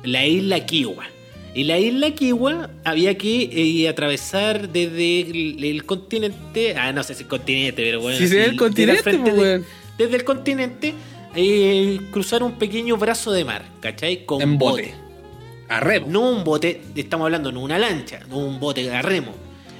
la 0.04 0.26
isla 0.26 0.64
Kiwa. 0.64 1.04
Y 1.54 1.64
la 1.64 1.78
isla 1.78 2.10
Kiwa 2.10 2.70
había 2.84 3.18
que 3.18 3.50
eh, 3.52 3.88
atravesar 3.88 4.70
desde 4.70 5.20
el, 5.20 5.62
el 5.62 5.84
continente, 5.84 6.76
ah, 6.76 6.92
no 6.92 7.02
sé 7.02 7.14
si 7.14 7.24
el 7.24 7.28
continente, 7.28 7.82
pero 7.82 8.00
bueno. 8.00 8.16
Sí, 8.18 8.26
sí, 8.26 8.36
el 8.36 8.42
desde 8.42 8.56
continente, 8.56 9.02
frente 9.02 9.30
pues, 9.32 9.42
weón. 9.42 9.66
desde 9.98 10.16
el 10.16 10.24
continente, 10.24 10.94
eh, 11.34 12.00
cruzar 12.10 12.42
un 12.42 12.52
pequeño 12.52 12.96
brazo 12.96 13.32
de 13.32 13.44
mar, 13.44 13.66
¿cachai? 13.80 14.24
Con 14.24 14.40
En 14.40 14.56
bote. 14.56 15.05
A 15.68 15.80
remo. 15.80 16.06
no 16.08 16.30
un 16.30 16.44
bote, 16.44 16.82
estamos 16.94 17.24
hablando, 17.26 17.50
no 17.52 17.60
una 17.60 17.78
lancha, 17.78 18.20
no 18.28 18.38
un 18.38 18.60
bote 18.60 18.90
a 18.90 19.02
remo. 19.02 19.34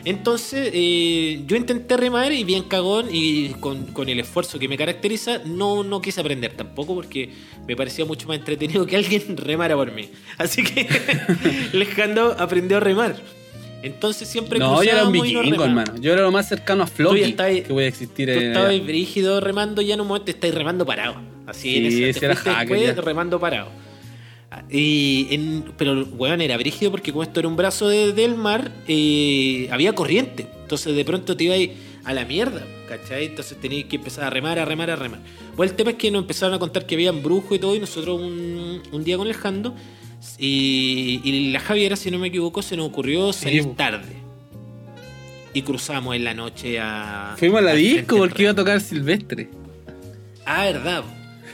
Entonces, 0.05 0.71
eh, 0.73 1.43
yo 1.49 1.57
intenté 1.57 1.97
remar 1.97 2.33
y 2.33 2.45
bien 2.45 2.63
cagón 2.63 3.07
y 3.11 3.49
con, 3.55 3.87
con 3.87 4.09
el 4.09 4.21
esfuerzo 4.21 4.57
que 4.57 4.69
me 4.69 4.77
caracteriza, 4.77 5.41
no, 5.45 5.83
no 5.83 6.01
quise 6.01 6.21
aprender 6.21 6.53
tampoco 6.53 6.95
porque 6.95 7.29
me 7.67 7.75
parecía 7.75 8.05
mucho 8.05 8.29
más 8.29 8.39
entretenido 8.39 8.87
que 8.87 8.95
alguien 8.97 9.37
remara 9.37 9.75
por 9.75 9.91
mí. 9.91 10.09
Así 10.39 10.63
que 10.63 10.87
Alejandro 11.75 12.37
aprendió 12.39 12.77
a 12.77 12.81
remar. 12.81 13.17
Entonces 13.83 14.29
siempre 14.29 14.59
No, 14.59 14.83
yo 14.83 14.91
era 14.91 15.07
un 15.07 15.13
no 15.13 15.23
vikingo, 15.23 15.65
hermano. 15.65 15.95
Yo 16.01 16.13
era 16.13 16.23
lo 16.23 16.31
más 16.31 16.49
cercano 16.49 16.85
a 16.85 16.87
Floki 16.87 17.33
que 17.35 17.67
voy 17.69 17.85
a 17.85 17.89
existir 17.89 18.33
Tú 18.33 18.39
en 18.39 18.49
estabas 18.49 18.71
allá. 18.71 18.83
brígido 18.85 19.41
remando 19.41 19.83
ya 19.83 19.95
en 19.95 20.01
un 20.01 20.09
momento 20.09 20.31
estáis 20.31 20.55
remando 20.55 20.87
parado. 20.87 21.17
Así 21.47 21.73
Sí, 21.73 21.77
en 21.79 22.11
ese, 22.11 22.25
era 22.25 22.35
hacker 22.37 22.79
después 22.79 23.05
remando 23.05 23.39
parado. 23.41 23.69
Y 24.71 25.27
en- 25.31 25.65
pero 25.77 26.05
weón 26.05 26.41
era 26.41 26.57
brígido 26.57 26.91
porque 26.91 27.11
como 27.13 27.23
esto 27.23 27.41
era 27.41 27.49
un 27.49 27.57
brazo 27.57 27.89
de- 27.89 28.13
del 28.13 28.37
mar, 28.37 28.71
eh, 28.89 29.69
había 29.71 29.93
corriente. 29.95 30.47
Entonces 30.63 30.95
de 30.97 31.05
pronto 31.05 31.37
te 31.37 31.45
ibas 31.45 31.59
a 32.05 32.15
la 32.15 32.25
mierda, 32.25 32.65
¿cachai? 32.89 33.27
Entonces 33.27 33.61
tenías 33.61 33.85
que 33.87 33.97
empezar 33.97 34.25
a 34.25 34.31
remar, 34.31 34.59
a 34.59 34.65
remar, 34.65 34.91
a 34.91 34.97
remar. 34.97 35.21
Bueno, 35.57 35.71
el 35.71 35.77
tema 35.77 35.91
es 35.91 35.97
que 35.97 36.11
nos 36.11 36.23
empezaron 36.23 36.55
a 36.55 36.59
contar 36.59 36.87
que 36.87 36.95
habían 36.95 37.23
brujos 37.23 37.57
y 37.57 37.59
todo, 37.61 37.75
y 37.75 37.81
nosotros 37.81 38.21
un, 38.21 38.83
un 38.93 39.05
día 39.05 39.17
con 39.17 39.27
el 39.27 39.35
Jando, 39.35 39.75
y, 40.39 41.21
y 41.25 41.51
la 41.51 41.61
Javiera, 41.61 41.97
si 41.97 42.11
no 42.11 42.19
me 42.19 42.29
equivoco, 42.29 42.63
se 42.63 42.77
nos 42.77 42.87
ocurrió 42.89 43.33
salir 43.33 43.65
tarde. 43.77 44.15
Y 45.55 45.63
cruzamos 45.63 46.15
en 46.15 46.25
la 46.25 46.35
noche 46.35 46.79
a. 46.79 47.35
Fuimos 47.39 47.61
a 47.61 47.63
la 47.63 47.75
disco 47.75 48.17
porque 48.19 48.43
iba 48.43 48.53
a 48.53 48.55
tocar 48.55 48.81
Silvestre. 48.81 49.49
Ah, 50.45 50.65
verdad. 50.67 51.05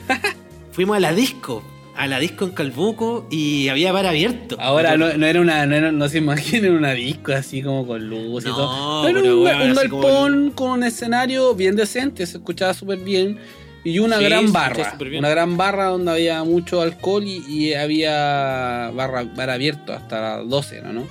Fuimos 0.73 0.97
a 0.97 0.99
la 0.99 1.13
disco. 1.13 1.63
A 1.95 2.07
la 2.07 2.19
disco 2.19 2.45
en 2.45 2.51
Calbuco 2.51 3.27
y 3.29 3.67
había 3.69 3.91
bar 3.91 4.07
abierto. 4.07 4.57
Ahora 4.59 4.97
no, 4.97 5.13
no 5.15 5.25
era 5.27 5.39
una, 5.39 5.65
no, 5.67 5.75
era- 5.75 5.91
no 5.91 6.09
se 6.09 6.17
imaginen 6.17 6.73
una 6.75 6.91
disco 6.93 7.33
así 7.33 7.61
como 7.61 7.85
con 7.85 8.09
luz 8.09 8.43
y 8.45 8.47
No, 8.47 8.55
todo. 8.55 9.07
Era 9.07 9.19
un, 9.19 9.25
como 9.25 9.73
galpón 9.75 10.51
con 10.55 10.69
un 10.71 10.83
escenario 10.83 11.53
bien 11.53 11.75
decente, 11.75 12.25
se 12.25 12.37
escuchaba 12.37 12.73
súper 12.73 12.97
bien. 12.99 13.37
Y 13.85 13.99
una 13.99 14.17
Sí, 14.17 14.23
gran 14.23 14.51
barra. 14.53 14.97
Una 15.19 15.29
gran 15.29 15.57
barra 15.57 15.87
donde 15.87 16.09
había 16.11 16.43
mucho 16.45 16.81
alcohol 16.81 17.23
y, 17.25 17.43
y 17.47 17.73
había 17.73 18.91
barra, 18.95 19.23
bar 19.23 19.49
abierto 19.49 19.91
hasta 19.93 20.37
las 20.39 20.49
12, 20.49 20.81
¿no? 20.81 20.93
¿no? 20.93 21.07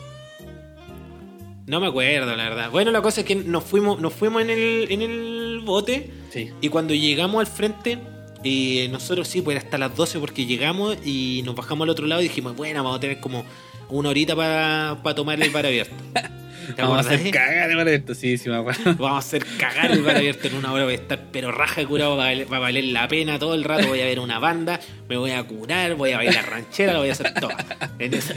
No 1.66 1.80
me 1.80 1.86
acuerdo, 1.86 2.34
la 2.34 2.44
verdad. 2.48 2.70
Bueno, 2.70 2.90
la 2.90 3.02
cosa 3.02 3.20
es 3.20 3.26
que 3.26 3.34
nos 3.36 3.62
fuimos, 3.64 4.00
nos 4.00 4.12
fuimos 4.12 4.42
en 4.42 4.50
el, 4.50 4.86
en 4.90 5.02
el 5.02 5.60
bote 5.64 6.10
Sí. 6.30 6.50
y 6.60 6.68
cuando 6.70 6.92
llegamos 6.94 7.40
al 7.40 7.46
frente, 7.46 7.98
eh, 8.44 8.88
nosotros 8.90 9.28
sí, 9.28 9.42
pues 9.42 9.56
era 9.56 9.64
hasta 9.64 9.78
las 9.78 9.94
12 9.96 10.18
porque 10.18 10.46
llegamos 10.46 10.96
y 11.04 11.42
nos 11.44 11.54
bajamos 11.54 11.84
al 11.86 11.90
otro 11.90 12.06
lado 12.06 12.20
y 12.20 12.24
dijimos, 12.24 12.56
bueno, 12.56 12.82
vamos 12.82 12.98
a 12.98 13.00
tener 13.00 13.20
como 13.20 13.44
una 13.88 14.08
horita 14.08 14.34
para 14.34 15.14
tomar 15.14 15.40
el 15.42 15.50
bar 15.50 15.66
abierto. 15.66 15.94
¿Te 16.76 16.82
Vamos 16.82 17.06
a 17.06 17.10
hacer 17.10 17.30
cagar 17.30 17.70
el 17.70 17.88
esto, 17.88 18.14
sí, 18.14 18.38
sí 18.38 18.48
me 18.48 18.56
acuerdo. 18.56 18.82
Vamos 18.98 19.16
a 19.16 19.18
hacer 19.18 19.44
cagar 19.58 19.90
el 19.90 20.02
bar 20.02 20.16
abierto 20.16 20.46
en 20.46 20.54
una 20.54 20.72
hora. 20.72 20.84
Voy 20.84 20.94
a 20.94 20.96
estar 20.96 21.20
pero 21.32 21.50
raja 21.50 21.84
curado. 21.84 22.16
Va 22.16 22.24
a, 22.24 22.26
valer, 22.28 22.52
va 22.52 22.56
a 22.58 22.60
valer 22.60 22.84
la 22.84 23.08
pena 23.08 23.38
todo 23.38 23.54
el 23.54 23.64
rato. 23.64 23.88
Voy 23.88 24.00
a 24.00 24.04
ver 24.04 24.20
una 24.20 24.38
banda. 24.38 24.80
Me 25.08 25.16
voy 25.16 25.32
a 25.32 25.42
curar. 25.42 25.96
Voy 25.96 26.12
a 26.12 26.18
bailar 26.18 26.48
ranchera. 26.48 26.92
Lo 26.92 27.00
voy 27.00 27.08
a 27.08 27.12
hacer 27.12 27.34
todo. 27.34 27.50
Esa- 27.98 28.34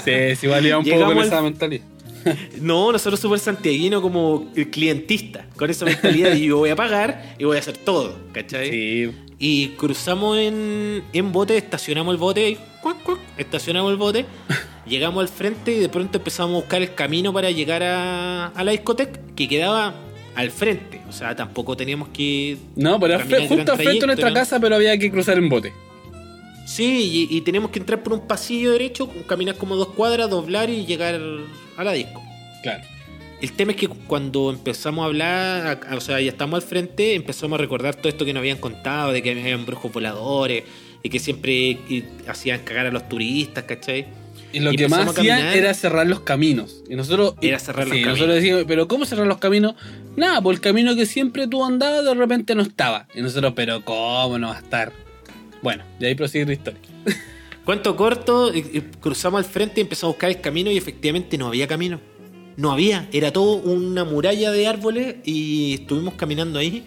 Sí, 0.04 0.36
sí, 0.36 0.46
valía 0.46 0.78
un 0.78 0.84
poco 0.84 1.04
con 1.04 1.18
esa 1.18 1.40
mentalidad. 1.40 1.84
No, 2.60 2.92
nosotros 2.92 3.20
súper 3.20 3.38
santiaguino 3.38 4.02
como 4.02 4.52
clientista. 4.70 5.46
Con 5.56 5.70
esa 5.70 5.84
mentalidad 5.84 6.30
de 6.30 6.40
yo 6.40 6.58
voy 6.58 6.70
a 6.70 6.76
pagar 6.76 7.36
y 7.38 7.44
voy 7.44 7.56
a 7.56 7.60
hacer 7.60 7.76
todo. 7.78 8.16
¿Cachai? 8.32 8.70
Sí. 8.70 9.10
Y 9.38 9.68
cruzamos 9.70 10.38
en, 10.38 11.04
en 11.12 11.32
bote, 11.32 11.56
estacionamos 11.56 12.12
el 12.12 12.18
bote, 12.18 12.50
y 12.50 12.58
cuac, 12.82 13.02
cuac, 13.02 13.18
estacionamos 13.36 13.92
el 13.92 13.96
bote, 13.96 14.26
llegamos 14.86 15.22
al 15.22 15.28
frente 15.28 15.72
y 15.72 15.78
de 15.78 15.88
pronto 15.88 16.18
empezamos 16.18 16.54
a 16.54 16.60
buscar 16.60 16.82
el 16.82 16.94
camino 16.94 17.32
para 17.32 17.50
llegar 17.50 17.82
a, 17.82 18.46
a 18.46 18.64
la 18.64 18.72
discoteca 18.72 19.20
que 19.36 19.46
quedaba 19.46 19.94
al 20.34 20.50
frente. 20.50 21.00
O 21.08 21.12
sea, 21.12 21.36
tampoco 21.36 21.76
teníamos 21.76 22.08
que. 22.08 22.58
No, 22.74 22.98
pero 22.98 23.18
justo 23.20 23.72
al 23.72 23.78
frente 23.78 24.00
de 24.00 24.06
nuestra 24.06 24.32
casa, 24.32 24.58
pero 24.58 24.74
había 24.74 24.98
que 24.98 25.10
cruzar 25.10 25.38
en 25.38 25.48
bote. 25.48 25.72
Sí, 26.66 27.28
y, 27.30 27.36
y 27.36 27.40
tenemos 27.40 27.70
que 27.70 27.78
entrar 27.78 28.02
por 28.02 28.12
un 28.12 28.26
pasillo 28.26 28.72
derecho, 28.72 29.10
caminar 29.26 29.56
como 29.56 29.74
dos 29.76 29.88
cuadras, 29.88 30.28
doblar 30.28 30.68
y 30.68 30.84
llegar 30.84 31.18
a 31.76 31.84
la 31.84 31.92
disco. 31.92 32.22
Claro. 32.62 32.84
El 33.40 33.52
tema 33.52 33.72
es 33.72 33.78
que 33.78 33.88
cuando 33.88 34.50
empezamos 34.50 35.04
a 35.04 35.06
hablar, 35.06 35.80
o 35.92 36.00
sea, 36.00 36.20
ya 36.20 36.30
estamos 36.30 36.62
al 36.62 36.68
frente, 36.68 37.14
empezamos 37.14 37.58
a 37.58 37.62
recordar 37.62 37.94
todo 37.94 38.08
esto 38.08 38.24
que 38.24 38.32
nos 38.32 38.40
habían 38.40 38.58
contado, 38.58 39.12
de 39.12 39.22
que 39.22 39.30
habían 39.30 39.64
brujos 39.64 39.92
voladores, 39.92 40.64
y 41.02 41.08
que 41.08 41.20
siempre 41.20 41.78
hacían 42.26 42.60
cagar 42.64 42.86
a 42.86 42.90
los 42.90 43.08
turistas, 43.08 43.64
¿cachai? 43.64 44.06
Y 44.52 44.60
lo 44.60 44.72
Y 44.72 44.76
que 44.76 44.88
más 44.88 45.06
hacían 45.06 45.40
era 45.40 45.72
cerrar 45.74 46.06
los 46.06 46.20
caminos. 46.20 46.82
Y 46.88 46.96
nosotros. 46.96 47.34
Era 47.40 47.58
cerrar 47.58 47.86
los 47.86 47.96
sí, 47.96 48.02
caminos. 48.02 48.18
nosotros 48.18 48.36
decíamos, 48.36 48.64
pero 48.66 48.88
¿cómo 48.88 49.04
cerrar 49.04 49.26
los 49.26 49.38
caminos? 49.38 49.74
Nada, 50.16 50.40
por 50.40 50.54
el 50.54 50.60
camino 50.60 50.96
que 50.96 51.06
siempre 51.06 51.46
tú 51.46 51.64
andabas, 51.64 52.04
de 52.04 52.14
repente 52.14 52.54
no 52.54 52.62
estaba. 52.62 53.06
Y 53.14 53.20
nosotros, 53.20 53.52
pero 53.54 53.84
¿cómo 53.84 54.38
no 54.38 54.48
va 54.48 54.56
a 54.56 54.60
estar? 54.60 54.92
Bueno, 55.62 55.84
y 56.00 56.06
ahí 56.06 56.14
prosigue 56.14 56.46
la 56.46 56.52
historia. 56.54 56.80
Cuento 57.64 57.94
corto, 57.94 58.50
cruzamos 59.00 59.38
al 59.38 59.44
frente 59.44 59.80
y 59.80 59.82
empezamos 59.82 60.14
a 60.14 60.16
buscar 60.16 60.30
el 60.30 60.40
camino 60.40 60.70
y 60.70 60.78
efectivamente 60.78 61.36
no 61.36 61.48
había 61.48 61.68
camino. 61.68 62.00
No 62.58 62.72
había, 62.72 63.08
era 63.12 63.32
todo 63.32 63.54
una 63.54 64.04
muralla 64.04 64.50
de 64.50 64.66
árboles 64.66 65.16
y 65.24 65.74
estuvimos 65.74 66.14
caminando 66.14 66.58
ahí 66.58 66.82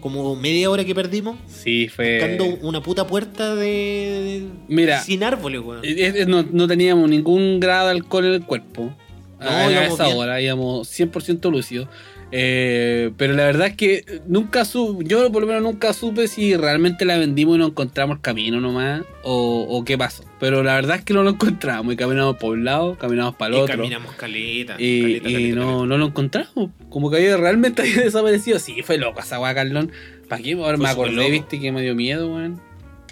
como 0.00 0.36
media 0.36 0.70
hora 0.70 0.84
que 0.84 0.94
perdimos, 0.94 1.36
Sí, 1.48 1.88
fue. 1.88 2.18
buscando 2.20 2.44
una 2.66 2.80
puta 2.82 3.04
puerta 3.06 3.56
de... 3.56 4.44
Mira. 4.68 5.02
Sin 5.02 5.24
árboles, 5.24 5.60
weón. 5.60 5.84
Es- 5.84 6.14
es- 6.14 6.28
No, 6.28 6.44
no 6.44 6.68
teníamos 6.68 7.10
ningún 7.10 7.58
grado 7.58 7.86
de 7.88 7.92
alcohol 7.94 8.26
en 8.26 8.34
el 8.34 8.44
cuerpo. 8.44 8.94
No, 9.40 9.46
a, 9.48 9.86
esa 9.86 10.04
bien. 10.06 10.16
hora 10.16 10.40
íbamos 10.40 10.88
100% 10.88 11.50
lúcidos. 11.50 11.88
Eh, 12.30 13.10
pero 13.16 13.32
la 13.32 13.44
verdad 13.46 13.68
es 13.68 13.76
que 13.76 14.04
nunca 14.26 14.64
supe, 14.66 15.04
yo 15.06 15.32
por 15.32 15.40
lo 15.42 15.46
menos 15.48 15.62
nunca 15.62 15.92
supe 15.94 16.28
si 16.28 16.54
realmente 16.56 17.04
la 17.06 17.16
vendimos 17.16 17.56
y 17.56 17.58
no 17.58 17.66
encontramos 17.68 18.18
camino 18.20 18.60
nomás 18.60 19.02
o, 19.22 19.66
o 19.68 19.84
qué 19.84 19.96
pasó. 19.96 20.24
Pero 20.38 20.62
la 20.62 20.74
verdad 20.74 20.96
es 20.98 21.04
que 21.04 21.14
no 21.14 21.22
lo 21.22 21.30
encontramos 21.30 21.92
y 21.92 21.96
caminamos 21.96 22.36
por 22.36 22.52
un 22.52 22.64
lado, 22.64 22.96
caminamos 22.98 23.34
para 23.36 23.54
el 23.54 23.58
Y 23.58 23.62
otro. 23.62 23.76
caminamos 23.76 24.14
caleta. 24.14 24.76
Y, 24.78 25.00
caleta, 25.00 25.28
y 25.28 25.32
caleta, 25.32 25.54
no, 25.56 25.66
caleta. 25.66 25.86
no 25.86 25.98
lo 25.98 26.06
encontramos. 26.06 26.70
Como 26.90 27.10
que 27.10 27.16
había, 27.16 27.36
realmente 27.38 27.82
había 27.82 28.02
desaparecido. 28.02 28.58
Sí, 28.58 28.82
fue 28.82 28.98
loco 28.98 29.20
esa 29.20 29.40
weá, 29.40 29.54
Carlón. 29.54 29.90
¿Para 30.28 30.42
qué? 30.42 30.52
Ahora 30.52 30.76
me 30.76 30.88
acordé, 30.88 31.12
loco. 31.14 31.30
viste, 31.30 31.58
que 31.58 31.72
me 31.72 31.80
dio 31.82 31.94
miedo, 31.94 32.28
weón. 32.34 32.60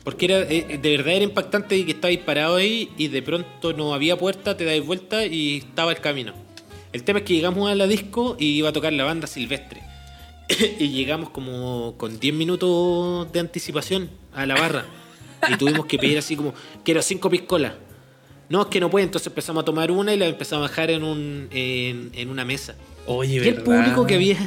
Porque 0.04 0.26
era, 0.26 0.38
eh, 0.42 0.78
de 0.80 0.90
verdad 0.96 1.14
era 1.14 1.24
impactante 1.24 1.84
que 1.84 1.90
estabais 1.90 2.18
parado 2.18 2.56
ahí 2.56 2.90
y 2.96 3.08
de 3.08 3.22
pronto 3.22 3.72
no 3.72 3.92
había 3.92 4.16
puerta, 4.16 4.56
te 4.56 4.64
dais 4.64 4.84
vuelta 4.86 5.26
y 5.26 5.56
estaba 5.56 5.90
el 5.90 5.98
camino. 6.00 6.32
El 6.96 7.04
tema 7.04 7.18
es 7.18 7.26
que 7.26 7.34
llegamos 7.34 7.70
a 7.70 7.74
la 7.74 7.86
disco 7.86 8.36
y 8.38 8.52
iba 8.52 8.70
a 8.70 8.72
tocar 8.72 8.90
la 8.90 9.04
banda 9.04 9.26
silvestre. 9.26 9.82
y 10.78 10.88
llegamos 10.88 11.28
como 11.28 11.94
con 11.98 12.18
10 12.18 12.34
minutos 12.34 13.30
de 13.34 13.38
anticipación 13.38 14.08
a 14.32 14.46
la 14.46 14.54
barra. 14.54 14.86
Y 15.46 15.58
tuvimos 15.58 15.84
que 15.84 15.98
pedir 15.98 16.16
así 16.16 16.36
como, 16.36 16.54
quiero 16.84 17.02
cinco 17.02 17.28
piscolas. 17.28 17.74
No, 18.48 18.62
es 18.62 18.68
que 18.68 18.80
no 18.80 18.88
puede, 18.88 19.04
entonces 19.04 19.26
empezamos 19.26 19.60
a 19.60 19.64
tomar 19.66 19.90
una 19.90 20.14
y 20.14 20.16
la 20.16 20.24
empezamos 20.24 20.66
a 20.66 20.70
bajar 20.70 20.90
en, 20.90 21.04
un, 21.04 21.48
en, 21.50 22.12
en 22.14 22.30
una 22.30 22.46
mesa. 22.46 22.76
Oye, 23.04 23.34
Y 23.34 23.38
el 23.40 23.56
¿verdad? 23.56 23.64
público 23.64 24.06
que 24.06 24.14
había, 24.14 24.38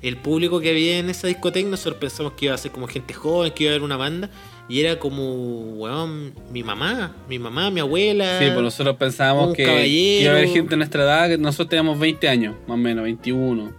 el 0.00 0.18
público 0.18 0.60
que 0.60 0.70
había 0.70 0.98
en 0.98 1.10
esa 1.10 1.26
discoteca, 1.26 1.68
nosotros 1.68 1.96
pensamos 1.96 2.34
que 2.34 2.44
iba 2.44 2.54
a 2.54 2.58
ser 2.58 2.70
como 2.70 2.86
gente 2.86 3.12
joven, 3.12 3.52
que 3.52 3.64
iba 3.64 3.72
a 3.72 3.74
haber 3.74 3.82
una 3.82 3.96
banda, 3.96 4.30
y 4.68 4.80
era 4.80 4.98
como, 4.98 5.60
weón, 5.76 6.34
mi 6.52 6.62
mamá, 6.62 7.16
mi 7.28 7.38
mamá, 7.38 7.70
mi 7.70 7.80
abuela. 7.80 8.38
Sí, 8.38 8.46
pues 8.46 8.62
nosotros 8.62 8.96
pensábamos 8.96 9.54
que 9.54 9.64
caballero. 9.64 10.22
iba 10.22 10.30
a 10.32 10.36
haber 10.36 10.48
gente 10.48 10.70
de 10.70 10.76
nuestra 10.76 11.04
edad, 11.04 11.28
que 11.28 11.38
nosotros 11.38 11.70
teníamos 11.70 11.98
20 11.98 12.28
años, 12.28 12.54
más 12.66 12.74
o 12.74 12.76
menos, 12.76 13.04
21. 13.04 13.72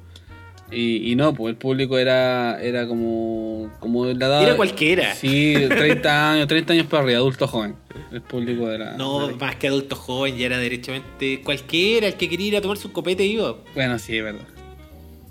Y, 0.71 1.11
y 1.11 1.15
no, 1.15 1.33
pues 1.33 1.51
el 1.51 1.57
público 1.57 1.97
era, 1.97 2.61
era 2.61 2.87
como, 2.87 3.71
como 3.79 4.05
de 4.05 4.15
la 4.15 4.27
edad. 4.27 4.43
Era 4.43 4.55
cualquiera. 4.55 5.15
Sí, 5.15 5.55
30 5.67 6.31
años, 6.33 6.47
30 6.47 6.73
años 6.73 6.85
para 6.87 7.03
arriba, 7.03 7.19
adulto 7.19 7.47
joven. 7.47 7.75
El 8.11 8.21
público 8.21 8.69
era. 8.69 8.95
No, 8.97 9.29
más 9.37 9.55
que 9.55 9.67
adulto 9.67 9.95
joven, 9.95 10.37
ya 10.37 10.47
era 10.47 10.57
derechamente 10.57 11.41
cualquiera, 11.41 12.07
el 12.07 12.15
que 12.15 12.29
quería 12.29 12.47
ir 12.47 12.57
a 12.57 12.61
tomar 12.61 12.77
su 12.77 12.91
copete 12.91 13.25
iba. 13.25 13.57
Bueno, 13.75 13.97
sí, 13.99 14.17
es 14.17 14.23
verdad. 14.23 14.45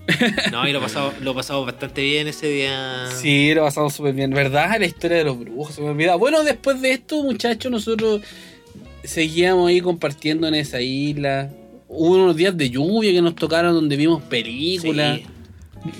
No, 0.52 0.66
y 0.66 0.72
lo 0.72 0.80
pasamos, 0.80 1.20
lo 1.20 1.34
pasamos 1.34 1.66
bastante 1.66 2.02
bien 2.02 2.28
ese 2.28 2.48
día. 2.48 3.08
Sí, 3.14 3.52
lo 3.54 3.62
pasamos 3.64 3.94
súper 3.94 4.14
bien. 4.14 4.30
¿Verdad? 4.30 4.78
La 4.78 4.86
historia 4.86 5.18
de 5.18 5.24
los 5.24 5.38
brujos, 5.38 5.74
se 5.74 5.82
me. 5.82 6.16
Bueno, 6.16 6.42
después 6.44 6.80
de 6.80 6.92
esto, 6.92 7.22
muchachos, 7.22 7.70
nosotros 7.70 8.22
seguíamos 9.04 9.68
ahí 9.68 9.80
compartiendo 9.80 10.46
en 10.48 10.54
esa 10.54 10.80
isla. 10.80 11.50
Hubo 11.88 12.16
unos 12.16 12.36
días 12.36 12.56
de 12.56 12.70
lluvia 12.70 13.12
que 13.12 13.22
nos 13.22 13.34
tocaron 13.34 13.74
donde 13.74 13.96
vimos 13.96 14.22
películas. 14.22 15.18
Sí. 15.18 15.26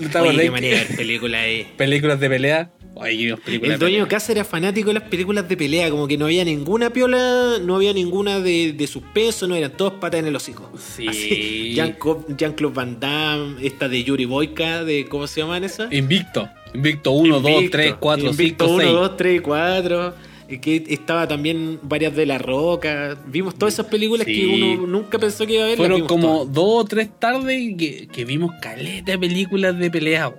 ¿No 0.00 0.10
te 0.10 0.18
Oye, 0.18 0.42
qué 0.42 0.50
manera 0.50 0.80
películas 0.96 1.40
ahí. 1.42 1.66
películas 1.76 2.20
de 2.20 2.28
pelea. 2.28 2.70
Oye, 3.00 3.16
vimos 3.26 3.40
películas 3.40 3.74
El 3.74 3.78
dueño 3.80 4.02
de 4.02 4.08
casa 4.08 4.32
era 4.32 4.44
fanático 4.44 4.88
de 4.88 4.94
las 4.94 5.04
películas 5.04 5.48
de 5.48 5.56
pelea, 5.56 5.88
como 5.90 6.08
que 6.08 6.18
no 6.18 6.24
había 6.24 6.44
ninguna 6.44 6.90
piola, 6.90 7.58
no 7.62 7.76
había 7.76 7.92
ninguna 7.92 8.40
de, 8.40 8.72
de 8.72 8.86
suspenso, 8.86 9.46
no 9.46 9.54
eran 9.54 9.72
todos 9.72 9.94
patas 9.94 10.20
en 10.20 10.26
el 10.26 10.34
hocico. 10.36 10.70
Sí. 10.78 11.74
Jean-Claude 11.74 12.74
Van 12.74 12.98
Damme, 12.98 13.64
esta 13.64 13.88
de 13.88 14.02
Yuri 14.02 14.24
Boyka, 14.24 14.84
de 14.84 15.06
¿cómo 15.08 15.26
se 15.26 15.40
llaman 15.40 15.64
esas? 15.64 15.92
Invicto. 15.92 16.48
Invicto 16.74 17.12
1, 17.12 17.40
2, 17.40 17.50
Invicto. 17.50 17.76
3, 17.78 17.94
4, 18.00 18.30
Invicto 18.30 18.64
5, 18.66 18.78
6. 18.80 18.90
1, 18.90 19.00
2, 19.00 19.16
3, 19.16 19.40
4. 19.42 20.14
Y 20.50 20.58
que 20.58 20.82
estaba 20.88 21.28
también 21.28 21.78
varias 21.82 22.16
de 22.16 22.24
La 22.26 22.38
Roca. 22.38 23.16
Vimos 23.26 23.54
todas 23.54 23.74
esas 23.74 23.86
películas 23.86 24.26
Sí. 24.26 24.34
que 24.34 24.46
uno 24.46 24.86
nunca 24.86 25.18
pensó 25.18 25.46
que 25.46 25.54
iba 25.54 25.64
a 25.64 25.66
ver. 25.68 25.76
Fueron 25.76 26.06
como 26.06 26.38
todas. 26.38 26.52
dos 26.54 26.64
o 26.68 26.84
tres 26.84 27.10
tardes 27.18 27.74
que, 27.76 28.08
que 28.08 28.24
vimos 28.24 28.52
caleta 28.62 29.12
de 29.12 29.18
películas 29.18 29.78
de 29.78 29.90
pelea. 29.90 30.34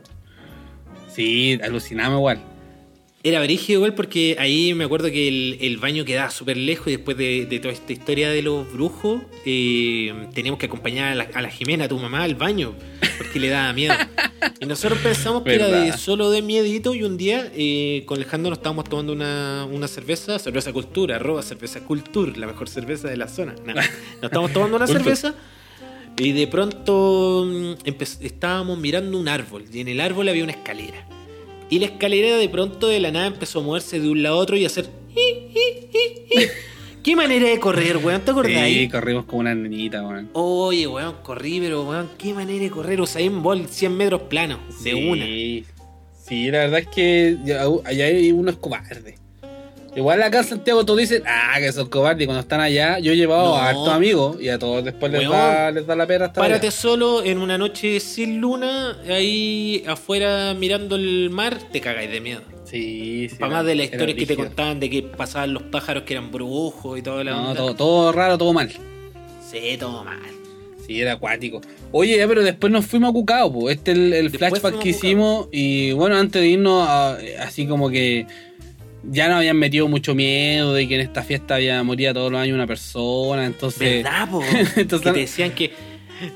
Sí, 1.14 1.60
alucinamos 1.64 2.18
igual. 2.18 2.42
Era 3.22 3.42
brígido 3.42 3.80
igual 3.80 3.96
porque 3.96 4.38
ahí 4.40 4.74
me 4.74 4.86
acuerdo 4.86 5.12
que 5.12 5.28
el, 5.28 5.58
el 5.60 5.78
baño 5.78 6.06
quedaba 6.06 6.32
súper 6.32 6.56
lejos 6.56 6.88
y 6.88 6.92
después 6.92 7.18
de, 7.18 7.46
de 7.46 7.60
toda 7.60 7.74
esta 7.74 7.92
historia 7.92 8.30
de 8.30 8.42
los 8.42 8.72
brujos 8.72 9.22
eh, 9.46 10.14
teníamos 10.34 10.58
que 10.58 10.68
acompañar 10.68 11.12
a 11.12 11.16
la, 11.16 11.28
a 11.34 11.42
la 11.42 11.50
Jimena, 11.50 11.86
a 11.86 11.88
tu 11.90 12.00
mamá, 12.00 12.24
al 12.24 12.36
baño 12.36 12.76
porque 13.20 13.40
le 13.40 13.50
daba 13.50 13.74
miedo. 13.74 13.94
Y 14.62 14.66
nosotros 14.66 15.00
pensamos 15.00 15.44
que 15.44 15.56
era 15.56 15.68
de 15.68 15.92
solo 15.94 16.32
de 16.32 16.42
miedito 16.42 16.96
y 16.96 17.04
un 17.04 17.18
día 17.18 17.52
eh, 17.54 18.04
con 18.06 18.18
Alejandro 18.18 18.50
nos 18.50 18.60
estábamos 18.60 18.86
tomando 18.86 19.12
una, 19.12 19.68
una 19.70 19.90
cerveza, 19.90 20.40
cerveza 20.40 20.72
cultura, 20.72 21.18
arroba 21.18 21.44
cerveza 21.44 21.82
cultur, 21.82 22.38
la 22.38 22.48
mejor 22.48 22.70
cerveza 22.70 23.10
de 23.10 23.18
la 23.18 23.28
zona. 23.28 23.56
No, 23.66 23.74
nos 23.74 23.86
estábamos 24.24 24.54
tomando 24.54 24.78
una 24.78 24.88
cerveza 24.98 25.36
y 26.18 26.32
de 26.32 26.48
pronto 26.48 27.46
mm, 27.46 27.74
estábamos 28.22 28.80
mirando 28.80 29.20
un 29.20 29.28
árbol 29.28 29.66
y 29.72 29.82
en 29.82 29.90
el 29.90 30.00
árbol 30.00 30.30
había 30.30 30.44
una 30.46 30.54
escalera. 30.54 31.19
Y 31.70 31.80
la 31.80 31.86
escalera 31.86 32.38
de 32.38 32.50
pronto 32.50 32.88
de 32.88 33.00
la 33.00 33.12
nada 33.12 33.28
empezó 33.28 33.60
a 33.60 33.64
moverse 33.64 34.00
de 34.00 34.10
un 34.10 34.24
lado 34.24 34.36
a 34.36 34.40
otro 34.40 34.58
y 34.58 34.64
a 34.64 34.68
hacer... 34.68 34.90
¿Qué 37.04 37.16
manera 37.16 37.48
de 37.48 37.60
correr, 37.60 37.98
weón? 37.98 38.22
¿Te 38.22 38.32
acordás? 38.32 38.68
Sí, 38.68 38.90
corrimos 38.90 39.26
como 39.26 39.40
una 39.40 39.56
nenita, 39.56 40.06
weón. 40.06 40.30
Oye, 40.34 40.86
weón, 40.88 41.16
corrí, 41.24 41.60
pero 41.60 41.84
weón, 41.84 42.10
qué 42.18 42.34
manera 42.34 42.62
de 42.64 42.70
correr. 42.70 43.00
Usain 43.00 43.42
Bolt 43.42 43.70
100 43.70 43.96
metros 43.96 44.22
planos, 44.24 44.60
de 44.84 44.92
Sí. 44.92 45.08
una. 45.10 45.26
Sí, 46.28 46.52
la 46.52 46.60
verdad 46.60 46.80
es 46.82 46.88
que 46.88 47.38
allá 47.86 48.06
hay 48.06 48.32
unos 48.32 48.58
cobardes. 48.58 49.19
Igual 49.96 50.22
acá 50.22 50.40
en 50.40 50.44
Santiago 50.46 50.86
todos 50.86 51.00
dicen, 51.00 51.24
ah, 51.26 51.56
que 51.60 51.72
son 51.72 51.90
cobardes. 51.90 52.24
Y 52.24 52.26
cuando 52.26 52.42
están 52.42 52.62
allá, 52.62 53.00
yo 53.00 53.12
he 53.12 53.16
llevado 53.16 53.50
No. 53.50 53.56
a 53.56 53.70
hartos 53.70 53.90
amigos 53.90 54.38
y 54.42 54.50
a 54.50 54.60
todos 54.60 54.84
después 54.86 55.12
les 55.12 55.22
Weón. 55.22 55.32
da, 55.32 55.72
les 55.72 55.86
da 55.88 55.96
la 55.96 56.06
pera 56.08 56.26
hasta 56.28 56.42
Párate 56.42 56.68
allá. 56.68 56.72
solo 56.72 57.24
en 57.24 57.40
una 57.40 57.58
noche 57.58 58.00
sin 58.00 58.40
luna, 58.40 58.98
ahí 59.10 59.84
afuera 59.88 60.54
mirando 60.54 60.96
el 60.96 61.30
mar, 61.32 61.58
te 61.72 61.82
cagáis 61.82 62.12
de 62.12 62.22
miedo. 62.22 62.42
Sí, 62.66 63.28
sí. 63.30 63.36
Para 63.38 63.54
más 63.56 63.66
de 63.66 63.74
la 63.76 63.84
era 63.84 63.92
historia 63.96 64.16
que 64.16 64.26
te 64.28 64.36
contaban 64.36 64.80
de 64.80 64.90
que 64.92 65.02
pasaban 65.02 65.54
los 65.54 65.64
pájaros 65.64 66.04
que 66.04 66.14
eran 66.14 66.32
brujos 66.32 67.00
y 67.00 67.02
toda 67.02 67.24
la 67.24 67.32
No, 67.32 67.56
todo, 67.56 67.74
todo 67.76 68.12
raro, 68.12 68.38
todo 68.38 68.54
mal. 68.54 68.70
Sí, 69.50 69.76
todo 69.80 70.04
mal. 70.04 70.20
Sí, 70.86 71.02
era 71.02 71.14
acuático. 71.14 71.62
Oye, 71.92 72.18
ya, 72.18 72.28
pero 72.28 72.44
después 72.44 72.72
nos 72.72 72.86
fuimos 72.86 73.10
a 73.10 73.14
Cucao, 73.14 73.52
pues. 73.52 73.78
Este 73.78 73.92
es 73.92 73.98
el, 73.98 74.14
el 74.14 74.30
flashback 74.30 74.80
que 74.80 74.90
hicimos. 74.90 75.48
Y 75.52 75.92
bueno, 75.94 76.16
antes 76.18 76.42
de 76.42 76.48
irnos, 76.48 76.88
a- 76.88 77.18
así 77.42 77.66
como 77.68 77.90
que 77.90 78.26
ya 79.04 79.28
nos 79.30 79.38
habían 79.38 79.58
metido 79.58 79.88
mucho 79.88 80.16
miedo 80.16 80.74
de 80.74 80.88
que 80.88 80.96
en 80.96 81.02
esta 81.02 81.24
fiesta 81.24 81.56
había 81.56 81.82
moría 81.84 82.14
todos 82.14 82.32
los 82.32 82.42
años 82.42 82.56
una 82.56 82.68
persona. 82.68 83.46
Entonces, 83.46 84.04
¿Verdad, 84.04 84.30
po? 84.30 84.42
Entonces- 84.76 85.02
que 85.08 85.12
te 85.14 85.20
decían 85.20 85.52
que 85.52 85.72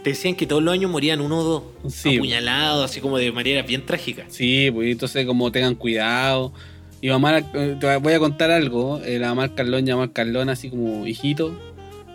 te 0.01 0.11
decían 0.11 0.35
que 0.35 0.47
todos 0.47 0.63
los 0.63 0.73
años 0.73 0.89
morían 0.89 1.19
uno 1.19 1.39
o 1.39 1.43
dos 1.43 1.93
Sí. 1.93 2.15
apuñalados, 2.15 2.89
así 2.89 3.01
como 3.01 3.17
de 3.17 3.31
manera 3.33 3.61
bien 3.63 3.85
trágica. 3.85 4.23
sí, 4.29 4.69
pues 4.73 4.89
entonces, 4.91 5.25
como 5.25 5.51
tengan 5.51 5.75
cuidado. 5.75 6.53
Y 7.01 7.09
mamá, 7.09 7.39
eh, 7.39 7.75
te 7.79 7.97
voy 7.97 8.13
a 8.13 8.19
contar 8.19 8.49
algo. 8.49 9.01
eh, 9.03 9.19
la 9.19 9.27
mamá 9.35 9.53
Carlón 9.53 9.85
llamó 9.85 10.03
al 10.03 10.13
Carlón 10.13 10.47
así 10.49 10.69
como 10.69 11.05
hijito. 11.05 11.53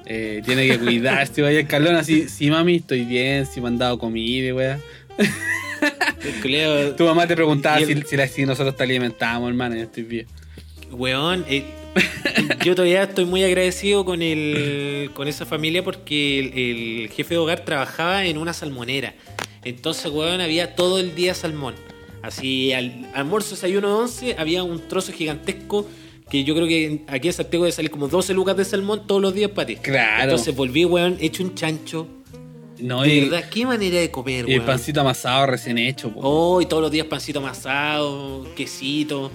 eh, 0.07 0.41
tiene 0.47 0.67
que 0.67 0.79
cuidarse, 0.79 1.43
vaya 1.43 1.67
Carlón 1.67 1.97
así, 1.97 2.31
sí 2.31 2.51
mami, 2.51 2.77
estoy 2.77 3.05
bien, 3.05 3.45
si 3.45 3.61
me 3.61 3.69
han 3.69 3.77
dado 3.77 3.99
comida, 3.99 4.55
wea. 4.55 4.79
Culeo- 6.43 6.95
Tu 6.97 7.05
mamá 7.05 7.27
te 7.27 7.35
preguntaba 7.35 7.79
si, 7.79 7.95
si, 8.03 8.17
si 8.29 8.47
nosotros 8.47 8.77
te 8.77 8.83
alimentábamos, 8.83 9.49
hermano, 9.49 9.77
yo 9.77 9.83
estoy 9.83 10.03
bien. 10.03 10.27
Weón, 10.91 11.45
eh, 11.49 11.65
yo 12.65 12.75
todavía 12.75 13.03
estoy 13.05 13.25
muy 13.25 13.43
agradecido 13.45 14.05
con 14.05 14.23
el 14.23 15.11
con 15.15 15.29
esa 15.29 15.45
familia 15.47 15.83
porque 15.85 16.39
el, 16.39 16.59
el 17.05 17.09
jefe 17.11 17.35
de 17.35 17.39
hogar 17.39 17.65
trabajaba 17.65 18.25
en 18.25 18.39
una 18.39 18.53
salmonera. 18.53 19.15
Entonces, 19.65 20.11
weón, 20.11 20.41
había 20.41 20.75
todo 20.77 20.99
el 20.99 21.15
día 21.15 21.35
salmón. 21.35 21.75
Así, 22.23 22.73
al 22.73 23.07
almuerzo, 23.15 23.51
desayuno, 23.55 23.97
once, 23.99 24.35
había 24.39 24.63
un 24.65 24.89
trozo 24.89 25.13
gigantesco 25.13 25.89
que 26.31 26.45
yo 26.45 26.55
creo 26.55 26.67
que 26.67 27.03
aquí 27.07 27.29
en 27.29 27.33
Santiago 27.35 27.65
debe 27.65 27.73
salir 27.73 27.91
como 27.91 28.09
12 28.09 28.35
lucas 28.35 28.57
de 28.57 28.65
salmón 28.65 29.07
todos 29.07 29.23
los 29.23 29.35
días 29.35 29.51
para 29.51 29.67
ti. 29.67 29.77
Claro. 29.77 30.25
Entonces 30.25 30.55
volví, 30.55 30.85
weón, 30.85 31.17
hecho 31.21 31.43
un 31.43 31.55
chancho. 31.55 32.07
No, 32.81 33.03
de 33.03 33.15
y, 33.15 33.21
verdad, 33.29 33.49
qué 33.51 33.67
manera 33.67 34.01
de 34.01 34.11
comer, 34.11 34.49
y 34.49 34.53
el 34.53 34.59
weón. 34.61 34.67
pancito 34.67 35.01
amasado 35.01 35.47
recién 35.47 35.79
hecho, 35.79 36.11
po. 36.11 36.21
Oh, 36.23 36.61
y 36.61 36.67
todos 36.67 36.83
los 36.83 36.91
días 36.93 37.07
pancito 37.07 37.39
amasado, 37.41 38.47
quesito. 38.55 39.31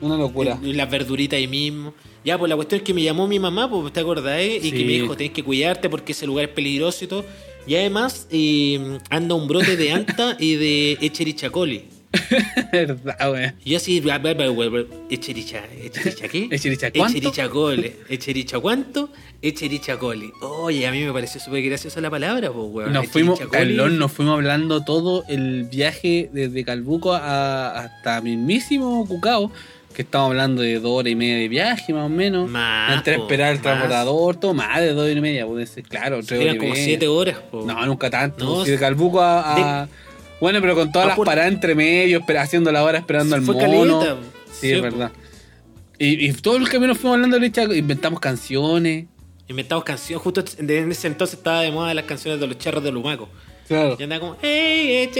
Una 0.00 0.16
locura. 0.16 0.58
Y 0.62 0.72
las 0.74 0.90
verduritas 0.90 1.36
ahí 1.38 1.46
mismo. 1.48 1.94
Ya, 2.24 2.36
pues 2.38 2.48
la 2.48 2.56
cuestión 2.56 2.80
es 2.80 2.84
que 2.84 2.92
me 2.92 3.02
llamó 3.02 3.26
mi 3.28 3.38
mamá, 3.38 3.70
pues 3.70 3.92
te 3.92 4.00
acordás, 4.00 4.40
eh? 4.40 4.56
y 4.58 4.70
Sí. 4.70 4.72
que 4.72 4.84
me 4.84 4.92
dijo, 4.92 5.16
tenés 5.16 5.32
que 5.32 5.42
cuidarte 5.44 5.88
porque 5.88 6.12
ese 6.12 6.26
lugar 6.26 6.44
es 6.46 6.50
peligroso 6.50 7.04
y 7.04 7.08
todo. 7.08 7.24
Y 7.66 7.74
además 7.76 8.26
eh, 8.30 8.98
anda 9.10 9.34
un 9.34 9.48
brote 9.48 9.76
de 9.76 9.90
anta 9.92 10.36
y 10.38 10.54
de 10.56 10.98
echerichacoli. 11.00 11.84
verdad, 12.72 13.32
weón. 13.32 13.54
Yo 13.64 13.76
así, 13.76 14.02
echericha, 15.10 15.62
echericha 15.82 16.28
qué? 16.28 16.48
¿Echericha 16.50 16.90
cuánto? 16.92 17.18
Echerichacoli. 17.18 17.92
¿Echericha 18.08 18.58
cuánto? 18.60 19.10
Echerichacoli. 19.42 20.32
Oye, 20.42 20.86
a 20.86 20.90
mí 20.92 21.02
me 21.04 21.12
pareció 21.12 21.40
súper 21.40 21.62
graciosa 21.62 22.00
la 22.00 22.10
palabra, 22.10 22.50
pues, 22.50 22.66
weón. 22.70 22.92
Nos 22.92 23.06
fuimos. 23.08 23.38
Carlón, 23.50 23.98
nos 23.98 24.12
fuimos 24.12 24.34
hablando 24.34 24.84
todo 24.84 25.24
el 25.28 25.64
viaje 25.64 26.30
desde 26.32 26.64
Calbuco 26.64 27.12
a- 27.14 27.70
hasta 27.78 28.20
mismísimo 28.20 29.06
Cucao, 29.06 29.50
que 29.94 30.02
estamos 30.02 30.28
hablando 30.30 30.62
de 30.62 30.78
dos 30.80 30.90
horas 30.92 31.12
y 31.12 31.16
media 31.16 31.36
de 31.36 31.48
viaje, 31.48 31.92
más 31.92 32.06
o 32.06 32.08
menos. 32.08 32.50
Más, 32.50 32.96
Entre 32.96 33.16
po, 33.16 33.22
esperar 33.22 33.52
el 33.52 33.60
transbordador, 33.62 34.36
todo 34.36 34.52
más 34.54 34.80
de 34.80 34.92
dos 34.92 35.04
horas 35.04 35.16
y 35.16 35.20
media, 35.20 35.46
puede 35.46 35.66
ser, 35.66 35.84
claro, 35.84 36.18
tres 36.18 36.32
horas 36.32 36.42
Eran 36.42 36.56
y 36.56 36.58
como 36.58 36.70
media. 36.72 36.84
siete 36.84 37.08
horas, 37.08 37.36
pues. 37.50 37.64
No, 37.64 37.86
nunca 37.86 38.10
tanto. 38.10 38.44
No, 38.44 38.64
si 38.64 38.70
de 38.72 38.78
Calbuco 38.78 39.20
a. 39.20 39.82
a- 39.82 39.88
Bueno, 40.40 40.60
pero 40.60 40.74
con 40.74 40.92
todas 40.92 41.06
a 41.06 41.08
las 41.10 41.18
paradas 41.18 41.52
entre 41.52 41.74
medio, 41.74 42.22
haciendo 42.38 42.70
la 42.72 42.82
hora 42.84 42.98
esperando 42.98 43.34
al 43.36 43.42
mono. 43.42 43.58
caleta. 43.58 44.16
Sí, 44.46 44.52
Sí, 44.60 44.72
es 44.72 44.82
verdad. 44.82 45.12
Y, 45.98 46.28
y 46.28 46.32
todo 46.34 46.56
el 46.56 46.68
camino 46.68 46.94
fuimos 46.94 47.14
hablando 47.14 47.36
de 47.38 47.40
Licha, 47.46 47.64
inventamos 47.64 48.20
canciones. 48.20 49.06
Inventamos 49.48 49.84
canciones. 49.84 50.22
Justo 50.22 50.44
en 50.58 50.90
ese 50.90 51.06
entonces 51.06 51.38
estaba 51.38 51.62
de 51.62 51.70
moda 51.70 51.94
las 51.94 52.04
canciones 52.04 52.40
de 52.40 52.46
los 52.46 52.58
charros 52.58 52.82
de 52.84 52.90
Lumaco. 52.92 53.28
Claro. 53.68 53.96
Y 53.98 54.02
andaba 54.02 54.20
como, 54.20 54.36
hey. 54.42 55.10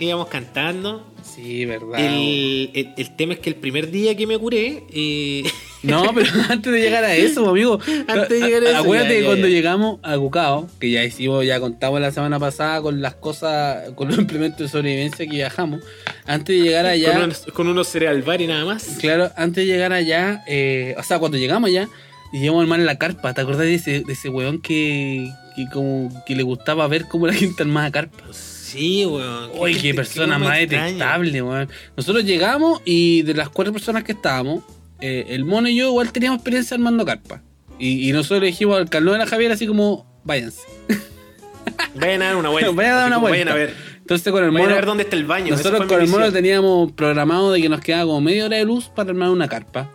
Y 0.00 0.04
íbamos 0.04 0.28
cantando. 0.28 1.06
Sí, 1.22 1.64
verdad. 1.66 1.98
El, 2.00 2.70
el- 2.74 2.94
el 2.96 3.16
tema 3.16 3.34
es 3.34 3.40
que 3.40 3.50
el 3.50 3.56
primer 3.56 3.90
día 3.90 4.16
que 4.16 4.26
me 4.26 4.38
curé, 4.38 4.84
eh, 4.92 5.44
No, 5.82 6.02
pero 6.14 6.28
antes 6.48 6.72
de 6.72 6.80
llegar 6.80 7.04
a 7.04 7.14
eso, 7.14 7.48
amigo. 7.48 7.78
Antes 8.06 8.28
de 8.28 8.40
llegar 8.40 8.62
a 8.64 8.70
eso, 8.70 8.78
Acuérdate 8.78 9.08
ya, 9.10 9.14
que 9.16 9.20
ya, 9.22 9.26
cuando 9.26 9.46
ya. 9.48 9.54
llegamos 9.54 10.00
a 10.02 10.16
Cucao, 10.16 10.68
que 10.80 10.90
ya 10.90 11.04
hicimos, 11.04 11.44
ya 11.44 11.60
contamos 11.60 12.00
la 12.00 12.10
semana 12.10 12.38
pasada 12.38 12.80
con 12.82 13.00
las 13.02 13.14
cosas, 13.14 13.90
con 13.94 14.08
los 14.08 14.18
implementos 14.18 14.58
de 14.60 14.68
sobrevivencia 14.68 15.26
que 15.26 15.32
viajamos. 15.32 15.80
Antes 16.26 16.56
de 16.58 16.62
llegar 16.64 16.86
allá. 16.86 17.12
con, 17.12 17.22
unos, 17.24 17.38
con 17.52 17.68
unos 17.68 17.88
cereal 17.88 18.22
bar 18.22 18.40
y 18.40 18.46
nada 18.46 18.64
más. 18.64 18.84
Claro, 19.00 19.30
antes 19.36 19.64
de 19.64 19.66
llegar 19.66 19.92
allá, 19.92 20.42
eh, 20.46 20.94
o 20.98 21.02
sea, 21.02 21.18
cuando 21.18 21.36
llegamos 21.38 21.68
allá, 21.68 21.88
y 22.32 22.40
llegamos 22.40 22.62
hermano 22.62 22.82
en 22.82 22.86
la 22.86 22.98
carpa. 22.98 23.34
¿Te 23.34 23.40
acordás 23.40 23.62
de 23.62 23.74
ese, 23.74 24.00
de 24.00 24.12
ese 24.12 24.28
weón 24.28 24.60
que, 24.60 25.30
que 25.56 25.66
como 25.72 26.10
que 26.26 26.36
le 26.36 26.42
gustaba 26.42 26.86
ver 26.88 27.06
cómo 27.06 27.26
la 27.26 27.32
gente 27.32 27.62
armaba 27.62 27.90
carpas? 27.90 28.36
Sí, 28.36 29.06
weón. 29.06 29.50
Uy, 29.58 29.74
qué 29.76 29.94
persona 29.94 30.38
más 30.38 30.58
extraña. 30.58 30.84
detestable, 30.86 31.42
weón. 31.42 31.68
Nosotros 31.96 32.24
llegamos 32.24 32.82
y 32.84 33.22
de 33.22 33.34
las 33.34 33.48
cuatro 33.48 33.72
personas 33.72 34.04
que 34.04 34.12
estábamos, 34.12 34.62
eh, 35.00 35.26
el 35.28 35.44
mono 35.44 35.68
y 35.68 35.76
yo 35.76 35.88
igual 35.88 36.12
teníamos 36.12 36.38
experiencia 36.38 36.74
armando 36.74 37.04
carpa. 37.04 37.42
Y, 37.78 38.08
y 38.08 38.12
nosotros 38.12 38.40
le 38.40 38.46
dijimos 38.48 38.76
al 38.76 38.90
Carlos 38.90 39.14
de 39.14 39.18
la 39.18 39.26
Javier 39.26 39.52
así 39.52 39.66
como, 39.66 40.20
váyanse. 40.24 40.62
Vayan 41.94 42.22
a 42.22 42.26
dar 42.26 42.36
una 42.36 42.48
vuelta. 42.48 42.70
Vayan 42.72 42.92
a 42.92 42.96
dar 42.96 43.06
una 43.06 43.18
vuelta. 43.18 43.38
Vayan 43.38 43.48
a 43.48 43.54
ver. 43.54 43.74
Entonces 43.98 44.32
con 44.32 44.42
el 44.42 44.50
Vayan 44.50 44.62
mono... 44.62 44.72
a 44.72 44.76
ver 44.76 44.86
dónde 44.86 45.02
está 45.04 45.16
el 45.16 45.24
baño. 45.24 45.50
Nosotros 45.50 45.86
con 45.86 46.00
el 46.00 46.08
mono 46.08 46.32
teníamos 46.32 46.92
programado 46.92 47.52
de 47.52 47.60
que 47.60 47.68
nos 47.68 47.80
quedaba 47.80 48.04
como 48.04 48.20
media 48.20 48.46
hora 48.46 48.56
de 48.56 48.64
luz 48.64 48.88
para 48.88 49.10
armar 49.10 49.30
una 49.30 49.48
carpa. 49.48 49.90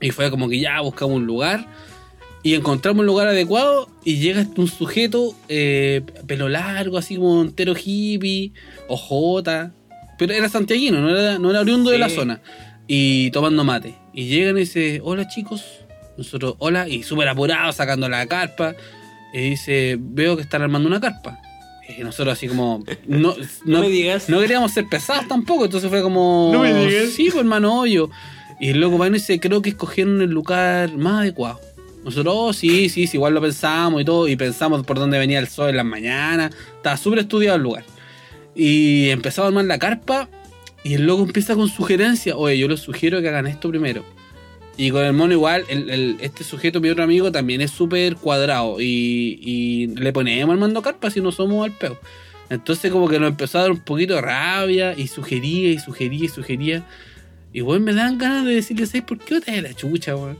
Y 0.00 0.10
fue 0.10 0.30
como 0.30 0.48
que 0.48 0.60
ya 0.60 0.80
buscamos 0.80 1.16
un 1.16 1.26
lugar 1.26 1.66
y 2.42 2.54
encontramos 2.54 3.00
un 3.00 3.06
lugar 3.06 3.28
adecuado 3.28 3.88
y 4.04 4.18
llega 4.18 4.40
este 4.40 4.60
un 4.60 4.68
sujeto, 4.68 5.34
eh, 5.48 6.02
pelo 6.26 6.48
largo, 6.48 6.96
así 6.96 7.16
como 7.16 7.42
entero 7.42 7.74
hippie, 7.76 8.52
ojota. 8.88 9.72
Pero 10.18 10.32
era 10.32 10.48
santiaguino, 10.48 11.00
no 11.00 11.10
era, 11.16 11.38
no 11.38 11.50
era 11.50 11.60
oriundo 11.60 11.90
de 11.90 11.98
la 11.98 12.08
zona. 12.08 12.40
Y 12.86 13.30
tomando 13.32 13.64
mate. 13.64 13.94
Y 14.14 14.26
llegan 14.26 14.56
y 14.56 14.60
dice, 14.60 15.00
hola 15.02 15.28
chicos. 15.28 15.64
Nosotros, 16.16 16.54
hola, 16.58 16.88
y 16.88 17.02
súper 17.02 17.28
apurado 17.28 17.72
sacando 17.72 18.08
la 18.08 18.26
carpa. 18.26 18.74
Y 19.32 19.50
dice, 19.50 19.96
veo 20.00 20.36
que 20.36 20.42
están 20.42 20.62
armando 20.62 20.88
una 20.88 21.00
carpa. 21.00 21.40
Y 21.96 22.02
nosotros 22.02 22.32
así 22.32 22.48
como, 22.48 22.84
no, 23.06 23.34
No 23.64 23.80
me 23.80 23.88
digas. 23.88 24.28
no 24.28 24.40
queríamos 24.40 24.72
ser 24.72 24.86
pesados 24.88 25.28
tampoco, 25.28 25.64
entonces 25.66 25.90
fue 25.90 26.02
como. 26.02 26.50
No 26.52 26.60
me 26.60 26.72
digas. 26.72 27.10
Sí, 27.10 27.24
pues 27.24 27.36
hermano, 27.36 27.80
hoyo. 27.80 28.10
Y 28.60 28.70
el 28.70 28.80
loco 28.80 29.04
y 29.06 29.10
dice, 29.10 29.38
creo 29.40 29.62
que 29.62 29.70
escogieron 29.70 30.20
el 30.20 30.30
lugar 30.30 30.96
más 30.96 31.22
adecuado. 31.22 31.60
Nosotros, 32.04 32.34
oh, 32.36 32.52
sí, 32.52 32.88
sí, 32.88 33.06
sí, 33.06 33.16
igual 33.16 33.34
lo 33.34 33.40
pensamos 33.40 34.00
y 34.00 34.04
todo, 34.04 34.28
y 34.28 34.36
pensamos 34.36 34.84
por 34.84 34.98
dónde 34.98 35.18
venía 35.18 35.38
el 35.38 35.48
sol 35.48 35.70
en 35.70 35.76
las 35.76 35.84
mañanas. 35.84 36.54
Estaba 36.76 36.96
súper 36.96 37.20
estudiado 37.20 37.56
el 37.56 37.62
lugar. 37.62 37.84
Y 38.54 39.10
empezamos 39.10 39.46
a 39.46 39.48
armar 39.48 39.64
la 39.66 39.78
carpa, 39.78 40.28
y 40.82 40.94
el 40.94 41.06
loco 41.06 41.24
empieza 41.24 41.54
con 41.54 41.68
sugerencias. 41.68 42.36
Oye, 42.38 42.58
yo 42.58 42.68
les 42.68 42.80
sugiero 42.80 43.20
que 43.20 43.28
hagan 43.28 43.46
esto 43.46 43.68
primero. 43.68 44.04
Y 44.76 44.90
con 44.90 45.04
el 45.04 45.12
mono 45.12 45.32
igual, 45.32 45.64
este 46.20 46.44
sujeto, 46.44 46.80
mi 46.80 46.88
otro 46.88 47.02
amigo, 47.02 47.32
también 47.32 47.60
es 47.60 47.72
súper 47.72 48.14
cuadrado. 48.14 48.80
Y, 48.80 49.40
y 49.42 49.86
le 49.88 50.12
ponemos 50.12 50.52
armando 50.52 50.82
carpa 50.82 51.10
si 51.10 51.20
no 51.20 51.32
somos 51.32 51.64
al 51.64 51.76
peo. 51.76 51.98
Entonces 52.48 52.90
como 52.90 53.08
que 53.08 53.18
nos 53.18 53.30
empezó 53.30 53.58
a 53.58 53.62
dar 53.62 53.70
un 53.70 53.80
poquito 53.80 54.14
de 54.14 54.22
rabia 54.22 54.94
y 54.96 55.08
sugería 55.08 55.70
y 55.72 55.78
sugería 55.78 56.24
y 56.24 56.28
sugería. 56.28 56.84
Y 57.52 57.62
weón 57.62 57.82
me 57.84 57.94
dan 57.94 58.18
ganas 58.18 58.44
de 58.44 58.54
decirle, 58.54 58.86
¿sabes 58.86 59.02
por 59.02 59.18
qué 59.18 59.40
te 59.40 59.52
de 59.52 59.62
la 59.62 59.74
chucha, 59.74 60.14
weón? 60.16 60.38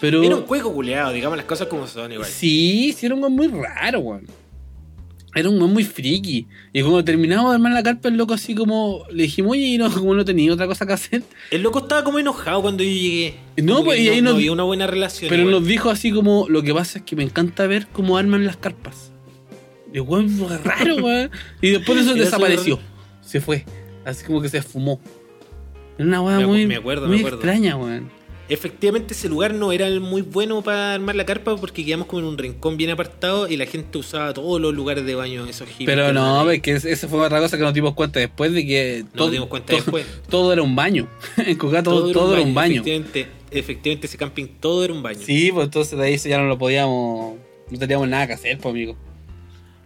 Pero... 0.00 0.22
Era 0.22 0.36
un 0.36 0.42
cueco 0.42 0.72
culeado, 0.72 1.12
digamos 1.12 1.36
las 1.36 1.46
cosas 1.46 1.68
como 1.68 1.86
son 1.86 2.12
igual. 2.12 2.28
Sí, 2.28 2.94
sí, 2.96 3.06
era 3.06 3.14
un 3.14 3.22
weón 3.22 3.34
muy 3.34 3.48
raro, 3.48 4.00
weón. 4.00 4.26
Era 5.34 5.48
un 5.48 5.56
weón 5.58 5.72
muy 5.72 5.84
friki. 5.84 6.46
Y 6.74 6.82
cuando 6.82 7.02
terminamos 7.04 7.50
de 7.50 7.54
armar 7.54 7.72
la 7.72 7.82
carpa, 7.82 8.08
el 8.08 8.16
loco 8.16 8.34
así 8.34 8.54
como... 8.54 9.04
Le 9.10 9.22
dijimos, 9.24 9.52
oye, 9.52 9.62
y 9.66 9.78
no, 9.78 9.90
como 9.90 10.14
no 10.14 10.24
tenía 10.26 10.52
otra 10.52 10.66
cosa 10.66 10.86
que 10.86 10.92
hacer. 10.92 11.22
El 11.50 11.62
loco 11.62 11.78
estaba 11.78 12.04
como 12.04 12.18
enojado 12.18 12.60
cuando 12.60 12.82
yo 12.84 12.90
llegué. 12.90 13.36
No, 13.56 13.82
pues, 13.82 14.00
y 14.00 14.08
ahí 14.10 14.16
no, 14.20 14.24
nos- 14.24 14.32
no 14.32 14.36
había 14.38 14.52
una 14.52 14.62
buena 14.64 14.86
relación. 14.86 15.30
Pero 15.30 15.42
igual. 15.42 15.60
nos 15.60 15.66
dijo 15.66 15.88
así 15.88 16.12
como, 16.12 16.46
lo 16.50 16.62
que 16.62 16.74
pasa 16.74 16.98
es 16.98 17.04
que 17.04 17.16
me 17.16 17.22
encanta 17.22 17.66
ver 17.66 17.86
cómo 17.92 18.18
arman 18.18 18.44
las 18.44 18.58
carpas. 18.58 19.10
Y 19.94 20.00
weón 20.00 20.28
raro, 20.64 20.96
weón. 20.96 21.30
Y 21.62 21.70
después 21.70 21.96
de 21.98 22.04
eso 22.04 22.14
desapareció. 22.24 22.78
Se 23.22 23.40
fue. 23.40 23.64
Así 24.04 24.24
como 24.26 24.42
que 24.42 24.48
se 24.50 24.58
esfumó. 24.58 25.00
Era 26.02 26.08
una 26.08 26.20
weá 26.20 26.46
muy, 26.46 26.66
me 26.66 26.76
acuerdo, 26.76 27.06
muy 27.06 27.16
me 27.16 27.20
acuerdo. 27.20 27.38
extraña, 27.38 27.76
weón. 27.76 28.10
Efectivamente, 28.48 29.14
ese 29.14 29.28
lugar 29.28 29.54
no 29.54 29.70
era 29.70 29.86
el 29.86 30.00
muy 30.00 30.20
bueno 30.22 30.60
para 30.60 30.94
armar 30.94 31.14
la 31.14 31.24
carpa 31.24 31.56
porque 31.56 31.86
quedamos 31.86 32.08
como 32.08 32.20
en 32.22 32.26
un 32.26 32.38
rincón 32.38 32.76
bien 32.76 32.90
apartado 32.90 33.48
y 33.48 33.56
la 33.56 33.66
gente 33.66 33.98
usaba 33.98 34.34
todos 34.34 34.60
los 34.60 34.74
lugares 34.74 35.06
de 35.06 35.14
baño, 35.14 35.46
esos 35.46 35.68
hippies. 35.68 35.86
Pero 35.86 36.12
no, 36.12 36.50
es 36.50 36.60
que 36.60 36.72
esa 36.72 37.06
fue 37.06 37.20
otra 37.20 37.38
cosa 37.38 37.56
que 37.56 37.62
nos 37.62 37.72
dimos 37.72 37.94
cuenta 37.94 38.18
después 38.18 38.52
de 38.52 38.66
que 38.66 39.04
Nos 39.14 39.30
dimos 39.30 39.48
cuenta 39.48 39.74
después. 39.74 40.04
todo 40.28 40.52
era 40.52 40.62
un 40.62 40.74
baño. 40.74 41.08
en 41.36 41.56
Cucá 41.56 41.84
todo, 41.84 42.10
todo 42.10 42.34
era 42.34 42.42
un 42.42 42.52
baño. 42.52 42.82
Efectivamente, 42.82 43.28
efectivamente, 43.52 44.06
ese 44.08 44.18
camping 44.18 44.46
todo 44.58 44.84
era 44.84 44.92
un 44.92 45.04
baño. 45.04 45.20
Sí, 45.22 45.52
pues 45.52 45.66
entonces 45.66 45.96
de 45.96 46.04
ahí 46.04 46.16
ya 46.16 46.36
no 46.36 46.48
lo 46.48 46.58
podíamos. 46.58 47.36
No 47.70 47.78
teníamos 47.78 48.08
nada 48.08 48.26
que 48.26 48.32
hacer, 48.32 48.58
pues, 48.58 48.72
amigo. 48.72 48.96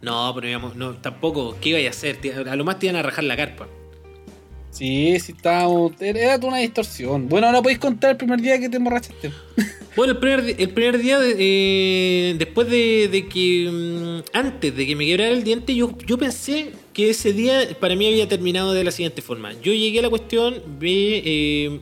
No, 0.00 0.32
pero 0.34 0.46
digamos, 0.46 0.76
no, 0.76 0.94
tampoco, 0.94 1.56
¿qué 1.60 1.68
iba 1.68 1.78
a 1.86 1.90
hacer? 1.90 2.18
A 2.48 2.56
lo 2.56 2.64
más 2.64 2.78
te 2.78 2.86
iban 2.86 2.96
a 2.96 3.02
rajar 3.02 3.24
la 3.24 3.36
carpa. 3.36 3.68
Sí, 4.76 5.18
sí, 5.20 5.32
estábamos. 5.32 5.92
Era 6.00 6.36
una 6.46 6.58
distorsión. 6.58 7.28
Bueno, 7.28 7.46
ahora 7.46 7.62
podéis 7.62 7.78
contar 7.78 8.10
el 8.12 8.16
primer 8.16 8.40
día 8.40 8.58
que 8.60 8.68
te 8.68 8.76
emborrachaste. 8.76 9.30
Bueno, 9.96 10.12
el 10.12 10.18
primer, 10.18 10.54
el 10.60 10.68
primer 10.74 10.98
día, 10.98 11.18
eh, 11.22 12.34
después 12.38 12.68
de, 12.68 13.08
de 13.10 13.26
que. 13.28 13.70
mm, 13.72 14.36
Antes 14.36 14.76
de 14.76 14.86
que 14.86 14.94
me 14.94 15.06
quebrara 15.06 15.30
el 15.30 15.42
diente, 15.42 15.74
yo, 15.74 15.96
yo 16.06 16.18
pensé 16.18 16.72
que 16.92 17.08
ese 17.08 17.32
día 17.32 17.60
para 17.80 17.96
mí 17.96 18.06
había 18.06 18.28
terminado 18.28 18.74
de 18.74 18.84
la 18.84 18.90
siguiente 18.90 19.22
forma. 19.22 19.54
Yo 19.62 19.72
llegué 19.72 20.00
a 20.00 20.02
la 20.02 20.10
cuestión, 20.10 20.62
vi, 20.78 21.22
eh, 21.24 21.80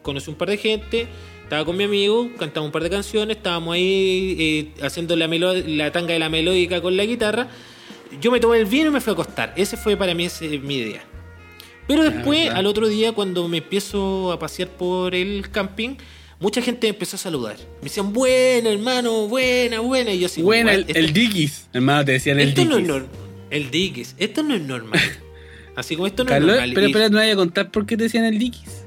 conocí 0.00 0.30
un 0.30 0.36
par 0.36 0.48
de 0.48 0.56
gente, 0.56 1.06
estaba 1.42 1.66
con 1.66 1.76
mi 1.76 1.84
amigo, 1.84 2.30
cantamos 2.38 2.68
un 2.68 2.72
par 2.72 2.82
de 2.84 2.88
canciones, 2.88 3.36
estábamos 3.36 3.74
ahí 3.74 4.36
eh, 4.38 4.68
haciendo 4.82 5.14
la, 5.14 5.28
melo- 5.28 5.52
la 5.66 5.92
tanga 5.92 6.14
de 6.14 6.18
la 6.20 6.30
melódica 6.30 6.80
con 6.80 6.96
la 6.96 7.04
guitarra. 7.04 7.48
Yo 8.22 8.30
me 8.30 8.40
tomé 8.40 8.56
el 8.56 8.64
vino 8.64 8.86
y 8.88 8.90
me 8.90 9.02
fui 9.02 9.10
a 9.10 9.12
acostar. 9.12 9.52
Ese 9.54 9.76
fue 9.76 9.98
para 9.98 10.14
mí 10.14 10.24
ese, 10.24 10.58
mi 10.60 10.76
idea. 10.76 11.04
Pero 11.88 12.04
después, 12.04 12.50
al 12.50 12.66
otro 12.66 12.86
día, 12.88 13.10
cuando 13.12 13.48
me 13.48 13.58
empiezo 13.58 14.30
a 14.30 14.38
pasear 14.38 14.68
por 14.68 15.14
el 15.14 15.50
camping, 15.50 15.96
mucha 16.38 16.62
gente 16.62 16.86
me 16.86 16.90
empezó 16.90 17.16
a 17.16 17.18
saludar. 17.18 17.56
Me 17.78 17.84
decían, 17.84 18.12
buena, 18.12 18.70
hermano, 18.70 19.26
buena, 19.26 19.80
buena. 19.80 20.12
Y 20.12 20.20
yo 20.20 20.26
así, 20.26 20.42
Bueno, 20.42 20.70
el, 20.70 20.82
"What? 20.82 20.90
Esto- 20.90 21.00
el 21.00 21.12
Dickies. 21.12 21.68
Hermano, 21.72 22.04
te 22.04 22.12
decían 22.12 22.38
el 22.38 22.50
esto 22.50 22.64
no 22.64 22.96
es. 22.96 23.02
El 23.50 23.70
Dickies. 23.70 24.14
Esto 24.18 24.42
no 24.44 24.54
es 24.54 24.62
normal. 24.62 25.00
Así 25.76 25.94
como 25.96 26.06
esto 26.06 26.24
no 26.24 26.28
Carlos, 26.28 26.50
es 26.50 26.56
normal. 26.56 26.72
pero 26.74 26.86
espera, 26.88 27.08
no 27.08 27.16
vaya 27.18 27.32
a 27.32 27.36
contar 27.36 27.70
por 27.70 27.86
qué 27.86 27.96
te 27.96 28.02
decían 28.04 28.24
el 28.24 28.38
Dickies. 28.38 28.84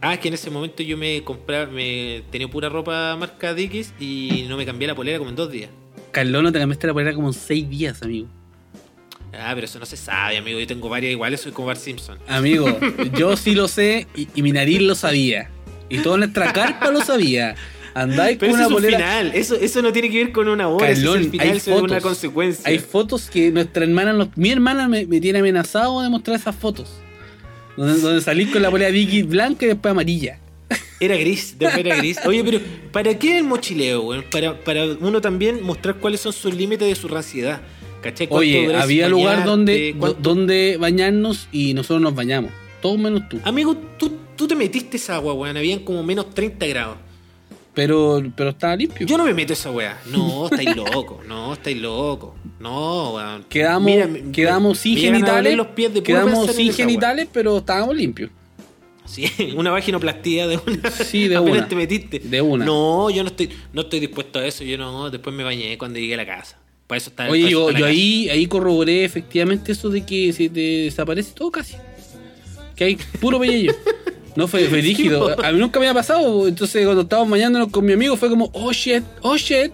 Ah, 0.00 0.14
es 0.14 0.20
que 0.20 0.28
en 0.28 0.34
ese 0.34 0.50
momento 0.50 0.82
yo 0.82 0.96
me 0.96 1.22
compraba, 1.22 1.66
me 1.70 2.22
tenía 2.30 2.48
pura 2.48 2.68
ropa 2.68 3.16
marca 3.16 3.54
Dickies 3.54 3.92
y 4.00 4.46
no 4.48 4.56
me 4.56 4.66
cambié 4.66 4.88
la 4.88 4.94
polera 4.94 5.18
como 5.18 5.30
en 5.30 5.36
dos 5.36 5.50
días. 5.52 5.70
Carlos, 6.10 6.42
no 6.42 6.50
te 6.52 6.58
cambiaste 6.58 6.86
la 6.86 6.92
polera 6.94 7.14
como 7.14 7.28
en 7.28 7.34
seis 7.34 7.68
días, 7.68 8.02
amigo. 8.02 8.28
Ah, 9.38 9.52
pero 9.54 9.66
eso 9.66 9.78
no 9.78 9.86
se 9.86 9.96
sabe, 9.96 10.36
amigo. 10.38 10.58
Yo 10.60 10.66
tengo 10.66 10.88
varias 10.88 11.12
iguales, 11.12 11.40
soy 11.40 11.52
como 11.52 11.68
Bart 11.68 11.80
Simpson. 11.80 12.18
Amigo, 12.28 12.66
yo 13.18 13.36
sí 13.36 13.54
lo 13.54 13.68
sé 13.68 14.06
y, 14.16 14.28
y 14.34 14.42
mi 14.42 14.52
nariz 14.52 14.80
lo 14.82 14.94
sabía. 14.94 15.50
Y 15.88 15.98
toda 15.98 16.16
nuestra 16.18 16.52
carpa 16.52 16.90
lo 16.90 17.00
sabía. 17.02 17.54
Andáis 17.94 18.36
Pero 18.38 18.52
con 18.52 18.60
eso 18.60 18.68
una 18.68 18.76
es 18.76 18.82
un 18.84 18.90
polera. 18.92 18.98
final. 18.98 19.32
Eso, 19.34 19.54
eso 19.54 19.80
no 19.82 19.92
tiene 19.92 20.10
que 20.10 20.18
ver 20.24 20.32
con 20.32 20.48
una 20.48 20.68
es 20.86 20.98
el 21.02 21.30
final, 21.30 21.46
hay 21.48 21.50
una 21.50 21.60
fotos. 21.60 22.02
consecuencia. 22.02 22.62
Hay 22.68 22.78
fotos 22.78 23.30
que 23.30 23.50
nuestra 23.50 23.84
hermana, 23.84 24.12
nos- 24.12 24.36
mi 24.36 24.50
hermana 24.50 24.86
me, 24.88 25.06
me 25.06 25.20
tiene 25.20 25.38
amenazado 25.38 26.02
de 26.02 26.08
mostrar 26.10 26.36
esas 26.36 26.54
fotos. 26.54 26.90
Donde, 27.76 27.98
donde 28.00 28.20
salís 28.20 28.50
con 28.50 28.62
la 28.62 28.70
polera 28.70 28.90
Dickies 28.90 29.26
blanca 29.26 29.64
y 29.64 29.68
después 29.68 29.90
amarilla. 29.92 30.40
Era 30.98 31.14
gris, 31.16 31.54
después 31.58 31.84
era 31.86 31.96
gris. 31.96 32.18
Oye, 32.24 32.42
pero 32.42 32.58
¿para 32.90 33.18
qué 33.18 33.36
el 33.38 33.44
mochileo, 33.44 34.02
weón? 34.02 34.24
Para, 34.30 34.58
para 34.64 34.84
uno 34.84 35.20
también 35.20 35.62
mostrar 35.62 35.96
cuáles 35.96 36.20
son 36.20 36.32
sus 36.32 36.54
límites 36.54 36.88
de 36.88 36.94
su 36.94 37.06
ranciedad. 37.08 37.60
¿Cachai? 38.10 38.26
¿Cuánto 38.28 38.40
Oye, 38.40 38.74
había 38.76 39.08
lugar 39.08 39.44
donde, 39.44 39.94
¿Cuánto- 39.98 40.18
donde 40.20 40.76
bañarnos 40.78 41.48
y 41.52 41.74
nosotros 41.74 42.00
nos 42.00 42.14
bañamos. 42.14 42.50
Todos 42.80 42.98
menos 42.98 43.28
tú. 43.28 43.38
Amigo, 43.44 43.76
tú, 43.98 44.12
tú 44.36 44.46
te 44.46 44.54
metiste 44.54 44.96
esa 44.96 45.16
agua, 45.16 45.34
weón. 45.34 45.56
Habían 45.56 45.80
como 45.80 46.02
menos 46.02 46.30
30 46.34 46.66
grados. 46.66 46.98
Pero, 47.74 48.22
pero 48.34 48.50
estaba 48.50 48.74
limpio. 48.74 49.06
Yo 49.06 49.18
no 49.18 49.24
me 49.24 49.34
meto 49.34 49.52
esa 49.52 49.70
weá. 49.70 50.00
No, 50.10 50.46
estáis 50.46 50.74
loco. 50.74 51.20
No, 51.28 51.52
estáis 51.52 51.76
loco. 51.76 52.34
No, 52.58 53.12
weón. 53.14 53.44
Quedamos, 53.50 53.84
Mira, 53.84 54.08
quedamos 54.32 54.78
sin 54.78 54.96
genitales. 54.96 55.54
los 55.56 55.66
pies 55.68 55.92
de 55.92 56.02
quedamos 56.02 56.50
sin 56.54 56.72
genitales, 56.72 57.28
pero 57.30 57.58
estábamos 57.58 57.94
limpios. 57.94 58.30
Sí, 59.04 59.26
una 59.56 59.70
vaginoplastía 59.70 60.46
de 60.46 60.58
una. 60.66 60.90
Sí, 60.90 61.28
de 61.28 61.38
una. 61.38 61.68
te 61.68 61.76
metiste. 61.76 62.18
De 62.18 62.40
una. 62.40 62.64
No, 62.64 63.10
yo 63.10 63.22
no 63.22 63.28
estoy, 63.28 63.50
no 63.72 63.82
estoy 63.82 64.00
dispuesto 64.00 64.38
a 64.38 64.46
eso. 64.46 64.64
Yo 64.64 64.78
no, 64.78 65.10
después 65.10 65.34
me 65.36 65.44
bañé 65.44 65.76
cuando 65.76 65.98
llegué 65.98 66.14
a 66.14 66.18
la 66.18 66.26
casa. 66.26 66.58
Para 66.86 66.98
eso 66.98 67.10
está 67.10 67.24
Oye, 67.28 67.42
para 67.42 67.48
eso 67.48 67.50
yo, 67.50 67.68
está 67.68 67.72
la 67.72 67.78
yo 67.80 67.86
ahí, 67.86 68.28
ahí 68.28 68.46
corroboré 68.46 69.04
efectivamente 69.04 69.72
eso 69.72 69.90
de 69.90 70.04
que 70.06 70.32
se 70.32 70.48
te 70.48 70.60
desaparece 70.60 71.32
todo 71.34 71.50
casi. 71.50 71.74
Que 72.76 72.84
hay 72.84 72.96
puro 73.20 73.40
pellillo. 73.40 73.74
No 74.36 74.46
fue, 74.46 74.64
fue 74.66 74.80
rígido. 74.82 75.34
A 75.42 75.50
mí 75.52 75.58
nunca 75.58 75.80
me 75.80 75.86
había 75.88 75.94
pasado. 75.98 76.46
Entonces, 76.46 76.84
cuando 76.84 77.02
estábamos 77.02 77.30
bañándonos 77.30 77.68
con 77.68 77.84
mi 77.84 77.92
amigo, 77.94 78.16
fue 78.16 78.28
como, 78.28 78.50
oh 78.52 78.72
shit, 78.72 79.02
oh 79.22 79.36
shit. 79.36 79.72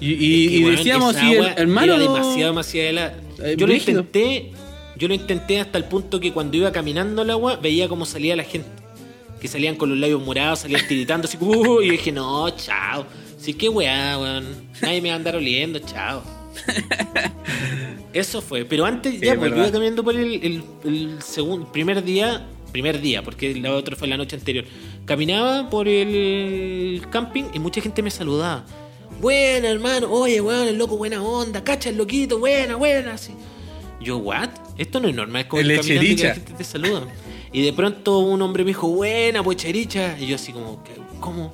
Y, 0.00 0.12
y- 0.12 0.12
Es 0.12 0.50
que, 0.50 0.56
y 0.56 0.64
weón, 0.64 0.76
decíamos 0.76 1.16
así, 1.16 1.34
agua 1.34 1.52
hermano. 1.56 1.94
Era 1.94 2.02
demasiado, 2.02 2.46
demasiado 2.52 2.88
helada. 2.88 3.14
Eh, 3.42 3.54
Yo 3.58 3.66
lo 3.66 3.74
intenté. 3.74 4.52
yo 4.96 5.08
lo 5.08 5.14
intenté 5.14 5.60
hasta 5.60 5.76
el 5.78 5.84
punto 5.84 6.20
que 6.20 6.32
cuando 6.32 6.56
iba 6.56 6.70
caminando 6.72 7.22
al 7.22 7.30
agua 7.30 7.56
veía 7.56 7.88
cómo 7.88 8.06
salía 8.06 8.36
la 8.36 8.44
gente. 8.44 8.68
Que 9.40 9.48
salían 9.48 9.76
con 9.76 9.90
los 9.90 9.98
labios 9.98 10.24
morados, 10.24 10.60
salían 10.60 10.86
tiritando 10.88 11.26
así, 11.28 11.36
"Uh", 11.40 11.82
y 11.82 11.90
dije, 11.90 12.12
no, 12.12 12.48
chao. 12.50 13.04
Sí, 13.38 13.52
qué 13.54 13.68
weá, 13.68 14.18
weón. 14.18 14.46
Nadie 14.80 15.02
me 15.02 15.08
va 15.08 15.14
a 15.14 15.18
andar 15.18 15.36
oliendo, 15.36 15.78
chao. 15.80 16.22
Eso 18.12 18.40
fue. 18.40 18.64
Pero 18.64 18.84
antes, 18.84 19.14
Sí, 19.14 19.20
ya, 19.20 19.34
pues, 19.36 19.50
verdad. 19.50 19.64
iba 19.64 19.72
caminando 19.72 20.04
por 20.04 20.14
el, 20.16 20.34
el, 20.42 20.64
el 20.84 21.22
segundo, 21.22 21.70
primer 21.70 22.02
día, 22.02 22.46
primer 22.72 23.00
día, 23.00 23.22
porque 23.22 23.54
la 23.54 23.72
otra 23.74 23.96
fue 23.96 24.08
la 24.08 24.16
noche 24.16 24.36
anterior. 24.36 24.64
Caminaba 25.04 25.68
por 25.70 25.88
el 25.88 27.02
camping 27.10 27.44
y 27.52 27.58
mucha 27.58 27.80
gente 27.80 28.02
me 28.02 28.10
saludaba. 28.10 28.64
Buena, 29.20 29.68
hermano, 29.68 30.10
oye, 30.10 30.40
weón, 30.40 30.68
el 30.68 30.76
loco, 30.76 30.96
buena 30.96 31.22
onda, 31.22 31.62
cacha 31.62 31.90
el 31.90 31.96
loquito, 31.96 32.38
buena, 32.38 32.76
buena, 32.76 33.14
así. 33.14 33.32
Yo, 34.00 34.18
what? 34.18 34.48
Esto 34.76 35.00
no 35.00 35.08
es 35.08 35.14
normal, 35.14 35.42
es 35.42 35.48
como 35.48 35.60
El 35.62 35.76
caminando 35.76 36.04
y 36.04 36.16
que 36.16 36.24
la 36.24 36.34
gente 36.34 36.52
te 36.52 36.64
saluda. 36.64 37.02
Y 37.52 37.62
de 37.62 37.72
pronto 37.72 38.18
un 38.18 38.42
hombre 38.42 38.64
me 38.64 38.68
dijo, 38.68 38.88
buena, 38.88 39.42
pochericha. 39.42 40.18
Y 40.18 40.26
yo 40.26 40.36
así 40.36 40.52
como. 40.52 40.82
¿cómo? 41.20 41.52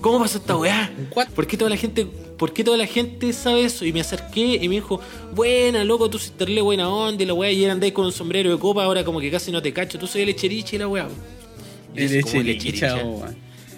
¿Cómo 0.00 0.18
pasó 0.20 0.38
esta 0.38 0.56
weá? 0.56 0.90
¿Por 1.34 1.46
qué 1.46 1.56
toda 1.56 1.70
la 1.70 1.76
gente, 1.76 2.06
por 2.36 2.52
qué 2.52 2.64
toda 2.64 2.76
la 2.76 2.86
gente 2.86 3.32
sabe 3.32 3.64
eso? 3.64 3.84
Y 3.84 3.92
me 3.92 4.00
acerqué 4.00 4.58
y 4.60 4.68
me 4.68 4.76
dijo, 4.76 5.00
buena, 5.34 5.84
loco, 5.84 6.10
tú 6.10 6.18
sí 6.18 6.32
darle 6.38 6.60
buena 6.60 6.88
onda 6.88 7.22
y 7.22 7.26
la 7.26 7.34
weá, 7.34 7.50
y 7.50 7.56
ayer 7.56 7.70
andáis 7.70 7.92
con 7.92 8.04
un 8.04 8.12
sombrero 8.12 8.50
de 8.50 8.58
copa, 8.58 8.84
ahora 8.84 9.04
como 9.04 9.20
que 9.20 9.30
casi 9.30 9.50
no 9.50 9.62
te 9.62 9.72
cacho, 9.72 9.98
tú 9.98 10.06
soy 10.06 10.22
el 10.22 10.30
y 10.30 10.78
la 10.78 10.88
weá. 10.88 11.08
El 11.94 12.06
así, 12.06 12.20
¿cómo 12.20 12.40
el 12.40 12.46
lechericha, 12.46 12.96
oh. 13.04 13.24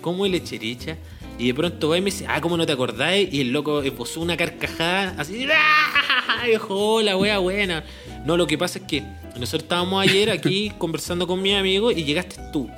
¿Cómo 0.00 0.26
el 0.26 0.32
lechericha? 0.32 0.96
Y 1.38 1.46
de 1.46 1.54
pronto 1.54 1.88
va 1.88 1.98
y 1.98 2.00
me 2.00 2.06
dice, 2.06 2.26
ah, 2.28 2.40
¿cómo 2.40 2.56
no 2.56 2.66
te 2.66 2.72
acordáis? 2.72 3.32
Y 3.32 3.40
el 3.42 3.52
loco 3.52 3.80
esbozó 3.82 4.20
una 4.20 4.36
carcajada 4.36 5.14
así, 5.18 5.46
¡ah! 5.52 6.42
Y 6.46 6.50
dijo, 6.50 6.74
hola, 6.76 7.16
wea, 7.16 7.38
buena. 7.38 7.84
No, 8.24 8.36
lo 8.36 8.46
que 8.46 8.58
pasa 8.58 8.78
es 8.78 8.84
que 8.86 9.02
nosotros 9.38 9.62
estábamos 9.62 10.02
ayer 10.02 10.30
aquí 10.30 10.72
conversando 10.78 11.26
con 11.26 11.40
mis 11.40 11.54
amigos 11.54 11.94
y 11.96 12.04
llegaste 12.04 12.36
tú. 12.52 12.68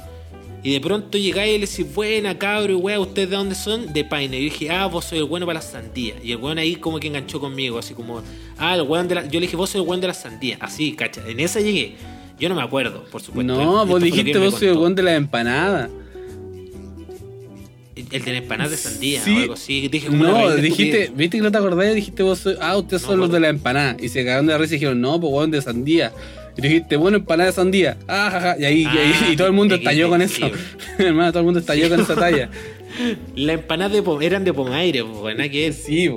Y 0.63 0.73
de 0.75 0.81
pronto 0.81 1.17
llegáis 1.17 1.57
y 1.57 1.59
le 1.59 1.67
decís, 1.67 1.95
buena, 1.95 2.39
cabro, 2.39 2.73
y 2.73 2.77
wea, 2.77 3.01
¿ustedes 3.01 3.31
de 3.31 3.37
dónde 3.37 3.55
son? 3.55 3.93
De 3.93 4.05
Paine. 4.05 4.39
Y 4.39 4.41
yo 4.49 4.53
dije, 4.53 4.71
ah, 4.71 4.87
vos 4.87 5.07
sois 5.07 5.23
el 5.23 5.27
bueno 5.29 5.47
para 5.47 5.59
las 5.61 5.71
sandías. 5.71 6.19
Y 6.23 6.33
el 6.33 6.39
weón 6.39 6.59
ahí 6.59 6.77
como 6.77 7.01
que 7.01 7.07
enganchó 7.07 7.41
conmigo, 7.41 7.79
así 7.79 7.95
como, 7.95 8.23
ah, 8.59 8.75
el 8.75 8.83
weón 8.83 9.09
de 9.09 9.15
la... 9.15 9.23
Yo 9.27 9.41
le 9.41 9.47
dije, 9.47 9.57
vos 9.57 9.71
sois 9.71 9.83
el 9.83 9.89
weón 9.89 10.01
de 10.03 10.09
las 10.09 10.21
sandías. 10.21 10.59
Así, 10.61 10.93
cacha. 10.93 11.23
En 11.27 11.41
esa 11.41 11.61
llegué. 11.61 11.95
Yo 12.39 12.49
no 12.51 12.55
me 12.55 12.63
acuerdo, 12.63 13.05
por 13.11 13.23
supuesto. 13.23 13.53
No, 13.55 13.61
Esto 13.83 13.87
vos 13.87 14.03
dijiste 14.03 14.39
vos 14.39 14.55
soy 14.59 14.69
el 14.69 14.77
weón 14.77 14.95
de 14.95 15.03
la 15.03 15.15
empanada. 15.15 15.89
El 18.11 18.25
de 18.25 18.33
la 18.33 18.39
empanada 18.39 18.71
de 18.71 18.77
sandía 18.77 19.23
Sí. 19.23 19.35
o 19.35 19.39
algo 19.41 19.55
así. 19.55 19.89
Dije 19.89 20.07
como 20.09 20.25
No, 20.25 20.51
dijiste, 20.57 20.85
estupidez. 21.03 21.17
viste 21.17 21.37
que 21.37 21.43
no 21.43 21.53
te 21.53 21.59
acordás, 21.59 21.95
dijiste 21.95 22.23
vos, 22.23 22.39
soy- 22.39 22.57
ah, 22.61 22.77
ustedes 22.77 23.03
No 23.03 23.09
son 23.09 23.21
los 23.21 23.31
de 23.31 23.41
la 23.41 23.49
empanada. 23.49 23.97
Y 24.01 24.09
se 24.09 24.25
cagaron 24.25 24.47
de 24.47 24.53
la 24.53 24.59
risa 24.59 24.75
y 24.75 24.77
dijeron, 24.79 25.01
no, 25.01 25.21
pues 25.21 25.33
weón 25.33 25.51
de 25.51 25.61
sandía. 25.63 26.13
Y 26.61 26.69
dijiste, 26.69 26.97
bueno, 26.97 27.17
empanada 27.17 27.49
de 27.51 27.57
sandía. 27.57 27.97
Ah, 28.07 28.29
jaja. 28.31 28.57
Y 28.59 28.65
ahí, 28.65 28.83
y, 28.83 28.87
ahí- 28.87 29.13
Ah, 29.23 29.29
y 29.33 29.37
todo 29.37 29.47
el 29.47 29.53
mundo 29.55 29.75
estalló 29.77 30.09
con 30.11 30.21
eso. 30.21 30.51
Hermano, 30.99 31.31
todo 31.33 31.41
el 31.41 31.45
mundo 31.47 31.61
estalló 31.61 31.89
con 31.89 32.01
esa 32.01 32.15
talla. 32.15 32.51
La 33.37 33.55
empanada 33.55 33.99
de 34.01 34.27
eran 34.27 34.45
de 34.45 34.53
pomaire, 34.53 35.03
nada 35.05 35.49
que 35.49 35.69
es. 35.69 35.77
Sí. 35.85 36.11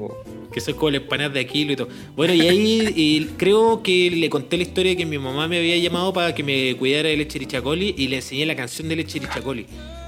Que 0.51 0.59
son 0.59 0.75
como 0.75 0.91
las 0.91 1.01
empanadas 1.01 1.33
de 1.33 1.39
Aquilo 1.39 1.73
y 1.73 1.75
todo. 1.75 1.87
Bueno, 2.15 2.33
y 2.33 2.41
ahí 2.41 2.93
y 2.95 3.25
creo 3.37 3.81
que 3.81 4.11
le 4.11 4.29
conté 4.29 4.57
la 4.57 4.63
historia 4.63 4.91
de 4.91 4.97
que 4.97 5.05
mi 5.05 5.17
mamá 5.17 5.47
me 5.47 5.57
había 5.57 5.77
llamado 5.77 6.13
para 6.13 6.35
que 6.35 6.43
me 6.43 6.75
cuidara 6.75 7.09
de 7.09 7.17
leche 7.17 7.39
Richacoli 7.39 7.95
y 7.97 8.07
le 8.07 8.17
enseñé 8.17 8.45
la 8.45 8.55
canción 8.55 8.89
de 8.89 8.97
leche 8.97 9.19
Richacoli. 9.19 9.65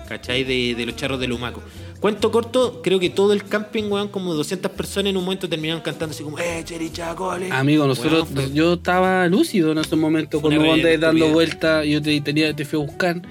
¿Cachai? 0.07 0.43
De, 0.43 0.75
de 0.75 0.85
los 0.85 0.95
charros 0.95 1.19
de 1.19 1.27
Lumaco. 1.27 1.63
Cuento 1.99 2.29
corto, 2.31 2.81
creo 2.83 2.99
que 2.99 3.09
todo 3.09 3.33
el 3.33 3.43
camping, 3.45 3.83
weón, 3.89 4.09
como 4.09 4.33
200 4.33 4.69
personas 4.71 5.09
en 5.11 5.17
un 5.17 5.23
momento 5.23 5.49
terminaron 5.49 5.81
cantando 5.81 6.13
así 6.13 6.23
como, 6.23 6.37
¡eh, 6.37 6.61
Cherichacoli! 6.63 7.49
Amigo, 7.51 7.87
nosotros, 7.87 8.27
Weón, 8.31 8.47
fue- 8.47 8.53
yo 8.53 8.73
estaba 8.73 9.27
lúcido 9.27 9.71
en 9.71 9.79
ese 9.79 9.95
momento 9.95 10.39
Fue 10.39 10.49
una 10.49 10.57
cuando 10.57 10.71
vos 10.71 10.75
andabas 10.75 10.99
reverenda 10.99 11.07
dando 11.07 11.33
vueltas, 11.33 11.85
yo 11.87 12.01
te, 12.01 12.21
tenía, 12.21 12.55
te 12.55 12.65
fui 12.65 12.79
a 12.79 12.85
buscar 12.85 13.21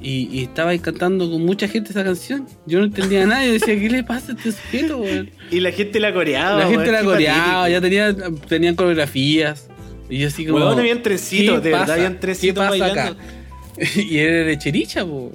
y, 0.00 0.28
y 0.32 0.42
estaba 0.44 0.76
cantando 0.78 1.30
con 1.30 1.44
mucha 1.44 1.66
gente 1.68 1.90
esa 1.90 2.04
canción. 2.04 2.46
Yo 2.66 2.80
no 2.80 2.84
entendía 2.86 3.24
nada, 3.26 3.44
yo 3.46 3.52
decía, 3.52 3.78
¿qué 3.78 3.88
le 3.88 4.04
pasa 4.04 4.32
a 4.32 4.34
este 4.36 4.52
sujeto, 4.52 4.98
weón? 4.98 5.30
Y 5.50 5.60
la 5.60 5.72
gente 5.72 5.98
la 5.98 6.12
coreaba. 6.12 6.58
La 6.58 6.66
gente 6.66 6.78
weón, 6.90 6.92
la 6.92 7.04
coreaba, 7.04 7.62
patético. 7.62 7.68
ya 7.68 7.80
tenía, 7.80 8.16
tenían 8.48 8.74
coreografías. 8.74 9.68
Y 10.10 10.18
yo 10.18 10.28
así 10.28 10.44
como. 10.44 10.58
Weón, 10.58 10.78
habían 10.78 11.02
trencitos, 11.02 11.56
¿qué 11.56 11.60
de 11.64 11.70
verdad, 11.70 11.80
pasa? 11.86 11.94
habían 11.94 12.20
trencitos 12.20 12.54
¿Qué 12.64 12.78
pasa 12.78 12.94
bailando. 12.94 13.12
acá? 13.12 13.90
y 14.00 14.18
era 14.18 14.44
de 14.46 14.58
chericha, 14.58 15.04
po. 15.06 15.32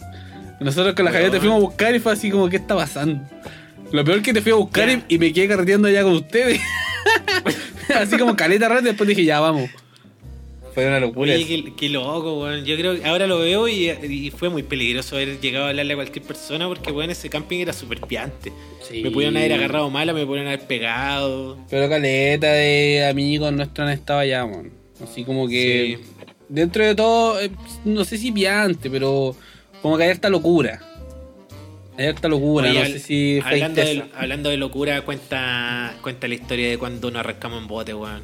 Nosotros 0.60 0.96
con 0.96 1.06
la 1.06 1.12
Weón. 1.12 1.24
Javier 1.24 1.32
te 1.32 1.40
fuimos 1.40 1.58
a 1.58 1.62
buscar 1.62 1.96
y 1.96 2.00
fue 2.00 2.14
así 2.14 2.32
como, 2.32 2.50
¿qué 2.50 2.58
está 2.58 2.76
pasando? 2.76 3.22
Lo 3.92 4.04
peor 4.04 4.22
que 4.22 4.34
te 4.34 4.42
fui 4.42 4.52
a 4.52 4.56
buscar 4.56 4.90
y, 4.90 5.04
y 5.08 5.18
me 5.18 5.32
quedé 5.32 5.48
carreteando 5.48 5.88
allá 5.88 6.04
con 6.04 6.14
ustedes. 6.14 6.60
así 7.96 8.18
como 8.18 8.36
caleta 8.36 8.68
rato, 8.68 8.84
después 8.84 9.08
dije, 9.08 9.24
ya 9.24 9.40
vamos. 9.40 9.70
Fue 10.74 10.86
una 10.86 11.00
locura. 11.00 11.34
Oye, 11.34 11.48
qué, 11.48 11.74
qué 11.76 11.90
loco, 11.90 12.42
weón. 12.42 12.64
Yo 12.64 12.76
creo 12.78 12.96
que 12.96 13.06
ahora 13.06 13.26
lo 13.26 13.40
veo 13.40 13.68
y, 13.68 13.90
y 13.90 14.30
fue 14.30 14.50
muy 14.50 14.62
peligroso 14.62 15.16
haber 15.16 15.40
llegado 15.40 15.66
a 15.66 15.70
hablarle 15.70 15.94
a 15.94 15.96
cualquier 15.96 16.24
persona 16.24 16.68
porque, 16.68 16.92
weón, 16.92 17.10
ese 17.10 17.30
camping 17.30 17.60
era 17.60 17.74
súper 17.74 18.02
piante. 18.02 18.52
Sí. 18.88 19.02
Me 19.02 19.10
pudieron 19.10 19.38
haber 19.38 19.54
agarrado 19.54 19.90
mala, 19.90 20.14
me 20.14 20.26
pudieron 20.26 20.48
haber 20.48 20.68
pegado. 20.68 21.58
Pero 21.70 21.90
caleta 21.90 22.52
de 22.52 23.08
amigos 23.10 23.52
nuestros 23.54 23.88
han 23.88 23.94
estado 23.94 24.20
allá, 24.20 24.46
man. 24.46 24.70
Así 25.02 25.24
como 25.24 25.48
que. 25.48 25.98
Sí. 26.00 26.26
Dentro 26.50 26.86
de 26.86 26.94
todo, 26.94 27.42
eh, 27.42 27.50
no 27.84 28.06
sé 28.06 28.18
si 28.18 28.32
piante, 28.32 28.90
pero 28.90 29.36
como 29.82 29.98
que 29.98 30.04
hay 30.04 30.10
harta 30.12 30.30
locura. 30.30 30.82
Hay 31.98 32.06
harta 32.06 32.28
locura, 32.28 32.70
Oye, 32.70 32.80
no 32.80 32.86
al- 32.86 32.92
sé 32.92 33.00
si 33.00 33.40
hablando, 33.44 33.82
de, 33.82 33.88
feiteza. 33.88 34.20
hablando 34.20 34.50
de 34.50 34.58
locura, 34.58 35.02
cuenta, 35.02 35.96
cuenta 36.02 36.28
la 36.28 36.36
historia 36.36 36.70
de 36.70 36.78
cuando 36.78 37.10
nos 37.10 37.20
arrancamos 37.22 37.60
en 37.62 37.68
bote, 37.68 37.94
weón. 37.94 38.22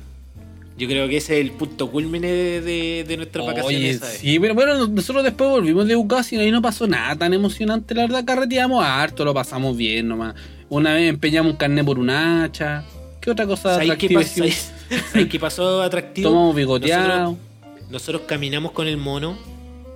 Yo 0.78 0.88
creo 0.88 1.08
que 1.08 1.18
ese 1.18 1.40
es 1.40 1.46
el 1.46 1.52
punto 1.52 1.90
culmine 1.92 2.28
de, 2.32 2.62
de, 2.62 3.04
de 3.08 3.18
nuestras 3.18 3.46
Oye, 3.46 3.54
vacaciones. 3.56 4.00
¿sabes? 4.00 4.18
sí, 4.18 4.40
pero 4.40 4.56
bueno, 4.56 4.88
nosotros 4.88 5.24
después 5.24 5.50
volvimos 5.50 5.88
de 5.88 5.94
Bucas 5.96 6.34
y 6.34 6.38
ahí 6.38 6.52
no 6.52 6.62
pasó 6.64 6.88
nada 6.88 7.16
tan 7.16 7.32
emocionante. 7.34 7.94
La 7.94 8.04
verdad, 8.04 8.26
carreteamos 8.26 8.84
harto, 8.84 9.24
lo 9.24 9.34
pasamos 9.36 9.78
bien 9.78 10.08
nomás. 10.08 10.34
Una 10.70 10.94
vez 10.96 11.10
empeñamos 11.10 11.52
un 11.54 11.58
carnet 11.58 11.86
por 11.86 12.00
un 12.00 12.10
hacha. 12.10 12.84
¿Qué 13.22 13.30
otra 13.32 13.46
cosa 13.46 13.76
¿Sabes 13.76 13.98
qué, 13.98 14.10
pasó, 14.10 14.44
qué 15.30 15.40
pasó 15.40 15.82
atractivo? 15.84 16.30
Tomamos 16.32 16.56
bigoteado. 16.56 17.32
Nosotros, 17.32 17.92
nosotros 17.92 18.22
caminamos 18.28 18.72
con 18.72 18.88
el 18.88 18.98
mono 18.98 19.38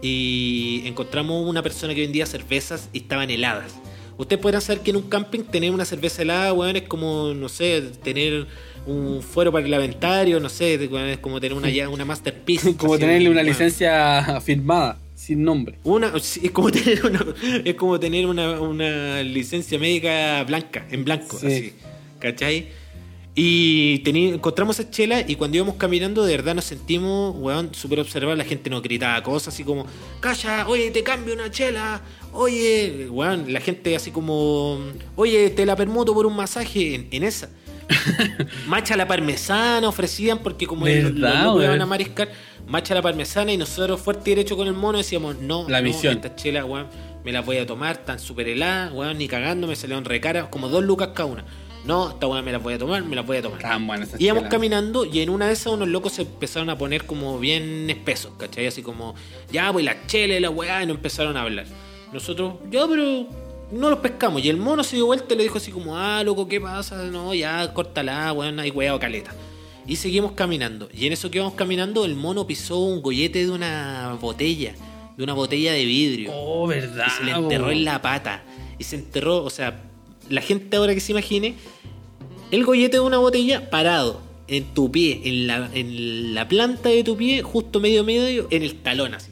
y 0.01 0.83
encontramos 0.85 1.47
una 1.47 1.63
persona 1.63 1.93
que 1.95 2.01
vendía 2.01 2.25
cervezas 2.25 2.89
y 2.93 2.99
estaban 2.99 3.29
heladas. 3.29 3.73
Ustedes 4.17 4.41
podrán 4.41 4.61
saber 4.61 4.81
que 4.81 4.89
en 4.91 4.97
un 4.97 5.03
camping 5.09 5.41
tener 5.41 5.71
una 5.71 5.85
cerveza 5.85 6.23
helada, 6.23 6.51
weón, 6.53 6.75
es 6.75 6.83
como, 6.83 7.33
no 7.35 7.49
sé, 7.49 7.81
tener 8.03 8.47
un 8.87 9.21
fuero 9.21 9.51
parlamentario, 9.51 10.39
no 10.39 10.49
sé, 10.49 10.75
es 10.75 11.17
como 11.19 11.39
tener 11.39 11.55
una, 11.55 11.89
una 11.89 12.05
masterpiece. 12.05 12.75
Como 12.77 12.93
así, 12.95 13.01
tenerle 13.01 13.29
una 13.29 13.41
weón. 13.41 13.47
licencia 13.47 14.41
firmada, 14.41 14.97
sin 15.13 15.43
nombre. 15.43 15.77
Una, 15.83 16.17
sí, 16.19 16.41
es 16.45 16.51
como 16.51 16.71
tener 16.71 17.05
una, 17.05 17.23
es 17.63 17.75
como 17.75 17.99
tener 17.99 18.25
una, 18.25 18.59
una 18.59 19.21
licencia 19.23 19.77
médica 19.77 20.43
blanca, 20.45 20.85
en 20.89 21.03
blanco, 21.03 21.37
Sí. 21.37 21.45
así. 21.47 21.73
¿Cachai? 22.19 22.69
Y 23.39 23.99
teni- 24.03 24.33
encontramos 24.33 24.79
esa 24.79 24.89
chela 24.89 25.21
y 25.21 25.35
cuando 25.35 25.57
íbamos 25.57 25.75
caminando, 25.75 26.25
de 26.25 26.35
verdad 26.35 26.55
nos 26.55 26.65
sentimos, 26.65 27.35
weón, 27.37 27.69
súper 27.75 27.99
observados. 27.99 28.35
La 28.35 28.43
gente 28.45 28.67
nos 28.71 28.81
gritaba 28.81 29.21
cosas 29.21 29.53
así 29.53 29.63
como, 29.63 29.85
calla, 30.19 30.67
oye, 30.67 30.89
te 30.89 31.03
cambio 31.03 31.35
una 31.35 31.51
chela, 31.51 32.01
oye, 32.33 33.07
weón, 33.11 33.53
la 33.53 33.59
gente 33.59 33.95
así 33.95 34.09
como, 34.09 34.79
oye, 35.15 35.51
te 35.51 35.67
la 35.67 35.75
permuto 35.75 36.15
por 36.15 36.25
un 36.25 36.35
masaje 36.35 36.95
en, 36.95 37.09
en 37.11 37.21
esa. 37.23 37.49
Macha 38.67 38.97
la 38.97 39.07
parmesana 39.07 39.87
ofrecían 39.87 40.39
porque 40.39 40.65
como 40.65 40.87
los- 40.87 40.95
los 41.03 41.13
¿Verdad, 41.21 41.43
locos 41.43 41.63
iban 41.63 41.81
a 41.81 41.85
mariscar, 41.85 42.29
macha 42.67 42.95
la 42.95 43.03
parmesana 43.03 43.51
y 43.53 43.57
nosotros 43.57 44.01
fuerte 44.01 44.31
y 44.31 44.35
derecho 44.35 44.57
con 44.57 44.67
el 44.67 44.73
mono 44.73 44.97
decíamos, 44.97 45.37
no, 45.39 45.69
La 45.69 45.77
no, 45.79 45.83
misión. 45.83 46.15
estas 46.15 46.35
chelas, 46.37 46.65
weón, 46.65 46.87
me 47.23 47.31
las 47.31 47.45
voy 47.45 47.57
a 47.57 47.67
tomar, 47.67 47.97
tan 47.97 48.17
super 48.19 48.47
heladas, 48.47 48.91
weón, 48.93 49.15
ni 49.19 49.27
cagando, 49.27 49.67
me 49.67 49.75
salieron 49.75 50.05
recaras, 50.05 50.47
como 50.47 50.69
dos 50.69 50.83
lucas 50.83 51.09
cada 51.13 51.29
una. 51.29 51.45
No, 51.87 52.09
esta 52.09 52.27
weón 52.27 52.43
me 52.43 52.51
las 52.51 52.61
voy 52.61 52.73
a 52.73 52.77
tomar, 52.77 53.01
me 53.05 53.15
las 53.15 53.25
voy 53.25 53.37
a 53.37 53.41
tomar. 53.41 53.59
Estaban 53.59 53.87
buenas 53.87 54.09
esas 54.09 54.19
Íbamos 54.19 54.41
chelas. 54.41 54.51
caminando 54.51 55.05
y 55.05 55.21
en 55.21 55.29
una 55.29 55.47
de 55.47 55.53
esas 55.53 55.71
unos 55.71 55.87
locos 55.87 56.11
se 56.11 56.23
empezaron 56.23 56.69
a 56.69 56.77
poner 56.77 57.05
como 57.05 57.39
bien 57.39 57.89
espesos, 57.89 58.33
¿cachai? 58.37 58.67
Así 58.67 58.81
como, 58.81 59.15
ya, 59.49 59.71
pues 59.71 59.85
la 59.85 60.05
chela 60.05 60.35
y 60.35 60.41
la 60.41 60.49
weá, 60.49 60.83
y 60.83 60.85
nos 60.85 60.97
empezaron 60.97 61.37
a 61.37 61.43
hablar. 61.43 61.65
Nosotros, 62.11 62.55
ya, 62.69 62.85
pero 62.87 63.27
no 63.71 63.89
los 63.89 63.99
pescamos. 63.99 64.43
Y 64.43 64.49
el 64.49 64.57
mono 64.57 64.83
se 64.83 64.97
dio 64.97 65.05
vuelta 65.05 65.33
y 65.33 65.37
le 65.37 65.43
dijo 65.43 65.59
así 65.59 65.71
como, 65.71 65.97
ah, 65.97 66.21
loco, 66.23 66.45
¿qué 66.45 66.59
pasa? 66.59 67.03
No, 67.03 67.33
ya, 67.33 67.73
córtala, 67.73 68.33
weón, 68.33 68.59
hay 68.59 68.69
weá 68.69 68.93
o 68.93 68.99
caleta. 68.99 69.33
Y 69.87 69.95
seguimos 69.95 70.33
caminando. 70.33 70.89
Y 70.93 71.07
en 71.07 71.13
eso 71.13 71.31
que 71.31 71.37
íbamos 71.37 71.53
caminando, 71.55 72.03
el 72.03 72.15
mono 72.15 72.45
pisó 72.45 72.79
un 72.79 73.01
gollete 73.01 73.45
de 73.45 73.51
una 73.51 74.17
botella, 74.19 74.75
de 75.15 75.23
una 75.23 75.33
botella 75.33 75.71
de 75.71 75.85
vidrio. 75.85 76.31
Oh, 76.33 76.67
verdad. 76.67 77.05
Y 77.07 77.11
se 77.11 77.23
le 77.23 77.31
enterró 77.31 77.71
en 77.71 77.85
la 77.85 78.01
pata. 78.01 78.43
Y 78.77 78.83
se 78.83 78.97
enterró, 78.97 79.41
o 79.45 79.49
sea, 79.49 79.83
la 80.29 80.41
gente 80.41 80.77
ahora 80.77 80.93
que 80.93 80.99
se 80.99 81.11
imagine, 81.11 81.55
el 82.51 82.63
gollete 82.63 82.97
de 82.97 83.01
una 83.01 83.17
botella 83.17 83.69
parado 83.69 84.21
en 84.47 84.63
tu 84.73 84.91
pie, 84.91 85.21
en 85.25 85.47
la, 85.47 85.69
en 85.73 86.33
la 86.33 86.47
planta 86.47 86.89
de 86.89 87.03
tu 87.03 87.17
pie, 87.17 87.41
justo 87.41 87.79
medio 87.79 88.03
medio, 88.03 88.47
en 88.49 88.63
el 88.63 88.75
talón 88.75 89.13
así. 89.13 89.31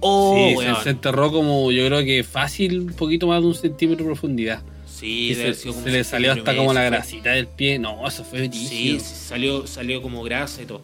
Oh, 0.00 0.34
Sí, 0.36 0.50
se, 0.50 0.56
weón. 0.58 0.82
se 0.84 0.90
enterró 0.90 1.32
como, 1.32 1.72
yo 1.72 1.84
creo 1.86 2.04
que 2.04 2.22
fácil, 2.24 2.80
un 2.80 2.92
poquito 2.94 3.26
más 3.26 3.42
de 3.42 3.48
un 3.48 3.54
centímetro 3.54 4.04
de 4.04 4.10
profundidad. 4.10 4.62
Sí, 4.86 5.34
se, 5.34 5.90
le 5.90 6.02
salió 6.02 6.32
hasta 6.32 6.56
como 6.56 6.72
la 6.72 6.82
grasita 6.84 7.30
del 7.30 7.46
pie. 7.46 7.78
No, 7.78 8.06
eso 8.06 8.24
fue 8.24 8.48
brígido. 8.48 8.68
sí, 8.68 9.00
salió, 9.00 9.66
salió 9.66 10.02
como 10.02 10.22
grasa 10.24 10.62
y 10.62 10.66
todo. 10.66 10.80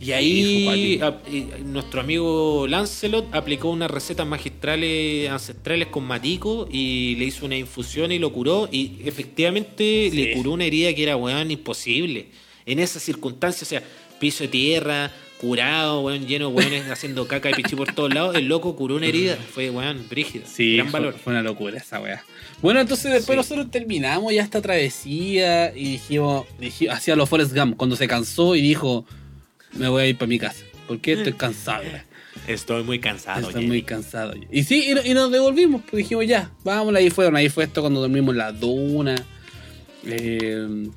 Y 0.00 0.12
ahí 0.12 0.94
Hijo, 0.94 1.12
y 1.30 1.62
nuestro 1.64 2.00
amigo 2.00 2.66
Lancelot 2.66 3.34
aplicó 3.34 3.68
unas 3.68 3.90
recetas 3.90 4.26
magistrales 4.26 5.28
ancestrales 5.28 5.88
con 5.88 6.04
matico 6.04 6.66
y 6.72 7.16
le 7.16 7.26
hizo 7.26 7.44
una 7.44 7.56
infusión 7.56 8.10
y 8.10 8.18
lo 8.18 8.32
curó. 8.32 8.66
Y 8.72 8.92
efectivamente 9.04 10.08
Sí. 10.10 10.16
le 10.16 10.32
curó 10.32 10.52
una 10.52 10.64
herida 10.64 10.94
que 10.94 11.02
era, 11.02 11.16
weón, 11.16 11.50
imposible. 11.50 12.26
En 12.66 12.78
esas 12.78 13.02
circunstancias, 13.02 13.62
o 13.62 13.66
sea, 13.66 13.82
piso 14.18 14.44
de 14.44 14.48
tierra, 14.48 15.12
curado, 15.38 16.00
weón, 16.02 16.26
lleno 16.26 16.48
de 16.48 16.54
weones 16.54 16.84
haciendo 16.90 17.26
caca 17.28 17.50
y 17.50 17.54
pichí 17.54 17.76
por 17.76 17.92
todos 17.94 18.12
lados. 18.14 18.34
El 18.36 18.46
loco 18.46 18.74
curó 18.76 18.96
una 18.96 19.06
herida. 19.06 19.36
Fue, 19.36 19.68
weón, 19.70 20.06
brígida. 20.08 20.46
Sí, 20.46 20.76
gran 20.76 20.88
fue, 20.88 21.00
valor. 21.00 21.14
fue 21.22 21.32
una 21.34 21.42
locura 21.42 21.76
esa 21.78 22.00
weá. 22.00 22.24
Bueno, 22.62 22.80
entonces 22.80 23.12
después 23.12 23.34
Sí. 23.36 23.36
nosotros 23.36 23.70
terminamos 23.70 24.32
ya 24.32 24.42
esta 24.42 24.62
travesía 24.62 25.74
y 25.76 25.92
dijimos, 25.92 26.46
dij- 26.58 26.90
hacía 26.90 27.16
los 27.16 27.28
Forrest 27.28 27.54
Gump 27.54 27.76
cuando 27.76 27.96
se 27.96 28.06
cansó 28.08 28.54
y 28.56 28.60
dijo, 28.62 29.04
me 29.74 29.88
voy 29.88 30.02
a 30.02 30.06
ir 30.06 30.16
para 30.16 30.28
mi 30.28 30.38
casa. 30.38 30.64
Porque 30.86 31.12
estoy 31.12 31.32
cansado. 31.34 31.84
ya. 31.84 32.04
Estoy 32.46 32.82
muy 32.82 32.98
cansado. 32.98 33.46
Estoy 33.48 33.66
muy 33.66 33.82
cansado. 33.82 34.34
ya". 34.34 34.46
Y 34.50 34.64
sí, 34.64 34.86
y, 34.90 34.94
no- 34.94 35.04
y 35.04 35.14
nos 35.14 35.30
devolvimos, 35.30 35.82
pues 35.82 35.98
dijimos 36.02 36.26
ya, 36.26 36.50
vamos, 36.64 36.94
ahí 36.94 37.10
fueron, 37.10 37.36
ahí 37.36 37.48
fue 37.48 37.64
esto 37.64 37.80
cuando 37.80 38.00
dormimos 38.00 38.32
en 38.34 38.38
la 38.38 38.52
duna. 38.52 39.14
Eh, 40.04 40.88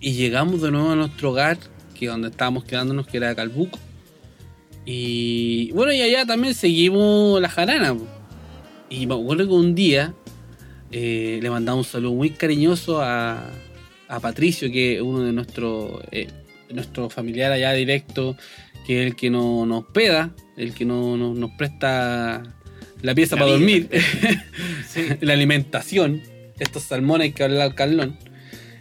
y 0.00 0.12
llegamos 0.12 0.60
de 0.60 0.70
nuevo 0.70 0.90
a 0.90 0.96
nuestro 0.96 1.30
hogar, 1.30 1.56
que 1.98 2.06
donde 2.08 2.28
estábamos 2.28 2.64
quedándonos, 2.64 3.06
que 3.06 3.16
era 3.16 3.34
Calbuco. 3.34 3.78
Y 4.84 5.70
bueno, 5.72 5.92
y 5.92 6.02
allá 6.02 6.26
también 6.26 6.54
seguimos 6.54 7.40
la 7.40 7.48
jarana. 7.48 7.96
Y 8.90 9.06
me 9.06 9.14
acuerdo 9.14 9.46
que 9.46 9.52
un 9.54 9.74
día 9.74 10.14
eh, 10.92 11.38
le 11.42 11.50
mandamos 11.50 11.86
un 11.86 11.92
saludo 11.92 12.12
muy 12.12 12.30
cariñoso 12.30 13.00
a, 13.00 13.50
a 14.08 14.20
Patricio, 14.20 14.70
que 14.70 14.96
es 14.96 15.02
uno 15.02 15.20
de 15.20 15.32
nuestros 15.32 16.00
eh, 16.10 16.28
nuestro 16.74 17.08
familiar 17.10 17.52
allá 17.52 17.72
directo, 17.72 18.36
que 18.86 19.00
es 19.02 19.06
el 19.06 19.16
que 19.16 19.30
no, 19.30 19.64
nos 19.66 19.84
hospeda, 19.84 20.34
el 20.56 20.74
que 20.74 20.84
no, 20.84 21.16
no- 21.16 21.34
nos 21.34 21.50
presta 21.52 22.42
la 23.02 23.14
pieza 23.14 23.36
La 23.36 23.42
para 23.42 23.56
vida. 23.56 23.58
dormir, 23.58 23.88
Sí. 24.88 25.02
la 25.20 25.32
alimentación, 25.32 26.22
estos 26.58 26.82
salmones 26.84 27.34
que 27.34 27.44
habla 27.44 27.64
el 27.64 27.74
Carlón. 27.74 28.18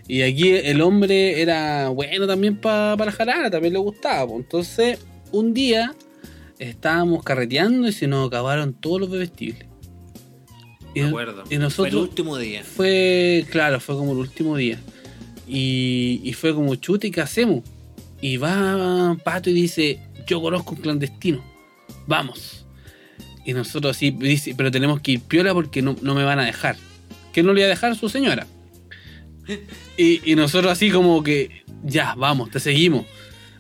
Y 0.07 0.22
aquí 0.24 0.49
el 0.49 0.82
hombre 0.82 1.41
era 1.41 1.88
bueno 1.90 2.28
también 2.28 2.57
pa- 2.57 2.95
para 2.98 3.11
la 3.11 3.18
jarana, 3.18 3.49
también 3.49 3.74
le 3.74 3.80
gustaba. 3.80 4.34
Entonces, 4.36 4.99
un 5.32 5.53
día 5.53 5.94
estábamos 6.60 7.24
carreteando 7.24 7.88
y 7.88 7.94
se 7.94 8.07
nos 8.07 8.28
acabaron 8.28 8.74
todos 8.74 8.99
los 8.99 9.10
bebestibles. 9.10 9.65
Y, 10.94 11.02
Me 11.02 11.07
acuerdo. 11.07 11.44
y 11.44 11.45
Fue 11.48 11.56
el 11.56 11.61
nosotros 11.61 12.02
último 12.02 12.38
día. 12.38 12.64
fue, 12.64 13.45
claro, 13.49 13.80
fue 13.80 13.95
como 13.95 14.11
el 14.11 14.18
último 14.20 14.57
día. 14.57 14.78
Y, 15.48 16.22
y 16.24 16.34
fue 16.34 16.53
como, 16.53 16.76
chute, 16.76 17.07
¿y 17.07 17.11
qué 17.11 17.22
hacemos? 17.22 17.64
Y 18.24 18.38
va 18.38 19.18
Pato 19.22 19.50
y 19.50 19.54
dice, 19.54 20.00
yo 20.26 20.41
conozco 20.41 20.76
un 20.76 20.82
clandestino, 20.82 21.44
vamos. 22.08 22.66
Y 23.44 23.52
nosotros 23.52 23.98
así, 23.98 24.12
dice, 24.12 24.54
pero 24.56 24.72
tenemos 24.72 25.02
que 25.02 25.12
ir 25.12 25.20
piola 25.20 25.54
porque 25.54 25.82
no, 25.82 25.98
no 26.02 26.16
me 26.16 26.24
van 26.24 26.40
a 26.40 26.45
dejar. 26.45 26.78
¿Qué 27.34 27.44
no 27.44 27.52
le 27.52 27.60
iba 27.60 27.66
a 27.66 27.70
dejar 27.70 27.98
su 27.98 28.08
señora? 28.08 28.48
Y, 29.98 30.22
y 30.24 30.36
nosotros 30.36 30.72
así 30.72 30.90
como 30.90 31.22
que, 31.22 31.64
ya, 31.84 32.16
vamos, 32.16 32.50
te 32.50 32.62
seguimos. 32.62 33.06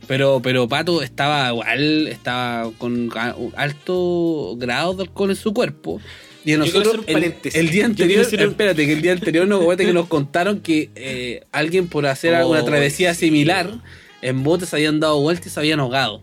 Pero, 0.07 0.39
pero 0.41 0.65
Pato 0.69 1.01
estaba 1.01 1.49
igual, 1.49 2.07
estaba 2.07 2.71
con 2.77 3.09
alto 3.57 4.55
grado 4.57 4.93
de 4.93 5.03
alcohol 5.03 5.31
en 5.31 5.35
su 5.35 5.53
cuerpo. 5.53 5.99
Y 6.45 6.53
a 6.53 6.57
nosotros, 6.57 6.99
el, 7.05 7.69
día 7.69 7.85
anterior, 7.85 8.25
un- 8.25 8.39
espérate, 8.49 8.85
que 8.85 8.93
el 8.93 9.01
día 9.01 9.11
anterior 9.11 9.45
nos, 9.45 9.75
que 9.75 9.91
nos 9.91 10.07
contaron 10.07 10.61
que 10.61 10.89
eh, 10.95 11.43
alguien 11.51 11.89
por 11.89 12.05
hacer 12.05 12.33
Oh, 12.35 12.37
alguna 12.37 12.63
travesía 12.63 13.13
sí. 13.13 13.25
similar 13.25 13.81
en 14.23 14.43
botes 14.43 14.69
se 14.69 14.75
habían 14.77 14.99
dado 14.99 15.19
vuelta 15.21 15.47
y 15.47 15.51
se 15.51 15.59
habían 15.59 15.79
ahogado. 15.79 16.21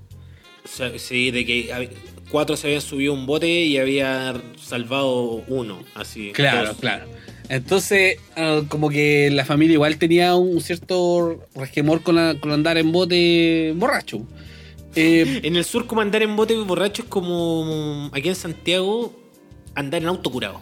Sí, 0.96 1.30
de 1.30 1.44
que 1.46 1.90
cuatro 2.30 2.56
se 2.56 2.66
habían 2.68 2.82
subido 2.82 3.12
a 3.12 3.16
un 3.16 3.26
bote 3.26 3.48
y 3.48 3.78
había 3.78 4.34
salvado 4.60 5.42
uno, 5.48 5.80
así. 5.94 6.32
Claro, 6.32 6.68
dos. 6.68 6.76
claro. 6.78 7.06
Entonces, 7.48 8.18
ah, 8.36 8.62
como 8.68 8.88
que 8.90 9.28
la 9.30 9.44
familia 9.44 9.74
igual 9.74 9.96
tenía 9.98 10.36
un 10.36 10.60
cierto 10.60 11.40
resquemor 11.56 12.02
con, 12.02 12.14
la- 12.14 12.36
con 12.38 12.52
andar 12.52 12.78
en 12.78 12.92
bote 12.92 13.72
borracho. 13.76 14.22
Eh, 14.94 15.40
En 15.44 15.56
el 15.56 15.64
sur, 15.64 15.86
como 15.86 16.00
andar 16.00 16.22
en 16.22 16.36
bote 16.36 16.54
borracho 16.56 17.02
es 17.02 17.08
como 17.08 18.08
aquí 18.12 18.28
en 18.28 18.34
Santiago 18.36 19.12
andar 19.74 20.02
en 20.02 20.08
auto 20.08 20.30
curado. 20.30 20.60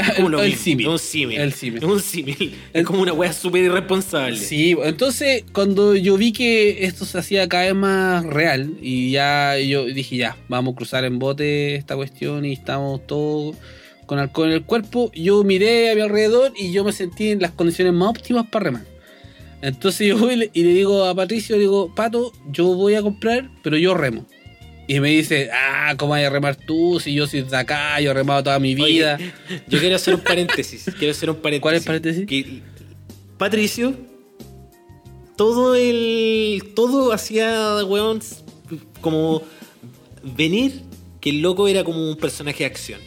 Es 0.00 0.14
como 0.16 0.28
lo 0.28 0.42
el 0.42 0.50
mismo, 0.50 0.62
símil. 0.64 0.88
Un 0.88 0.98
símil. 0.98 1.40
El 1.40 1.52
símil. 1.52 1.82
Es 1.82 1.88
un 1.88 2.00
símil. 2.00 2.54
Es 2.72 2.84
como 2.84 3.02
una 3.02 3.12
wea 3.12 3.32
súper 3.32 3.64
irresponsable. 3.64 4.36
Sí, 4.36 4.76
entonces 4.84 5.44
cuando 5.52 5.94
yo 5.94 6.16
vi 6.16 6.32
que 6.32 6.84
esto 6.84 7.04
se 7.04 7.18
hacía 7.18 7.48
cada 7.48 7.64
vez 7.64 7.74
más 7.74 8.24
real 8.26 8.74
y 8.80 9.10
ya 9.12 9.58
yo 9.58 9.84
dije 9.86 10.16
ya, 10.16 10.36
vamos 10.48 10.74
a 10.74 10.76
cruzar 10.76 11.04
en 11.04 11.18
bote 11.18 11.74
esta 11.76 11.96
cuestión 11.96 12.44
y 12.44 12.52
estamos 12.52 13.06
todos 13.06 13.56
con 14.06 14.18
alcohol 14.20 14.48
en 14.48 14.54
el 14.54 14.62
cuerpo, 14.62 15.10
yo 15.14 15.42
miré 15.42 15.90
a 15.90 15.94
mi 15.96 16.00
alrededor 16.00 16.52
y 16.56 16.70
yo 16.72 16.84
me 16.84 16.92
sentí 16.92 17.30
en 17.30 17.40
las 17.40 17.50
condiciones 17.50 17.92
más 17.92 18.10
óptimas 18.10 18.46
para 18.48 18.64
remar. 18.66 18.84
Entonces 19.62 20.06
yo 20.06 20.16
voy 20.18 20.34
y 20.34 20.36
le- 20.36 20.50
y 20.52 20.62
le 20.62 20.74
digo 20.74 21.04
a 21.06 21.14
Patricio, 21.14 21.56
le 21.56 21.62
digo, 21.62 21.92
Pato, 21.94 22.32
yo 22.52 22.66
voy 22.74 22.94
a 22.94 23.02
comprar, 23.02 23.50
pero 23.64 23.76
yo 23.76 23.94
remo. 23.94 24.24
Y 24.88 25.00
me 25.00 25.10
dice, 25.10 25.50
ah, 25.52 25.94
¿cómo 25.96 26.10
vas 26.12 26.22
a 26.22 26.30
remar 26.30 26.56
tú? 26.56 27.00
Si 27.00 27.12
yo 27.12 27.26
soy 27.26 27.42
de 27.42 27.56
acá, 27.56 28.00
yo 28.00 28.12
he 28.12 28.14
remado 28.14 28.44
toda 28.44 28.58
mi 28.60 28.74
Oye, 28.74 28.84
vida. 28.84 29.18
yo 29.68 29.80
quiero 29.80 29.96
hacer 29.96 30.14
un 30.14 30.20
paréntesis. 30.20 30.84
Quiero 30.98 31.10
hacer 31.10 31.30
un 31.30 31.36
paréntesis. 31.36 31.62
¿Cuál 31.62 31.74
es 31.74 31.82
el 31.82 31.86
paréntesis? 31.86 32.26
Que 32.26 32.62
Patricio, 33.38 33.94
todo 35.36 35.74
el. 35.74 36.72
Todo 36.74 37.12
hacía, 37.12 37.84
weón, 37.84 38.20
como 39.00 39.42
venir 40.22 40.82
que 41.20 41.30
el 41.30 41.42
loco 41.42 41.68
era 41.68 41.84
como 41.84 42.08
un 42.08 42.16
personaje 42.16 42.60
de 42.60 42.66
acción. 42.66 43.00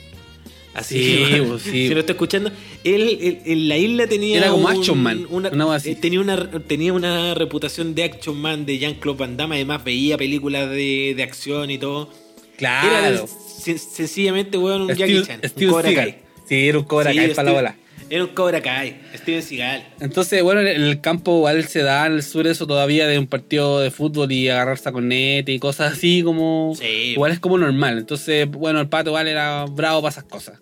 Así, 0.73 0.99
Sí, 1.25 1.41
pues, 1.47 1.61
sí. 1.63 1.87
si 1.87 1.89
lo 1.93 1.99
está 2.01 2.11
escuchando, 2.13 2.51
él, 2.83 3.17
él- 3.21 3.39
en 3.45 3.67
la 3.67 3.77
isla 3.77 4.07
tenía. 4.07 4.37
Era 4.37 4.49
como 4.51 4.67
un- 4.67 4.71
Action 4.71 4.97
Man, 5.01 5.25
Una, 5.29 5.49
así. 5.75 5.91
eh, 5.91 5.95
tenía, 5.95 6.19
una, 6.21 6.49
tenía 6.61 6.93
una 6.93 7.33
reputación 7.33 7.95
de 7.95 8.03
Action 8.03 8.37
Man 8.39 8.65
de 8.65 8.77
Jean-Claude 8.77 9.17
Van 9.19 9.35
Damme. 9.37 9.55
Además, 9.55 9.83
veía 9.83 10.17
películas 10.17 10.69
de, 10.69 11.13
de 11.17 11.23
acción 11.23 11.71
y 11.71 11.77
todo. 11.77 12.09
Era 12.57 12.81
Claro. 12.81 13.25
sen- 13.25 13.77
sencillamente, 13.77 14.57
weón, 14.57 14.83
un 14.83 14.93
Jackie 14.95 15.23
Chan. 15.23 15.39
Steve 15.43 15.67
un 15.67 15.73
Cobra. 15.73 15.93
Kai. 15.93 16.15
Sí, 16.47 16.67
era 16.67 16.77
un 16.77 16.83
Cobra 16.85 17.11
Sí, 17.11 17.17
Kai 17.17 17.33
para 17.33 17.43
la 17.49 17.51
bola. 17.55 17.75
Era 18.09 18.23
un 18.23 18.31
Cobra 18.31 18.61
Kai. 18.61 18.99
Steven 19.15 19.43
Seagal. 19.43 19.83
Entonces, 19.99 20.41
bueno, 20.41 20.61
en 20.61 20.67
el 20.67 20.99
campo 21.01 21.37
igual 21.37 21.63
se 21.65 21.83
da 21.83 22.07
en 22.07 22.13
el 22.13 22.23
sur 22.23 22.47
eso 22.47 22.65
todavía 22.65 23.07
de 23.07 23.19
un 23.19 23.27
partido 23.27 23.79
de 23.79 23.91
fútbol 23.91 24.31
y 24.31 24.49
agarrarse 24.49 24.89
a 24.89 24.91
cornete 24.91 25.51
y 25.51 25.59
cosas 25.59 25.93
así 25.93 26.23
como... 26.23 26.73
Sí. 26.75 26.85
Igual 26.85 27.31
es 27.31 27.39
como 27.39 27.57
normal. 27.57 27.99
Entonces, 27.99 28.49
bueno, 28.49 28.79
el 28.81 28.89
pato 28.89 29.11
igual 29.11 29.27
era 29.27 29.65
bravo 29.65 30.01
para 30.01 30.11
esas 30.11 30.23
cosas. 30.23 30.59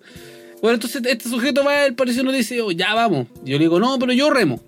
Bueno, 0.61 0.75
entonces 0.75 1.01
este 1.05 1.29
sujeto 1.29 1.63
va, 1.63 1.85
el 1.85 1.93
pareció 1.93 2.23
nos 2.23 2.33
dice, 2.33 2.61
oh, 2.61 2.71
ya 2.71 2.93
vamos. 2.93 3.27
Y 3.45 3.51
yo 3.51 3.57
le 3.57 3.65
digo, 3.65 3.79
no, 3.79 3.97
pero 3.99 4.11
yo 4.11 4.29
remo. 4.29 4.59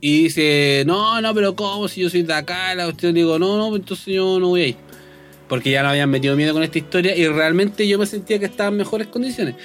Y 0.00 0.24
dice, 0.24 0.84
no, 0.86 1.20
no, 1.20 1.34
pero 1.34 1.56
¿cómo? 1.56 1.88
Si 1.88 2.00
yo 2.00 2.10
soy 2.10 2.22
de 2.22 2.34
acá, 2.34 2.74
la 2.74 2.84
cuestión, 2.84 3.14
le 3.14 3.20
digo, 3.20 3.38
no, 3.38 3.56
no, 3.56 3.74
entonces 3.74 4.06
yo 4.14 4.38
no 4.38 4.48
voy 4.48 4.60
a 4.62 4.66
ir. 4.68 4.76
Porque 5.48 5.70
ya 5.70 5.82
no 5.82 5.90
habían 5.90 6.10
metido 6.10 6.36
miedo 6.36 6.52
con 6.52 6.62
esta 6.62 6.78
historia 6.78 7.16
y 7.16 7.26
realmente 7.26 7.86
yo 7.86 7.98
me 7.98 8.06
sentía 8.06 8.38
que 8.38 8.46
estaba 8.46 8.70
en 8.70 8.76
mejores 8.76 9.08
condiciones. 9.08 9.56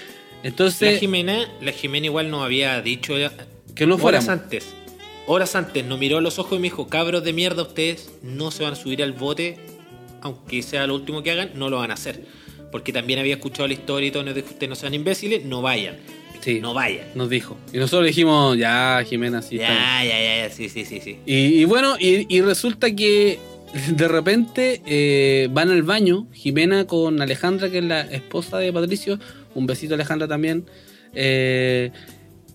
La 0.44 0.50
Entonces, 0.50 1.00
Jimena, 1.00 1.48
la 1.62 1.72
Jimena 1.72 2.06
igual 2.08 2.30
nos 2.32 2.44
había 2.44 2.82
dicho 2.82 3.16
que 3.76 3.86
no 3.86 3.96
horas 3.96 4.02
fuéramos. 4.26 4.30
antes. 4.30 4.68
Horas 5.28 5.56
antes 5.56 5.86
nos 5.86 6.00
miró 6.00 6.18
a 6.18 6.22
los 6.22 6.40
ojos 6.40 6.54
y 6.54 6.62
me 6.62 6.64
dijo, 6.64 6.88
cabros 6.88 7.24
de 7.24 7.34
mierda, 7.34 7.62
ustedes 7.64 8.10
no 8.24 8.50
se 8.52 8.64
van 8.64 8.74
a 8.74 8.76
subir 8.76 9.04
al 9.04 9.14
bote, 9.14 9.58
aunque 10.22 10.62
sea 10.64 10.88
lo 10.88 10.96
último 10.96 11.22
que 11.22 11.32
hagan, 11.32 11.52
no 11.56 11.70
lo 11.70 11.78
van 11.78 11.92
a 11.92 11.94
hacer. 11.96 12.24
Porque 12.72 12.92
también 12.94 13.20
había 13.20 13.36
escuchado 13.36 13.68
la 13.68 13.74
historia 13.74 14.08
y 14.08 14.12
todo, 14.12 14.24
nos 14.24 14.36
dijo, 14.36 14.48
ustedes 14.50 14.70
no 14.70 14.76
sean 14.76 14.94
imbéciles, 14.94 15.46
no 15.46 15.62
vayan. 15.62 15.98
Sí. 16.42 16.60
No 16.62 16.74
vayan. 16.74 17.06
Nos 17.16 17.30
dijo. 17.30 17.58
Y 17.74 17.78
nosotros 17.78 18.08
dijimos, 18.08 18.58
ya, 18.58 19.04
Jimena, 19.08 19.42
sí. 19.42 19.58
está 19.58 19.70
bien". 19.70 19.80
Ya, 19.84 20.04
ya, 20.06 20.24
ya, 20.24 20.48
ya, 20.48 20.50
sí, 20.56 20.70
sí, 20.70 20.86
sí, 20.86 21.02
sí. 21.02 21.18
Y, 21.26 21.36
y 21.62 21.66
bueno, 21.66 21.96
y, 22.00 22.34
y 22.34 22.42
resulta 22.42 22.96
que 22.96 23.40
de 23.92 24.08
repente 24.08 24.82
eh, 24.86 25.48
van 25.52 25.70
al 25.70 25.84
baño, 25.84 26.28
Jimena 26.34 26.88
con 26.88 27.22
Alejandra, 27.22 27.70
que 27.70 27.80
es 27.80 27.84
la 27.84 28.02
esposa 28.02 28.58
de 28.58 28.72
Patricio. 28.74 29.20
Un 29.60 29.68
besito, 29.68 29.94
Alejandra, 29.94 30.28
también. 30.28 30.66
Eh, 31.14 31.92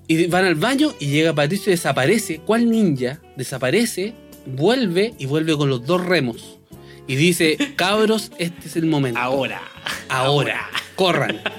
y 0.07 0.27
van 0.27 0.45
al 0.45 0.55
baño 0.55 0.95
y 0.99 1.07
llega 1.07 1.35
Patricio 1.35 1.71
y 1.71 1.77
desaparece. 1.77 2.41
¿Cuál 2.45 2.71
ninja? 2.71 3.21
Desaparece, 3.37 4.15
vuelve 4.47 5.15
y 5.19 5.27
vuelve 5.27 5.57
con 5.57 5.71
los 5.71 5.87
dos 5.87 6.05
remos. 6.05 6.59
Y 7.07 7.17
dice, 7.17 7.57
cabros, 7.77 8.33
este 8.39 8.69
es 8.69 8.77
el 8.77 8.87
momento. 8.87 9.21
Ahora. 9.21 9.63
ahora, 10.09 10.69
corran. 10.97 11.41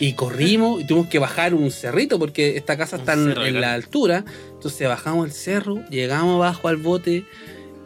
Y 0.00 0.12
corrimos 0.12 0.80
y 0.80 0.84
tuvimos 0.84 1.08
que 1.08 1.18
bajar 1.18 1.54
un 1.54 1.72
cerrito 1.72 2.20
porque 2.20 2.56
esta 2.56 2.78
casa 2.78 2.94
Un 2.94 3.00
está 3.00 3.14
en, 3.14 3.24
cerro 3.24 3.42
de 3.42 3.48
en 3.48 3.60
la 3.60 3.74
altura. 3.74 4.24
Entonces 4.52 4.86
bajamos 4.86 5.26
el 5.26 5.32
cerro, 5.32 5.82
llegamos 5.90 6.36
abajo 6.36 6.68
al 6.68 6.76
bote 6.76 7.24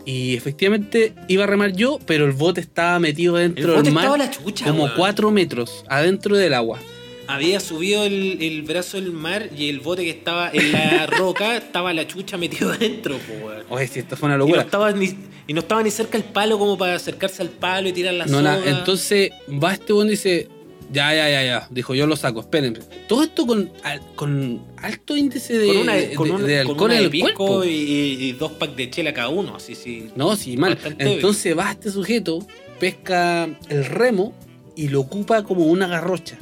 y 0.04 0.36
efectivamente 0.36 1.14
iba 1.28 1.44
a 1.44 1.46
remar 1.46 1.72
yo, 1.72 1.98
pero 2.06 2.26
el 2.26 2.32
bote 2.32 2.60
estaba 2.60 2.98
metido 2.98 3.38
El 3.38 3.54
dentro 3.54 3.72
bote 3.72 3.84
del 3.84 3.94
mar 3.94 4.04
estaba 4.04 4.18
la 4.18 4.30
chucha, 4.30 4.66
como 4.66 4.94
cuatro 4.94 5.30
metros 5.30 5.84
adentro 5.88 6.36
del 6.36 6.52
agua. 6.52 6.80
Había 7.26 7.60
subido 7.60 8.04
el, 8.04 8.38
el 8.42 8.62
brazo 8.62 8.96
del 9.00 9.12
mar 9.12 9.48
y 9.56 9.68
el 9.68 9.80
bote 9.80 10.04
que 10.04 10.10
estaba 10.10 10.50
en 10.52 10.72
la 10.72 11.06
roca 11.18 11.56
estaba 11.56 11.92
la 11.92 12.06
chucha 12.06 12.36
metido 12.36 12.72
adentro, 12.72 13.16
weón. 13.42 13.62
Oye, 13.68 13.86
si 13.88 14.00
esto 14.00 14.16
fue 14.16 14.26
una 14.26 14.34
Y 14.36 14.38
no, 14.38 14.44
locura. 14.44 14.62
estaba 14.62 14.92
ni, 14.92 15.14
y 15.46 15.52
no 15.52 15.60
estaba 15.60 15.82
ni 15.82 15.90
cerca 15.90 16.18
el 16.18 16.24
palo 16.24 16.58
como 16.58 16.76
para 16.78 16.94
acercarse 16.94 17.42
al 17.42 17.48
palo 17.50 17.88
y 17.88 17.92
tirar 17.92 18.14
la 18.14 18.26
No, 18.26 18.38
soga. 18.38 18.60
Entonces 18.66 19.30
va 19.62 19.72
este 19.74 19.92
weón 19.92 20.08
y 20.08 20.10
dice, 20.12 20.48
ya, 20.92 21.14
ya, 21.14 21.30
ya, 21.30 21.42
ya. 21.44 21.68
Dijo, 21.70 21.94
yo 21.94 22.06
lo 22.06 22.16
saco, 22.16 22.40
espérenme. 22.40 22.80
Todo 23.08 23.22
esto 23.22 23.46
con, 23.46 23.70
al- 23.82 24.02
con 24.14 24.60
alto 24.76 25.16
índice 25.16 25.56
de, 25.56 25.68
con 25.68 25.76
una, 25.78 25.94
de- 25.94 26.14
con 26.14 26.30
una- 26.30 26.44
de 26.46 26.62
con 26.64 26.70
alcohol 26.72 26.84
una 26.90 26.94
en 26.98 27.10
de 27.10 27.16
el 27.18 27.22
cuerpo. 27.22 27.64
y, 27.64 27.68
y- 27.70 28.32
dos 28.32 28.52
packs 28.52 28.76
de 28.76 28.90
chela 28.90 29.14
cada 29.14 29.28
uno, 29.30 29.56
así, 29.56 29.74
sí. 29.74 30.08
No, 30.16 30.36
sí, 30.36 30.56
mal. 30.56 30.76
Entonces 30.98 31.56
va 31.56 31.70
este 31.72 31.90
sujeto, 31.90 32.46
pesca 32.78 33.48
el 33.68 33.84
remo 33.86 34.34
y 34.76 34.88
lo 34.88 35.00
ocupa 35.00 35.44
como 35.44 35.64
una 35.66 35.86
garrocha. 35.86 36.36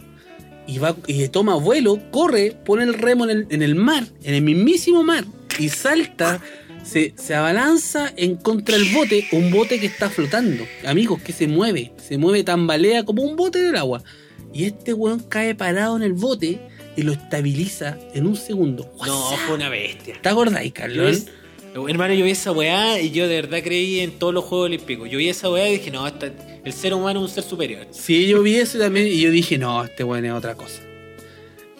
Y 0.70 0.78
va 0.78 0.96
y 1.08 1.26
toma 1.28 1.56
vuelo, 1.56 1.98
corre, 2.12 2.56
pone 2.64 2.84
el 2.84 2.94
remo 2.94 3.24
en 3.24 3.30
el, 3.30 3.46
en 3.50 3.62
el 3.62 3.74
mar, 3.74 4.04
en 4.22 4.34
el 4.34 4.42
mismísimo 4.42 5.02
mar, 5.02 5.24
y 5.58 5.68
salta, 5.68 6.40
se, 6.84 7.12
se 7.16 7.34
abalanza 7.34 8.12
en 8.16 8.36
contra 8.36 8.78
del 8.78 8.94
bote, 8.94 9.26
un 9.32 9.50
bote 9.50 9.80
que 9.80 9.86
está 9.86 10.08
flotando. 10.08 10.64
Amigos, 10.86 11.20
que 11.22 11.32
se 11.32 11.48
mueve, 11.48 11.92
se 12.00 12.18
mueve, 12.18 12.44
tambalea 12.44 13.04
como 13.04 13.22
un 13.22 13.34
bote 13.34 13.60
del 13.60 13.74
agua. 13.74 14.04
Y 14.52 14.64
este 14.64 14.92
weón 14.92 15.20
cae 15.20 15.56
parado 15.56 15.96
en 15.96 16.04
el 16.04 16.12
bote 16.12 16.60
y 16.96 17.02
lo 17.02 17.12
estabiliza 17.12 17.98
en 18.14 18.26
un 18.26 18.36
segundo. 18.36 18.92
No, 19.04 19.30
fue 19.46 19.56
una 19.56 19.68
bestia. 19.68 20.18
¿Te 20.22 20.28
acordáis, 20.28 20.72
Carlos? 20.72 21.26
Hermano, 21.74 22.14
yo 22.14 22.24
vi 22.24 22.30
esa 22.32 22.52
weá 22.52 23.00
y 23.00 23.10
yo 23.10 23.28
de 23.28 23.36
verdad 23.42 23.60
creí 23.62 24.00
en 24.00 24.12
todos 24.12 24.34
los 24.34 24.44
Juegos 24.44 24.66
Olímpicos. 24.66 25.08
Yo 25.10 25.18
vi 25.18 25.28
esa 25.28 25.50
weá 25.50 25.68
y 25.68 25.72
dije, 25.78 25.90
no, 25.90 26.06
el 26.06 26.72
ser 26.72 26.94
humano 26.94 27.20
es 27.24 27.28
un 27.30 27.34
ser 27.34 27.44
superior. 27.44 27.86
Sí, 27.90 28.26
yo 28.26 28.42
vi 28.42 28.56
eso 28.56 28.78
también 28.78 29.06
y 29.06 29.20
yo 29.20 29.30
dije, 29.30 29.56
no, 29.58 29.84
este 29.84 30.04
weón 30.04 30.24
es 30.24 30.32
otra 30.32 30.54
cosa. 30.54 30.82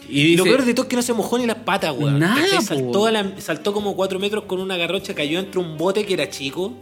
Y 0.09 0.37
lo 0.37 0.43
peor 0.45 0.65
de 0.65 0.75
todo 0.75 0.85
es 0.85 0.89
que 0.89 0.97
no 0.97 1.03
se 1.03 1.13
mojó 1.13 1.39
ni 1.39 1.47
las 1.47 1.59
patas, 1.59 1.95
weón. 1.97 2.19
Nada. 2.19 2.61
Saltó, 2.63 3.07
a 3.07 3.13
la- 3.13 3.41
saltó 3.41 3.73
como 3.73 3.95
4 3.95 4.19
metros 4.19 4.45
con 4.45 4.61
una 4.61 4.77
garrocha, 4.77 5.15
cayó 5.15 5.39
entre 5.39 5.61
un 5.61 5.77
bote 5.77 6.05
que 6.05 6.15
era 6.15 6.29
chico 6.29 6.73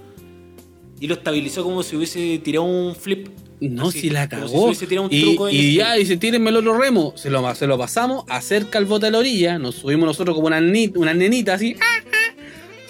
y 1.01 1.07
lo 1.07 1.15
estabilizó 1.15 1.63
como 1.63 1.83
si 1.83 1.97
hubiese 1.97 2.39
tirado 2.39 2.65
un 2.65 2.95
flip. 2.97 3.29
no, 3.61 3.89
Así, 3.89 4.01
si 4.01 4.11
la 4.11 4.23
si 4.25 4.29
cagó. 4.31 4.65
hubiese 4.67 4.87
tirado 4.87 5.07
un 5.09 5.13
y 5.13 5.21
truco 5.23 5.49
y 5.51 5.75
ya 5.75 5.95
dice, 5.95 6.17
tírenme 6.17 6.51
el 6.51 6.57
otro 6.57 6.79
remo. 6.79 7.13
Se 7.17 7.29
lo, 7.29 7.55
se 7.55 7.67
lo 7.67 7.77
pasamos, 7.77 8.25
acerca 8.29 8.79
el 8.79 8.85
bote 8.87 9.07
a 9.07 9.11
la 9.11 9.19
orilla, 9.19 9.59
nos 9.59 9.75
subimos 9.77 10.07
nosotros 10.07 10.35
como 10.35 10.47
una, 10.47 10.59
una 10.95 11.15
nenita 11.15 11.55
así, 11.55 11.77
ah, 11.81 12.05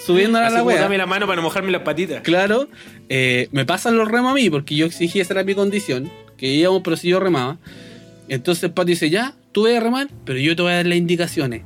subiéndola 0.09 0.47
a 0.47 0.51
la 0.51 0.63
wea. 0.63 0.81
dame 0.81 0.97
la 0.97 1.07
mano 1.07 1.27
para 1.27 1.37
no 1.37 1.43
mojarme 1.43 1.71
las 1.71 1.83
patitas. 1.83 2.23
Claro, 2.23 2.69
eh, 3.09 3.49
me 3.53 3.67
pasan 3.67 3.97
los 3.97 4.09
remos 4.09 4.33
a 4.33 4.35
mí 4.35 4.49
porque 4.49 4.75
yo 4.75 4.87
exigí 4.87 5.21
esa 5.21 5.35
era 5.35 5.45
mi 5.45 5.55
condición, 5.55 6.11
que 6.37 6.47
íbamos, 6.47 6.83
pero 6.83 6.97
si 6.97 7.09
yo 7.09 7.21
remaba. 7.21 7.59
Entonces 8.29 8.65
el 8.65 8.71
pato 8.71 8.87
dice, 8.87 9.11
ya, 9.11 9.35
tú 9.53 9.65
vas 9.65 9.75
a 9.75 9.81
remar, 9.81 10.09
pero 10.25 10.39
yo 10.39 10.57
te 10.57 10.63
voy 10.63 10.73
a 10.73 10.77
dar 10.77 10.87
las 10.87 10.97
indicaciones. 10.99 11.63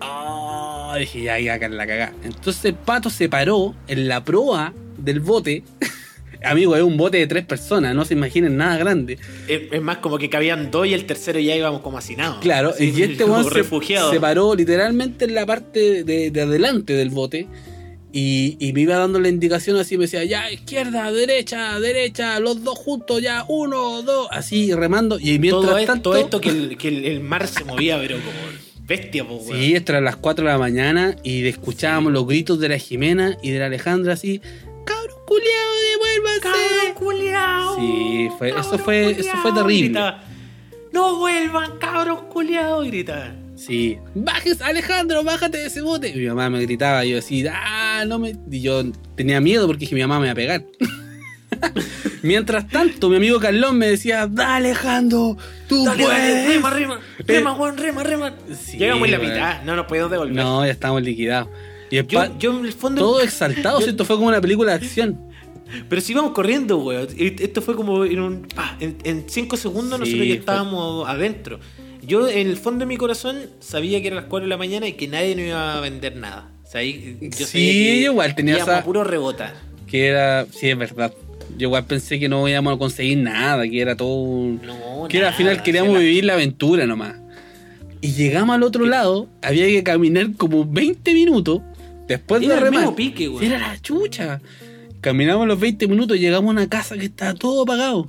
Ah, 0.00 0.96
dije, 0.98 1.22
ya, 1.22 1.38
ya, 1.38 1.58
la 1.68 1.86
cagá. 1.86 2.12
Entonces 2.22 2.64
el 2.66 2.74
pato 2.74 3.08
se 3.10 3.28
paró 3.28 3.74
en 3.86 4.06
la 4.06 4.22
proa 4.22 4.74
del 4.98 5.20
bote. 5.20 5.62
Amigo, 6.44 6.76
es 6.76 6.82
un 6.82 6.96
bote 6.96 7.16
de 7.16 7.26
tres 7.26 7.44
personas, 7.44 7.96
no 7.96 8.04
se 8.04 8.14
imaginen 8.14 8.56
nada 8.56 8.76
grande. 8.76 9.18
Es, 9.48 9.62
es 9.72 9.82
más, 9.82 9.98
como 9.98 10.18
que 10.18 10.30
cabían 10.30 10.70
dos 10.70 10.86
y 10.86 10.94
el 10.94 11.04
tercero 11.04 11.40
ya 11.40 11.56
íbamos 11.56 11.80
como 11.80 11.98
hacinados. 11.98 12.38
Claro, 12.38 12.70
Así, 12.70 12.92
y 12.96 13.02
este 13.02 13.24
weón 13.24 13.44
se, 13.50 14.20
paró 14.20 14.54
literalmente 14.54 15.24
en 15.24 15.34
la 15.34 15.44
parte 15.46 16.04
de, 16.04 16.30
de 16.30 16.40
adelante 16.40 16.92
del 16.92 17.10
bote 17.10 17.48
y, 18.12 18.56
y 18.58 18.72
me 18.72 18.80
iba 18.82 18.96
dando 18.96 19.18
la 19.20 19.28
indicación 19.28 19.76
así, 19.76 19.96
me 19.98 20.04
decía, 20.04 20.24
ya, 20.24 20.50
izquierda, 20.50 21.10
derecha, 21.12 21.78
derecha, 21.80 22.40
los 22.40 22.64
dos 22.64 22.78
juntos, 22.78 23.20
ya, 23.22 23.44
uno, 23.48 24.02
dos, 24.02 24.28
así 24.30 24.72
remando. 24.74 25.18
Y 25.18 25.38
mientras 25.38 25.64
todo, 25.66 25.78
esto, 25.78 25.92
tanto, 25.92 26.10
todo 26.10 26.20
esto 26.20 26.40
que, 26.40 26.48
el, 26.48 26.76
que 26.78 26.88
el, 26.88 27.04
el 27.04 27.20
mar 27.20 27.46
se 27.46 27.64
movía, 27.64 27.98
pero 27.98 28.16
como 28.16 28.30
bestia, 28.86 29.26
po, 29.28 29.34
weón. 29.34 29.60
sí, 29.60 29.74
esto 29.74 29.92
era 29.92 30.00
las 30.00 30.16
4 30.16 30.44
de 30.46 30.50
la 30.50 30.58
mañana 30.58 31.14
y 31.22 31.46
escuchábamos 31.46 32.12
los 32.12 32.26
gritos 32.26 32.58
de 32.58 32.70
la 32.70 32.78
Jimena 32.78 33.36
y 33.42 33.50
de 33.50 33.58
la 33.58 33.66
Alejandra 33.66 34.14
así, 34.14 34.40
cabrón 34.86 35.16
culiao, 35.26 35.72
devuélvanse. 35.92 36.40
¡Cabrón 36.40 36.94
culiao! 36.94 37.76
Sí, 37.78 38.28
fue- 38.38 38.48
eso 38.48 38.56
¡Cabrón 38.62 38.80
fue- 38.80 39.10
eso 39.10 39.16
culiao! 39.18 39.42
fue 39.42 39.52
terrible. 39.52 39.84
Gritaba, 39.88 40.24
¡No 40.92 41.16
vuelvan, 41.18 41.78
cabros 41.78 42.22
culiados! 42.22 42.86
Gritaba. 42.86 43.34
Sí, 43.58 43.98
bajes, 44.14 44.62
Alejandro, 44.62 45.24
bájate 45.24 45.58
de 45.58 45.66
ese 45.66 45.80
bote. 45.82 46.10
Y 46.10 46.18
mi 46.18 46.26
mamá 46.26 46.48
me 46.48 46.60
gritaba, 46.62 47.04
y 47.04 47.10
yo 47.10 47.18
así, 47.18 47.44
ah, 47.50 48.04
no 48.06 48.18
me. 48.18 48.36
Y 48.50 48.60
yo 48.60 48.84
tenía 49.16 49.40
miedo 49.40 49.66
porque 49.66 49.80
dije, 49.80 49.94
mi 49.94 50.00
mamá 50.02 50.18
me 50.20 50.26
iba 50.26 50.32
a 50.32 50.36
pegar. 50.36 50.64
Mientras 52.22 52.68
tanto, 52.68 53.08
mi 53.08 53.16
amigo 53.16 53.38
Carlón 53.40 53.78
me 53.78 53.88
decía, 53.88 54.26
dale, 54.30 54.68
Alejandro, 54.68 55.36
tú 55.68 55.84
Dale, 55.84 56.04
dale, 56.04 56.16
puedes. 56.18 56.48
rema, 56.48 56.70
rema, 56.70 57.00
rema, 57.26 57.52
weón, 57.54 57.76
rema, 57.76 58.02
rema. 58.02 58.34
Sí, 58.60 58.78
Llegamos 58.78 59.06
en 59.06 59.12
la 59.12 59.18
mitad, 59.18 59.62
no 59.64 59.76
nos 59.76 59.86
podemos 59.86 60.10
devolver. 60.10 60.36
No, 60.36 60.64
ya 60.64 60.72
estamos 60.72 61.02
liquidados. 61.02 61.48
Y 61.90 61.96
Yo, 62.04 62.38
yo 62.38 62.58
en 62.58 62.66
el 62.66 62.72
fondo. 62.72 63.00
todo 63.00 63.20
exaltado, 63.20 63.78
yo- 63.80 63.84
¿cierto? 63.84 64.04
Fue 64.04 64.16
como 64.16 64.28
una 64.28 64.40
película 64.40 64.72
de 64.76 64.84
acción. 64.84 65.20
Pero 65.88 66.00
si 66.00 66.12
íbamos 66.12 66.32
corriendo, 66.32 66.78
weón. 66.78 67.08
Esto 67.18 67.60
fue 67.62 67.74
como 67.76 68.04
en 68.04 68.20
un. 68.20 68.46
en, 68.80 68.96
en 69.04 69.24
cinco 69.28 69.56
segundos 69.56 69.98
Sí, 69.98 70.04
nosotros 70.04 70.26
ya 70.26 70.32
fue- 70.34 70.38
estábamos 70.40 71.08
adentro. 71.08 71.60
Yo 72.08 72.26
en 72.28 72.48
el 72.48 72.56
fondo 72.56 72.80
de 72.80 72.86
mi 72.86 72.96
corazón 72.96 73.36
sabía 73.60 74.00
que 74.00 74.08
eran 74.08 74.16
las 74.16 74.24
4 74.26 74.46
de 74.46 74.48
la 74.50 74.56
mañana 74.56 74.88
y 74.88 74.94
que 74.94 75.06
nadie 75.08 75.36
nos 75.36 75.44
iba 75.46 75.76
a 75.76 75.80
vender 75.80 76.16
nada. 76.16 76.50
O 76.64 76.70
sea, 76.70 76.80
ahí 76.80 77.16
yo 77.20 77.28
Sí, 77.30 77.44
sabía 77.44 77.72
que 77.72 78.00
yo 78.02 78.12
igual 78.12 78.34
tenía 78.34 78.56
esa- 78.56 78.82
puro 78.82 79.04
rebotar. 79.04 79.54
Que 79.86 80.06
era, 80.06 80.46
sí, 80.50 80.68
es 80.70 80.78
verdad. 80.78 81.12
Yo 81.56 81.68
igual 81.68 81.84
pensé 81.86 82.18
que 82.18 82.28
no 82.28 82.46
íbamos 82.48 82.74
a 82.74 82.78
conseguir 82.78 83.18
nada, 83.18 83.66
que 83.68 83.80
era 83.80 83.96
todo 83.96 84.14
un. 84.22 84.60
No, 84.64 85.06
que 85.08 85.18
era, 85.18 85.28
al 85.28 85.32
nada, 85.32 85.36
final 85.36 85.62
queríamos 85.62 85.94
la- 85.94 86.00
vivir 86.00 86.24
la 86.24 86.34
aventura 86.34 86.86
nomás. 86.86 87.14
Y 88.00 88.12
llegamos 88.12 88.54
al 88.54 88.62
otro 88.62 88.86
lado, 88.86 89.28
había 89.42 89.66
que 89.66 89.82
caminar 89.82 90.28
como 90.36 90.64
20 90.64 91.12
minutos 91.14 91.60
después 92.06 92.42
Era 92.42 92.52
de 92.54 92.58
el 92.58 92.64
remar. 92.64 92.80
mismo 92.82 92.96
pique, 92.96 93.28
güey. 93.28 93.46
Era 93.46 93.58
la 93.58 93.80
chucha. 93.80 94.40
Caminamos 95.00 95.46
los 95.46 95.58
20 95.58 95.86
minutos, 95.88 96.18
llegamos 96.18 96.48
a 96.48 96.52
una 96.52 96.68
casa 96.68 96.96
que 96.96 97.06
estaba 97.06 97.34
todo 97.34 97.62
apagado. 97.62 98.08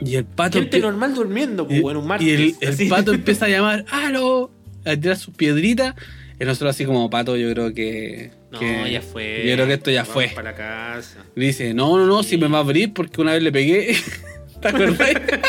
Y 0.00 0.16
el 0.16 0.24
pato. 0.24 0.58
Gente 0.58 0.80
normal 0.80 1.14
durmiendo, 1.14 1.66
pues, 1.66 1.78
y, 1.78 1.82
bueno, 1.82 2.00
un 2.00 2.06
y 2.06 2.08
martes. 2.08 2.28
el, 2.60 2.80
el 2.80 2.88
pato 2.88 3.12
empieza 3.14 3.46
a 3.46 3.48
llamar, 3.48 3.84
¡Aló! 3.90 4.50
A 4.84 4.96
tirar 4.96 5.16
sus 5.16 5.34
piedritas. 5.34 5.94
Y 6.40 6.44
nosotros, 6.44 6.70
así 6.74 6.84
como 6.84 7.08
pato, 7.10 7.36
yo 7.36 7.50
creo 7.52 7.72
que. 7.72 8.32
No, 8.50 8.58
que- 8.58 8.90
ya 8.90 9.00
fue. 9.02 9.44
Yo 9.46 9.54
creo 9.54 9.66
que 9.66 9.74
esto 9.74 9.90
ya 9.90 10.04
fue. 10.04 10.28
Para 10.34 10.54
casa. 10.54 11.24
Dice, 11.36 11.74
no, 11.74 11.96
no, 11.96 12.06
no, 12.06 12.22
si 12.22 12.36
me 12.36 12.48
va 12.48 12.58
a 12.58 12.60
abrir 12.62 12.92
porque 12.92 13.20
una 13.20 13.32
vez 13.32 13.42
le 13.42 13.52
pegué. 13.52 13.96
¿Te? 14.60 14.72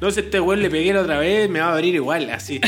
No 0.00 0.10
sé, 0.10 0.20
este 0.20 0.40
weón 0.40 0.60
le 0.60 0.68
pegué 0.68 0.92
la 0.92 1.02
otra 1.02 1.18
vez, 1.20 1.48
me 1.48 1.60
va 1.60 1.66
a 1.68 1.74
abrir 1.74 1.94
igual, 1.94 2.28
así. 2.30 2.60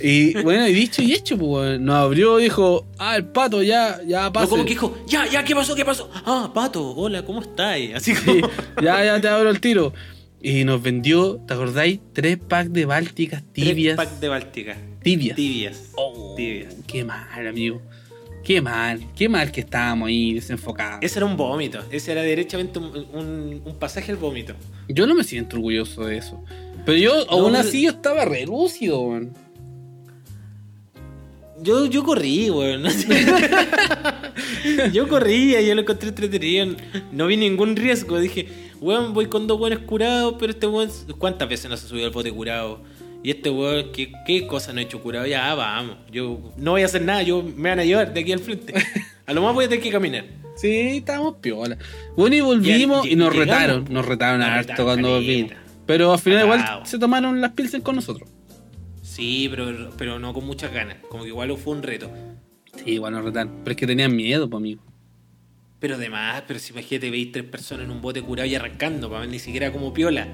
Y 0.00 0.34
bueno, 0.42 0.66
y 0.68 0.72
dicho 0.72 1.02
y 1.02 1.12
hecho, 1.12 1.36
pues 1.38 1.80
nos 1.80 1.94
abrió, 1.96 2.36
dijo, 2.38 2.86
ah, 2.98 3.16
el 3.16 3.24
pato 3.26 3.62
ya, 3.62 4.00
ya 4.06 4.32
pasa. 4.32 4.44
No, 4.46 4.50
como 4.50 4.64
que 4.64 4.70
dijo, 4.70 4.96
ya, 5.06 5.26
ya, 5.26 5.44
¿qué 5.44 5.54
pasó? 5.54 5.74
¿Qué 5.74 5.84
pasó? 5.84 6.10
Ah, 6.24 6.50
pato, 6.54 6.94
hola, 6.94 7.24
¿cómo 7.24 7.40
estás? 7.42 7.78
Así 7.94 8.14
Sí, 8.14 8.40
como. 8.40 8.50
ya, 8.82 9.04
ya 9.04 9.20
te 9.20 9.28
abro 9.28 9.50
el 9.50 9.60
tiro. 9.60 9.92
Y 10.40 10.62
nos 10.64 10.80
vendió, 10.82 11.36
¿te 11.48 11.54
acordáis? 11.54 11.98
Tres 12.12 12.38
packs 12.38 12.72
de 12.72 12.84
bálticas 12.84 13.42
tibias. 13.52 13.96
Tres 13.96 14.08
pack 14.08 14.20
de 14.20 14.28
Báltica. 14.28 14.76
Tibias. 15.02 15.36
Tibias. 15.36 15.90
Oh, 15.96 16.34
Tibias. 16.36 16.76
Qué 16.86 17.02
mal, 17.04 17.46
amigo. 17.46 17.82
Qué 18.44 18.60
mal, 18.62 19.00
qué 19.16 19.28
mal 19.28 19.50
que 19.50 19.60
estábamos 19.60 20.08
ahí 20.08 20.34
desenfocados. 20.34 21.00
Ese 21.02 21.18
era 21.18 21.26
un 21.26 21.36
vómito. 21.36 21.80
Ese 21.90 22.12
era 22.12 22.22
derechamente 22.22 22.78
un, 22.78 22.86
un- 23.12 23.62
un 23.64 23.78
pasaje 23.78 24.12
al 24.12 24.16
vómito. 24.16 24.54
Yo 24.88 25.06
no 25.08 25.14
me 25.16 25.24
siento 25.24 25.56
orgulloso 25.56 26.04
de 26.04 26.18
eso. 26.18 26.42
Pero 26.86 26.96
yo, 26.98 27.30
aún 27.30 27.52
pero- 27.52 27.58
así, 27.58 27.82
yo 27.82 27.90
estaba 27.90 28.24
re 28.24 28.46
lúcido, 28.46 29.00
weón. 29.00 29.34
Yo, 31.62 31.86
yo 31.86 32.04
corrí, 32.04 32.50
weón. 32.50 32.84
yo 34.92 35.08
corría, 35.08 35.60
yo 35.60 35.74
lo 35.74 35.80
encontré 35.82 36.08
entretenido. 36.10 36.76
No 37.12 37.26
vi 37.26 37.36
ningún 37.36 37.76
riesgo. 37.76 38.18
Dije, 38.20 38.48
weón, 38.80 39.14
voy 39.14 39.26
con 39.26 39.46
dos 39.46 39.58
buenos 39.58 39.80
curados, 39.80 40.34
pero 40.38 40.52
este 40.52 40.66
weón, 40.66 40.90
¿cuántas 41.18 41.48
veces 41.48 41.70
no 41.70 41.76
se 41.76 41.88
subió 41.88 42.04
al 42.06 42.12
bote 42.12 42.32
curado? 42.32 42.82
Y 43.22 43.30
este 43.30 43.50
weón, 43.50 43.90
¿qué, 43.92 44.12
qué 44.26 44.46
cosa 44.46 44.72
no 44.72 44.80
he 44.80 44.84
hecho 44.84 45.02
curado? 45.02 45.26
Ya, 45.26 45.54
vamos. 45.54 45.96
Yo 46.12 46.52
no 46.56 46.72
voy 46.72 46.82
a 46.82 46.86
hacer 46.86 47.02
nada, 47.02 47.22
yo 47.22 47.42
me 47.42 47.70
van 47.70 47.80
a 47.80 47.84
llevar 47.84 48.12
de 48.14 48.20
aquí 48.20 48.32
al 48.32 48.38
frente. 48.40 48.74
A 49.26 49.32
lo 49.32 49.42
más 49.42 49.54
voy 49.54 49.64
a 49.64 49.68
tener 49.68 49.82
que 49.82 49.90
caminar. 49.90 50.24
Sí, 50.56 50.98
estábamos 50.98 51.36
piola. 51.40 51.76
Bueno, 52.16 52.36
y 52.36 52.40
volvimos 52.40 53.06
Y- 53.06 53.12
y, 53.12 53.16
nos 53.16 53.32
llegamos. 53.32 53.54
retaron. 53.60 53.84
Nos 53.90 54.06
retaron 54.06 54.40
Nos 54.40 54.48
harto 54.48 54.70
retaron 54.72 54.86
cuando 54.86 55.08
caleta. 55.08 55.26
volvimos. 55.26 55.52
Pero 55.86 56.12
al 56.12 56.18
final 56.18 56.44
igual 56.44 56.80
se 56.84 56.98
tomaron 56.98 57.40
las 57.40 57.52
pilsen 57.52 57.80
con 57.80 57.96
nosotros. 57.96 58.28
Sí, 59.18 59.48
pero, 59.50 59.90
pero 59.98 60.20
no 60.20 60.32
con 60.32 60.46
muchas 60.46 60.72
ganas. 60.72 60.98
Como 61.08 61.24
que 61.24 61.30
igual 61.30 61.52
fue 61.56 61.72
un 61.74 61.82
reto. 61.82 62.08
Sí, 62.76 62.92
igual 62.92 63.14
nos 63.14 63.24
retaron. 63.24 63.52
Pero 63.64 63.72
es 63.72 63.76
que 63.76 63.86
tenían 63.88 64.14
miedo, 64.14 64.48
pues, 64.48 64.60
amigo. 64.60 64.82
Pero 65.80 65.96
además, 65.96 66.44
pero 66.46 66.60
si 66.60 66.72
imagínate, 66.72 67.10
veis 67.10 67.32
tres 67.32 67.44
personas 67.44 67.86
en 67.86 67.90
un 67.90 68.00
bote 68.00 68.22
curado 68.22 68.48
y 68.48 68.54
arrancando, 68.54 69.08
para 69.08 69.22
ver 69.22 69.30
ni 69.30 69.40
siquiera 69.40 69.72
como 69.72 69.92
piola. 69.92 70.28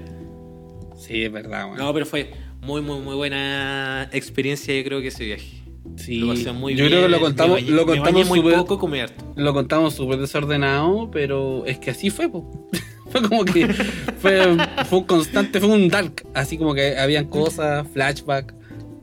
Sí, 0.98 1.22
es 1.22 1.32
verdad, 1.32 1.64
weón. 1.64 1.78
No, 1.78 1.94
pero 1.94 2.04
fue 2.04 2.30
muy, 2.60 2.82
muy, 2.82 3.00
muy 3.00 3.14
buena 3.14 4.10
experiencia, 4.12 4.76
yo 4.76 4.84
creo 4.84 5.00
que 5.00 5.08
ese 5.08 5.24
viaje. 5.24 5.62
sí. 5.96 6.18
Lo 6.20 6.28
pasé 6.28 6.52
muy 6.52 6.74
Yo 6.74 6.84
bien. 6.84 6.88
creo 6.90 7.02
que 7.04 7.08
lo 7.08 7.20
contamos, 7.20 7.56
me 7.56 7.62
bañé, 7.62 7.70
lo 7.76 7.86
contamos 7.86 8.28
muy 8.28 8.38
súper 8.40 8.54
poco, 8.56 8.78
comí 8.78 9.00
harto. 9.00 9.32
lo 9.34 9.52
contamos 9.54 9.94
súper 9.94 10.18
desordenado, 10.18 11.10
pero 11.10 11.64
es 11.64 11.78
que 11.78 11.90
así 11.90 12.10
fue, 12.10 12.28
pues. 12.28 12.44
Fue 13.10 13.22
como 13.28 13.44
que 13.44 13.68
fue, 13.68 14.56
fue 14.88 14.98
un 14.98 15.04
constante, 15.04 15.60
fue 15.60 15.68
un 15.68 15.88
dark. 15.88 16.26
Así 16.34 16.58
como 16.58 16.74
que 16.74 16.98
habían 16.98 17.26
cosas, 17.30 17.86
flashback. 17.92 18.52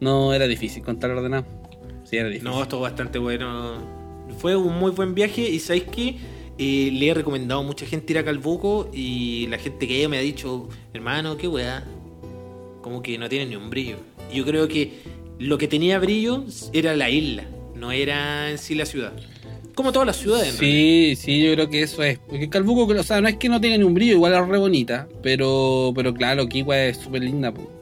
No 0.01 0.33
era 0.33 0.47
difícil 0.47 0.83
contar 0.83 1.11
ordenado. 1.11 1.45
Sí, 2.03 2.17
era 2.17 2.27
difícil. 2.27 2.49
No, 2.49 2.61
estuvo 2.61 2.81
bastante 2.81 3.19
bueno. 3.19 3.75
Fue 4.39 4.55
un 4.55 4.77
muy 4.77 4.91
buen 4.91 5.13
viaje 5.13 5.47
y 5.47 5.59
¿sabéis 5.59 5.85
qué? 5.85 6.15
Eh, 6.57 6.89
le 6.91 7.07
he 7.07 7.13
recomendado 7.13 7.61
a 7.61 7.63
mucha 7.63 7.85
gente 7.85 8.11
ir 8.11 8.19
a 8.19 8.25
Calbuco 8.25 8.89
y 8.93 9.47
la 9.47 9.57
gente 9.57 9.87
que 9.87 9.97
ella 9.99 10.09
me 10.09 10.17
ha 10.17 10.21
dicho, 10.21 10.67
hermano, 10.93 11.37
qué 11.37 11.47
weá. 11.47 11.85
Como 12.81 13.03
que 13.03 13.17
no 13.17 13.29
tiene 13.29 13.45
ni 13.45 13.55
un 13.55 13.69
brillo. 13.69 13.97
Yo 14.33 14.43
creo 14.43 14.67
que 14.67 14.99
lo 15.37 15.57
que 15.57 15.67
tenía 15.67 15.99
brillo 15.99 16.45
era 16.73 16.95
la 16.95 17.09
isla, 17.09 17.45
no 17.75 17.91
era 17.91 18.49
en 18.49 18.57
sí 18.57 18.73
la 18.73 18.85
ciudad. 18.85 19.13
Como 19.75 19.91
todas 19.91 20.07
las 20.07 20.17
ciudades. 20.17 20.55
Sí, 20.55 21.13
sí, 21.15 21.43
yo 21.43 21.53
creo 21.53 21.69
que 21.69 21.83
eso 21.83 22.03
es. 22.03 22.19
Porque 22.19 22.49
Calbuco, 22.49 22.91
o 22.91 23.03
sea, 23.03 23.21
no 23.21 23.27
es 23.27 23.37
que 23.37 23.49
no 23.49 23.61
tenga 23.61 23.77
ni 23.77 23.83
un 23.83 23.93
brillo, 23.93 24.13
igual 24.13 24.33
es 24.33 24.47
re 24.47 24.57
bonita. 24.57 25.07
Pero, 25.23 25.93
pero 25.95 26.13
claro, 26.13 26.47
Kiwa 26.47 26.77
es 26.77 26.97
súper 26.97 27.23
linda, 27.23 27.53
po. 27.53 27.80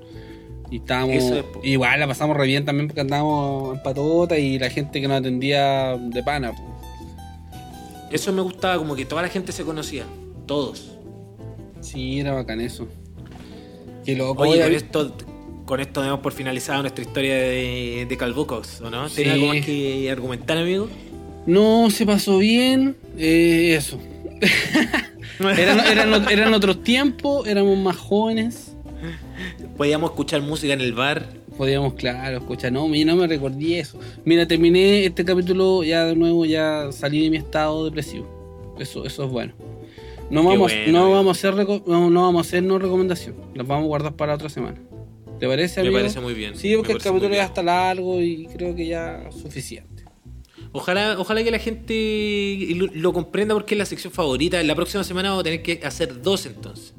Y 0.71 0.77
estábamos. 0.77 1.15
Es, 1.15 1.43
igual 1.63 1.99
la 1.99 2.07
pasamos 2.07 2.37
re 2.37 2.45
bien 2.47 2.63
también 2.65 2.87
porque 2.87 3.01
andábamos 3.01 3.75
en 3.77 3.83
patota 3.83 4.37
y 4.37 4.59
la 4.59 4.69
gente 4.69 5.01
que 5.01 5.07
nos 5.07 5.19
atendía 5.19 5.97
de 5.97 6.23
pana. 6.23 6.51
Eso 8.11 8.33
me 8.33 8.41
gustaba, 8.41 8.77
como 8.77 8.95
que 8.95 9.05
toda 9.05 9.21
la 9.21 9.29
gente 9.29 9.51
se 9.51 9.63
conocía. 9.63 10.03
Todos. 10.45 10.91
Sí, 11.81 12.19
era 12.19 12.33
bacán 12.33 12.59
eso. 12.61 12.87
Qué 14.05 14.15
loco. 14.15 14.43
Oye, 14.43 14.53
oye, 14.53 14.63
con 14.63 14.73
esto, 14.73 15.13
con 15.65 15.79
esto 15.79 16.01
damos 16.01 16.19
por 16.19 16.33
finalizada 16.33 16.81
nuestra 16.81 17.03
historia 17.03 17.35
de, 17.35 18.05
de 18.09 18.17
Calbucos, 18.17 18.81
¿o 18.81 18.89
no? 18.89 19.07
Sí. 19.09 19.17
¿Tenía 19.17 19.33
algo 19.33 19.47
más 19.47 19.65
que 19.65 20.09
argumentar, 20.11 20.57
amigo? 20.57 20.87
No, 21.45 21.89
se 21.91 22.05
pasó 22.05 22.37
bien. 22.39 22.95
eh, 23.17 23.75
eso. 23.77 23.99
eran, 25.39 25.79
eran- 25.79 26.29
eran 26.31 26.53
otros 26.53 26.83
tiempos, 26.83 27.47
éramos 27.47 27.77
más 27.77 27.97
jóvenes. 27.97 28.68
Podíamos 29.80 30.10
escuchar 30.10 30.41
música 30.41 30.73
en 30.73 30.81
el 30.81 30.91
bar. 30.91 31.30
Podíamos, 31.57 31.93
claro, 31.93 32.39
escuchar, 32.39 32.69
no, 32.73 32.85
mira, 32.89 33.14
no 33.14 33.22
me 33.22 33.27
recordé 33.27 33.80
eso. 33.80 33.97
Mira, 34.26 34.45
terminé 34.45 35.06
este 35.06 35.23
capítulo, 35.23 35.85
ya 35.85 36.03
de 36.03 36.18
nuevo, 36.18 36.43
ya 36.45 36.91
salí 36.91 37.23
de 37.23 37.30
mi 37.30 37.38
estado 37.38 37.85
depresivo. 37.85 38.76
Eso, 38.77 39.06
eso 39.06 39.23
es 39.23 39.31
bueno. 39.31 39.53
No 40.30 40.43
vamos, 40.43 40.73
bueno, 40.73 40.91
no 40.91 40.99
amigo. 41.03 41.15
vamos 41.15 41.38
a 41.38 41.47
hacer 41.47 41.65
no, 41.88 42.10
no 42.10 42.23
vamos 42.23 42.45
a 42.45 42.47
hacer 42.49 42.61
no 42.61 42.77
recomendación. 42.77 43.35
Las 43.56 43.65
vamos 43.65 43.85
a 43.85 43.88
guardar 43.88 44.15
para 44.18 44.35
otra 44.35 44.49
semana. 44.49 44.81
¿Te 45.39 45.47
parece, 45.47 45.81
Me 45.81 45.88
amigo? 45.88 46.01
parece 46.01 46.19
muy 46.19 46.34
bien. 46.34 46.57
Sí, 46.57 46.72
me 46.72 46.77
porque 46.80 46.91
el 46.91 46.99
capítulo 47.01 47.34
ya 47.34 47.45
está 47.45 47.64
largo 47.64 48.19
y 48.22 48.47
creo 48.47 48.76
que 48.76 48.85
ya 48.85 49.30
es 49.30 49.35
suficiente. 49.35 50.03
Ojalá, 50.73 51.15
ojalá 51.18 51.41
que 51.41 51.51
la 51.51 51.60
gente 51.60 52.68
lo, 52.76 52.88
lo 52.93 53.14
comprenda 53.14 53.56
porque 53.56 53.76
es 53.76 53.80
la 53.80 53.85
sección 53.85 54.11
favorita. 54.11 54.61
La 54.61 54.76
próxima 54.76 55.06
semana 55.06 55.30
vamos 55.30 55.39
a 55.39 55.45
tener 55.45 55.61
que 55.64 55.80
hacer 55.85 56.22
dos 56.22 56.45
entonces. 56.45 56.93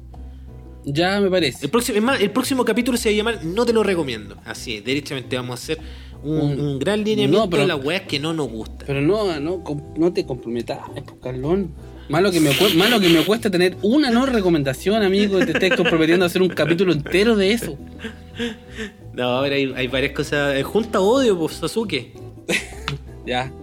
Ya 0.85 1.19
me 1.19 1.29
parece. 1.29 1.65
El 1.65 1.71
próximo, 1.71 1.97
es 1.97 2.03
más, 2.03 2.21
el 2.21 2.31
próximo 2.31 2.65
capítulo 2.65 2.97
se 2.97 3.09
va 3.09 3.13
a 3.13 3.17
llamar 3.17 3.45
No 3.45 3.65
te 3.65 3.73
lo 3.73 3.83
recomiendo. 3.83 4.37
Así 4.45 4.77
es, 4.77 4.83
derechamente 4.85 5.35
vamos 5.35 5.59
a 5.59 5.63
hacer 5.63 5.79
un, 6.23 6.79
gran 6.79 7.03
lineamiento 7.03 7.45
No, 7.45 7.49
pero- 7.49 7.63
de 7.63 7.67
las 7.67 7.83
weas 7.83 8.01
que 8.03 8.19
no 8.19 8.33
nos 8.33 8.49
gustan. 8.49 8.85
Pero 8.85 9.01
no, 9.01 9.39
no, 9.39 9.63
no 9.97 10.13
te 10.13 10.25
comprometas, 10.25 10.79
pues, 10.93 11.05
Carlón. 11.21 11.71
Malo 12.09 12.29
que, 12.29 12.41
me, 12.41 12.49
malo 12.75 12.99
que 12.99 13.07
me 13.07 13.23
cuesta 13.23 13.49
tener 13.49 13.77
una 13.83 14.09
no 14.09 14.25
recomendación, 14.25 15.01
amigo, 15.01 15.39
te 15.39 15.51
estés 15.53 15.77
comprometiendo 15.77 16.25
a 16.25 16.27
hacer 16.27 16.41
un 16.41 16.49
capítulo 16.49 16.91
entero 16.91 17.37
de 17.37 17.53
eso. 17.53 17.77
No, 19.13 19.39
pero 19.41 19.55
hay, 19.55 19.73
hay 19.75 19.87
varias 19.87 20.11
cosas. 20.11 20.55
Eh, 20.55 20.63
Junta 20.63 20.99
odio, 20.99 21.37
pues 21.39 21.55
Sasuke. 21.55 22.13
Ya, 23.25 23.53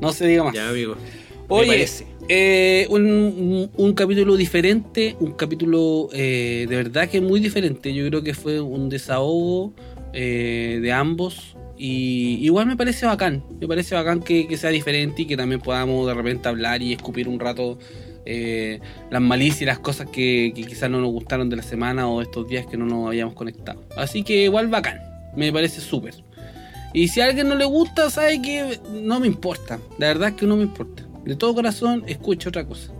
no 0.00 0.12
se 0.12 0.26
diga 0.26 0.44
más. 0.44 0.54
Ya, 0.54 0.68
amigo. 0.68 0.94
Me 0.94 1.00
Oye, 1.48 1.66
parece. 1.68 2.06
Eh, 2.28 2.86
un, 2.90 3.92
capítulo 3.94 4.36
diferente, 4.36 5.16
un 5.20 5.32
capítulo 5.32 6.08
eh, 6.12 6.66
de 6.68 6.76
verdad 6.76 7.08
que 7.08 7.20
muy 7.20 7.40
diferente. 7.40 7.92
Yo 7.94 8.06
creo 8.08 8.22
que 8.22 8.34
fue 8.34 8.60
un 8.60 8.88
desahogo 8.88 9.72
eh, 10.12 10.78
de 10.82 10.92
ambos. 10.92 11.56
Y 11.78 12.38
igual 12.40 12.66
me 12.66 12.76
parece 12.76 13.04
bacán, 13.04 13.44
me 13.60 13.68
parece 13.68 13.94
bacán 13.94 14.20
que, 14.20 14.48
que 14.48 14.56
sea 14.56 14.70
diferente 14.70 15.22
y 15.22 15.26
que 15.26 15.36
también 15.36 15.60
podamos 15.60 16.06
de 16.06 16.14
repente 16.14 16.48
hablar 16.48 16.80
y 16.80 16.94
escupir 16.94 17.28
un 17.28 17.38
rato 17.38 17.78
eh, 18.28 18.80
las 19.08 19.22
malicias 19.22 19.62
y 19.62 19.64
las 19.66 19.78
cosas 19.78 20.08
que, 20.10 20.52
que 20.54 20.64
quizás 20.64 20.90
no 20.90 21.00
nos 21.00 21.10
gustaron 21.10 21.48
de 21.48 21.56
la 21.56 21.62
semana 21.62 22.08
o 22.08 22.20
estos 22.20 22.48
días 22.48 22.66
que 22.66 22.76
no 22.76 22.84
nos 22.84 23.06
habíamos 23.06 23.34
conectado. 23.34 23.84
Así 23.96 24.24
que 24.24 24.44
igual 24.44 24.66
bacán, 24.66 25.00
me 25.36 25.52
parece 25.52 25.80
súper. 25.80 26.14
Y 26.92 27.08
si 27.08 27.20
a 27.20 27.26
alguien 27.26 27.48
no 27.48 27.54
le 27.54 27.64
gusta, 27.64 28.10
sabe 28.10 28.42
que 28.42 28.80
no 28.90 29.20
me 29.20 29.28
importa. 29.28 29.78
La 29.98 30.08
verdad 30.08 30.30
es 30.30 30.34
que 30.34 30.46
no 30.46 30.56
me 30.56 30.64
importa. 30.64 31.05
De 31.26 31.36
todo 31.36 31.54
corazón, 31.54 32.04
escuche 32.06 32.48
otra 32.48 32.64
cosa. 32.66 32.92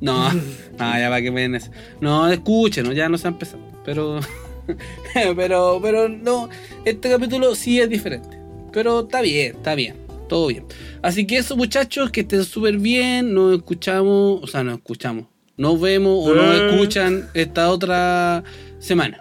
No, 0.00 0.32
no, 0.32 0.38
ya 0.78 1.10
va 1.10 1.20
que 1.20 1.30
me 1.30 1.42
den 1.42 1.56
eso. 1.56 1.70
No, 2.00 2.28
escuchen, 2.30 2.86
¿no? 2.86 2.92
ya 2.92 3.08
no 3.08 3.18
se 3.18 3.26
ha 3.28 3.30
empezado. 3.30 3.62
Pero, 3.84 4.20
pero, 5.36 5.78
pero 5.82 6.08
no, 6.08 6.48
este 6.84 7.10
capítulo 7.10 7.54
sí 7.54 7.80
es 7.80 7.88
diferente. 7.90 8.38
Pero 8.72 9.00
está 9.00 9.20
bien, 9.20 9.56
está 9.56 9.74
bien, 9.74 9.96
todo 10.28 10.46
bien. 10.46 10.64
Así 11.02 11.26
que 11.26 11.38
eso, 11.38 11.56
muchachos, 11.56 12.10
que 12.10 12.20
estén 12.20 12.44
súper 12.44 12.78
bien. 12.78 13.34
Nos 13.34 13.56
escuchamos, 13.56 14.42
o 14.42 14.46
sea, 14.46 14.62
nos 14.62 14.76
escuchamos. 14.76 15.24
Nos 15.56 15.78
vemos 15.80 16.26
o 16.26 16.34
nos 16.34 16.54
Eh. 16.54 16.70
escuchan 16.70 17.28
esta 17.34 17.68
otra 17.70 18.42
semana. 18.78 19.20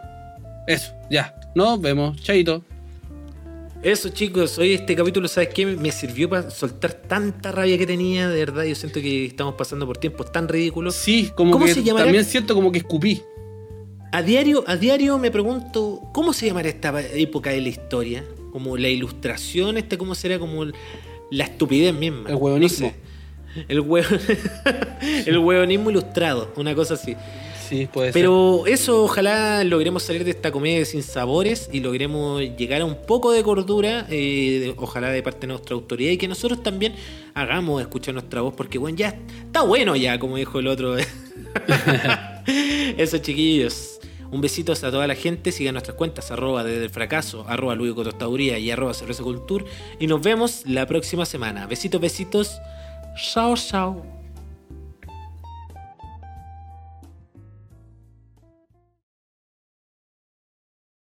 Eso, 0.67 0.93
ya. 1.09 1.35
Nos 1.55 1.81
vemos. 1.81 2.21
Chaito. 2.21 2.63
Eso, 3.81 4.09
chicos, 4.09 4.57
hoy 4.57 4.73
este 4.73 4.93
capítulo, 4.93 5.27
¿sabes 5.29 5.49
qué? 5.53 5.65
Me 5.65 5.91
sirvió 5.91 6.29
para 6.29 6.49
soltar 6.51 6.91
tanta 6.93 7.51
rabia 7.53 7.77
que 7.77 7.87
tenía, 7.87 8.27
de 8.27 8.37
verdad. 8.39 8.63
Yo 8.65 8.75
siento 8.75 8.99
que 8.99 9.25
estamos 9.25 9.55
pasando 9.55 9.85
por 9.87 9.97
tiempos 9.97 10.31
tan 10.33 10.49
ridículos. 10.49 10.95
Sí, 10.95 11.31
como 11.33 11.51
¿Cómo 11.53 11.65
que 11.65 11.73
se 11.73 11.83
llamará? 11.83 12.05
también 12.05 12.25
siento 12.25 12.55
como 12.55 12.73
que 12.73 12.79
escupí. 12.79 13.21
A 14.11 14.21
diario, 14.21 14.65
a 14.67 14.75
diario 14.75 15.17
me 15.17 15.31
pregunto, 15.31 16.01
¿cómo 16.13 16.33
se 16.33 16.47
llamará 16.47 16.67
esta 16.67 16.93
época 17.13 17.51
de 17.51 17.61
la 17.61 17.69
historia? 17.69 18.25
Como 18.51 18.75
la 18.75 18.89
ilustración, 18.89 19.77
este, 19.77 19.97
¿cómo 19.97 20.13
será? 20.13 20.39
Como 20.39 20.65
la 21.31 21.43
estupidez 21.45 21.93
misma. 21.93 22.29
El 22.29 22.35
huevonismo. 22.35 22.87
No 22.87 22.93
sé. 22.93 23.65
El, 23.69 23.81
hue- 23.81 24.05
el 25.25 25.37
huevonismo 25.37 25.89
ilustrado, 25.89 26.51
una 26.57 26.75
cosa 26.75 26.95
así. 26.95 27.15
Sí, 27.69 27.87
puede 27.91 28.11
ser. 28.11 28.19
Pero 28.19 28.65
eso, 28.65 29.03
ojalá 29.03 29.63
logremos 29.63 30.01
salir 30.01 30.23
de 30.23 30.31
esta 30.31 30.51
comedia 30.51 30.83
sin 30.85 31.03
sabores 31.03 31.69
y 31.71 31.81
logremos 31.81 32.41
llegar 32.41 32.81
a 32.81 32.85
un 32.85 32.95
poco 32.95 33.31
de 33.31 33.43
cordura, 33.43 34.07
eh, 34.09 34.73
ojalá 34.77 35.11
de 35.11 35.21
parte 35.21 35.41
de 35.41 35.47
nuestra 35.47 35.75
autoridad 35.75 36.11
y 36.11 36.17
que 36.17 36.27
nosotros 36.27 36.63
también 36.63 36.95
hagamos 37.35 37.79
escuchar 37.79 38.15
nuestra 38.15 38.41
voz, 38.41 38.55
porque 38.55 38.79
bueno, 38.79 38.97
ya 38.97 39.09
está 39.45 39.61
bueno 39.61 39.95
ya, 39.95 40.17
como 40.17 40.37
dijo 40.37 40.57
el 40.57 40.67
otro. 40.67 40.95
eso, 42.97 43.19
chiquillos. 43.19 43.99
Un 44.31 44.41
besito 44.41 44.73
a 44.73 44.75
toda 44.75 45.05
la 45.05 45.15
gente, 45.15 45.51
sigan 45.51 45.73
nuestras 45.73 45.95
cuentas, 45.95 46.31
arroba 46.31 46.63
desde 46.63 46.85
el 46.85 46.89
fracaso, 46.89 47.45
arroba 47.47 47.75
Luico 47.75 48.03
Tostaduría 48.03 48.57
y 48.57 48.69
arroba 48.71 48.93
Cerveza 48.95 49.23
Cultur. 49.23 49.65
Y 49.99 50.07
nos 50.07 50.21
vemos 50.21 50.63
la 50.65 50.87
próxima 50.87 51.25
semana. 51.25 51.67
Besitos, 51.67 52.01
besitos. 52.01 52.59
Chao, 53.15 53.55
chao. 53.55 54.18